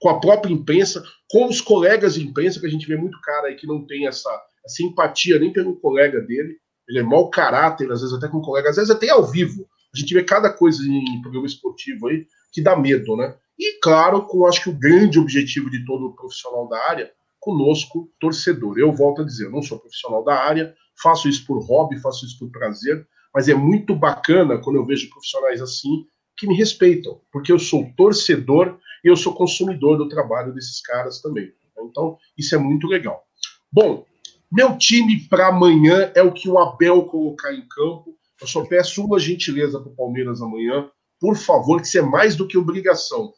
com 0.00 0.08
a 0.08 0.20
própria 0.20 0.52
imprensa, 0.52 1.02
com 1.28 1.46
os 1.46 1.60
colegas 1.60 2.14
de 2.14 2.26
imprensa, 2.26 2.60
que 2.60 2.66
a 2.66 2.70
gente 2.70 2.86
vê 2.86 2.96
muito 2.96 3.20
cara 3.20 3.48
aí 3.48 3.56
que 3.56 3.66
não 3.66 3.86
tem 3.86 4.06
essa, 4.06 4.30
essa 4.64 4.82
empatia 4.82 5.38
nem 5.38 5.52
pelo 5.52 5.76
colega 5.80 6.20
dele, 6.20 6.56
ele 6.88 7.00
é 7.00 7.02
mau 7.02 7.28
caráter, 7.28 7.90
às 7.90 8.00
vezes 8.00 8.16
até 8.16 8.28
com 8.28 8.40
colegas, 8.40 8.70
às 8.70 8.76
vezes 8.76 8.90
até 8.90 9.10
ao 9.10 9.24
vivo. 9.24 9.68
A 9.94 9.98
gente 9.98 10.14
vê 10.14 10.22
cada 10.22 10.52
coisa 10.52 10.82
em 10.86 11.20
programa 11.20 11.46
esportivo 11.46 12.08
aí 12.08 12.26
que 12.52 12.62
dá 12.62 12.76
medo, 12.76 13.16
né? 13.16 13.34
E 13.58 13.78
claro, 13.82 14.22
com 14.22 14.46
acho 14.46 14.62
que 14.62 14.70
o 14.70 14.78
grande 14.78 15.18
objetivo 15.18 15.68
de 15.70 15.84
todo 15.84 16.14
profissional 16.14 16.68
da 16.68 16.78
área, 16.88 17.12
conosco, 17.40 18.10
torcedor. 18.20 18.78
Eu 18.78 18.92
volto 18.92 19.22
a 19.22 19.24
dizer, 19.24 19.46
eu 19.46 19.50
não 19.50 19.62
sou 19.62 19.78
profissional 19.78 20.24
da 20.24 20.34
área, 20.34 20.74
faço 21.02 21.28
isso 21.28 21.44
por 21.46 21.58
hobby, 21.64 21.98
faço 22.00 22.24
isso 22.24 22.38
por 22.38 22.50
prazer, 22.50 23.06
mas 23.34 23.48
é 23.48 23.54
muito 23.54 23.94
bacana 23.94 24.58
quando 24.58 24.76
eu 24.76 24.84
vejo 24.84 25.10
profissionais 25.10 25.60
assim 25.60 26.06
que 26.36 26.46
me 26.46 26.56
respeitam, 26.56 27.20
porque 27.32 27.50
eu 27.50 27.58
sou 27.58 27.92
torcedor 27.96 28.78
e 29.04 29.08
eu 29.08 29.16
sou 29.16 29.34
consumidor 29.34 29.96
do 29.96 30.08
trabalho 30.08 30.52
desses 30.52 30.80
caras 30.80 31.20
também. 31.20 31.52
Então, 31.80 32.18
isso 32.36 32.54
é 32.54 32.58
muito 32.58 32.86
legal. 32.86 33.22
Bom, 33.70 34.04
meu 34.50 34.76
time 34.78 35.28
para 35.28 35.48
amanhã 35.48 36.10
é 36.14 36.22
o 36.22 36.32
que 36.32 36.48
o 36.48 36.58
Abel 36.58 37.04
colocar 37.04 37.52
em 37.52 37.66
campo. 37.68 38.16
Eu 38.40 38.46
só 38.46 38.64
peço 38.64 39.04
uma 39.04 39.18
gentileza 39.18 39.78
para 39.78 39.90
o 39.90 39.96
Palmeiras 39.96 40.40
amanhã. 40.40 40.88
por 41.20 41.36
favor, 41.36 41.80
que 41.80 41.88
isso 41.88 41.98
é 41.98 42.02
mais 42.02 42.36
do 42.36 42.46
que 42.46 42.56
obrigação. 42.56 43.32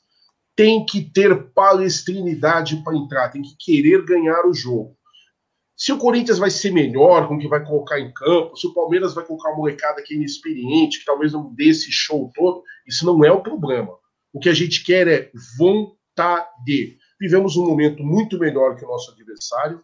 Tem 0.54 0.84
que 0.84 1.00
ter 1.00 1.50
palestrinidade 1.52 2.76
para 2.84 2.94
entrar, 2.94 3.30
tem 3.30 3.40
que 3.40 3.56
querer 3.58 4.04
ganhar 4.04 4.46
o 4.46 4.52
jogo. 4.52 4.94
Se 5.74 5.90
o 5.90 5.96
Corinthians 5.96 6.36
vai 6.36 6.50
ser 6.50 6.72
melhor 6.72 7.26
com 7.26 7.36
o 7.36 7.38
que 7.38 7.48
vai 7.48 7.64
colocar 7.64 7.98
em 7.98 8.12
campo, 8.12 8.54
se 8.54 8.66
o 8.66 8.74
Palmeiras 8.74 9.14
vai 9.14 9.24
colocar 9.24 9.48
uma 9.48 9.56
molecada 9.56 10.02
que 10.02 10.12
é 10.12 10.16
inexperiente, 10.18 10.98
que 10.98 11.06
talvez 11.06 11.32
não 11.32 11.54
dê 11.54 11.70
esse 11.70 11.90
show 11.90 12.30
todo, 12.34 12.62
isso 12.86 13.06
não 13.06 13.24
é 13.24 13.32
o 13.32 13.42
problema. 13.42 13.90
O 14.32 14.38
que 14.38 14.48
a 14.48 14.54
gente 14.54 14.84
quer 14.84 15.08
é 15.08 15.30
vontade. 15.58 16.98
Vivemos 17.20 17.56
um 17.56 17.66
momento 17.66 18.02
muito 18.02 18.38
melhor 18.38 18.76
que 18.76 18.84
o 18.84 18.88
nosso 18.88 19.10
adversário, 19.10 19.82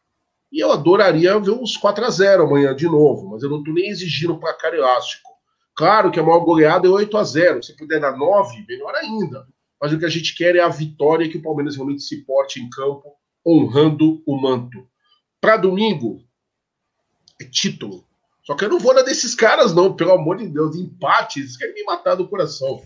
e 0.53 0.63
eu 0.63 0.71
adoraria 0.73 1.39
ver 1.39 1.51
uns 1.51 1.77
4 1.77 2.05
a 2.05 2.11
0 2.11 2.45
amanhã 2.45 2.75
de 2.75 2.87
novo, 2.87 3.29
mas 3.29 3.43
eu 3.43 3.51
não 3.51 3.59
estou 3.59 3.75
nem 3.75 3.89
exigindo 3.89 4.39
placar 4.39 4.73
elástico. 4.73 5.29
Claro 5.75 6.11
que 6.11 6.19
a 6.19 6.23
maior 6.23 6.41
goleada 6.41 6.87
é 6.87 6.91
8 6.91 7.17
a 7.19 7.25
0 7.25 7.63
Se 7.63 7.77
puder 7.77 8.01
dar 8.01 8.17
9, 8.17 8.65
melhor 8.67 8.95
ainda. 8.95 9.47
Mas 9.81 9.93
o 9.93 9.99
que 9.99 10.07
a 10.07 10.09
gente 10.09 10.35
quer 10.35 10.57
é 10.57 10.61
a 10.61 10.69
vitória 10.69 11.29
que 11.29 11.37
o 11.37 11.43
Palmeiras 11.43 11.77
realmente 11.77 12.03
se 12.03 12.25
porte 12.25 12.61
em 12.61 12.71
campo, 12.71 13.15
honrando 13.47 14.23
o 14.27 14.41
manto. 14.41 14.89
Para 15.39 15.59
domingo, 15.59 16.23
é 17.41 17.45
título. 17.45 18.05
Só 18.43 18.55
que 18.55 18.65
eu 18.65 18.71
não 18.71 18.79
vou 18.79 18.95
na 18.95 19.03
desses 19.03 19.35
caras, 19.35 19.75
não, 19.75 19.95
pelo 19.95 20.13
amor 20.13 20.39
de 20.39 20.49
Deus. 20.49 20.77
Empate, 20.77 21.41
eles 21.41 21.57
querem 21.57 21.75
me 21.75 21.85
matar 21.85 22.15
do 22.15 22.29
coração. 22.29 22.81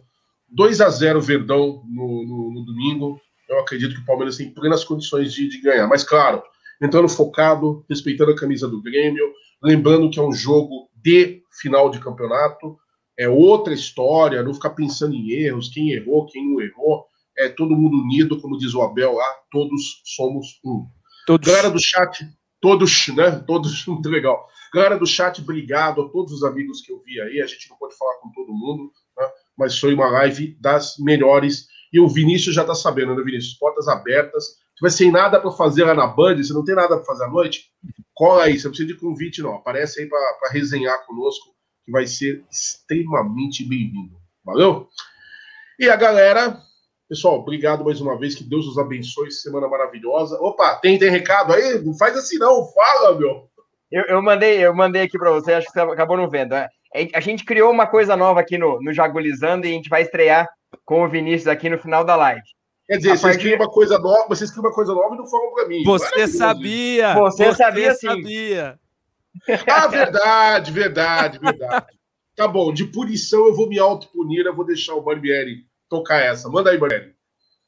2 0.52 0.80
a 0.80 0.88
0 0.88 1.20
Verdão 1.20 1.82
no, 1.88 2.26
no, 2.26 2.52
no, 2.54 2.64
domingo. 2.64 3.20
Eu 3.48 3.60
acredito 3.60 3.94
que 3.94 4.00
o 4.00 4.06
Palmeiras 4.06 4.36
tem 4.36 4.50
plenas 4.52 4.84
condições 4.84 5.32
de, 5.32 5.48
de 5.48 5.60
ganhar. 5.60 5.86
Mas, 5.86 6.04
claro, 6.04 6.42
entrando 6.80 7.08
focado, 7.08 7.84
respeitando 7.88 8.32
a 8.32 8.36
camisa 8.36 8.68
do 8.68 8.82
Grêmio, 8.82 9.32
lembrando 9.62 10.10
que 10.10 10.18
é 10.18 10.22
um 10.22 10.32
jogo 10.32 10.88
de 10.94 11.42
final 11.60 11.90
de 11.90 11.98
campeonato. 11.98 12.78
É 13.18 13.28
outra 13.28 13.74
história, 13.74 14.42
não 14.42 14.54
ficar 14.54 14.70
pensando 14.70 15.14
em 15.14 15.30
erros, 15.32 15.68
quem 15.68 15.92
errou, 15.92 16.26
quem 16.26 16.48
não 16.48 16.60
errou. 16.60 17.04
É 17.36 17.48
todo 17.48 17.76
mundo 17.76 18.02
unido, 18.02 18.40
como 18.40 18.58
diz 18.58 18.74
o 18.74 18.82
Abel 18.82 19.14
lá, 19.14 19.34
todos 19.50 20.02
somos 20.04 20.58
um. 20.64 20.86
Todos. 21.26 21.46
Galera 21.46 21.70
do 21.70 21.78
chat, 21.78 22.26
todos, 22.60 23.08
né? 23.08 23.42
Todos, 23.46 23.84
muito 23.86 24.08
legal. 24.08 24.46
Galera 24.72 24.98
do 24.98 25.06
chat, 25.06 25.40
obrigado 25.40 26.02
a 26.02 26.08
todos 26.08 26.32
os 26.32 26.44
amigos 26.44 26.80
que 26.80 26.92
eu 26.92 27.02
vi 27.04 27.20
aí. 27.20 27.40
A 27.40 27.46
gente 27.46 27.68
não 27.68 27.76
pode 27.76 27.96
falar 27.96 28.16
com 28.20 28.30
todo 28.30 28.52
mundo? 28.52 28.90
Mas 29.60 29.78
foi 29.78 29.92
uma 29.92 30.08
live 30.08 30.56
das 30.58 30.96
melhores. 30.98 31.68
E 31.92 32.00
o 32.00 32.08
Vinícius 32.08 32.54
já 32.54 32.64
tá 32.64 32.74
sabendo, 32.74 33.14
né, 33.14 33.22
Vinícius? 33.22 33.58
Portas 33.58 33.86
abertas. 33.88 34.44
Se 34.46 34.80
vai 34.80 34.90
sem 34.90 35.12
nada 35.12 35.38
para 35.38 35.50
fazer 35.50 35.84
lá 35.84 35.94
na 35.94 36.06
Band, 36.06 36.42
você 36.42 36.54
não 36.54 36.64
tem 36.64 36.74
nada 36.74 36.96
para 36.96 37.04
fazer 37.04 37.24
à 37.24 37.28
noite, 37.28 37.66
cola 38.14 38.44
aí. 38.44 38.58
Você 38.58 38.64
não 38.64 38.70
precisa 38.70 38.88
de 38.88 38.98
convite, 38.98 39.42
não. 39.42 39.54
Aparece 39.54 40.00
aí 40.00 40.08
para 40.08 40.50
resenhar 40.50 41.04
conosco, 41.04 41.54
que 41.84 41.92
vai 41.92 42.06
ser 42.06 42.42
extremamente 42.50 43.68
bem-vindo. 43.68 44.18
Valeu? 44.42 44.88
E 45.78 45.90
a 45.90 45.96
galera, 45.96 46.58
Pessoal, 47.06 47.40
obrigado 47.40 47.84
mais 47.84 48.00
uma 48.00 48.16
vez. 48.16 48.34
Que 48.34 48.44
Deus 48.44 48.66
os 48.66 48.78
abençoe. 48.78 49.30
Semana 49.30 49.68
maravilhosa. 49.68 50.38
Opa, 50.40 50.76
tem, 50.76 50.98
tem 50.98 51.10
recado 51.10 51.52
aí? 51.52 51.78
Não 51.84 51.92
faz 51.98 52.16
assim, 52.16 52.38
não. 52.38 52.64
Fala, 52.72 53.18
meu. 53.18 53.49
Eu, 53.90 54.04
eu 54.04 54.22
mandei, 54.22 54.64
eu 54.64 54.74
mandei 54.74 55.02
aqui 55.02 55.18
para 55.18 55.30
você, 55.30 55.54
acho 55.54 55.66
que 55.66 55.72
você 55.72 55.80
acabou 55.80 56.16
não 56.16 56.28
vendo. 56.28 56.50
Né? 56.50 56.68
A 57.12 57.20
gente 57.20 57.44
criou 57.44 57.70
uma 57.70 57.86
coisa 57.86 58.16
nova 58.16 58.40
aqui 58.40 58.56
no, 58.56 58.80
no 58.80 58.92
Jagulizando 58.92 59.66
e 59.66 59.70
a 59.70 59.72
gente 59.72 59.88
vai 59.88 60.02
estrear 60.02 60.48
com 60.84 61.02
o 61.04 61.08
Vinícius 61.08 61.48
aqui 61.48 61.68
no 61.68 61.78
final 61.78 62.04
da 62.04 62.14
live. 62.16 62.42
Quer 62.88 62.96
dizer, 62.96 63.08
vocês 63.10 63.22
partir... 63.22 63.38
criam 63.40 63.56
uma 63.56 63.70
coisa 63.70 63.98
nova, 63.98 64.28
vocês 64.28 64.50
criam 64.50 64.64
uma 64.64 64.74
coisa 64.74 64.94
nova 64.94 65.14
e 65.14 65.18
não 65.18 65.26
falam 65.26 65.54
para 65.54 65.68
mim. 65.68 65.82
Você 65.84 66.26
sabia! 66.26 67.14
Você, 67.14 67.46
você 67.46 67.54
sabia 67.54 67.94
sim. 67.94 68.08
Sabia. 68.08 68.78
Ah, 69.68 69.86
verdade, 69.86 70.72
verdade, 70.72 71.38
verdade. 71.38 71.86
Tá 72.34 72.48
bom, 72.48 72.72
de 72.72 72.84
punição 72.84 73.46
eu 73.46 73.54
vou 73.54 73.68
me 73.68 73.78
autopunir, 73.78 74.44
eu 74.44 74.54
vou 74.54 74.64
deixar 74.64 74.94
o 74.94 75.02
Barbieri 75.02 75.66
tocar 75.88 76.20
essa. 76.20 76.48
Manda 76.48 76.70
aí, 76.70 76.78
Barbieri. 76.78 77.14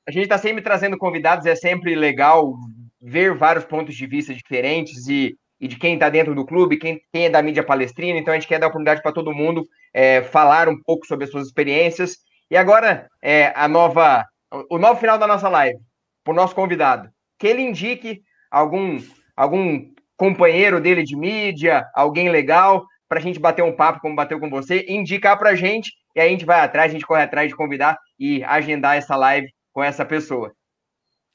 A 0.09 0.11
gente 0.11 0.25
está 0.25 0.39
sempre 0.39 0.63
trazendo 0.63 0.99
convidados, 0.99 1.47
é 1.47 1.55
sempre 1.55 1.95
legal 1.95 2.55
ver 3.01 3.37
vários 3.37 3.65
pontos 3.65 3.95
de 3.95 4.07
vista 4.07 4.35
diferentes 4.35 5.07
e, 5.07 5.37
e 5.63 5.69
de 5.69 5.79
quem 5.79 5.95
está 5.95 6.11
dentro 6.11 6.35
do 6.35 6.45
clube, 6.45 6.77
quem, 6.77 7.01
quem, 7.13 7.27
é 7.27 7.31
da 7.31 7.41
mídia 7.41 7.63
palestrina. 7.63 8.19
Então 8.19 8.35
a 8.35 8.37
gente 8.37 8.49
quer 8.49 8.59
dar 8.59 8.67
oportunidade 8.67 9.01
para 9.01 9.13
todo 9.13 9.33
mundo 9.33 9.65
é, 9.95 10.21
falar 10.21 10.69
um 10.69 10.77
pouco 10.83 11.07
sobre 11.07 11.25
as 11.25 11.31
suas 11.31 11.47
experiências. 11.47 12.17
E 12.51 12.57
agora, 12.57 13.09
é, 13.23 13.53
a 13.55 13.69
nova, 13.69 14.27
o 14.69 14.77
novo 14.77 14.99
final 14.99 15.17
da 15.17 15.27
nossa 15.27 15.49
live, 15.49 15.79
para 16.25 16.33
o 16.33 16.35
nosso 16.35 16.53
convidado, 16.53 17.09
que 17.39 17.47
ele 17.47 17.63
indique 17.63 18.23
algum, 18.51 18.99
algum 19.37 19.89
companheiro 20.17 20.81
dele 20.81 21.05
de 21.05 21.17
mídia, 21.17 21.87
alguém 21.95 22.29
legal, 22.29 22.85
para 23.09 23.21
a 23.21 23.23
gente 23.23 23.39
bater 23.39 23.63
um 23.63 23.77
papo 23.77 24.01
como 24.01 24.17
bateu 24.17 24.41
com 24.41 24.51
você, 24.51 24.85
indicar 24.89 25.39
para 25.39 25.51
a 25.51 25.55
gente, 25.55 25.93
e 26.17 26.21
aí 26.21 26.27
a 26.27 26.31
gente 26.31 26.45
vai 26.45 26.61
atrás, 26.61 26.91
a 26.91 26.93
gente 26.93 27.07
corre 27.07 27.23
atrás 27.23 27.49
de 27.49 27.57
convidar 27.57 27.97
e 28.19 28.43
agendar 28.43 28.97
essa 28.97 29.15
live 29.15 29.47
com 29.73 29.83
essa 29.83 30.05
pessoa. 30.05 30.53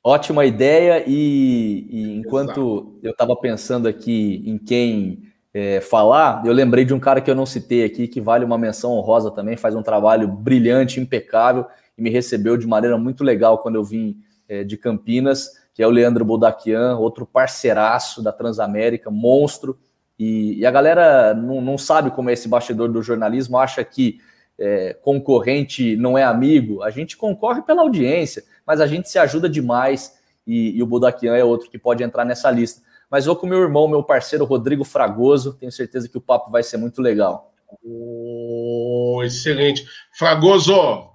Ótima 0.08 0.46
ideia, 0.46 1.04
e, 1.06 1.86
e 1.90 2.16
enquanto 2.16 2.52
Exato. 2.52 3.00
eu 3.04 3.12
estava 3.12 3.36
pensando 3.36 3.90
aqui 3.90 4.42
em 4.46 4.58
quem 4.58 5.24
é, 5.54 5.82
falar, 5.82 6.44
eu 6.46 6.54
lembrei 6.54 6.86
de 6.86 6.94
um 6.94 7.00
cara 7.00 7.20
que 7.20 7.30
eu 7.30 7.36
não 7.36 7.46
citei 7.46 7.84
aqui, 7.84 8.08
que 8.08 8.22
vale 8.22 8.46
uma 8.46 8.58
menção 8.58 8.94
honrosa 8.94 9.30
também, 9.30 9.58
faz 9.58 9.76
um 9.76 9.84
trabalho 9.84 10.26
brilhante, 10.26 11.02
impecável, 11.02 11.66
e 11.98 12.02
me 12.02 12.10
recebeu 12.10 12.56
de 12.56 12.66
maneira 12.66 12.98
muito 12.98 13.22
legal 13.22 13.58
quando 13.58 13.76
eu 13.76 13.84
vim 13.84 14.16
é, 14.48 14.64
de 14.64 14.78
Campinas, 14.78 15.50
que 15.74 15.84
é 15.84 15.88
o 15.88 15.92
Leandro 15.92 16.24
Bodaquian, 16.24 16.96
outro 16.96 17.26
parceiraço 17.26 18.24
da 18.24 18.32
Transamérica, 18.32 19.12
monstro, 19.12 19.78
e, 20.18 20.58
e 20.58 20.66
a 20.66 20.72
galera 20.72 21.34
não, 21.34 21.60
não 21.60 21.78
sabe 21.78 22.12
como 22.12 22.30
é 22.30 22.34
esse 22.34 22.48
bastidor 22.48 22.88
do 22.88 23.04
jornalismo, 23.04 23.58
acha 23.58 23.84
que 23.84 24.22
é, 24.58 24.94
concorrente 25.02 25.98
não 25.98 26.18
é 26.18 26.24
amigo, 26.24 26.82
a 26.82 26.90
gente 26.90 27.18
concorre 27.18 27.62
pela 27.62 27.82
audiência, 27.82 28.46
mas 28.68 28.82
a 28.82 28.86
gente 28.86 29.10
se 29.10 29.18
ajuda 29.18 29.50
demais 29.50 30.20
e, 30.46 30.78
e 30.78 30.84
o 30.84 30.86
Budakian 30.86 31.36
é 31.36 31.44
outro 31.44 31.70
que 31.70 31.80
pode 31.80 32.04
entrar 32.04 32.26
nessa 32.26 32.52
lista. 32.52 32.82
Mas 33.10 33.26
vou 33.26 33.36
com 33.38 33.48
meu 33.48 33.62
irmão, 33.62 33.88
meu 33.88 34.04
parceiro 34.04 34.44
Rodrigo 34.44 34.84
Fragoso, 34.84 35.54
tenho 35.54 35.72
certeza 35.72 36.10
que 36.10 36.18
o 36.18 36.22
papo 36.22 36.52
vai 36.52 36.62
ser 36.62 36.76
muito 36.76 37.02
legal. 37.02 37.54
Oh, 37.82 39.22
excelente. 39.24 39.88
Fragoso, 40.18 40.74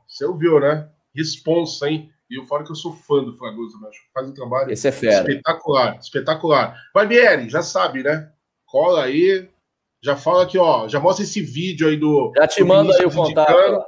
você 0.09 0.25
ouviu, 0.25 0.59
né? 0.59 0.89
Responsa, 1.15 1.89
hein? 1.91 2.11
E 2.31 2.39
eu 2.39 2.47
falo 2.47 2.65
que 2.65 2.73
eu 2.73 2.77
sou 2.77 2.95
fã 2.95 3.23
do 3.23 3.37
Fragoso, 3.37 3.79
né? 3.79 3.91
faz 4.15 4.27
um 4.27 4.33
trabalho 4.33 4.73
Esse 4.73 4.89
é 4.89 4.93
fera. 4.93 5.31
espetacular, 5.31 5.99
espetacular. 5.99 6.75
Barbieri, 6.95 7.51
já 7.51 7.63
sabe, 7.63 8.03
né? 8.03 8.31
Cola 8.65 9.05
aí, 9.05 9.51
já 10.03 10.17
fala 10.17 10.45
aqui, 10.45 10.57
ó. 10.57 10.89
Já 10.89 10.99
mostra 10.99 11.25
esse 11.25 11.43
vídeo 11.43 11.87
aí 11.87 11.97
do. 11.99 12.33
Já 12.35 12.49
te 12.49 12.65
manda 12.65 12.97
aí 12.97 13.05
o 13.05 13.11
contato. 13.11 13.85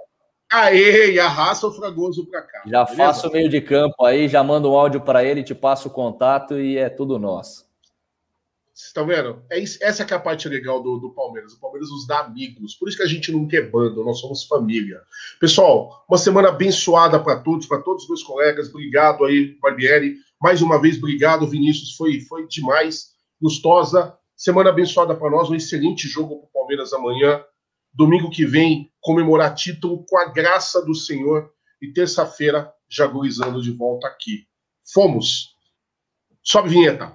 Aê, 0.50 1.18
arrasta 1.18 1.66
o 1.66 1.72
Fragoso 1.72 2.26
para 2.26 2.42
cá. 2.42 2.62
Já 2.66 2.84
beleza? 2.84 2.96
faço 2.96 3.28
o 3.28 3.32
meio 3.32 3.48
de 3.48 3.60
campo 3.60 4.04
aí, 4.04 4.28
já 4.28 4.42
mando 4.42 4.70
um 4.70 4.76
áudio 4.76 5.00
para 5.00 5.24
ele, 5.24 5.42
te 5.42 5.54
passo 5.54 5.88
o 5.88 5.90
contato 5.90 6.58
e 6.58 6.76
é 6.78 6.88
tudo 6.88 7.18
nosso. 7.18 7.64
Vocês 8.74 8.88
estão 8.88 9.06
vendo? 9.06 9.40
É 9.48 9.58
isso, 9.58 9.78
essa 9.80 10.02
é 10.02 10.14
a 10.14 10.18
parte 10.18 10.48
legal 10.48 10.82
do, 10.82 10.98
do, 10.98 11.10
Palmeiras. 11.10 11.52
O 11.52 11.60
Palmeiras 11.60 11.88
nos 11.90 12.08
dá 12.08 12.20
amigos. 12.20 12.74
Por 12.74 12.88
isso 12.88 12.96
que 12.96 13.04
a 13.04 13.08
gente 13.08 13.30
não 13.30 13.46
quer 13.46 13.70
bando, 13.70 14.04
nós 14.04 14.18
somos 14.18 14.44
família. 14.44 15.00
Pessoal, 15.38 16.04
uma 16.08 16.18
semana 16.18 16.48
abençoada 16.48 17.20
para 17.20 17.38
todos, 17.38 17.66
para 17.66 17.80
todos 17.82 18.02
os 18.02 18.08
meus 18.08 18.22
colegas. 18.24 18.68
Obrigado 18.70 19.24
aí, 19.24 19.56
Barbieri. 19.60 20.16
Mais 20.42 20.60
uma 20.60 20.80
vez, 20.80 20.98
obrigado, 20.98 21.46
Vinícius. 21.46 21.94
Foi, 21.94 22.20
foi 22.22 22.48
demais. 22.48 23.12
Gustosa. 23.40 24.18
Semana 24.36 24.70
abençoada 24.70 25.14
para 25.14 25.30
nós, 25.30 25.48
um 25.48 25.54
excelente 25.54 26.08
jogo 26.08 26.38
para 26.38 26.46
o 26.46 26.52
Palmeiras 26.52 26.92
amanhã. 26.92 27.44
Domingo 27.92 28.28
que 28.28 28.44
vem, 28.44 28.90
comemorar 29.04 29.54
título 29.54 30.04
com 30.08 30.16
a 30.16 30.32
graça 30.32 30.82
do 30.84 30.94
Senhor. 30.94 31.52
E 31.80 31.92
terça-feira, 31.92 32.72
jaguizando 32.88 33.60
de 33.60 33.70
volta 33.70 34.08
aqui. 34.08 34.46
Fomos. 34.92 35.54
Sobe 36.42 36.70
vinheta. 36.70 37.12